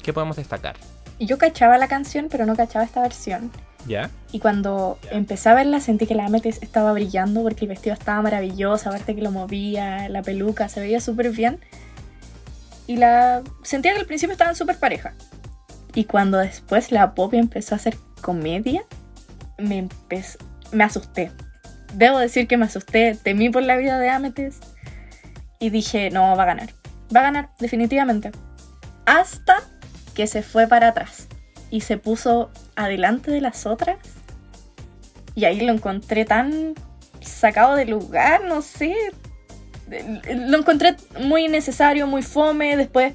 ¿Qué 0.00 0.12
podemos 0.12 0.36
destacar? 0.36 0.76
Yo 1.18 1.36
cachaba 1.36 1.78
la 1.78 1.88
canción, 1.88 2.28
pero 2.30 2.46
no 2.46 2.54
cachaba 2.54 2.84
esta 2.84 3.02
versión. 3.02 3.50
¿Ya? 3.88 4.10
Y 4.30 4.38
cuando 4.38 4.98
empecé 5.10 5.48
a 5.48 5.54
verla 5.54 5.80
sentí 5.80 6.06
que 6.06 6.14
la 6.14 6.26
Amethyst 6.26 6.62
estaba 6.62 6.92
brillando 6.92 7.42
porque 7.42 7.64
el 7.64 7.70
vestido 7.70 7.94
estaba 7.94 8.22
maravilloso, 8.22 8.88
aparte 8.88 9.16
que 9.16 9.22
lo 9.22 9.32
movía, 9.32 10.08
la 10.08 10.22
peluca, 10.22 10.68
se 10.68 10.78
veía 10.78 11.00
súper 11.00 11.30
bien. 11.30 11.58
Y 12.86 12.96
la 12.96 13.42
sentía 13.62 13.92
que 13.92 14.00
al 14.00 14.06
principio 14.06 14.32
estaban 14.32 14.54
súper 14.54 14.78
pareja. 14.78 15.14
Y 15.94 16.04
cuando 16.04 16.38
después 16.38 16.92
la 16.92 17.14
Poppy 17.14 17.38
empezó 17.38 17.74
a 17.74 17.76
hacer 17.76 17.96
comedia, 18.20 18.84
me, 19.58 19.88
me 20.72 20.84
asusté. 20.84 21.32
Debo 21.94 22.18
decir 22.18 22.46
que 22.46 22.56
me 22.56 22.66
asusté, 22.66 23.16
temí 23.22 23.50
por 23.50 23.62
la 23.62 23.76
vida 23.76 23.98
de 23.98 24.10
Amethyst. 24.10 24.64
Y 25.58 25.70
dije, 25.70 26.10
no, 26.10 26.36
va 26.36 26.42
a 26.42 26.46
ganar. 26.46 26.70
Va 27.14 27.20
a 27.20 27.24
ganar, 27.24 27.50
definitivamente. 27.58 28.30
Hasta 29.06 29.56
que 30.14 30.26
se 30.26 30.42
fue 30.42 30.66
para 30.66 30.88
atrás 30.88 31.28
y 31.70 31.80
se 31.80 31.96
puso 31.96 32.50
adelante 32.74 33.30
de 33.30 33.40
las 33.40 33.66
otras. 33.66 33.98
Y 35.34 35.44
ahí 35.44 35.60
lo 35.60 35.72
encontré 35.72 36.24
tan 36.24 36.74
sacado 37.20 37.74
de 37.74 37.86
lugar, 37.86 38.44
no 38.44 38.62
sé. 38.62 38.94
Lo 39.88 40.58
encontré 40.58 40.96
muy 41.20 41.44
innecesario, 41.46 42.06
muy 42.06 42.22
fome. 42.22 42.76
Después 42.76 43.14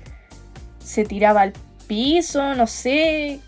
se 0.83 1.05
tiraba 1.05 1.41
al 1.41 1.53
piso, 1.87 2.55
no 2.55 2.67
sé. 2.67 3.39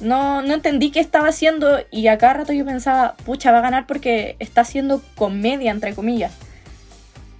no, 0.00 0.42
no 0.42 0.54
entendí 0.54 0.90
qué 0.90 1.00
estaba 1.00 1.28
haciendo 1.28 1.78
y 1.90 2.08
a 2.08 2.18
cada 2.18 2.34
rato 2.34 2.52
yo 2.52 2.64
pensaba, 2.64 3.16
pucha, 3.24 3.52
va 3.52 3.58
a 3.58 3.62
ganar 3.62 3.86
porque 3.86 4.36
está 4.38 4.62
haciendo 4.62 5.02
comedia, 5.14 5.70
entre 5.70 5.94
comillas. 5.94 6.32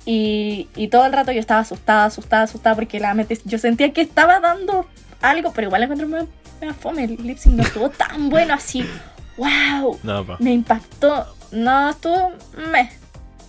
Y, 0.04 0.68
y 0.76 0.88
todo 0.88 1.06
el 1.06 1.12
rato 1.12 1.32
yo 1.32 1.40
estaba 1.40 1.60
asustada, 1.60 2.06
asustada, 2.06 2.42
asustada 2.44 2.74
porque 2.74 3.00
la 3.00 3.10
Amethyst, 3.10 3.46
yo 3.46 3.58
sentía 3.58 3.92
que 3.92 4.00
estaba 4.00 4.40
dando 4.40 4.86
algo, 5.20 5.52
pero 5.52 5.68
igual 5.68 5.82
encontré 5.82 6.06
me, 6.06 6.26
me 6.60 6.74
fome, 6.74 7.04
el 7.04 7.16
lip 7.16 7.38
sync 7.38 7.54
no 7.54 7.62
estuvo 7.62 7.90
tan 7.90 8.28
bueno 8.28 8.54
así. 8.54 8.84
¡Wow! 9.36 9.98
No. 10.02 10.26
Me 10.38 10.52
impactó. 10.52 11.26
No, 11.50 11.90
estuvo. 11.90 12.32
Me. 12.70 12.90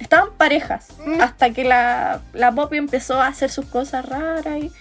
Estaban 0.02 0.30
parejas. 0.38 0.88
Hasta 1.22 1.52
que 1.52 1.64
la, 1.64 2.22
la 2.34 2.52
Poppy 2.52 2.78
empezó 2.78 3.22
a 3.22 3.28
hacer 3.28 3.50
sus 3.52 3.66
cosas 3.66 4.04
raras 4.06 4.58
y, 4.60 4.72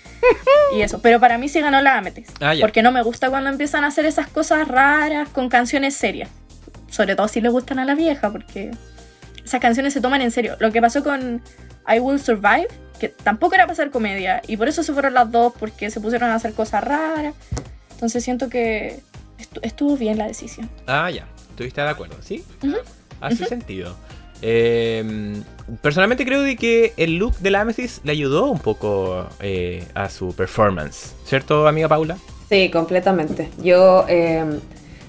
y 0.77 0.81
eso. 0.81 1.01
Pero 1.03 1.21
para 1.21 1.37
mí 1.39 1.49
sí 1.49 1.61
ganó 1.61 1.81
la 1.83 1.99
Amethyst. 1.99 2.43
Ah, 2.43 2.55
ya. 2.55 2.61
Porque 2.63 2.83
no 2.83 2.91
me 2.91 3.03
gusta 3.03 3.29
cuando 3.31 3.51
empiezan 3.51 3.85
a 3.85 3.89
hacer 3.89 4.07
esas 4.07 4.29
cosas 4.29 4.67
raras 4.67 5.29
con 5.29 5.49
canciones 5.49 5.95
serias. 5.95 6.31
Sobre 6.89 7.15
todo 7.17 7.29
si 7.29 7.41
le 7.41 7.51
gustan 7.51 7.79
a 7.79 7.85
la 7.85 7.95
vieja, 7.95 8.31
porque 8.31 8.71
esas 9.45 9.61
canciones 9.61 9.93
se 9.93 10.01
toman 10.01 10.23
en 10.23 10.31
serio. 10.31 10.57
Lo 10.59 10.73
que 10.73 10.81
pasó 10.81 11.05
con 11.05 11.43
I 11.87 11.99
Will 12.01 12.19
Survive, 12.21 12.69
que 12.99 13.09
tampoco 13.11 13.55
era 13.55 13.65
para 13.65 13.75
hacer 13.75 13.91
comedia. 13.91 14.41
Y 14.47 14.57
por 14.57 14.69
eso 14.69 14.83
se 14.83 14.93
fueron 14.93 15.15
las 15.15 15.31
dos, 15.31 15.53
porque 15.59 15.91
se 15.91 16.01
pusieron 16.01 16.31
a 16.31 16.35
hacer 16.35 16.55
cosas 16.55 16.83
raras. 16.83 17.35
Entonces 17.93 18.25
siento 18.25 18.49
que 18.49 19.01
estu- 19.39 19.61
estuvo 19.63 19.97
bien 19.97 20.17
la 20.19 20.27
decisión. 20.27 20.69
Ah, 20.87 21.11
ya. 21.11 21.27
¿Estuviste 21.51 21.83
de 21.83 21.89
acuerdo? 21.91 22.17
¿Sí? 22.23 22.45
Hace 23.21 23.45
sentido. 23.47 23.97
Eh, 24.43 25.43
personalmente 25.83 26.25
creo 26.25 26.43
de 26.43 26.57
que 26.57 26.93
el 26.97 27.17
look 27.17 27.37
de 27.39 27.51
la 27.51 27.61
Amethyst 27.61 28.05
le 28.05 28.13
ayudó 28.13 28.47
un 28.47 28.59
poco 28.59 29.27
eh, 29.41 29.85
a 29.95 30.09
su 30.09 30.35
performance. 30.35 31.15
¿Cierto, 31.25 31.67
amiga 31.67 31.89
Paula? 31.89 32.17
Sí, 32.49 32.71
completamente. 32.71 33.49
Yo 33.63 34.05
eh, 34.09 34.45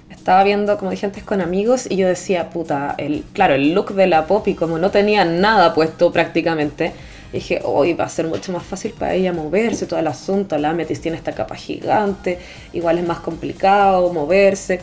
estaba 0.09 0.43
viendo, 0.43 0.77
como 0.77 0.91
dije 0.91 1.05
antes, 1.05 1.23
con 1.23 1.41
amigos 1.41 1.87
y 1.89 1.95
yo 1.95 2.07
decía, 2.07 2.49
puta, 2.49 2.93
el, 2.97 3.23
claro, 3.33 3.55
el 3.55 3.73
look 3.73 3.93
de 3.95 4.07
la 4.07 4.27
Poppy, 4.27 4.53
como 4.53 4.77
no 4.77 4.91
tenía 4.91 5.25
nada 5.25 5.73
puesto 5.73 6.11
prácticamente, 6.11 6.91
dije, 7.33 7.61
hoy 7.63 7.93
va 7.93 8.03
a 8.03 8.09
ser 8.09 8.27
mucho 8.27 8.51
más 8.51 8.63
fácil 8.63 8.91
para 8.91 9.13
ella 9.13 9.33
moverse, 9.33 9.87
todo 9.87 9.99
el 9.99 10.07
asunto. 10.07 10.57
La 10.57 10.69
Amethyst 10.71 11.01
tiene 11.01 11.17
esta 11.17 11.31
capa 11.31 11.55
gigante, 11.55 12.37
igual 12.73 12.99
es 12.99 13.07
más 13.07 13.19
complicado 13.19 14.13
moverse. 14.13 14.81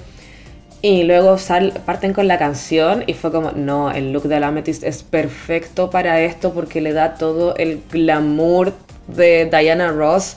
Y 0.80 1.02
luego 1.02 1.38
sal- 1.38 1.72
parten 1.84 2.12
con 2.12 2.28
la 2.28 2.38
canción 2.38 3.02
y 3.06 3.14
fue 3.14 3.32
como, 3.32 3.50
no, 3.52 3.90
el 3.90 4.12
look 4.12 4.24
de 4.24 4.38
la 4.38 4.48
Amethyst 4.48 4.84
es 4.84 5.02
perfecto 5.02 5.90
para 5.90 6.20
esto 6.20 6.52
porque 6.52 6.80
le 6.80 6.92
da 6.92 7.14
todo 7.14 7.56
el 7.56 7.82
glamour 7.90 8.72
de 9.08 9.46
Diana 9.46 9.88
Ross. 9.90 10.36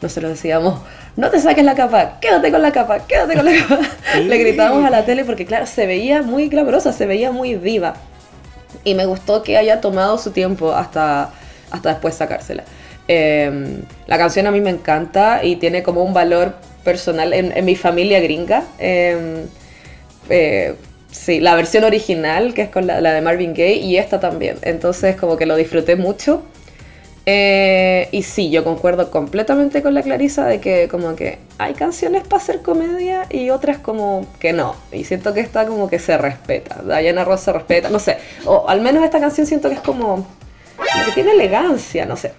Nosotros 0.00 0.32
decíamos, 0.32 0.80
no 1.16 1.28
te 1.28 1.38
saques 1.40 1.62
la 1.64 1.74
capa, 1.74 2.18
quédate 2.20 2.50
con 2.50 2.62
la 2.62 2.72
capa, 2.72 3.00
quédate 3.06 3.34
con 3.34 3.44
la 3.44 3.52
capa. 3.54 3.80
Le 4.18 4.38
gritábamos 4.38 4.84
a 4.86 4.90
la 4.90 5.04
tele 5.04 5.24
porque 5.26 5.44
claro, 5.44 5.66
se 5.66 5.86
veía 5.86 6.22
muy 6.22 6.48
glamorosa, 6.48 6.92
se 6.92 7.04
veía 7.04 7.30
muy 7.30 7.54
diva. 7.56 7.94
Y 8.84 8.94
me 8.94 9.04
gustó 9.04 9.42
que 9.42 9.58
haya 9.58 9.82
tomado 9.82 10.16
su 10.16 10.30
tiempo 10.30 10.72
hasta, 10.72 11.30
hasta 11.70 11.90
después 11.90 12.14
sacársela. 12.14 12.64
Eh, 13.08 13.82
la 14.06 14.16
canción 14.16 14.46
a 14.46 14.50
mí 14.50 14.62
me 14.62 14.70
encanta 14.70 15.44
y 15.44 15.56
tiene 15.56 15.82
como 15.82 16.02
un 16.02 16.14
valor 16.14 16.54
personal 16.82 17.34
en, 17.34 17.56
en 17.56 17.64
mi 17.66 17.76
familia 17.76 18.20
gringa. 18.20 18.62
Eh, 18.78 19.44
eh, 20.28 20.74
sí, 21.10 21.40
la 21.40 21.54
versión 21.54 21.84
original, 21.84 22.54
que 22.54 22.62
es 22.62 22.68
con 22.70 22.86
la, 22.86 23.00
la 23.00 23.12
de 23.12 23.20
Marvin 23.20 23.54
Gaye, 23.54 23.76
y 23.76 23.96
esta 23.96 24.20
también. 24.20 24.56
Entonces, 24.62 25.16
como 25.16 25.36
que 25.36 25.46
lo 25.46 25.56
disfruté 25.56 25.96
mucho. 25.96 26.42
Eh, 27.24 28.08
y 28.10 28.24
sí, 28.24 28.50
yo 28.50 28.64
concuerdo 28.64 29.10
completamente 29.10 29.80
con 29.80 29.94
la 29.94 30.02
Clarisa 30.02 30.44
de 30.44 30.60
que 30.60 30.88
como 30.88 31.14
que 31.14 31.38
hay 31.58 31.74
canciones 31.74 32.24
para 32.26 32.42
hacer 32.42 32.62
comedia 32.62 33.26
y 33.30 33.50
otras 33.50 33.78
como 33.78 34.26
que 34.40 34.52
no. 34.52 34.74
Y 34.90 35.04
siento 35.04 35.32
que 35.32 35.40
esta 35.40 35.66
como 35.66 35.88
que 35.88 35.98
se 35.98 36.18
respeta. 36.18 36.82
Diana 36.82 37.24
Ross 37.24 37.42
se 37.42 37.52
respeta, 37.52 37.90
no 37.90 38.00
sé. 38.00 38.18
O 38.44 38.68
al 38.68 38.80
menos 38.80 39.04
esta 39.04 39.20
canción 39.20 39.46
siento 39.46 39.68
que 39.68 39.76
es 39.76 39.80
como, 39.80 40.26
que 41.06 41.12
tiene 41.12 41.32
elegancia, 41.32 42.06
no 42.06 42.16
sé. 42.16 42.32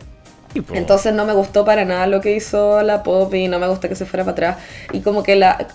Entonces 0.73 1.13
no 1.13 1.25
me 1.25 1.33
gustó 1.33 1.65
para 1.65 1.83
nada 1.85 2.05
lo 2.05 2.21
que 2.21 2.35
hizo 2.35 2.83
la 2.83 3.01
pop 3.01 3.33
y 3.33 3.47
no 3.47 3.57
me 3.59 3.67
gusta 3.67 3.89
que 3.89 3.95
se 3.95 4.05
fuera 4.05 4.23
para 4.23 4.33
atrás. 4.33 4.57
Y 4.91 4.99
como 4.99 5.23
que 5.23 5.35
la... 5.35 5.67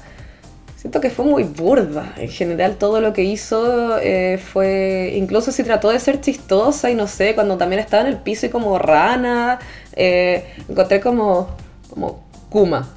Siento 0.80 1.00
que 1.00 1.10
fue 1.10 1.24
muy 1.24 1.42
burda. 1.42 2.14
En 2.16 2.28
general 2.28 2.76
todo 2.76 3.00
lo 3.00 3.12
que 3.12 3.24
hizo 3.24 3.98
eh, 3.98 4.38
fue... 4.38 5.12
Incluso 5.16 5.50
si 5.50 5.64
trató 5.64 5.90
de 5.90 5.98
ser 5.98 6.20
chistosa 6.20 6.88
y 6.88 6.94
no 6.94 7.08
sé, 7.08 7.34
cuando 7.34 7.56
también 7.56 7.80
estaba 7.80 8.02
en 8.02 8.08
el 8.08 8.18
piso 8.18 8.46
y 8.46 8.48
como 8.48 8.78
rana, 8.78 9.58
eh, 9.96 10.44
encontré 10.68 11.00
como... 11.00 11.48
como 11.90 12.24
Kuma. 12.48 12.88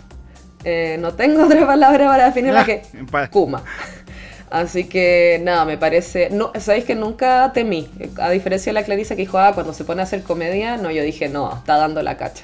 Eh, 0.63 0.97
no 0.99 1.13
tengo 1.15 1.43
otra 1.45 1.65
palabra 1.65 2.07
para 2.07 2.25
definirla 2.25 2.65
que 2.65 2.83
Pa- 3.11 3.27
Kuma. 3.29 3.63
Así 4.51 4.83
que 4.83 5.39
nada, 5.43 5.65
me 5.65 5.77
parece. 5.77 6.29
No, 6.29 6.51
sabéis 6.59 6.83
que 6.85 6.93
nunca 6.93 7.51
temí. 7.53 7.89
A 8.19 8.29
diferencia 8.29 8.69
de 8.71 8.73
la 8.73 8.83
Clarisa 8.83 9.15
que 9.15 9.21
dijo, 9.21 9.39
ah, 9.39 9.53
cuando 9.55 9.73
se 9.73 9.85
pone 9.85 10.01
a 10.01 10.03
hacer 10.03 10.21
comedia, 10.23 10.77
no, 10.77 10.91
yo 10.91 11.01
dije, 11.03 11.29
no, 11.29 11.51
está 11.57 11.77
dando 11.77 12.01
la 12.03 12.15
cacha. 12.17 12.43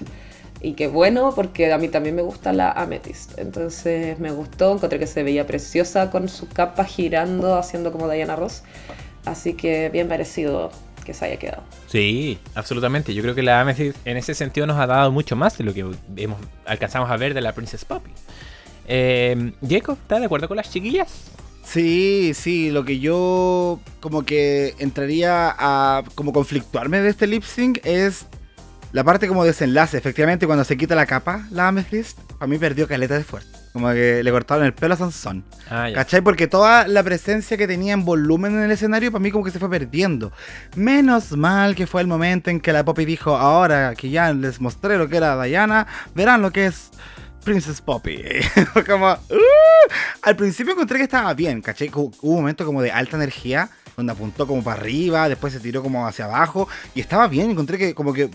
Y 0.62 0.74
qué 0.74 0.88
bueno, 0.88 1.34
porque 1.36 1.72
a 1.72 1.78
mí 1.78 1.88
también 1.88 2.16
me 2.16 2.22
gusta 2.22 2.52
la 2.52 2.72
Amethyst. 2.72 3.38
Entonces 3.38 4.20
me 4.20 4.32
gustó, 4.32 4.74
encontré 4.74 4.98
que 5.00 5.08
se 5.08 5.24
veía 5.24 5.46
preciosa 5.46 6.10
con 6.10 6.30
su 6.30 6.48
capa 6.48 6.84
girando, 6.84 7.56
haciendo 7.58 7.92
como 7.92 8.10
Diana 8.10 8.36
Ross. 8.36 8.64
Así 9.26 9.54
que 9.54 9.90
bien 9.90 10.08
parecido 10.08 10.72
que 11.06 11.14
se 11.14 11.26
haya 11.26 11.38
quedado. 11.38 11.64
Sí, 11.88 12.40
absolutamente. 12.56 13.14
Yo 13.14 13.22
creo 13.22 13.36
que 13.36 13.44
la 13.44 13.62
Amethyst 13.62 13.98
en 14.06 14.18
ese 14.18 14.34
sentido 14.34 14.68
nos 14.68 14.78
ha 14.78 14.88
dado 14.88 15.12
mucho 15.12 15.36
más 15.36 15.58
de 15.58 15.64
lo 15.64 15.74
que 15.74 15.86
hemos, 16.18 16.40
alcanzamos 16.66 17.10
a 17.10 17.18
ver 17.18 17.34
de 17.34 17.42
la 17.42 17.54
Princess 17.54 17.86
Poppy. 17.86 18.12
Eh, 18.88 19.54
Jacob, 19.68 19.98
¿estás 20.02 20.20
de 20.20 20.26
acuerdo 20.26 20.48
con 20.48 20.58
las 20.58 20.72
chiquillas? 20.72 21.32
Sí, 21.64 22.32
sí, 22.34 22.72
lo 22.72 22.86
que 22.86 23.00
yo 23.00 23.80
como 24.00 24.24
que 24.24 24.74
entraría 24.80 25.54
a 25.58 26.04
como 26.16 26.32
conflictuarme 26.32 27.02
de 27.02 27.10
este 27.10 27.28
lip 27.28 27.44
sync 27.44 27.86
es 27.86 28.26
la 28.92 29.04
parte 29.04 29.28
como 29.28 29.44
desenlace. 29.44 29.98
Efectivamente, 29.98 30.46
cuando 30.48 30.64
se 30.64 30.78
quita 30.78 30.96
la 30.96 31.06
capa, 31.06 31.48
la 31.52 31.68
Amethyst, 31.68 32.18
a 32.40 32.48
mí 32.48 32.58
perdió 32.58 32.88
caleta 32.88 33.18
de 33.18 33.24
fuerza. 33.24 33.50
Como 33.74 33.90
que 33.92 34.24
le 34.24 34.32
cortaron 34.32 34.66
el 34.66 34.74
pelo 34.74 34.96
a 34.96 34.98
Sansón. 34.98 35.44
Ah. 35.70 35.90
¿Cachai? 35.94 36.22
Porque 36.22 36.48
toda 36.48 36.88
la 36.88 37.04
presencia 37.04 37.58
que 37.58 37.68
tenía 37.68 37.94
en 37.94 38.06
volumen 38.06 38.56
en 38.56 38.64
el 38.64 38.72
escenario, 38.72 39.12
para 39.12 39.22
mí 39.22 39.30
como 39.30 39.44
que 39.44 39.52
se 39.52 39.60
fue 39.60 39.70
perdiendo. 39.70 40.32
Menos 40.76 41.34
mal 41.34 41.76
que 41.76 41.86
fue 41.86 42.02
el 42.02 42.08
momento 42.08 42.50
en 42.50 42.60
que 42.60 42.74
la 42.74 42.84
Poppy 42.84 43.06
dijo, 43.06 43.36
ahora 43.36 43.94
que 43.96 44.10
ya 44.10 44.34
les 44.34 44.60
mostré 44.62 44.98
lo 44.98 45.08
que 45.08 45.18
era 45.18 45.40
Diana, 45.44 45.86
verán 46.16 46.42
lo 46.42 46.52
que 46.52 46.66
es 46.68 46.90
Princess 47.44 47.82
Poppy. 47.82 48.24
como, 48.88 49.12
"Uh". 49.12 49.92
Al 50.24 50.36
principio 50.36 50.74
encontré 50.74 50.98
que 50.98 51.04
estaba 51.04 51.34
bien, 51.36 51.62
¿cachai? 51.62 51.90
Hu- 51.92 52.12
Hubo 52.22 52.32
un 52.34 52.40
momento 52.42 52.66
como 52.66 52.82
de 52.82 52.92
alta 52.92 53.16
energía, 53.18 53.70
donde 53.96 54.12
apuntó 54.12 54.48
como 54.48 54.64
para 54.64 54.80
arriba, 54.82 55.30
después 55.30 55.54
se 55.54 55.60
tiró 55.60 55.84
como 55.84 56.08
hacia 56.08 56.26
abajo, 56.26 56.68
y 56.96 57.02
estaba 57.02 57.28
bien, 57.28 57.52
encontré 57.52 57.78
que 57.78 57.94
como 57.94 58.12
que 58.14 58.30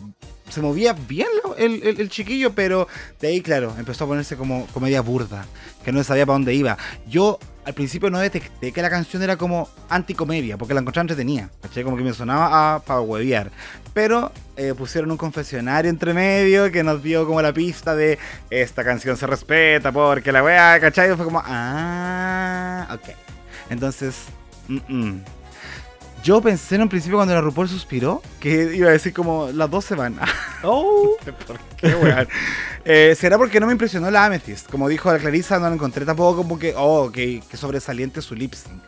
se 0.53 0.61
movía 0.61 0.93
bien 0.93 1.29
el, 1.59 1.83
el- 1.83 2.09
chiquillo, 2.11 2.53
pero 2.53 2.87
de 3.21 3.29
ahí, 3.29 3.41
claro, 3.41 3.75
empezó 3.79 4.05
a 4.05 4.07
ponerse 4.07 4.37
como 4.37 4.67
comedia 4.69 5.01
burda, 5.01 5.47
que 5.85 5.93
no 5.93 6.05
sabía 6.05 6.27
para 6.27 6.35
dónde 6.35 6.55
iba. 6.55 6.77
Yo 7.09 7.39
al 7.65 7.75
principio 7.75 8.11
no 8.11 8.19
detecté 8.19 8.73
que 8.73 8.83
la 8.83 8.91
canción 8.91 9.23
era 9.23 9.37
como 9.37 9.69
anticomedia, 9.89 10.57
porque 10.59 10.75
la 10.75 10.81
encontraba 10.81 11.05
entretenida, 11.05 11.49
¿cachai? 11.61 11.85
Como 11.85 11.97
que 11.97 12.03
me 12.03 12.13
sonaba 12.13 12.81
para 12.81 13.01
huevear. 13.01 13.51
Pero 13.95 14.33
eh, 14.57 14.75
pusieron 14.77 15.11
un 15.11 15.17
confesionario 15.17 15.91
entre 15.91 16.13
medio 16.15 16.71
que 16.73 16.83
nos 16.83 17.03
dio 17.03 17.27
como 17.27 17.41
la 17.43 17.53
pista 17.53 17.95
de 17.95 18.19
esta 18.51 18.85
canción 18.85 19.17
se 19.17 19.27
respeta 19.27 19.93
porque 19.93 20.33
la 20.33 20.43
wea, 20.43 20.79
¿cachai? 20.81 21.13
Y 21.13 21.17
fue 21.17 21.25
como, 21.25 21.43
ah, 21.45 22.89
ok. 22.95 23.15
Entonces, 23.71 24.17
mm, 24.69 24.79
mm. 24.89 25.21
Yo 26.23 26.41
pensé 26.41 26.77
en 26.77 26.83
un 26.83 26.89
principio 26.89 27.19
cuando 27.19 27.35
la 27.35 27.41
RuPaul 27.41 27.69
suspiró 27.69 28.23
que 28.41 28.75
iba 28.75 28.89
a 28.89 28.93
decir 28.93 29.13
como 29.13 29.49
las 29.53 29.71
dos 29.71 29.85
se 29.85 29.95
van. 29.95 30.19
Oh, 30.65 31.17
¿Por 31.45 31.59
qué, 31.77 31.93
weón? 31.93 32.29
Eh, 32.85 33.17
¿Será 33.19 33.37
porque 33.37 33.59
no 33.59 33.67
me 33.67 33.73
impresionó 33.73 34.09
la 34.13 34.27
Amethyst? 34.27 34.71
Como 34.71 34.89
dijo 34.89 35.13
la 35.13 35.19
Clarisa, 35.19 35.59
no 35.59 35.69
la 35.69 35.75
encontré 35.75 36.05
tampoco 36.05 36.37
como 36.37 36.57
que, 36.57 36.73
oh, 36.77 37.11
que, 37.11 37.43
que 37.51 37.57
sobresaliente 37.57 38.23
su 38.23 38.37
lip 38.37 38.55
sync. 38.55 38.81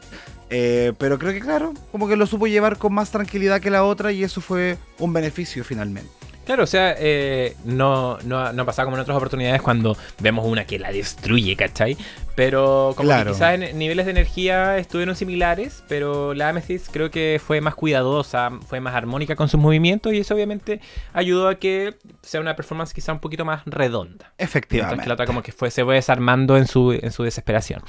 Eh, 0.50 0.92
pero 0.98 1.18
creo 1.18 1.32
que, 1.32 1.40
claro, 1.40 1.74
como 1.90 2.06
que 2.06 2.14
lo 2.14 2.26
supo 2.26 2.46
llevar 2.46 2.78
con 2.78 2.94
más 2.94 3.10
tranquilidad 3.10 3.60
que 3.60 3.70
la 3.70 3.82
otra 3.82 4.12
y 4.12 4.22
eso 4.22 4.40
fue 4.40 4.78
un 5.00 5.12
beneficio 5.12 5.64
finalmente. 5.64 6.12
Claro, 6.44 6.64
o 6.64 6.66
sea, 6.66 6.94
eh, 6.98 7.56
no, 7.64 8.18
no, 8.18 8.52
no 8.52 8.62
ha 8.62 8.66
pasado 8.66 8.86
como 8.86 8.96
en 8.96 9.02
otras 9.02 9.16
oportunidades 9.16 9.62
cuando 9.62 9.96
vemos 10.20 10.46
una 10.46 10.66
que 10.66 10.78
la 10.78 10.92
destruye, 10.92 11.56
¿cachai? 11.56 11.96
Pero 12.36 12.94
como 12.96 13.06
Claro. 13.08 13.30
que 13.30 13.34
quizás 13.34 13.54
en 13.60 13.78
niveles 13.78 14.06
de 14.06 14.10
energía 14.12 14.76
estuvieron 14.78 15.14
similares, 15.14 15.84
pero 15.88 16.34
la 16.34 16.48
Amethyst 16.48 16.90
creo 16.90 17.10
que 17.10 17.40
fue 17.44 17.60
más 17.60 17.76
cuidadosa, 17.76 18.50
fue 18.66 18.80
más 18.80 18.94
armónica 18.94 19.36
con 19.36 19.48
sus 19.48 19.60
movimientos 19.60 20.12
y 20.12 20.18
eso 20.18 20.34
obviamente 20.34 20.80
ayudó 21.12 21.48
a 21.48 21.54
que 21.56 21.94
sea 22.22 22.40
una 22.40 22.56
performance 22.56 22.92
quizá 22.92 23.12
un 23.12 23.20
poquito 23.20 23.44
más 23.44 23.62
redonda. 23.66 24.14
Mientras 24.16 24.32
que 24.36 24.44
Efectivamente. 24.44 25.06
la 25.06 25.14
otra 25.14 25.26
como 25.26 25.42
que 25.42 25.52
fue, 25.52 25.70
se 25.70 25.84
fue 25.84 25.94
desarmando 25.94 26.56
en 26.56 26.66
su, 26.66 26.90
en 26.92 27.12
su 27.12 27.22
desesperación. 27.22 27.82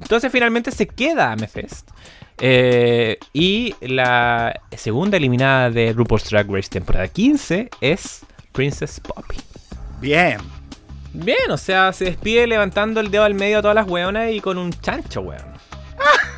Entonces 0.00 0.30
finalmente 0.30 0.70
se 0.72 0.86
queda 0.86 1.32
Amethyst. 1.32 1.88
Eh, 2.42 3.18
y 3.32 3.74
la 3.80 4.60
segunda 4.76 5.16
eliminada 5.18 5.70
de 5.70 5.92
RuPaul's 5.92 6.28
Drag 6.30 6.50
Race 6.50 6.68
temporada 6.70 7.06
15 7.08 7.68
es 7.80 8.20
Princess 8.52 9.00
Poppy. 9.00 9.36
Bien. 10.00 10.38
Bien, 11.12 11.50
o 11.50 11.56
sea, 11.56 11.92
se 11.92 12.04
despide 12.04 12.46
levantando 12.46 13.00
el 13.00 13.10
dedo 13.10 13.24
al 13.24 13.34
medio 13.34 13.58
a 13.58 13.62
todas 13.62 13.74
las 13.74 13.88
weonas 13.88 14.30
y 14.32 14.40
con 14.40 14.58
un 14.58 14.72
chancho, 14.72 15.22
weón. 15.22 15.42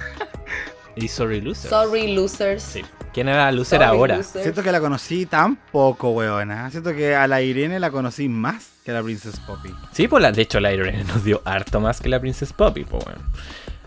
y 0.97 1.09
sorry 1.09 1.41
loser. 1.41 1.71
Sorry, 1.71 2.15
losers. 2.15 2.63
Sí. 2.63 2.83
¿Quién 3.13 3.29
era 3.29 3.45
la 3.45 3.53
loser 3.53 3.81
Sorry, 3.81 3.91
ahora? 3.91 4.17
losers. 4.17 4.43
Siento 4.43 4.63
que 4.63 4.73
la 4.73 4.81
conocí 4.81 5.27
tan 5.27 5.57
poco, 5.57 6.11
weona. 6.11 6.71
Siento 6.71 6.95
que 6.95 7.15
a 7.15 7.27
la 7.27 7.43
Irene 7.43 7.79
la 7.79 7.91
conocí 7.91 8.29
más 8.29 8.71
que 8.85 8.91
a 8.91 8.95
la 8.95 9.03
Princess 9.03 9.39
Poppy. 9.41 9.71
Sí, 9.93 10.09
pues 10.09 10.23
la, 10.23 10.33
de 10.33 10.43
hecho 10.43 10.59
la 10.61 10.73
Irene 10.73 11.05
nos 11.09 11.23
dio 11.23 11.43
harto 11.45 11.81
más 11.81 12.01
que 12.01 12.09
la 12.09 12.21
Princess 12.21 12.53
Poppy, 12.53 12.85
pues 12.85 13.05
bueno. 13.05 13.21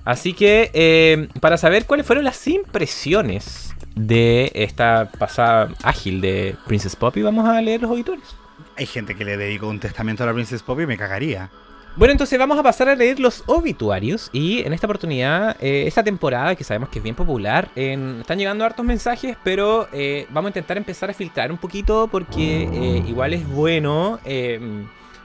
Así 0.04 0.34
que, 0.34 0.70
eh, 0.76 1.30
para 1.40 1.58
saber 1.58 1.86
cuáles 1.88 2.06
fueron 2.06 2.24
las 2.26 2.46
impresiones 2.48 3.74
de 3.96 4.52
esta 4.54 5.10
pasada 5.18 5.70
ágil 5.82 6.22
de 6.22 6.56
Princess 6.68 6.96
Poppy, 6.96 7.24
vamos 7.24 7.50
a 7.50 7.60
leer 7.60 7.82
los 7.82 7.90
obituarios. 7.90 8.36
Hay 8.78 8.86
gente 8.86 9.16
que 9.16 9.26
le 9.26 9.38
dedicó 9.38 9.68
un 9.68 9.80
testamento 9.80 10.24
a 10.24 10.26
la 10.26 10.34
Princess 10.34 10.62
Poppy 10.62 10.84
y 10.84 10.88
me 10.88 10.98
cagaría. 10.98 11.50
Bueno, 11.98 12.12
entonces 12.12 12.38
vamos 12.38 12.60
a 12.60 12.64
pasar 12.64 12.90
a 12.90 12.96
leer 12.96 13.22
los 13.22 13.42
obituarios 13.46 14.30
y 14.34 14.60
en 14.66 14.74
esta 14.74 14.86
oportunidad, 14.86 15.56
eh, 15.62 15.86
esta 15.88 16.04
temporada 16.04 16.54
que 16.54 16.66
sabemos 16.66 16.90
que 16.90 17.00
es 17.00 17.04
bien 17.04 17.16
popular, 17.16 17.70
están 17.74 18.38
llegando 18.38 18.66
hartos 18.66 18.86
mensajes, 18.86 19.38
pero 19.46 19.88
eh, 19.94 20.28
vamos 20.30 20.50
a 20.50 20.52
intentar 20.52 20.76
empezar 20.76 21.10
a 21.10 21.14
filtrar 21.14 21.54
un 21.54 21.58
poquito 21.58 22.10
porque 22.12 22.64
eh, 22.64 23.04
igual 23.08 23.34
es 23.34 23.48
bueno 23.48 24.20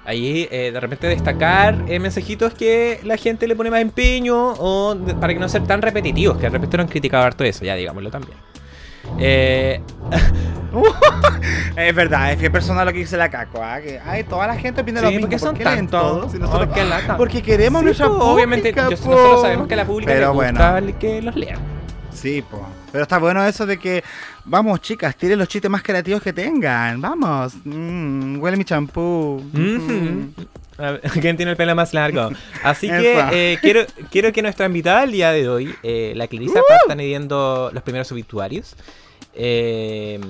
ahí 0.04 0.46
de 0.46 0.80
repente 0.80 1.08
destacar 1.08 1.76
mensajitos 1.76 2.54
que 2.54 3.00
la 3.02 3.16
gente 3.16 3.48
le 3.48 3.56
pone 3.56 3.70
más 3.70 3.80
empeño 3.80 4.52
o 4.52 4.96
para 5.20 5.32
que 5.34 5.40
no 5.40 5.48
ser 5.48 5.64
tan 5.66 5.82
repetitivos, 5.82 6.36
que 6.36 6.44
de 6.44 6.50
repente 6.50 6.76
no 6.76 6.84
han 6.84 6.88
criticado 6.88 7.24
harto 7.24 7.42
eso, 7.42 7.64
ya 7.64 7.74
digámoslo 7.74 8.10
también. 8.10 8.38
Eh, 9.18 9.80
Es 11.76 11.94
verdad, 11.94 12.32
es 12.32 12.38
que 12.38 12.46
es 12.46 12.52
personal 12.52 12.86
lo 12.86 12.92
que 12.92 12.98
dice 12.98 13.16
la 13.16 13.28
Caco, 13.28 13.62
¿ah? 13.62 13.80
que 13.80 13.98
ay, 14.04 14.24
toda 14.24 14.46
la 14.46 14.56
gente 14.56 14.82
opina 14.82 15.00
Sí, 15.00 15.04
lo 15.06 15.10
mismo. 15.10 15.22
¿por 15.22 15.30
qué 15.30 15.38
son? 15.38 15.56
Si 15.56 16.38
nosotros- 16.38 16.88
lata. 16.88 17.16
Porque 17.16 17.42
queremos 17.42 17.80
sí, 17.80 17.84
nuestra 17.86 18.06
po, 18.08 18.14
obviamente 18.34 18.72
pública, 18.72 18.84
po. 18.84 18.90
nosotros 19.10 19.40
sabemos 19.42 19.68
que 19.68 19.76
la 19.76 19.84
pública 19.84 20.12
Pero 20.12 20.32
le 20.32 20.32
gusta 20.48 20.70
bueno. 20.72 20.98
que 20.98 21.22
los 21.22 21.36
lean. 21.36 21.58
Sí, 22.12 22.42
po. 22.42 22.66
Pero 22.92 23.02
está 23.02 23.18
bueno 23.18 23.44
eso 23.44 23.66
de 23.66 23.78
que, 23.78 24.02
vamos 24.44 24.80
chicas, 24.80 25.14
tiren 25.16 25.38
los 25.38 25.48
chistes 25.48 25.70
más 25.70 25.82
creativos 25.82 26.22
que 26.22 26.32
tengan. 26.32 27.00
Vamos. 27.00 27.54
Mm, 27.64 28.40
huele 28.40 28.56
mi 28.56 28.64
champú. 28.64 29.42
¿Quién 31.20 31.36
tiene 31.36 31.52
el 31.52 31.56
pelo 31.56 31.74
más 31.74 31.92
largo? 31.94 32.30
Así 32.62 32.88
que 32.88 33.18
eh, 33.32 33.58
quiero, 33.60 33.84
quiero 34.10 34.32
que 34.32 34.42
nuestra 34.42 34.66
invitada 34.66 35.04
el 35.04 35.12
día 35.12 35.32
de 35.32 35.48
hoy, 35.48 35.74
eh, 35.82 36.12
la 36.16 36.26
Clarisa, 36.26 36.60
Uh. 36.60 36.64
parta 36.68 36.94
leyendo 36.94 37.70
los 37.72 37.82
primeros 37.82 38.10
obituarios. 38.12 38.76
Eh, 39.34 40.20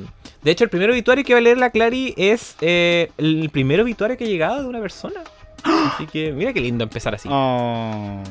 de 0.43 0.51
hecho, 0.51 0.65
el 0.65 0.71
primer 0.71 0.91
obituario 0.91 1.25
que 1.25 1.33
va 1.33 1.39
a 1.39 1.43
leer 1.43 1.59
la 1.59 1.71
Clary 1.71 2.15
es 2.17 2.57
eh, 2.61 3.11
el 3.19 3.51
primer 3.51 3.81
obituario 3.81 4.17
que 4.17 4.25
ha 4.25 4.29
llegado 4.29 4.63
de 4.63 4.69
una 4.69 4.81
persona. 4.81 5.21
Así 5.63 6.07
que 6.07 6.33
mira 6.33 6.53
qué 6.53 6.61
lindo 6.61 6.85
empezar 6.85 7.15
así. 7.15 7.29
Oh. 7.31 8.23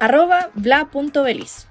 Arroba 0.00 0.50
bla.beliz. 0.54 1.68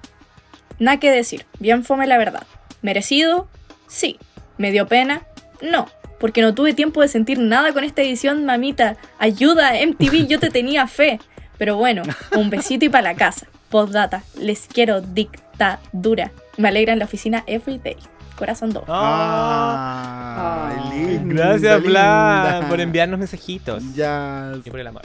Nada 0.78 0.98
que 0.98 1.10
decir, 1.10 1.44
bien 1.58 1.84
fome 1.84 2.06
la 2.06 2.16
verdad. 2.16 2.46
¿Merecido? 2.80 3.48
Sí. 3.88 4.18
¿Me 4.56 4.70
dio 4.70 4.86
pena? 4.86 5.22
No. 5.60 5.86
Porque 6.22 6.40
no 6.40 6.54
tuve 6.54 6.72
tiempo 6.72 7.02
de 7.02 7.08
sentir 7.08 7.40
nada 7.40 7.72
con 7.72 7.82
esta 7.82 8.00
edición, 8.00 8.44
mamita. 8.46 8.96
Ayuda, 9.18 9.72
MTV, 9.84 10.28
yo 10.28 10.38
te 10.38 10.50
tenía 10.50 10.86
fe. 10.86 11.18
Pero 11.58 11.74
bueno, 11.74 12.04
un 12.36 12.48
besito 12.48 12.84
y 12.84 12.88
para 12.88 13.10
la 13.10 13.16
casa. 13.16 13.48
Postdata, 13.70 14.22
les 14.38 14.68
quiero 14.68 15.00
dictadura. 15.00 16.30
Me 16.58 16.68
alegra 16.68 16.92
en 16.92 17.00
la 17.00 17.06
oficina 17.06 17.42
everyday. 17.48 17.96
Corazón 18.36 18.72
2. 18.72 18.84
Ah, 18.86 20.70
Ah. 20.76 20.82
Gracias, 21.24 21.82
Bla, 21.82 22.66
por 22.70 22.80
enviarnos 22.80 23.18
mensajitos. 23.18 23.82
Ya. 23.94 24.52
Y 24.64 24.70
por 24.70 24.78
el 24.78 24.86
amor. 24.86 25.02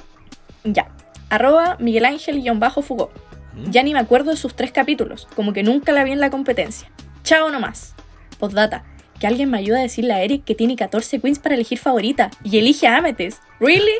Ya. 0.65 0.87
Arroba 1.31 1.77
Miguel 1.79 2.05
Ángel-Fugó. 2.05 3.11
¿Mm? 3.55 3.71
Ya 3.71 3.81
ni 3.81 3.93
me 3.93 3.99
acuerdo 3.99 4.29
de 4.29 4.37
sus 4.37 4.55
tres 4.55 4.71
capítulos, 4.71 5.27
como 5.35 5.51
que 5.51 5.63
nunca 5.63 5.93
la 5.93 6.03
vi 6.03 6.11
en 6.11 6.19
la 6.19 6.29
competencia. 6.29 6.91
Chao 7.23 7.49
nomás. 7.49 7.95
Postdata, 8.37 8.83
que 9.19 9.27
alguien 9.27 9.49
me 9.49 9.57
ayude 9.57 9.79
a 9.79 9.81
decirle 9.81 10.13
a 10.13 10.21
Eric 10.21 10.43
que 10.43 10.55
tiene 10.55 10.75
14 10.75 11.19
queens 11.19 11.39
para 11.39 11.55
elegir 11.55 11.77
favorita 11.79 12.29
y 12.43 12.57
elige 12.57 12.87
a 12.87 12.97
Amethyst. 12.97 13.41
¿Really? 13.59 13.91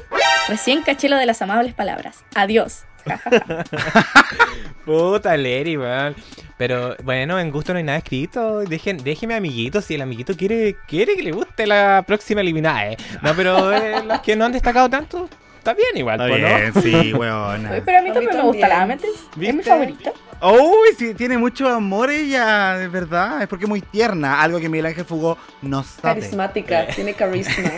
Recién 0.47 0.81
caché 0.83 1.09
lo 1.09 1.17
de 1.17 1.25
las 1.25 1.41
amables 1.41 1.73
palabras. 1.73 2.23
Adiós. 2.35 2.83
Puta, 4.85 5.35
Leri, 5.37 5.77
weón. 5.77 6.15
Pero 6.57 6.95
bueno, 7.03 7.39
en 7.39 7.51
gusto 7.51 7.73
no 7.73 7.77
hay 7.77 7.83
nada 7.83 7.99
escrito. 7.99 8.61
Dejen, 8.61 8.97
déjeme 9.03 9.35
amiguito 9.35 9.81
si 9.81 9.95
el 9.95 10.01
amiguito 10.01 10.35
quiere, 10.35 10.75
quiere 10.87 11.15
que 11.15 11.23
le 11.23 11.31
guste 11.31 11.67
la 11.67 12.03
próxima 12.05 12.41
eliminada. 12.41 12.91
eh. 12.91 12.97
No, 13.21 13.33
pero 13.35 13.73
eh, 13.75 14.03
los 14.03 14.19
que 14.21 14.35
no 14.35 14.45
han 14.45 14.51
destacado 14.51 14.89
tanto, 14.89 15.29
está 15.57 15.73
bien 15.73 15.95
igual, 15.95 16.19
Está 16.31 16.71
pues, 16.73 16.83
sí, 16.83 17.13
weona. 17.17 17.81
Pero 17.85 17.97
a 17.97 18.01
mí 18.01 18.09
A 18.09 18.13
mí 18.13 18.13
también 18.13 18.37
me 18.37 18.43
gusta 18.43 18.67
la 18.67 18.81
Amethyst. 18.81 19.37
Es 19.41 19.53
mi 19.55 19.63
favorita. 19.63 20.11
Uy, 20.41 20.89
sí, 20.97 21.13
tiene 21.15 21.37
mucho 21.37 21.67
amor 21.67 22.11
ella, 22.11 22.77
de 22.77 22.87
verdad. 22.87 23.41
Es 23.41 23.47
porque 23.47 23.65
es 23.65 23.69
muy 23.69 23.81
tierna. 23.81 24.41
Algo 24.41 24.59
que 24.59 24.69
Miguel 24.69 24.87
Ángel 24.87 25.05
Fugó 25.05 25.37
no 25.61 25.83
sabe. 25.83 26.21
Carismática, 26.21 26.87
tiene 26.87 27.13
carisma. 27.13 27.71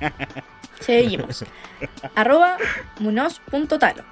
Seguimos. 0.80 1.44
Arroba 2.14 2.56
munoz.talo. 2.98 4.02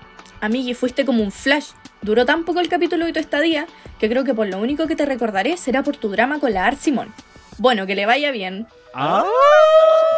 Amigui, 0.41 0.75
fuiste 0.75 1.05
como 1.05 1.23
un 1.23 1.33
flash. 1.33 1.71
Duró 2.01 2.25
tan 2.25 2.45
poco 2.45 2.61
el 2.61 2.69
capítulo 2.69 3.05
de 3.07 3.13
tu 3.13 3.19
estadía 3.19 3.67
que 3.99 4.09
creo 4.09 4.25
que 4.25 4.35
por 4.35 4.47
lo 4.47 4.59
único 4.59 4.87
que 4.87 4.97
te 4.97 5.05
recordaré 5.05 5.57
será 5.57 5.83
por 5.83 5.97
tu 5.97 6.09
drama 6.09 6.39
con 6.39 6.55
la 6.55 6.67
Art 6.67 6.79
Simón. 6.81 7.13
Bueno, 7.59 7.87
que 7.87 7.95
le 7.95 8.07
vaya 8.07 8.31
bien. 8.31 8.67
Ah, 8.95 9.25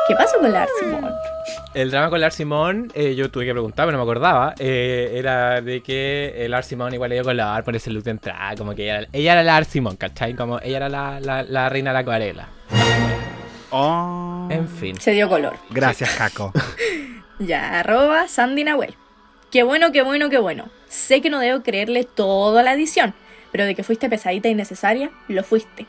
¿Qué 0.08 0.14
pasó 0.14 0.38
con 0.40 0.50
la 0.52 0.62
Art 0.62 0.70
Simón? 0.78 1.10
El 1.74 1.90
drama 1.90 2.10
con 2.10 2.20
Lars 2.20 2.34
Simón, 2.34 2.90
eh, 2.94 3.14
yo 3.14 3.30
tuve 3.30 3.44
que 3.44 3.52
preguntar, 3.52 3.86
pero 3.86 3.96
no 3.98 4.04
me 4.04 4.10
acordaba. 4.10 4.54
eh, 4.58 5.12
era 5.14 5.60
de 5.60 5.82
que 5.82 6.44
el 6.44 6.50
Lars 6.50 6.66
Simón 6.66 6.92
igual 6.94 7.10
le 7.10 7.20
dio 7.20 7.44
Art 7.44 7.64
por 7.64 7.76
ese 7.76 7.90
look 7.90 8.02
de 8.04 8.12
entrada. 8.12 8.54
Como 8.56 8.74
que 8.74 8.84
ella, 8.84 8.98
era- 8.98 9.08
ella 9.12 9.32
era 9.32 9.42
la 9.42 9.52
Lars 9.54 9.68
Simón, 9.68 9.96
¿cachai? 9.96 10.34
Como 10.34 10.58
ella 10.60 10.76
era 10.78 10.88
la, 10.88 11.20
la, 11.20 11.42
la 11.42 11.68
reina 11.68 11.90
de 11.90 11.94
la 11.94 12.00
acuarela. 12.00 12.48
oh. 13.70 14.48
En 14.50 14.68
fin. 14.68 14.98
Se 15.00 15.12
dio 15.12 15.28
color. 15.28 15.54
Gracias, 15.70 16.10
Caco. 16.16 16.52
Ya, 17.38 17.80
arroba 17.80 18.28
Sandy 18.28 18.62
Nahuel. 18.62 18.94
Qué 19.50 19.64
bueno, 19.64 19.90
qué 19.90 20.02
bueno, 20.02 20.30
qué 20.30 20.38
bueno. 20.38 20.66
Sé 20.88 21.20
que 21.20 21.28
no 21.28 21.40
debo 21.40 21.62
creerle 21.62 22.04
toda 22.04 22.62
la 22.62 22.72
edición, 22.74 23.14
pero 23.50 23.64
de 23.64 23.74
que 23.74 23.82
fuiste 23.82 24.08
pesadita 24.08 24.48
y 24.48 24.54
necesaria, 24.54 25.10
lo 25.26 25.42
fuiste. 25.42 25.86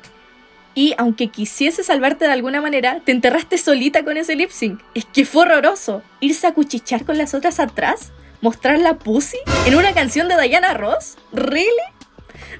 Y 0.75 0.95
aunque 0.97 1.27
quisiese 1.27 1.83
salvarte 1.83 2.25
de 2.25 2.31
alguna 2.31 2.61
manera, 2.61 2.99
te 3.05 3.11
enterraste 3.11 3.57
solita 3.57 4.03
con 4.03 4.17
ese 4.17 4.35
lip 4.35 4.49
sync. 4.49 4.81
Es 4.95 5.05
que 5.05 5.25
fue 5.25 5.43
horroroso. 5.43 6.01
Irse 6.19 6.47
a 6.47 6.53
cuchichar 6.53 7.05
con 7.05 7.17
las 7.17 7.33
otras 7.33 7.59
atrás, 7.59 8.11
mostrar 8.41 8.79
la 8.79 8.95
pussy 8.95 9.37
en 9.65 9.75
una 9.75 9.93
canción 9.93 10.27
de 10.27 10.41
Diana 10.41 10.73
Ross. 10.73 11.17
¿Really? 11.31 11.67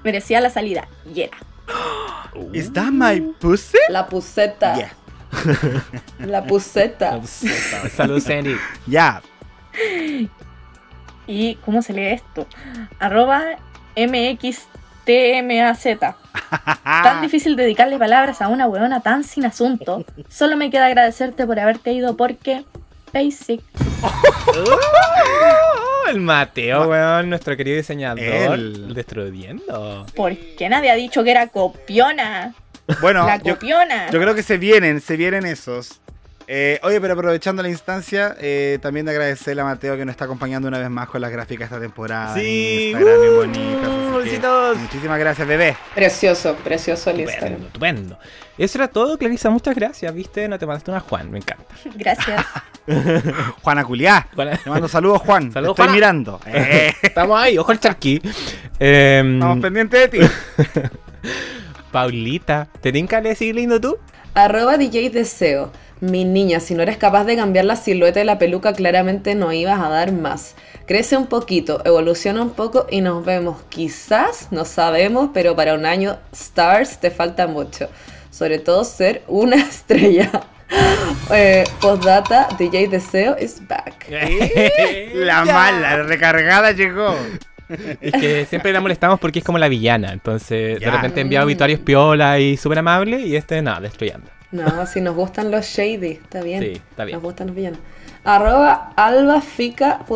Merecía 0.03 0.41
la 0.41 0.49
salida. 0.49 0.87
Y 1.13 1.21
era. 1.21 1.37
¿Is 2.53 2.71
that 2.73 2.91
my 2.91 3.19
pussy? 3.39 3.77
La 3.89 4.07
puseta. 4.07 4.75
Yeah. 4.75 4.93
La 6.19 6.45
puseta. 6.45 7.19
Salud, 7.95 8.21
Sandy. 8.21 8.55
Ya. 8.85 9.21
¿Y 11.27 11.55
cómo 11.55 11.81
se 11.81 11.93
lee 11.93 12.07
esto? 12.07 12.47
Arroba 12.99 13.57
MXTMAZ. 15.05 16.15
Tan 16.83 17.21
difícil 17.21 17.55
dedicarle 17.55 17.97
palabras 17.97 18.41
a 18.41 18.47
una 18.47 18.67
weona 18.67 19.01
tan 19.01 19.23
sin 19.23 19.45
asunto. 19.45 20.05
Solo 20.29 20.57
me 20.57 20.69
queda 20.69 20.87
agradecerte 20.87 21.45
por 21.45 21.59
haberte 21.59 21.93
ido 21.93 22.15
porque. 22.15 22.63
Basic. 23.13 23.61
Oh, 24.01 26.05
el 26.09 26.19
Mateo, 26.19 26.89
weón, 26.89 27.29
nuestro 27.29 27.55
querido 27.55 27.77
diseñador. 27.77 28.23
Él. 28.23 28.93
Destruyendo. 28.95 30.07
Porque 30.15 30.67
nadie 30.67 30.89
ha 30.89 30.95
dicho 30.95 31.23
que 31.23 31.31
era 31.31 31.47
copiona. 31.47 32.55
Bueno, 33.01 33.25
la 33.25 33.37
yo, 33.37 33.53
copiona. 33.53 34.09
yo 34.09 34.19
creo 34.19 34.33
que 34.33 34.43
se 34.43 34.57
vienen, 34.57 34.99
se 34.99 35.15
vienen 35.15 35.45
esos. 35.45 36.01
Eh, 36.47 36.79
oye, 36.83 36.99
pero 36.99 37.13
aprovechando 37.13 37.61
la 37.63 37.69
instancia, 37.69 38.35
eh, 38.39 38.77
también 38.81 39.05
de 39.05 39.11
agradecerle 39.13 39.61
a 39.61 39.65
Mateo 39.65 39.95
que 39.95 40.03
nos 40.05 40.11
está 40.13 40.25
acompañando 40.25 40.67
una 40.67 40.77
vez 40.79 40.89
más 40.89 41.07
con 41.07 41.21
las 41.21 41.31
gráficas 41.31 41.65
esta 41.71 41.79
temporada. 41.79 42.33
Sí, 42.35 42.91
Instagram, 42.93 43.19
uh, 43.21 43.35
bonitas. 43.35 44.77
Muchísimas 44.77 45.19
gracias, 45.19 45.47
bebé. 45.47 45.75
Precioso, 45.95 46.55
precioso 46.57 47.09
el 47.11 47.21
Estupendo, 47.21 47.31
Instagram. 47.57 47.67
estupendo. 47.67 48.19
Eso 48.57 48.77
era 48.77 48.87
todo, 48.87 49.17
Clarisa. 49.17 49.49
Muchas 49.49 49.73
gracias, 49.75 50.13
¿viste? 50.13 50.47
No 50.47 50.59
te 50.59 50.65
mandaste 50.65 50.91
una 50.91 50.99
Juan, 50.99 51.31
me 51.31 51.37
encanta. 51.39 51.65
Gracias. 51.95 52.45
Juana 53.61 53.83
Culiá. 53.85 54.27
Juana- 54.35 54.57
Te 54.57 54.69
mando 54.69 54.87
saludos, 54.87 55.21
Juan. 55.21 55.47
Te 55.47 55.53
Saludos, 55.53 55.71
estoy 55.73 55.83
Juana. 55.85 55.93
mirando. 55.95 56.39
Eh, 56.47 56.93
Estamos 57.01 57.41
ahí, 57.41 57.57
ojo 57.57 57.71
el 57.71 57.79
charqui. 57.79 58.21
Em, 58.79 59.35
estamos 59.35 59.59
pendientes 59.59 60.11
de 60.11 60.19
ti. 60.19 60.27
Paulita, 61.91 62.67
¿te 62.81 62.91
tinca 62.91 63.21
de 63.21 63.35
seguir 63.35 63.55
lindo 63.55 63.79
tú? 63.79 63.97
Arroba 64.33 64.77
DJ 64.77 65.09
Deseo. 65.11 65.71
Mi 66.03 66.25
niña, 66.25 66.59
si 66.59 66.75
no 66.75 66.83
eres 66.83 66.97
capaz 66.97 67.23
de 67.23 67.37
cambiar 67.37 67.63
la 67.63 67.77
silueta 67.77 68.19
de 68.19 68.25
la 68.25 68.37
peluca, 68.37 68.73
claramente 68.73 69.35
no 69.35 69.53
ibas 69.53 69.79
a 69.79 69.87
dar 69.87 70.11
más. 70.11 70.53
Crece 70.85 71.15
un 71.15 71.27
poquito, 71.27 71.81
evoluciona 71.85 72.41
un 72.41 72.49
poco 72.49 72.87
y 72.91 72.99
nos 72.99 73.23
vemos. 73.23 73.61
Quizás, 73.69 74.49
no 74.51 74.65
sabemos, 74.65 75.29
pero 75.33 75.55
para 75.55 75.75
un 75.75 75.85
año 75.85 76.17
Stars 76.33 76.99
te 76.99 77.09
falta 77.09 77.47
mucho. 77.47 77.87
Sobre 78.31 78.59
todo 78.59 78.83
ser 78.83 79.21
una 79.29 79.55
estrella. 79.69 80.29
Eh, 81.31 81.63
postdata, 81.79 82.49
DJ 82.59 82.89
Deseo 82.89 83.37
is 83.39 83.65
back. 83.65 84.05
La 85.13 85.45
mala, 85.45 85.95
la 85.97 86.03
recargada 86.03 86.73
llegó. 86.73 87.15
Es 88.01 88.11
que 88.11 88.45
siempre 88.45 88.73
la 88.73 88.81
molestamos 88.81 89.21
porque 89.21 89.39
es 89.39 89.45
como 89.45 89.57
la 89.57 89.69
villana. 89.69 90.11
Entonces, 90.11 90.81
Ya. 90.81 90.87
de 90.87 90.91
repente 90.97 91.21
envía 91.21 91.45
obituarios 91.45 91.79
piola 91.79 92.39
y 92.39 92.57
súper 92.57 92.79
amable. 92.79 93.21
Y 93.21 93.37
este, 93.37 93.61
nada, 93.61 93.79
destruyendo. 93.79 94.27
No, 94.53 94.85
si 94.85 95.01
nos 95.01 95.15
gustan 95.15 95.51
los 95.51 95.65
shady, 95.65 96.11
está 96.11 96.41
bien. 96.41 96.61
Sí, 96.61 96.73
está 96.73 97.03
bien. 97.05 97.15
Nos 97.15 97.23
gustan 97.23 97.47
los 97.47 97.55
villanos. 97.55 97.79
Arroba 98.23 98.93
albafica.x. 98.95 100.09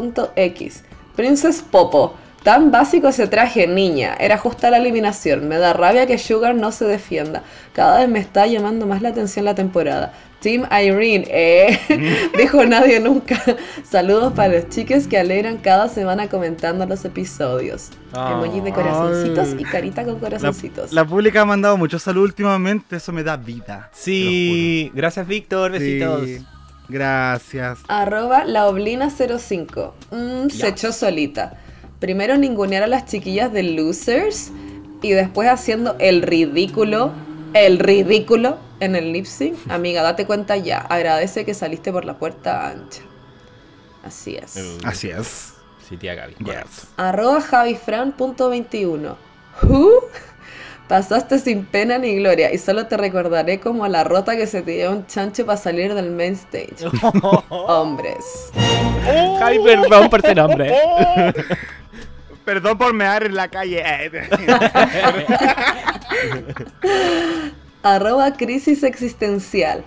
Princess 1.16 1.64
Popo. 1.64 2.14
Tan 2.44 2.72
básico 2.72 3.10
ese 3.10 3.28
traje, 3.28 3.68
niña. 3.68 4.16
Era 4.20 4.38
justa 4.38 4.70
la 4.70 4.78
eliminación. 4.78 5.48
Me 5.50 5.58
da 5.58 5.74
rabia 5.74 6.08
que 6.08 6.18
Sugar 6.18 6.56
no 6.56 6.72
se 6.72 6.86
defienda. 6.86 7.44
Cada 7.74 8.00
vez 8.00 8.08
me 8.10 8.20
está 8.20 8.48
llamando 8.48 8.86
más 8.86 9.02
la 9.02 9.10
atención 9.10 9.44
la 9.44 9.54
temporada. 9.56 10.14
Team 10.40 10.66
Irene, 10.72 11.26
eh. 11.30 12.30
Dijo 12.38 12.64
nadie 12.66 13.00
nunca. 13.00 13.42
Saludos 13.84 14.34
para 14.34 14.54
los 14.54 14.70
chiques 14.70 15.08
que 15.08 15.18
alegran 15.18 15.58
cada 15.58 15.90
semana 15.90 16.30
comentando 16.30 16.86
los 16.86 17.04
episodios. 17.06 17.90
Emojis 18.14 18.64
de 18.64 18.72
corazoncitos 18.72 19.48
Ay. 19.50 19.58
y 19.60 19.64
carita 19.66 20.06
con 20.06 20.14
La, 20.14 20.20
corazoncitos. 20.20 20.94
la 20.94 21.04
pública 21.06 21.42
ha 21.42 21.46
mandado 21.46 21.76
mucho 21.76 21.98
salud 22.00 22.24
últimamente, 22.24 22.98
eso 22.98 23.12
me 23.12 23.24
da 23.24 23.36
vida. 23.36 23.90
Sí, 23.94 24.92
gracias 24.94 25.28
Víctor, 25.28 25.72
besitos. 25.72 26.24
Sí, 26.26 26.46
gracias. 26.88 27.80
Arroba 27.88 28.46
laoblina05. 28.46 29.92
Mm, 30.12 30.50
se 30.50 30.68
echó 30.68 30.94
solita. 30.94 31.58
Primero 32.00 32.38
ningunear 32.38 32.84
a 32.84 32.88
las 32.88 33.06
chiquillas 33.06 33.52
de 33.52 33.64
Losers 33.64 34.52
y 35.02 35.12
después 35.12 35.50
haciendo 35.50 35.96
el 36.00 36.22
ridículo, 36.22 37.12
el 37.54 37.80
ridículo 37.80 38.58
en 38.80 38.96
el 38.96 39.12
lip 39.14 39.26
sync. 39.26 39.56
Amiga, 39.70 40.04
date 40.04 40.26
cuenta 40.26 40.58
ya. 40.58 40.80
Agradece 40.80 41.46
que 41.46 41.54
saliste 41.54 41.92
por 41.92 42.06
la 42.06 42.18
puerta 42.18 42.70
ancha. 42.70 43.02
Así 44.04 44.36
es. 44.36 44.56
Uh, 44.56 44.88
Así 44.88 45.10
es. 45.10 45.54
Sí, 45.88 45.98
tía 45.98 46.16
Gaby. 46.16 46.36
Yes. 46.40 46.88
Arroba 46.98 47.42
javifran.21. 47.42 49.16
¿Who? 49.64 49.92
Pasaste 50.88 51.40
sin 51.40 51.66
pena 51.66 51.98
ni 51.98 52.16
gloria 52.16 52.54
y 52.54 52.58
solo 52.58 52.88
te 52.88 52.96
recordaré 52.96 53.60
como 53.60 53.84
a 53.84 53.90
la 53.90 54.06
rota 54.06 54.38
que 54.38 54.48
se 54.48 54.62
te 54.62 54.72
dio 54.72 54.92
un 54.92 55.06
chancho 55.06 55.46
para 55.46 55.58
salir 55.58 55.94
del 55.94 56.12
main 56.12 56.34
stage. 56.34 56.76
Hombres. 57.50 58.52
Javi, 59.40 59.60
perdón 59.60 60.10
por 60.10 60.22
ser 60.22 60.40
hombre. 60.40 60.74
Perdón 62.48 62.78
por 62.78 62.94
mear 62.94 63.26
en 63.26 63.36
la 63.36 63.50
calle. 63.50 63.84
Arroba 67.84 68.32
crisis 68.38 68.84
existencial. 68.84 69.84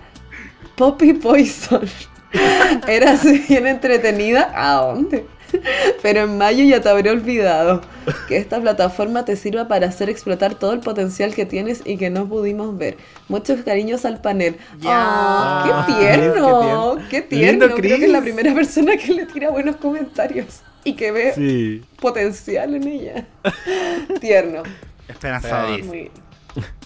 Poppy 0.75 1.13
Poison. 1.13 1.89
Eras 2.87 3.23
bien 3.49 3.65
entretenida. 3.65 4.51
¿A 4.53 4.75
dónde? 4.75 5.25
Pero 6.01 6.21
en 6.21 6.37
mayo 6.37 6.63
ya 6.63 6.81
te 6.81 6.89
habré 6.89 7.09
olvidado. 7.11 7.81
Que 8.27 8.37
esta 8.37 8.59
plataforma 8.59 9.25
te 9.25 9.35
sirva 9.35 9.67
para 9.67 9.87
hacer 9.87 10.09
explotar 10.09 10.55
todo 10.55 10.73
el 10.73 10.79
potencial 10.79 11.33
que 11.35 11.45
tienes 11.45 11.81
y 11.85 11.97
que 11.97 12.09
no 12.09 12.27
pudimos 12.27 12.77
ver. 12.77 12.97
Muchos 13.27 13.61
cariños 13.61 14.05
al 14.05 14.21
panel. 14.21 14.57
Ya. 14.79 15.63
¡Oh, 15.65 15.85
¡Qué 15.85 15.93
tierno! 15.93 16.97
¡Qué 17.09 17.21
tierno! 17.21 17.65
Creo 17.75 17.97
que 17.99 18.05
es 18.05 18.11
la 18.11 18.21
primera 18.21 18.53
persona 18.53 18.97
que 18.97 19.13
le 19.13 19.25
tira 19.25 19.49
buenos 19.49 19.75
comentarios 19.77 20.61
y 20.83 20.93
que 20.93 21.11
ve 21.11 21.33
Sí. 21.35 21.83
potencial 21.99 22.73
en 22.75 22.87
ella. 22.87 23.25
Tierno. 24.19 24.63
Esperanzador. 25.07 25.83
Muy. 25.83 26.09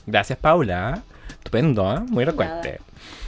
Gracias, 0.05 0.37
Paula. 0.37 1.01
Estupendo, 1.29 1.93
¿eh? 1.95 1.99
Muy 2.09 2.23
elocuente. 2.23 2.79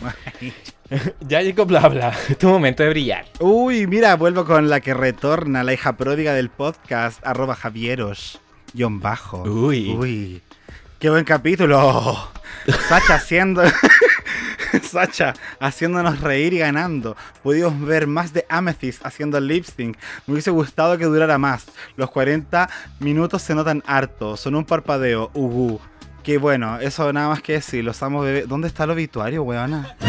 ya 1.22 1.42
llegó 1.42 1.66
bla 1.66 1.88
bla. 1.88 2.14
Es 2.30 2.38
tu 2.38 2.48
momento 2.48 2.84
de 2.84 2.90
brillar. 2.90 3.26
Uy, 3.40 3.88
mira, 3.88 4.16
vuelvo 4.16 4.46
con 4.46 4.70
la 4.70 4.80
que 4.80 4.94
retorna, 4.94 5.64
la 5.64 5.74
hija 5.74 5.98
pródiga 5.98 6.34
del 6.34 6.50
podcast, 6.50 7.26
arroba 7.26 7.56
Javieros, 7.56 8.40
guion 8.74 9.00
bajo. 9.00 9.44
Uy. 9.44 9.96
Uy, 9.98 10.42
qué 11.00 11.10
buen 11.10 11.26
capítulo. 11.26 12.30
Sacha 12.88 13.16
haciendo... 13.16 13.64
Sacha 14.84 15.34
haciéndonos 15.60 16.20
reír 16.20 16.54
y 16.54 16.60
ganando. 16.60 17.16
Pudimos 17.42 17.80
ver 17.82 18.06
más 18.06 18.34
de 18.34 18.46
Amethyst 18.50 19.06
haciendo 19.06 19.40
lip 19.40 19.64
sync. 19.64 19.98
Me 20.26 20.34
hubiese 20.34 20.52
gustado 20.52 20.98
que 20.98 21.06
durara 21.06 21.38
más. 21.38 21.68
Los 21.96 22.12
40 22.12 22.70
minutos 23.00 23.42
se 23.42 23.56
notan 23.56 23.82
harto. 23.88 24.36
Son 24.36 24.56
un 24.56 24.66
parpadeo. 24.66 25.32
Uhu. 25.34 25.80
Qué 26.28 26.38
bueno, 26.38 26.78
eso 26.82 27.14
nada 27.14 27.30
más 27.30 27.42
que 27.42 27.54
decir. 27.54 27.86
Los 27.86 28.04
amo 28.04 28.20
bebé. 28.20 28.44
¿Dónde 28.46 28.68
está 28.68 28.84
el 28.84 28.90
obituario, 28.90 29.44
weona? 29.44 29.96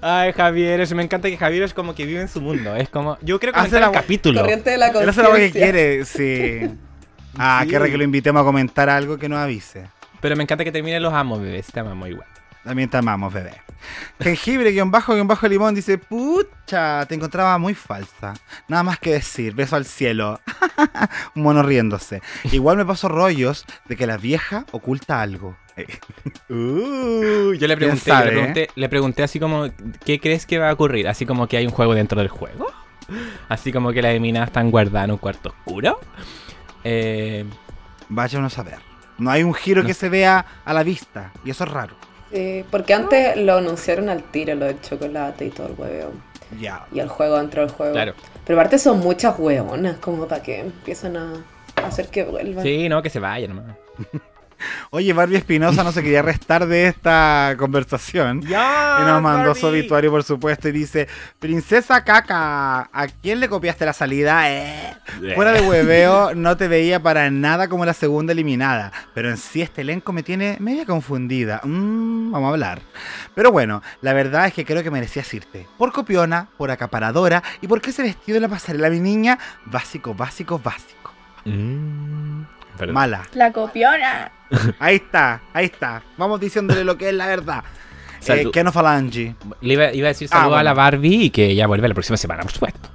Ay, 0.00 0.32
Javier, 0.32 0.80
eso 0.80 0.96
me 0.96 1.04
encanta 1.04 1.30
que 1.30 1.36
Javier 1.36 1.62
es 1.62 1.72
como 1.72 1.94
que 1.94 2.04
vive 2.04 2.20
en 2.20 2.26
su 2.26 2.40
mundo. 2.40 2.74
Es 2.74 2.88
como, 2.88 3.16
yo 3.20 3.38
creo 3.38 3.52
que 3.52 3.60
Hace 3.60 3.78
el 3.78 3.92
capítulo. 3.92 4.40
Corriente 4.40 4.70
de 4.70 4.78
la 4.78 4.88
Él 4.88 5.08
hace 5.08 5.22
lo 5.22 5.34
que 5.34 5.52
quiere, 5.52 6.04
sí. 6.04 6.68
Ah, 7.38 7.60
Sí. 7.62 7.68
quiere 7.68 7.88
que 7.92 7.96
lo 7.96 8.02
invitemos 8.02 8.42
a 8.42 8.44
comentar 8.44 8.90
algo 8.90 9.16
que 9.16 9.28
nos 9.28 9.38
avise. 9.38 9.86
Pero 10.20 10.34
me 10.34 10.42
encanta 10.42 10.64
que 10.64 10.72
termine 10.72 10.98
los 10.98 11.14
amos, 11.14 11.40
bebés. 11.40 11.68
Te 11.68 11.78
amamos 11.78 12.08
igual. 12.08 12.26
También 12.64 12.88
te 12.88 12.96
amamos, 12.96 13.32
bebé. 13.32 13.52
Jengibre, 14.18 14.70
guion 14.72 14.90
bajo, 14.90 15.14
guion 15.14 15.28
bajo 15.28 15.46
limón, 15.46 15.74
dice, 15.74 15.98
pucha, 15.98 17.04
te 17.06 17.14
encontraba 17.14 17.58
muy 17.58 17.74
falsa. 17.74 18.34
Nada 18.68 18.82
más 18.82 18.98
que 18.98 19.12
decir, 19.12 19.54
beso 19.54 19.76
al 19.76 19.84
cielo. 19.84 20.40
Un 21.34 21.42
mono 21.42 21.62
riéndose. 21.62 22.22
Igual 22.44 22.78
me 22.78 22.86
paso 22.86 23.08
rollos 23.08 23.66
de 23.86 23.96
que 23.96 24.06
la 24.06 24.16
vieja 24.16 24.64
oculta 24.72 25.20
algo. 25.20 25.56
Uh, 26.48 27.52
yo 27.54 27.66
le 27.66 27.76
pregunté, 27.76 28.10
sabe, 28.10 28.26
le, 28.26 28.30
eh? 28.30 28.34
pregunté 28.34 28.68
le 28.76 28.88
pregunté 28.88 29.22
así 29.24 29.40
como, 29.40 29.66
¿qué 30.04 30.20
crees 30.20 30.46
que 30.46 30.58
va 30.58 30.70
a 30.70 30.72
ocurrir? 30.72 31.08
Así 31.08 31.26
como 31.26 31.48
que 31.48 31.56
hay 31.56 31.66
un 31.66 31.72
juego 31.72 31.94
dentro 31.94 32.20
del 32.20 32.28
juego. 32.28 32.66
Así 33.48 33.72
como 33.72 33.92
que 33.92 34.00
las 34.00 34.18
minas 34.20 34.48
están 34.48 34.70
guardadas 34.70 35.06
en 35.06 35.10
un 35.12 35.18
cuarto 35.18 35.50
oscuro. 35.50 35.98
Eh, 36.84 37.44
a 38.16 38.62
ver. 38.62 38.78
No 39.18 39.30
hay 39.30 39.42
un 39.42 39.54
giro 39.54 39.82
No 39.82 39.88
que 39.88 39.94
se 39.94 40.08
vea 40.08 40.44
a 40.64 40.72
la 40.72 40.82
vista. 40.82 41.32
Y 41.44 41.50
eso 41.50 41.64
es 41.64 41.70
raro. 41.70 41.96
Sí, 42.34 42.64
porque 42.68 42.94
antes 42.94 43.36
lo 43.36 43.58
anunciaron 43.58 44.08
al 44.08 44.24
tiro, 44.24 44.56
lo 44.56 44.66
del 44.66 44.80
chocolate 44.80 45.44
y 45.44 45.50
todo 45.50 45.68
el 45.68 45.74
hueveo. 45.78 46.12
Ya. 46.60 46.84
Y 46.90 46.98
el 46.98 47.08
juego 47.08 47.38
dentro 47.38 47.62
del 47.64 47.70
juego. 47.70 47.92
claro. 47.92 48.14
Pero 48.44 48.58
aparte 48.58 48.76
son 48.78 48.98
muchas 48.98 49.38
hueonas, 49.38 49.98
como 49.98 50.26
para 50.26 50.42
que 50.42 50.58
empiezan 50.58 51.16
a 51.16 51.44
hacer 51.76 52.08
que 52.08 52.24
vuelvan. 52.24 52.64
Sí, 52.64 52.88
no, 52.88 53.02
que 53.02 53.10
se 53.10 53.20
vaya 53.20 53.46
nomás. 53.46 53.76
Oye, 54.90 55.12
Barbie 55.12 55.36
Espinosa 55.36 55.84
no 55.84 55.92
se 55.92 56.02
quería 56.02 56.22
restar 56.22 56.66
de 56.66 56.86
esta 56.86 57.54
conversación. 57.58 58.42
¡Ya! 58.42 58.98
Y 59.00 59.04
nos 59.04 59.22
mandó 59.22 59.54
su 59.54 59.66
obituario, 59.66 60.10
por 60.10 60.24
supuesto, 60.24 60.68
y 60.68 60.72
dice: 60.72 61.08
Princesa 61.38 62.04
Caca, 62.04 62.88
¿a 62.92 63.06
quién 63.22 63.40
le 63.40 63.48
copiaste 63.48 63.84
la 63.84 63.92
salida? 63.92 64.50
Eh. 64.50 64.96
Fuera 65.34 65.52
de 65.52 65.60
hueveo, 65.60 66.34
no 66.34 66.56
te 66.56 66.68
veía 66.68 67.02
para 67.02 67.30
nada 67.30 67.68
como 67.68 67.84
la 67.84 67.94
segunda 67.94 68.32
eliminada. 68.32 68.92
Pero 69.14 69.30
en 69.30 69.36
sí 69.36 69.62
este 69.62 69.82
elenco 69.82 70.12
me 70.12 70.22
tiene 70.22 70.56
media 70.60 70.84
confundida. 70.84 71.60
Mm, 71.64 72.32
vamos 72.32 72.48
a 72.48 72.50
hablar. 72.52 72.82
Pero 73.34 73.52
bueno, 73.52 73.82
la 74.00 74.12
verdad 74.12 74.46
es 74.46 74.54
que 74.54 74.64
creo 74.64 74.82
que 74.82 74.90
merecías 74.90 75.32
irte. 75.34 75.66
Por 75.78 75.92
copiona, 75.92 76.48
por 76.56 76.70
acaparadora 76.70 77.42
y 77.60 77.68
porque 77.68 77.90
ese 77.90 78.02
vestido 78.02 78.34
de 78.34 78.40
la 78.40 78.48
pasarela, 78.48 78.90
mi 78.90 79.00
niña, 79.00 79.38
básico, 79.66 80.14
básico, 80.14 80.58
básico. 80.58 81.12
Mm, 81.44 82.42
perdón. 82.76 82.94
Mala. 82.94 83.22
La 83.34 83.52
copiona. 83.52 84.30
Ahí 84.78 84.96
está, 84.96 85.40
ahí 85.52 85.66
está. 85.66 86.02
Vamos 86.16 86.38
diciéndole 86.38 86.84
lo 86.84 86.96
que 86.96 87.08
es 87.08 87.14
la 87.14 87.26
verdad. 87.26 87.64
Eh, 88.20 88.24
Salud. 88.24 88.52
Keno 88.52 88.72
Falangi. 88.72 89.34
Le 89.60 89.74
iba, 89.74 89.92
iba 89.92 90.06
a 90.06 90.12
decir 90.12 90.28
Ah, 90.30 90.40
saludos 90.40 90.58
a 90.58 90.62
la. 90.62 90.74
Barbie 90.74 91.24
y 91.24 91.30
que 91.30 91.54
ya 91.54 91.66
vuelve 91.66 91.88
la 91.88 91.94
próxima 91.94 92.16
semana, 92.16 92.42
por 92.42 92.52
supuesto. 92.52 92.88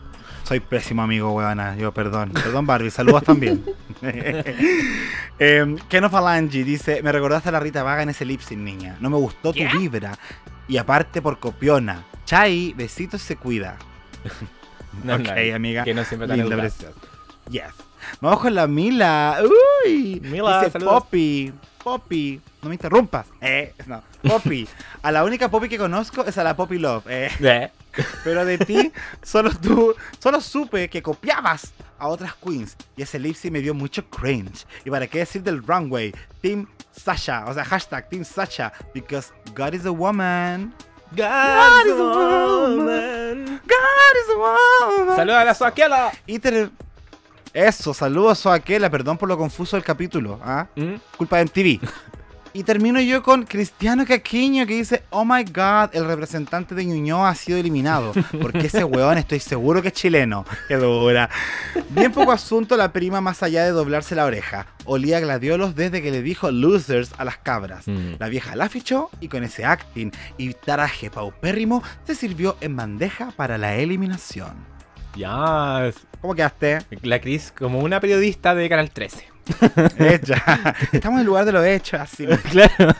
Soy 0.44 0.60
pésimo 0.62 1.04
amigo, 1.04 1.32
weona. 1.32 1.76
Yo, 1.76 1.92
perdón. 1.94 2.32
Perdón, 2.32 2.66
Barbie. 2.66 2.90
Saludos 2.90 3.24
también. 3.24 3.64
eh, 4.02 5.76
Keno 5.90 6.10
Falangi 6.10 6.64
dice: 6.64 7.04
Me 7.04 7.12
recordaste 7.12 7.50
a 7.50 7.52
la 7.52 7.60
Rita 7.60 7.84
Vaga 7.84 8.04
en 8.04 8.10
ese 8.10 8.26
lip 8.26 8.42
niña. 8.52 8.98
No 9.00 9.10
me 9.10 9.18
gustó 9.18 9.54
tu 9.54 9.60
vibra. 9.78 10.18
Y 10.68 10.78
aparte 10.78 11.22
por 11.22 11.40
copiona. 11.40 12.06
Chai, 12.26 12.74
besitos 12.74 13.22
se 13.22 13.36
cuida. 13.36 13.78
No, 15.04 15.16
ok, 15.16 15.22
no, 15.22 15.56
amiga. 15.56 15.84
Que 15.84 15.94
no 15.94 16.04
siempre 16.04 16.28
tan. 16.28 16.72
Yes. 17.50 17.89
Vamos 18.22 18.40
con 18.40 18.56
la 18.56 18.68
Mila. 18.68 19.42
Uy. 19.86 20.22
Mila, 20.24 20.60
dice 20.60 20.72
saludos. 20.72 21.04
Poppy. 21.04 21.54
Poppy. 21.84 22.42
No 22.62 22.70
me 22.70 22.76
interrumpas. 22.76 23.28
Eh, 23.42 23.74
no. 23.88 24.04
Poppy. 24.28 24.68
A 25.02 25.12
la 25.12 25.24
única 25.24 25.50
Poppy 25.50 25.70
que 25.70 25.78
conozco 25.78 26.26
es 26.26 26.38
a 26.38 26.44
la 26.44 26.56
Poppy 26.56 26.78
Love. 26.78 27.06
Eh. 27.08 27.32
Eh. 27.40 27.72
Pero 28.24 28.46
de 28.46 28.58
ti, 28.58 28.92
solo 29.24 29.52
tú, 29.52 29.96
solo 30.20 30.42
supe 30.42 30.90
que 30.90 31.02
copiabas 31.02 31.74
a 31.98 32.08
otras 32.08 32.36
queens. 32.36 32.76
Y 32.96 33.02
ese 33.04 33.20
lip 33.20 33.36
sync 33.36 33.54
me 33.54 33.62
dio 33.62 33.74
mucho 33.74 34.06
cringe. 34.10 34.66
Y 34.86 34.90
para 34.90 35.08
qué 35.08 35.20
decir 35.20 35.42
del 35.44 35.66
runway, 35.66 36.14
Team 36.42 36.68
Sasha, 36.92 37.46
o 37.48 37.54
sea, 37.54 37.64
hashtag 37.64 38.10
Team 38.10 38.24
Sasha, 38.24 38.72
because 38.94 39.32
God 39.56 39.74
is 39.74 39.86
a 39.86 39.92
woman. 39.92 40.74
God 41.12 41.88
is 41.88 41.94
a 41.94 42.04
woman. 42.04 43.46
God 43.66 44.16
is 44.16 44.30
a 44.30 44.38
woman. 44.38 45.16
Saludos 45.16 45.42
a 45.42 45.46
la 45.46 45.54
Soaquela. 45.54 46.12
Y 46.28 46.40
Eso, 47.54 47.94
saludos 47.94 48.46
a 48.46 48.54
Aquela, 48.54 48.90
perdón 48.90 49.18
por 49.18 49.28
lo 49.28 49.38
confuso 49.38 49.76
del 49.76 49.84
capítulo. 49.84 50.40
¿ah? 50.44 50.68
Mm, 50.76 50.96
Culpa 51.18 51.38
de 51.38 51.46
MTV. 51.46 51.80
Y 52.52 52.64
termino 52.64 53.00
yo 53.00 53.22
con 53.22 53.44
Cristiano 53.44 54.06
Caquiño 54.08 54.66
que 54.66 54.74
dice, 54.74 55.04
oh 55.12 55.24
my 55.24 55.44
god, 55.44 55.90
el 55.94 56.06
representante 56.06 56.74
de 56.74 56.84
Ñuñoa 56.84 57.30
ha 57.30 57.36
sido 57.36 57.60
eliminado. 57.60 58.12
Porque 58.42 58.68
ese 58.68 58.84
weón 58.84 59.20
estoy 59.20 59.40
seguro 59.40 59.82
que 59.82 59.90
es 59.90 59.94
chileno. 59.94 60.46
Qué 60.68 60.78
dura. 60.78 61.30
Bien 61.90 62.12
poco 62.12 62.32
asunto 62.32 62.76
la 62.76 62.92
prima 62.92 63.22
más 63.22 63.44
allá 63.44 63.66
de 63.66 63.72
doblarse 63.72 64.16
la 64.16 64.26
oreja. 64.26 64.66
Olía 64.86 65.20
gladiolos 65.20 65.76
desde 65.76 66.02
que 66.02 66.10
le 66.10 66.24
dijo 66.24 66.50
losers 66.50 67.12
a 67.20 67.24
las 67.24 67.38
cabras. 67.38 67.88
Mm. 67.88 68.14
La 68.18 68.30
vieja 68.30 68.56
la 68.56 68.68
fichó 68.68 69.12
y 69.20 69.28
con 69.28 69.44
ese 69.44 69.66
acting 69.66 70.12
y 70.38 70.56
traje 70.56 71.12
paupérrimo 71.12 71.84
se 72.06 72.16
sirvió 72.16 72.58
en 72.62 72.76
bandeja 72.76 73.32
para 73.32 73.60
la 73.60 73.76
eliminación. 73.76 74.79
Ya. 75.16 75.92
¿Cómo 76.22 76.36
quedaste? 76.36 76.80
La 77.02 77.20
Cris 77.20 77.54
como 77.58 77.80
una 77.80 78.00
periodista 78.00 78.54
de 78.56 78.70
Canal 78.70 78.92
13. 78.92 79.30
Hecha. 79.98 80.76
Estamos 80.92 81.18
en 81.18 81.22
el 81.22 81.26
lugar 81.26 81.46
de 81.46 81.52
lo 81.52 81.64
hecho, 81.64 81.98
así. 81.98 82.28
Claro. 82.52 82.96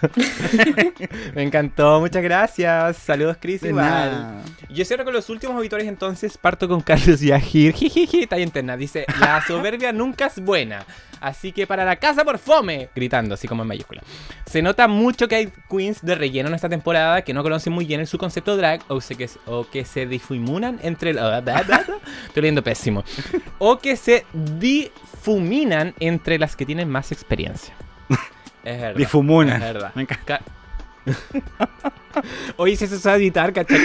Me 1.36 1.44
encantó, 1.44 2.00
muchas 2.00 2.24
gracias. 2.24 2.98
Saludos, 2.98 3.38
Cris. 3.40 3.64
Igual. 3.64 4.42
Yo 4.70 4.86
cierro 4.86 5.04
con 5.04 5.14
los 5.14 5.30
últimos 5.30 5.56
auditores 5.56 5.88
entonces. 5.88 6.38
Parto 6.38 6.68
con 6.68 6.82
Carlos 6.82 7.20
Yajir. 7.20 7.74
Jijiji, 7.74 8.24
está 8.24 8.40
interna. 8.40 8.78
Dice: 8.78 9.06
La 9.20 9.42
soberbia 9.46 9.92
nunca 9.92 10.28
es 10.28 10.40
buena. 10.44 10.86
Así 11.22 11.52
que 11.52 11.68
para 11.68 11.86
la 11.86 11.96
casa 11.98 12.24
por 12.24 12.38
fome. 12.38 12.90
Gritando, 12.96 13.34
así 13.36 13.48
como 13.48 13.62
en 13.64 13.68
mayúscula. 13.68 14.02
Se 14.46 14.62
nota 14.62 14.88
mucho 14.88 15.28
que 15.28 15.36
hay 15.36 15.54
queens 15.70 16.02
de 16.02 16.16
relleno 16.16 16.50
en 16.50 16.56
esta 16.56 16.70
temporada 16.70 17.22
que 17.24 17.34
no 17.34 17.44
conocen 17.44 17.74
muy 17.74 17.86
bien 17.86 18.06
su 18.08 18.18
concepto 18.18 18.56
drag 18.58 18.82
o, 18.88 19.02
se, 19.02 19.16
que, 19.16 19.30
o 19.46 19.66
que 19.70 19.86
se 19.86 20.06
difuminan 20.06 20.80
entre. 20.82 21.12
el- 21.12 21.18
Estoy 22.28 22.42
leyendo 22.42 22.64
pésimo. 22.64 23.04
O 23.58 23.80
que 23.80 23.96
se 23.96 24.26
difuminan 24.34 25.94
entre 26.00 26.40
las 26.40 26.56
que 26.56 26.66
tienen 26.66 26.90
más 26.90 27.12
experiencia. 27.12 27.74
Es 28.64 28.80
verdad. 28.80 28.98
Difumuna. 28.98 29.56
Es 29.56 29.62
verdad. 29.62 29.92
Me 29.96 30.02
encanta. 30.02 30.42
Oye, 32.58 32.76
si 32.76 32.88
se 32.88 33.00
sabe 33.00 33.18
editar, 33.18 33.54
¿cachai? 33.54 33.80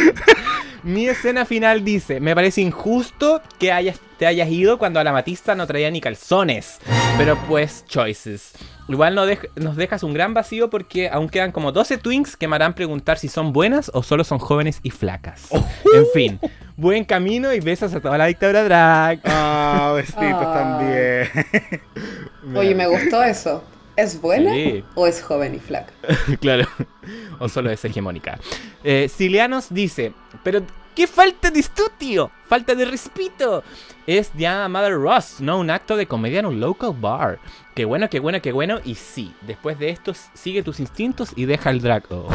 Mi 0.83 1.07
escena 1.09 1.45
final 1.45 1.85
dice: 1.85 2.21
Me 2.21 2.35
parece 2.35 2.61
injusto 2.61 3.41
que 3.59 3.73
hayas, 3.73 3.99
te 4.19 4.27
hayas 4.27 4.49
ido 4.51 4.79
cuando 4.79 5.01
a 5.01 5.05
la 5.05 5.13
matista 5.13 5.55
no 5.55 5.67
traía 5.67 5.91
ni 5.91 6.01
calzones. 6.01 6.79
Pero 7.17 7.39
pues, 7.49 7.85
choices. 7.87 8.53
Igual 8.89 9.15
no 9.15 9.27
dej- 9.27 9.49
nos 9.57 9.77
dejas 9.77 10.03
un 10.03 10.13
gran 10.13 10.35
vacío 10.35 10.69
porque 10.69 11.09
aún 11.09 11.29
quedan 11.31 11.53
como 11.53 11.73
12 11.73 11.97
twinks 11.99 12.37
que 12.37 12.49
me 12.49 12.57
harán 12.57 12.75
preguntar 12.75 13.19
si 13.19 13.29
son 13.29 13.53
buenas 13.55 13.91
o 13.95 14.03
solo 14.03 14.25
son 14.25 14.39
jóvenes 14.39 14.81
y 14.83 14.91
flacas. 14.91 15.49
En 15.53 16.07
fin, 16.13 16.39
buen 16.77 17.05
camino 17.05 17.53
y 17.55 17.61
besos 17.61 17.95
a 17.95 18.01
toda 18.01 18.19
la 18.19 18.27
dictadura 18.27 18.65
drag. 18.65 19.21
Ah, 19.25 19.93
besitos 19.97 20.21
Ah. 20.23 20.55
también. 20.55 21.29
Oye, 22.57 22.75
me 22.75 22.87
gustó 22.89 23.23
eso. 23.23 23.65
¿Es 23.97 24.21
buena 24.21 24.53
Sí. 24.53 24.85
o 24.95 25.07
es 25.07 25.23
joven 25.23 25.55
y 25.55 25.59
flaca? 25.59 25.93
claro. 26.41 26.67
O 27.39 27.49
solo 27.49 27.71
es 27.71 27.85
hegemónica. 27.85 28.39
Eh, 28.83 29.09
Silianos 29.09 29.67
dice, 29.71 30.13
pero 30.43 30.63
qué 30.95 31.07
falta 31.07 31.51
de 31.51 31.61
estudio, 31.61 32.31
falta 32.49 32.75
de 32.75 32.85
respeto. 32.85 33.63
Es 34.07 34.37
Diana 34.37 34.69
Mother 34.69 34.95
Ross, 34.95 35.37
no 35.41 35.59
un 35.59 35.71
acto 35.71 35.97
de 35.97 36.07
comedia 36.07 36.41
en 36.41 36.47
un 36.47 36.61
local 36.61 36.93
bar. 36.99 37.39
Qué 37.75 37.85
bueno, 37.85 38.09
qué 38.11 38.21
bueno, 38.21 38.43
qué 38.43 38.53
bueno. 38.53 38.81
Y 38.85 38.95
sí, 38.97 39.33
después 39.43 39.79
de 39.79 39.91
esto, 39.91 40.13
sigue 40.35 40.63
tus 40.63 40.81
instintos 40.81 41.33
y 41.37 41.47
deja 41.47 41.71
el 41.71 41.81
drag. 41.81 42.05
Oh. 42.11 42.29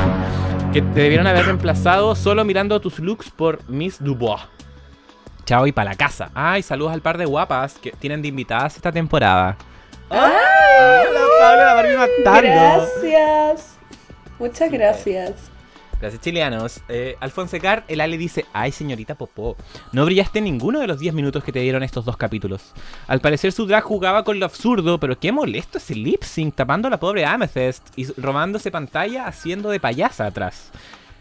Que 0.74 0.82
te 0.82 1.02
debieron 1.02 1.28
haber 1.28 1.46
reemplazado 1.46 2.16
solo 2.16 2.44
mirando 2.46 2.80
tus 2.80 3.00
looks 3.00 3.30
por 3.32 3.68
Miss 3.70 4.04
Dubois. 4.04 4.42
Chao 5.46 5.66
y 5.68 5.72
para 5.72 5.92
la 5.92 5.96
casa. 5.98 6.30
Ay, 6.36 6.62
saludos 6.62 6.94
al 6.94 7.02
par 7.02 7.18
de 7.18 7.26
guapas 7.26 7.76
que 7.80 7.92
tienen 7.92 8.22
de 8.22 8.28
invitadas 8.28 8.76
esta 8.76 8.92
temporada. 8.92 9.58
¡Ay! 10.10 11.06
La 11.14 11.22
Paula 11.40 11.66
la 11.66 11.74
Barbie 11.74 11.98
matando. 11.98 12.42
Gracias. 12.42 13.78
Muchas 14.40 14.72
gracias. 14.72 15.34
Gracias, 16.00 16.22
chileanos. 16.22 16.82
Eh, 16.88 17.18
Alfonso 17.20 17.58
Car, 17.60 17.84
el 17.90 18.00
Ale 18.00 18.18
dice: 18.18 18.46
Ay, 18.54 18.72
señorita 18.72 19.16
Popó, 19.16 19.58
no 19.92 20.06
brillaste 20.06 20.40
ninguno 20.40 20.80
de 20.80 20.88
los 20.88 21.00
10 21.00 21.14
minutos 21.14 21.44
que 21.44 21.52
te 21.52 21.60
dieron 21.60 21.84
estos 21.84 22.06
dos 22.06 22.16
capítulos. 22.16 22.74
Al 23.08 23.20
parecer, 23.20 23.52
su 23.52 23.66
drag 23.66 23.84
jugaba 23.84 24.24
con 24.24 24.40
lo 24.40 24.46
absurdo, 24.46 25.00
pero 25.00 25.20
qué 25.20 25.32
molesto 25.32 25.78
ese 25.78 25.96
lip 25.96 26.24
sync 26.24 26.56
tapando 26.56 26.88
a 26.88 26.92
la 26.92 27.00
pobre 27.00 27.26
Amethyst 27.26 27.86
y 27.98 28.06
robándose 28.20 28.72
pantalla 28.72 29.28
haciendo 29.28 29.70
de 29.70 29.82
payasa 29.82 30.26
atrás. 30.26 30.72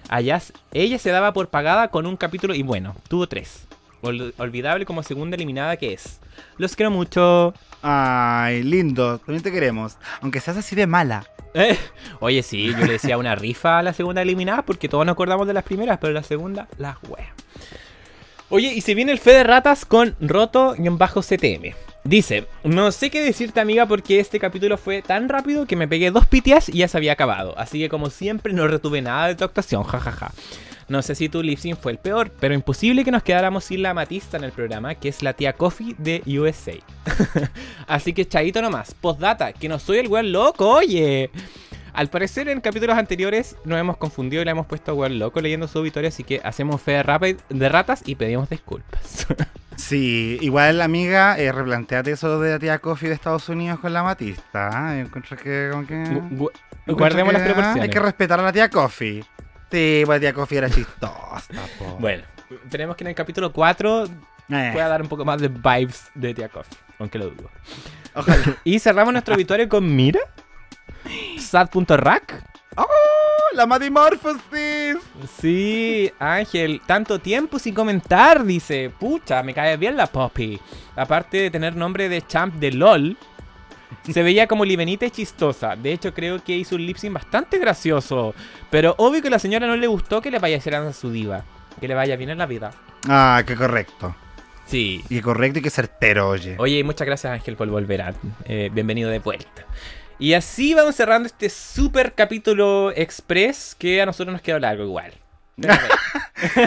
Allá, 0.08 0.40
ella 0.72 0.98
se 0.98 1.10
daba 1.10 1.32
por 1.32 1.48
pagada 1.48 1.88
con 1.88 2.06
un 2.06 2.16
capítulo 2.16 2.54
y 2.54 2.62
bueno, 2.62 2.94
tuvo 3.08 3.26
tres. 3.26 3.67
Ol- 4.02 4.32
olvidable 4.38 4.84
como 4.86 5.02
segunda 5.02 5.34
eliminada 5.36 5.76
que 5.76 5.92
es. 5.92 6.20
Los 6.56 6.76
quiero 6.76 6.90
mucho. 6.90 7.52
Ay, 7.82 8.62
lindo. 8.62 9.18
También 9.18 9.42
te 9.42 9.50
queremos. 9.52 9.96
Aunque 10.20 10.40
seas 10.40 10.56
así 10.56 10.74
de 10.76 10.86
mala. 10.86 11.26
Eh, 11.54 11.78
Oye, 12.20 12.42
sí, 12.42 12.66
yo 12.78 12.84
le 12.84 12.92
decía 12.92 13.16
una 13.16 13.34
rifa 13.34 13.78
a 13.78 13.82
la 13.82 13.94
segunda 13.94 14.20
eliminada 14.20 14.62
porque 14.62 14.86
todos 14.88 15.06
nos 15.06 15.14
acordamos 15.14 15.46
de 15.46 15.54
las 15.54 15.64
primeras, 15.64 15.98
pero 15.98 16.12
la 16.12 16.22
segunda, 16.22 16.68
las 16.76 16.96
weas. 17.08 17.30
Oye, 18.50 18.72
y 18.74 18.82
se 18.82 18.94
viene 18.94 19.12
el 19.12 19.18
fe 19.18 19.32
de 19.32 19.44
ratas 19.44 19.86
con 19.86 20.14
roto-ctm. 20.20 21.74
Dice, 22.04 22.46
no 22.64 22.92
sé 22.92 23.10
qué 23.10 23.22
decirte 23.22 23.60
amiga 23.60 23.86
porque 23.86 24.20
este 24.20 24.38
capítulo 24.38 24.76
fue 24.78 25.02
tan 25.02 25.28
rápido 25.28 25.66
que 25.66 25.74
me 25.76 25.88
pegué 25.88 26.10
dos 26.10 26.26
pitias 26.26 26.68
y 26.68 26.78
ya 26.78 26.88
se 26.88 26.96
había 26.98 27.12
acabado. 27.12 27.58
Así 27.58 27.78
que 27.78 27.88
como 27.88 28.10
siempre 28.10 28.52
no 28.52 28.68
retuve 28.68 29.02
nada 29.02 29.28
de 29.28 29.34
tu 29.34 29.44
actuación, 29.44 29.82
jajaja. 29.84 30.32
No 30.88 31.02
sé 31.02 31.14
si 31.14 31.28
tu 31.28 31.42
lip 31.42 31.58
sync 31.58 31.78
fue 31.78 31.92
el 31.92 31.98
peor, 31.98 32.30
pero 32.40 32.54
imposible 32.54 33.04
que 33.04 33.10
nos 33.10 33.22
quedáramos 33.22 33.64
sin 33.64 33.82
la 33.82 33.92
matista 33.94 34.36
en 34.38 34.44
el 34.44 34.52
programa, 34.52 34.94
que 34.94 35.08
es 35.10 35.22
la 35.22 35.34
tía 35.34 35.52
Coffee 35.52 35.94
de 35.98 36.22
USA. 36.38 36.72
Así 37.86 38.12
que 38.12 38.26
chaito 38.26 38.62
nomás. 38.62 38.94
Postdata, 38.94 39.52
que 39.52 39.68
no 39.68 39.78
soy 39.78 39.98
el 39.98 40.08
weón 40.08 40.32
loco, 40.32 40.68
oye. 40.68 41.30
Al 41.92 42.08
parecer 42.08 42.48
en 42.48 42.60
capítulos 42.60 42.96
anteriores 42.96 43.56
nos 43.64 43.78
hemos 43.78 43.96
confundido 43.96 44.40
y 44.42 44.44
le 44.44 44.50
hemos 44.52 44.66
puesto 44.66 44.92
a 44.92 44.94
weón 44.94 45.18
loco 45.18 45.40
leyendo 45.40 45.66
su 45.68 45.78
obituario, 45.80 46.08
así 46.08 46.22
que 46.22 46.40
hacemos 46.44 46.80
fe 46.80 46.92
de, 46.92 47.36
de 47.48 47.68
ratas 47.68 48.02
y 48.06 48.14
pedimos 48.14 48.48
disculpas. 48.48 49.26
Sí, 49.78 50.38
igual 50.40 50.80
amiga, 50.80 51.38
eh, 51.38 51.52
replanteate 51.52 52.10
eso 52.10 52.40
de 52.40 52.50
la 52.50 52.58
tía 52.58 52.80
Coffee 52.80 53.10
de 53.10 53.14
Estados 53.14 53.48
Unidos 53.48 53.78
con 53.78 53.92
la 53.92 54.02
Matista. 54.02 54.70
Yo 54.96 55.02
encuentro 55.02 55.36
que 55.36 55.68
como 55.70 55.86
que... 55.86 55.94
Gu- 55.94 56.30
gu- 56.36 56.50
Guardemos 56.96 57.32
que, 57.32 57.38
las 57.38 57.46
proporciones. 57.46 57.82
Hay 57.84 57.88
que 57.88 58.00
respetar 58.00 58.40
a 58.40 58.42
la 58.42 58.52
tía 58.52 58.68
Coffee. 58.70 59.22
Sí, 59.70 60.02
pues 60.06 60.20
tía 60.20 60.32
Coffee 60.32 60.58
era 60.58 60.70
chistosa, 60.70 61.42
po. 61.78 61.96
Bueno, 61.98 62.22
tenemos 62.70 62.96
que 62.96 63.04
en 63.04 63.08
el 63.08 63.14
capítulo 63.14 63.52
4 63.52 64.04
Eh, 64.50 64.70
pueda 64.72 64.88
dar 64.88 65.02
un 65.02 65.08
poco 65.08 65.24
más 65.24 65.40
de 65.40 65.48
vibes 65.48 66.10
de 66.14 66.32
Tía 66.34 66.48
Coffee, 66.48 66.78
aunque 66.98 67.18
lo 67.18 67.26
dudo. 67.30 67.50
ojalá. 68.14 68.56
Y 68.64 68.78
cerramos 68.78 69.12
nuestro 69.12 69.34
obituario 69.34 69.68
con 69.68 69.94
Mira. 69.94 70.20
Sad.rack. 71.38 72.44
¡Oh! 72.76 72.86
¡La 73.54 73.66
Matimorphosis! 73.66 74.96
Sí, 75.40 76.10
Ángel, 76.18 76.80
tanto 76.86 77.18
tiempo 77.18 77.58
sin 77.58 77.74
comentar, 77.74 78.44
dice. 78.44 78.90
Pucha, 78.98 79.42
me 79.42 79.52
cae 79.54 79.76
bien 79.76 79.96
la 79.96 80.06
Poppy. 80.06 80.60
Aparte 80.96 81.38
de 81.38 81.50
tener 81.50 81.74
nombre 81.76 82.08
de 82.08 82.22
champ 82.22 82.54
de 82.54 82.72
LOL, 82.72 83.16
se 84.10 84.22
veía 84.22 84.46
como 84.46 84.64
libenita 84.64 85.06
y 85.06 85.10
chistosa. 85.10 85.76
De 85.76 85.92
hecho, 85.92 86.12
creo 86.14 86.42
que 86.42 86.56
hizo 86.56 86.74
un 86.76 86.84
lip 86.86 86.96
sync 86.96 87.12
bastante 87.14 87.58
gracioso. 87.58 88.34
Pero 88.70 88.94
obvio 88.98 89.20
que 89.22 89.28
a 89.28 89.32
la 89.32 89.38
señora 89.38 89.66
no 89.66 89.76
le 89.76 89.86
gustó 89.86 90.20
que 90.20 90.30
le 90.30 90.38
vaya 90.38 90.56
a 90.58 90.92
su 90.92 91.10
diva. 91.10 91.44
Que 91.80 91.88
le 91.88 91.94
vaya 91.94 92.16
bien 92.16 92.30
en 92.30 92.38
la 92.38 92.46
vida. 92.46 92.70
Ah, 93.08 93.42
qué 93.46 93.54
correcto. 93.54 94.14
Sí. 94.66 95.02
Y 95.08 95.20
correcto 95.20 95.60
y 95.60 95.62
qué 95.62 95.70
certero, 95.70 96.28
oye. 96.28 96.56
Oye, 96.58 96.84
muchas 96.84 97.06
gracias 97.06 97.32
Ángel 97.32 97.56
por 97.56 97.68
volver. 97.68 98.02
a- 98.02 98.14
eh, 98.44 98.70
bienvenido 98.72 99.10
de 99.10 99.18
vuelta. 99.18 99.64
Y 100.18 100.34
así 100.34 100.74
vamos 100.74 100.96
cerrando 100.96 101.26
este 101.26 101.48
super 101.48 102.12
capítulo 102.14 102.92
express 102.94 103.76
que 103.78 104.02
a 104.02 104.06
nosotros 104.06 104.32
nos 104.32 104.42
quedó 104.42 104.58
largo 104.58 104.82
igual. 104.84 105.12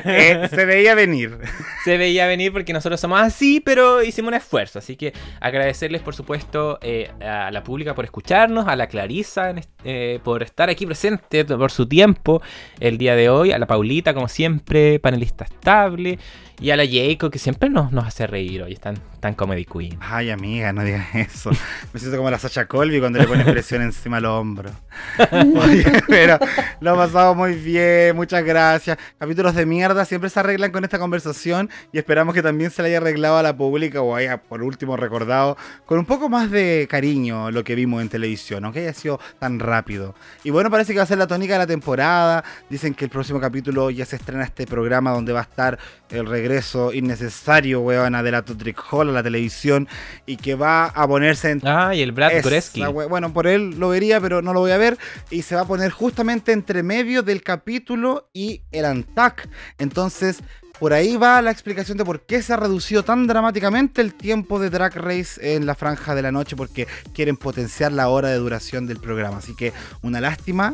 Eh, 0.05 0.47
se 0.49 0.65
veía 0.65 0.95
venir. 0.95 1.37
Se 1.83 1.97
veía 1.97 2.27
venir 2.27 2.51
porque 2.51 2.73
nosotros 2.73 2.99
somos 2.99 3.19
así, 3.19 3.59
pero 3.59 4.03
hicimos 4.03 4.29
un 4.29 4.35
esfuerzo. 4.35 4.79
Así 4.79 4.95
que 4.95 5.13
agradecerles, 5.39 6.01
por 6.01 6.13
supuesto, 6.13 6.77
eh, 6.81 7.09
a 7.21 7.49
la 7.49 7.63
pública 7.63 7.95
por 7.95 8.05
escucharnos, 8.05 8.67
a 8.67 8.75
la 8.75 8.87
Clarisa 8.87 9.55
eh, 9.83 10.19
por 10.23 10.43
estar 10.43 10.69
aquí 10.69 10.85
presente, 10.85 11.43
por 11.45 11.71
su 11.71 11.87
tiempo 11.87 12.41
el 12.79 12.97
día 12.97 13.15
de 13.15 13.29
hoy, 13.29 13.51
a 13.51 13.57
la 13.57 13.65
Paulita, 13.65 14.13
como 14.13 14.27
siempre, 14.27 14.99
panelista 14.99 15.45
estable, 15.45 16.19
y 16.59 16.69
a 16.69 16.77
la 16.77 16.83
Jaco, 16.85 17.31
que 17.31 17.39
siempre 17.39 17.69
nos 17.69 17.91
hace 18.05 18.27
reír 18.27 18.61
hoy, 18.61 18.73
están 18.73 18.95
tan 19.21 19.35
comedy 19.35 19.65
queen. 19.65 19.97
Ay, 20.01 20.31
amiga, 20.31 20.73
no 20.73 20.83
digas 20.83 21.07
eso. 21.13 21.51
Me 21.93 21.99
siento 21.99 22.17
como 22.17 22.31
la 22.31 22.39
Sacha 22.39 22.65
Colby 22.65 22.99
cuando 22.99 23.19
le 23.19 23.27
pone 23.27 23.45
presión 23.45 23.83
encima 23.83 24.17
al 24.17 24.25
hombro. 24.25 24.71
Oye, 25.31 25.85
pero 26.07 26.39
lo 26.79 26.95
pasamos 26.95 27.37
muy 27.37 27.53
bien, 27.53 28.15
muchas 28.15 28.43
gracias. 28.43 28.97
Capítulos 29.19 29.53
de 29.53 29.65
mierda 29.67 30.05
siempre 30.05 30.29
se 30.31 30.39
arreglan 30.39 30.71
con 30.71 30.83
esta 30.83 30.97
conversación 30.97 31.69
y 31.93 31.99
esperamos 31.99 32.33
que 32.33 32.41
también 32.41 32.71
se 32.71 32.81
le 32.81 32.89
haya 32.89 32.97
arreglado 32.97 33.37
a 33.37 33.43
la 33.43 33.55
pública 33.55 34.01
o 34.01 34.15
haya, 34.15 34.41
por 34.41 34.63
último, 34.63 34.97
recordado 34.97 35.55
con 35.85 35.99
un 35.99 36.05
poco 36.05 36.27
más 36.27 36.49
de 36.49 36.87
cariño 36.89 37.51
lo 37.51 37.63
que 37.63 37.75
vimos 37.75 38.01
en 38.01 38.09
televisión, 38.09 38.65
aunque 38.65 38.79
haya 38.79 38.93
sido 38.93 39.19
tan 39.37 39.59
rápido. 39.59 40.15
Y 40.43 40.49
bueno, 40.49 40.71
parece 40.71 40.93
que 40.93 40.97
va 40.97 41.03
a 41.03 41.07
ser 41.07 41.19
la 41.19 41.27
tónica 41.27 41.53
de 41.53 41.59
la 41.59 41.67
temporada. 41.67 42.43
Dicen 42.71 42.95
que 42.95 43.05
el 43.05 43.11
próximo 43.11 43.39
capítulo 43.39 43.91
ya 43.91 44.05
se 44.05 44.15
estrena 44.15 44.43
este 44.43 44.65
programa 44.65 45.11
donde 45.11 45.31
va 45.31 45.41
a 45.41 45.43
estar 45.43 45.77
el 46.09 46.25
regreso 46.25 46.91
innecesario, 46.91 47.81
weona, 47.81 48.23
de 48.23 48.31
la 48.31 48.41
Tutrick 48.41 48.81
Hall 48.91 49.10
la 49.11 49.23
televisión 49.23 49.87
y 50.25 50.37
que 50.37 50.55
va 50.55 50.85
a 50.85 51.07
ponerse 51.07 51.51
en 51.51 51.61
Ah, 51.63 51.93
y 51.93 52.01
el 52.01 52.11
Brad 52.11 52.31
esa 52.33 52.43
Goreski. 52.43 52.83
Bueno, 52.83 53.33
por 53.33 53.47
él 53.47 53.79
lo 53.79 53.89
vería, 53.89 54.19
pero 54.19 54.41
no 54.41 54.53
lo 54.53 54.59
voy 54.61 54.71
a 54.71 54.77
ver. 54.77 54.97
Y 55.29 55.41
se 55.43 55.55
va 55.55 55.61
a 55.61 55.65
poner 55.65 55.91
justamente 55.91 56.51
entre 56.51 56.83
medio 56.83 57.23
del 57.23 57.43
capítulo 57.43 58.29
y 58.33 58.61
el 58.71 58.85
Antac. 58.85 59.47
Entonces, 59.77 60.39
por 60.79 60.93
ahí 60.93 61.15
va 61.15 61.41
la 61.43 61.51
explicación 61.51 61.97
de 61.99 62.05
por 62.05 62.25
qué 62.25 62.41
se 62.41 62.53
ha 62.53 62.57
reducido 62.57 63.03
tan 63.03 63.27
dramáticamente 63.27 64.01
el 64.01 64.15
tiempo 64.15 64.59
de 64.59 64.71
Drag 64.71 64.95
Race 64.95 65.55
en 65.55 65.67
la 65.67 65.75
franja 65.75 66.15
de 66.15 66.23
la 66.23 66.31
noche, 66.31 66.55
porque 66.55 66.87
quieren 67.13 67.37
potenciar 67.37 67.91
la 67.91 68.09
hora 68.09 68.29
de 68.29 68.37
duración 68.37 68.87
del 68.87 68.97
programa. 68.97 69.37
Así 69.37 69.55
que, 69.55 69.73
una 70.01 70.19
lástima. 70.19 70.73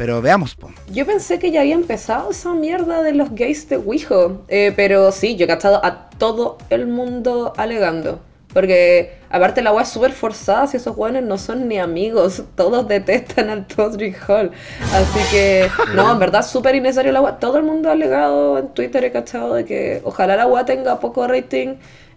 Pero 0.00 0.22
veamos, 0.22 0.54
po. 0.54 0.70
Yo 0.90 1.04
pensé 1.04 1.38
que 1.38 1.50
ya 1.50 1.60
había 1.60 1.74
empezado 1.74 2.30
esa 2.30 2.54
mierda 2.54 3.02
de 3.02 3.12
los 3.12 3.34
gays 3.34 3.68
de 3.68 3.76
Wijo. 3.76 4.46
Eh, 4.48 4.72
pero 4.74 5.12
sí, 5.12 5.36
yo 5.36 5.44
he 5.44 5.46
cachado 5.46 5.84
a 5.84 6.08
todo 6.16 6.56
el 6.70 6.86
mundo 6.86 7.52
alegando. 7.58 8.18
Porque 8.54 9.18
aparte 9.28 9.60
la 9.60 9.72
weá 9.74 9.82
es 9.82 9.90
súper 9.90 10.12
forzada, 10.12 10.66
si 10.68 10.78
esos 10.78 10.96
weones 10.96 11.24
no 11.24 11.36
son 11.36 11.68
ni 11.68 11.78
amigos, 11.78 12.44
todos 12.56 12.88
detestan 12.88 13.50
al 13.50 13.66
Todrick 13.66 14.16
Hall. 14.26 14.52
Así 14.94 15.20
que, 15.30 15.68
no, 15.94 16.10
en 16.10 16.18
verdad 16.18 16.46
súper 16.46 16.76
innecesario 16.76 17.12
la 17.12 17.20
weá. 17.20 17.36
Todo 17.38 17.58
el 17.58 17.64
mundo 17.64 17.90
ha 17.90 17.92
alegado 17.92 18.58
en 18.58 18.68
Twitter, 18.68 19.04
he 19.04 19.12
cachado, 19.12 19.52
de 19.52 19.66
que 19.66 20.00
ojalá 20.04 20.34
la 20.34 20.46
weá 20.46 20.64
tenga 20.64 20.98
poco 20.98 21.26
rating 21.28 21.74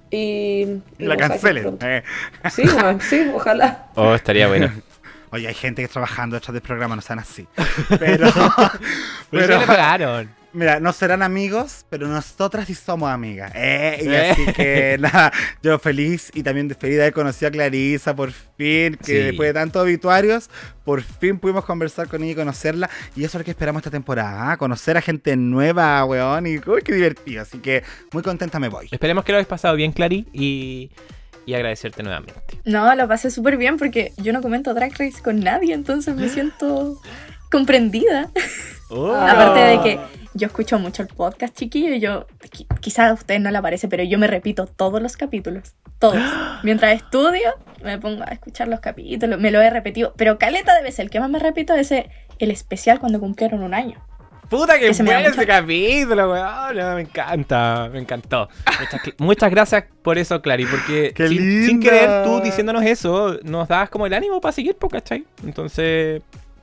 y... 0.10 0.68
y 1.00 1.06
La 1.06 1.18
cancelen. 1.18 1.80
eh. 1.82 2.02
Sí, 2.50 2.62
weón, 2.62 3.02
sí, 3.02 3.30
ojalá. 3.36 3.88
Oh, 3.96 4.16
estaría 4.16 4.48
bueno. 4.48 4.72
Oye, 5.34 5.48
hay 5.48 5.54
gente 5.56 5.82
que 5.82 5.86
está 5.86 5.94
trabajando 5.94 6.36
detrás 6.36 6.54
del 6.54 6.62
programa, 6.62 6.96
no 6.96 7.02
sean 7.02 7.20
así. 7.20 7.48
Pero, 8.00 8.28
Pero 8.32 8.72
pero 9.32 9.54
sí 9.56 9.60
le 9.62 9.66
pagaron. 9.68 10.30
Mira, 10.56 10.80
no 10.80 10.94
serán 10.94 11.24
amigos, 11.24 11.84
pero 11.90 12.06
nosotras 12.08 12.68
sí 12.68 12.76
somos 12.76 13.10
amigas. 13.10 13.52
Eh, 13.56 14.02
y 14.04 14.08
Eh. 14.08 14.30
así 14.30 14.54
que 14.54 14.98
nada, 15.00 15.34
yo 15.64 15.80
feliz 15.80 16.30
y 16.36 16.44
también 16.44 16.70
feliz 16.80 16.98
de 16.98 17.02
haber 17.02 17.14
conocido 17.14 17.48
a 17.48 17.52
Clarisa 17.52 18.16
por 18.16 18.32
fin, 18.32 18.96
que 18.98 19.04
Sí. 19.04 19.14
después 19.14 19.50
de 19.50 19.54
tantos 19.56 19.82
obituarios, 19.82 20.52
por 20.86 21.02
fin 21.02 21.40
pudimos 21.40 21.66
conversar 21.66 22.08
con 22.08 22.22
ella 22.22 22.34
y 22.34 22.36
conocerla. 22.36 22.88
Y 23.16 23.24
eso 23.24 23.40
es 23.40 23.42
lo 23.42 23.46
que 23.46 23.50
esperamos 23.50 23.80
esta 23.80 23.90
temporada, 23.90 24.52
¿ah? 24.52 24.58
conocer 24.58 24.96
a 24.96 25.02
gente 25.02 25.36
nueva, 25.36 26.06
weón, 26.06 26.46
y 26.46 26.58
uy, 26.60 26.84
qué 26.86 26.94
divertido. 26.94 27.42
Así 27.42 27.58
que 27.58 27.82
muy 28.12 28.22
contenta 28.22 28.60
me 28.60 28.70
voy. 28.70 28.90
Esperemos 28.92 29.26
que 29.26 29.32
lo 29.32 29.40
hayas 29.40 29.48
pasado 29.48 29.76
bien, 29.76 29.92
Clary, 29.92 30.28
y, 30.34 30.92
y 31.46 31.54
agradecerte 31.54 32.04
nuevamente. 32.04 32.34
No, 32.66 32.94
lo 32.96 33.08
pasé 33.08 33.30
súper 33.32 33.58
bien 33.58 33.78
porque 33.78 34.14
yo 34.18 34.32
no 34.34 34.42
comento 34.42 34.74
Drag 34.74 34.92
Race 34.92 35.22
con 35.24 35.40
nadie, 35.40 35.74
entonces 35.74 36.16
me 36.16 36.30
siento 36.30 36.98
comprendida. 37.52 38.30
Aparte 38.90 39.60
de 39.60 39.82
que 39.82 40.00
yo 40.36 40.48
escucho 40.48 40.80
mucho 40.80 41.02
el 41.04 41.08
podcast, 41.10 41.56
chiquillo, 41.56 41.94
y 41.94 42.00
yo, 42.00 42.28
qui- 42.52 42.68
quizás 42.80 43.12
a 43.12 43.14
ustedes 43.14 43.42
no 43.42 43.52
le 43.52 43.58
aparece, 43.58 43.88
pero 43.88 44.04
yo 44.04 44.18
me 44.18 44.28
repito 44.28 44.66
todos 44.68 45.02
los 45.02 45.18
capítulos, 45.18 45.74
todos. 46.00 46.18
Mientras 46.64 46.96
estudio, 46.96 47.52
me 47.84 47.98
pongo 48.00 48.24
a 48.24 48.28
escuchar 48.32 48.68
los 48.68 48.80
capítulos, 48.80 49.40
me 49.40 49.52
lo 49.52 49.62
he 49.62 49.70
repetido, 49.70 50.14
pero 50.18 50.38
caleta 50.38 50.76
de 50.76 50.84
veces, 50.84 51.00
el 51.00 51.10
que 51.10 51.20
más 51.20 51.30
me 51.30 51.40
repito 51.40 51.74
es 51.76 51.92
el 51.92 52.52
especial 52.52 53.00
cuando 53.00 53.20
cumplieron 53.20 53.64
un 53.64 53.74
año. 53.74 54.04
Puta 54.54 54.80
que 54.80 54.92
Que 54.92 55.04
bueno 55.04 55.30
ese 55.30 55.48
capítulo, 55.48 56.32
weón. 56.32 56.78
No, 56.78 56.96
me 56.96 57.02
encanta, 57.02 57.90
me 57.92 58.00
encantó. 58.00 58.48
Muchas, 59.18 59.50
gracias 59.50 59.86
por 60.04 60.20
eso, 60.20 60.42
Clary, 60.42 60.66
porque 60.66 61.12
¡Qué 61.16 61.28
sin, 61.28 61.80
querer 61.80 62.24
tú 62.24 62.40
diciéndonos 62.40 62.84
eso, 62.84 63.40
nos 63.44 63.68
das 63.68 63.90
como 63.90 64.06
el 64.06 64.14
ánimo 64.14 64.40
para 64.40 64.52
seguir, 64.52 64.78
¿cachai? 64.92 65.26
Entonces, 65.44 66.22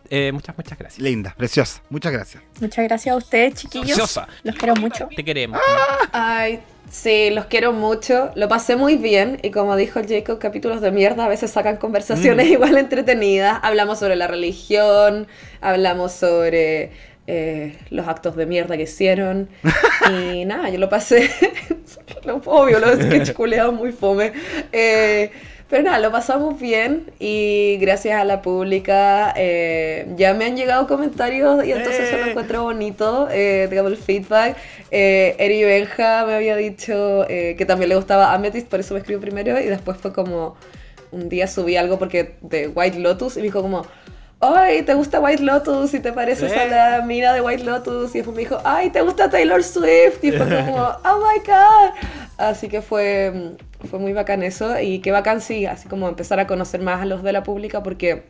eh, 0.09 0.31
muchas, 0.33 0.57
muchas 0.57 0.79
gracias. 0.79 1.03
Linda, 1.03 1.35
preciosa, 1.37 1.83
muchas 1.91 2.13
gracias. 2.13 2.43
Muchas 2.61 2.85
gracias 2.85 3.13
a 3.13 3.17
ustedes, 3.17 3.55
chiquillos. 3.55 3.87
Preciosa. 3.87 4.29
Los 4.45 4.55
quiero 4.55 4.77
mucho. 4.77 5.09
Te 5.15 5.25
queremos. 5.25 5.61
Ay, 6.13 6.61
sí, 6.89 7.31
los 7.31 7.47
quiero 7.47 7.73
mucho. 7.73 8.31
Lo 8.37 8.49
pasé 8.49 8.77
muy 8.77 8.97
bien 8.97 9.41
y 9.43 9.51
como 9.51 9.75
dijo 9.75 10.01
Jacob, 10.09 10.39
capítulos 10.39 10.81
de 10.81 10.93
mierda 10.93 11.25
a 11.25 11.29
veces 11.29 11.51
sacan 11.51 11.77
conversaciones 11.77 12.47
igual 12.51 12.77
entretenidas. 12.79 13.59
Hablamos 13.63 13.99
sobre 13.99 14.15
la 14.15 14.29
religión, 14.29 15.27
hablamos 15.61 16.13
sobre 16.13 16.93
eh, 17.31 17.77
los 17.91 18.09
actos 18.09 18.35
de 18.37 18.45
mierda 18.47 18.77
que 18.77 18.83
hicieron 18.85 19.49
y 20.13 20.45
nada, 20.51 20.69
yo 20.71 20.79
lo 20.79 20.89
pasé, 20.89 21.31
lo 22.25 22.41
obvio, 22.45 22.79
los 22.81 22.95
sketch 23.01 23.33
culeados 23.33 23.73
muy 23.75 23.93
fome. 23.93 24.33
Eh, 24.73 25.31
pero 25.69 25.85
nada, 25.85 26.01
lo 26.01 26.11
pasamos 26.11 26.61
bien 26.61 27.13
y 27.21 27.79
gracias 27.81 28.21
a 28.21 28.25
la 28.25 28.43
pública 28.43 29.33
eh, 29.37 30.05
ya 30.17 30.35
me 30.35 30.45
han 30.47 30.57
llegado 30.57 30.89
comentarios 30.89 31.65
y 31.65 31.71
entonces 31.71 32.09
eso 32.09 32.17
lo 32.17 32.25
Eh. 32.25 32.31
encuentro 32.31 32.65
bonito, 32.65 33.29
eh, 33.31 33.69
digamos 33.71 33.93
el 33.93 33.99
feedback. 33.99 34.57
Eh, 34.91 35.37
Eri 35.39 35.63
Benja 35.63 36.27
me 36.27 36.35
había 36.35 36.57
dicho 36.57 37.25
eh, 37.29 37.55
que 37.57 37.65
también 37.67 37.89
le 37.89 37.95
gustaba 37.95 38.35
Amethyst, 38.35 38.67
por 38.69 38.81
eso 38.81 38.95
me 38.95 39.01
escribió 39.01 39.21
primero 39.21 39.61
y 39.61 39.67
después 39.67 39.97
fue 39.97 40.13
como 40.13 40.57
un 41.13 41.29
día 41.29 41.47
subí 41.47 41.77
algo 41.77 42.01
porque 42.01 42.35
de 42.41 42.67
White 42.67 42.99
Lotus 42.99 43.37
y 43.37 43.39
me 43.39 43.45
dijo 43.45 43.63
como, 43.63 43.87
ay, 44.41 44.83
¿te 44.83 44.95
gusta 44.95 45.21
White 45.21 45.43
Lotus? 45.43 45.95
Y 45.95 46.01
te 46.01 46.13
pareces 46.13 46.53
a 46.53 46.65
Eh. 46.65 46.71
la 46.71 47.03
mina 47.05 47.33
de 47.33 47.41
White 47.41 47.65
Lotus. 47.65 48.15
Y 48.15 48.19
después 48.19 48.35
me 48.37 48.43
dijo, 48.43 48.59
ay, 48.65 48.91
¿te 48.91 49.01
gusta 49.03 49.29
Taylor 49.31 49.63
Swift? 49.63 50.23
Y 50.23 50.33
fue 50.33 50.47
como, 50.47 50.77
oh 51.05 51.19
my 51.19 51.39
god. 51.47 51.91
Así 52.39 52.69
que 52.69 52.81
fue, 52.83 53.53
fue 53.89 53.99
muy 53.99 54.13
bacán 54.13 54.43
eso 54.43 54.79
y 54.81 55.01
qué 55.01 55.13
bacán 55.13 55.41
sí, 55.43 55.67
así 55.67 55.89
como 55.89 56.09
empezar 56.09 56.41
a 56.41 56.47
conocer 56.47 56.81
más 56.81 57.03
a 57.03 57.05
los 57.05 57.23
de 57.23 57.33
la 57.33 57.43
pública 57.43 57.83
porque 57.83 58.25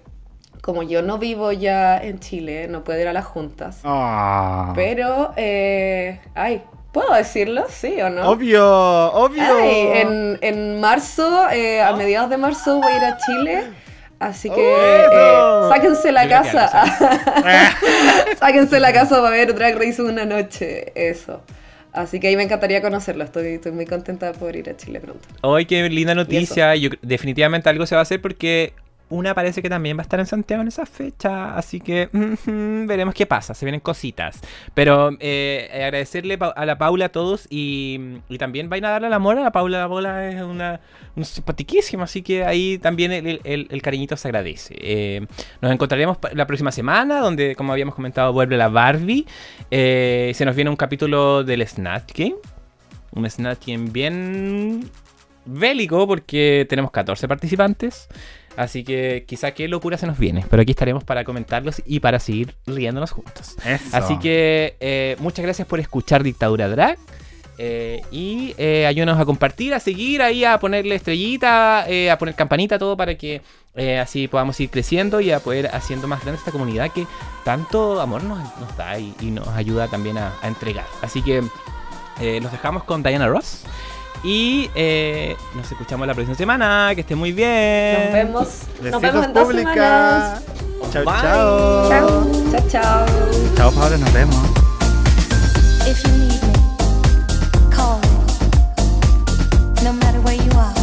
como 0.63 0.83
yo 0.83 1.01
no 1.03 1.19
vivo 1.19 1.53
ya 1.53 1.97
en 1.97 2.19
Chile, 2.19 2.67
no 2.69 2.83
puedo 2.85 3.01
ir 3.01 3.07
a 3.09 3.13
las 3.13 3.25
juntas. 3.25 3.79
Ah. 3.85 4.73
Pero, 4.75 5.33
eh, 5.37 6.21
ay, 6.35 6.63
¿puedo 6.93 7.15
decirlo? 7.15 7.65
¿Sí 7.71 8.01
o 8.03 8.11
no? 8.11 8.29
Obvio, 8.29 9.13
obvio. 9.13 9.43
Ay, 9.43 9.87
en, 10.01 10.39
en 10.43 10.81
marzo, 10.81 11.49
eh, 11.51 11.81
a 11.81 11.93
mediados 11.95 12.29
de 12.31 12.37
marzo 12.37 12.79
voy 12.81 12.93
a 12.93 12.97
ir 12.97 13.05
a 13.05 13.17
Chile. 13.17 13.65
Así 14.21 14.51
que 14.51 14.75
¡Eso! 15.05 15.67
eh, 15.67 15.69
sáquense 15.71 16.13
la 16.13 16.25
Yo 16.25 16.29
que 16.29 16.35
casa. 16.35 16.71
sáquense 18.39 18.79
la 18.79 18.93
casa 18.93 19.17
para 19.17 19.31
ver 19.31 19.55
Drag 19.55 19.77
Race 19.77 20.01
una 20.03 20.27
noche. 20.27 20.93
Eso. 20.95 21.43
Así 21.93 22.21
que 22.21 22.29
ahí 22.29 22.37
me 22.37 22.45
encantaría 22.45 22.83
conocerlo. 22.83 23.25
Estoy, 23.25 23.55
estoy 23.55 23.73
muy 23.73 23.87
contenta 23.87 24.27
de 24.31 24.39
poder 24.39 24.57
ir 24.57 24.71
a 24.71 24.77
Chile 24.77 25.01
pronto. 25.01 25.27
Hoy 25.41 25.65
qué 25.67 25.89
linda 25.89 26.15
noticia. 26.15 26.77
Yo, 26.77 26.91
definitivamente 27.03 27.69
algo 27.69 27.87
se 27.87 27.95
va 27.97 28.01
a 28.01 28.03
hacer 28.03 28.21
porque 28.21 28.75
una 29.11 29.35
parece 29.35 29.61
que 29.61 29.69
también 29.69 29.97
va 29.97 30.01
a 30.01 30.05
estar 30.05 30.21
en 30.21 30.27
Santiago 30.27 30.63
en 30.63 30.69
esa 30.69 30.87
fecha. 30.87 31.57
Así 31.57 31.81
que 31.81 32.09
veremos 32.47 33.15
qué 33.15 33.27
pasa. 33.27 33.55
Se 33.55 33.67
vienen 33.67 33.81
cositas. 33.81 34.41
Pero 34.73 35.11
eh, 35.21 35.69
eh, 35.73 35.85
agradecerle 35.85 36.39
a 36.41 36.65
la 36.65 36.79
Paula 36.79 37.07
a 37.07 37.09
todos 37.11 37.47
y, 37.51 38.21
también 38.39 38.71
vayan 38.71 38.87
a 38.87 38.91
darle 38.91 39.09
el 39.09 39.13
amor 39.13 39.37
a 39.39 39.43
la 39.43 39.53
Paula. 39.53 39.81
La 39.81 39.89
Paula 39.89 40.29
es 40.29 40.43
una, 40.43 40.81
una. 41.17 42.05
Así 42.05 42.23
que 42.23 42.45
ahí 42.45 42.79
también 42.79 43.13
el, 43.13 43.41
el- 43.45 43.83
cariñito 43.83 44.17
se 44.17 44.29
agradece. 44.29 44.75
Eh, 44.81 45.27
nos 45.61 45.73
encontraremos 45.73 46.19
la 46.33 46.47
próxima 46.47 46.73
semana 46.73 47.21
donde, 47.21 47.55
como 47.57 47.73
habíamos 47.73 47.95
comentado, 47.95 48.33
vuelve 48.33 48.57
la 48.57 48.69
Barbie. 48.69 49.27
Se 49.71 50.43
nos 50.45 50.55
viene 50.55 50.71
un 50.71 50.77
capítulo 50.77 51.45
del 51.45 51.67
Snatch 51.67 52.13
Game. 52.15 52.37
Un 53.13 53.29
Snatch 53.29 53.67
Game 53.67 53.91
bien 53.91 54.89
bélico 55.45 56.07
porque 56.07 56.67
tenemos 56.69 56.91
14 56.91 57.27
participantes. 57.29 58.09
Así 58.57 58.85
que 58.85 59.25
quizá 59.27 59.53
qué 59.53 59.69
locura 59.69 59.97
se 59.97 60.07
nos 60.07 60.19
viene. 60.19 60.45
Pero 60.51 60.63
aquí 60.63 60.73
estaremos 60.73 61.05
para 61.05 61.25
comentarlos 61.25 61.81
y 61.87 62.01
para 62.01 62.19
seguir 62.19 62.55
riéndonos 62.67 63.13
juntos. 63.13 63.57
Eso. 63.65 63.85
Así 63.97 64.19
que 64.19 64.77
eh, 64.81 65.17
muchas 65.21 65.45
gracias 65.45 65.67
por 65.69 65.81
escuchar 65.81 66.23
Dictadura 66.23 66.69
Drag. 66.69 66.99
eh, 67.59 68.03
y 68.11 68.55
eh, 68.59 68.87
ayúdanos 68.87 69.21
a 69.21 69.25
compartir, 69.27 69.75
a 69.75 69.81
seguir 69.81 70.23
ahí, 70.23 70.45
a 70.45 70.59
ponerle 70.59 70.95
estrellita, 70.95 71.85
eh, 71.89 72.11
a 72.11 72.17
poner 72.19 72.35
campanita, 72.35 72.79
todo 72.79 72.97
para 72.97 73.15
que 73.17 73.43
así 74.01 74.29
podamos 74.29 74.59
ir 74.61 74.69
creciendo 74.69 75.21
y 75.21 75.31
a 75.31 75.41
poder 75.41 75.69
haciendo 75.73 76.09
más 76.09 76.23
grande 76.23 76.39
esta 76.39 76.51
comunidad 76.53 76.91
que 76.91 77.07
tanto 77.45 78.01
amor 78.01 78.23
nos, 78.25 78.39
nos 78.59 78.77
da 78.77 78.99
y, 78.99 79.15
y 79.21 79.27
nos 79.31 79.49
ayuda 79.49 79.89
también 79.89 80.19
a, 80.19 80.35
a 80.43 80.49
entregar. 80.49 80.87
Así 81.03 81.23
que 81.23 81.43
los 82.41 82.53
dejamos 82.53 82.85
con 82.85 83.03
Diana 83.03 83.29
Ross. 83.29 83.63
Y 84.23 84.71
eh, 84.75 85.37
nos 85.55 85.71
escuchamos 85.71 86.07
la 86.07 86.15
próxima 86.15 86.37
semana. 86.37 86.93
Que 86.95 87.01
esté 87.03 87.15
muy 87.15 87.33
bien. 87.33 88.05
Nos 88.05 88.13
vemos. 88.13 88.49
Nos 88.83 89.03
vemos 89.03 89.25
en 89.27 89.33
dos 89.33 89.49
semanas. 89.49 90.43
Chao, 90.93 91.05
chao. 91.05 91.89
Chao, 91.89 92.33
chao, 92.51 92.69
chao. 92.69 93.07
Chao, 93.57 93.73
Pablo. 93.73 93.99
Nos 93.99 94.13
vemos. 94.13 94.37
If 95.87 96.03
you 96.05 96.29
call. 97.71 98.01
No 99.83 99.93
matter 99.95 100.21
where 100.21 100.37
you 100.37 100.51
are. 100.59 100.80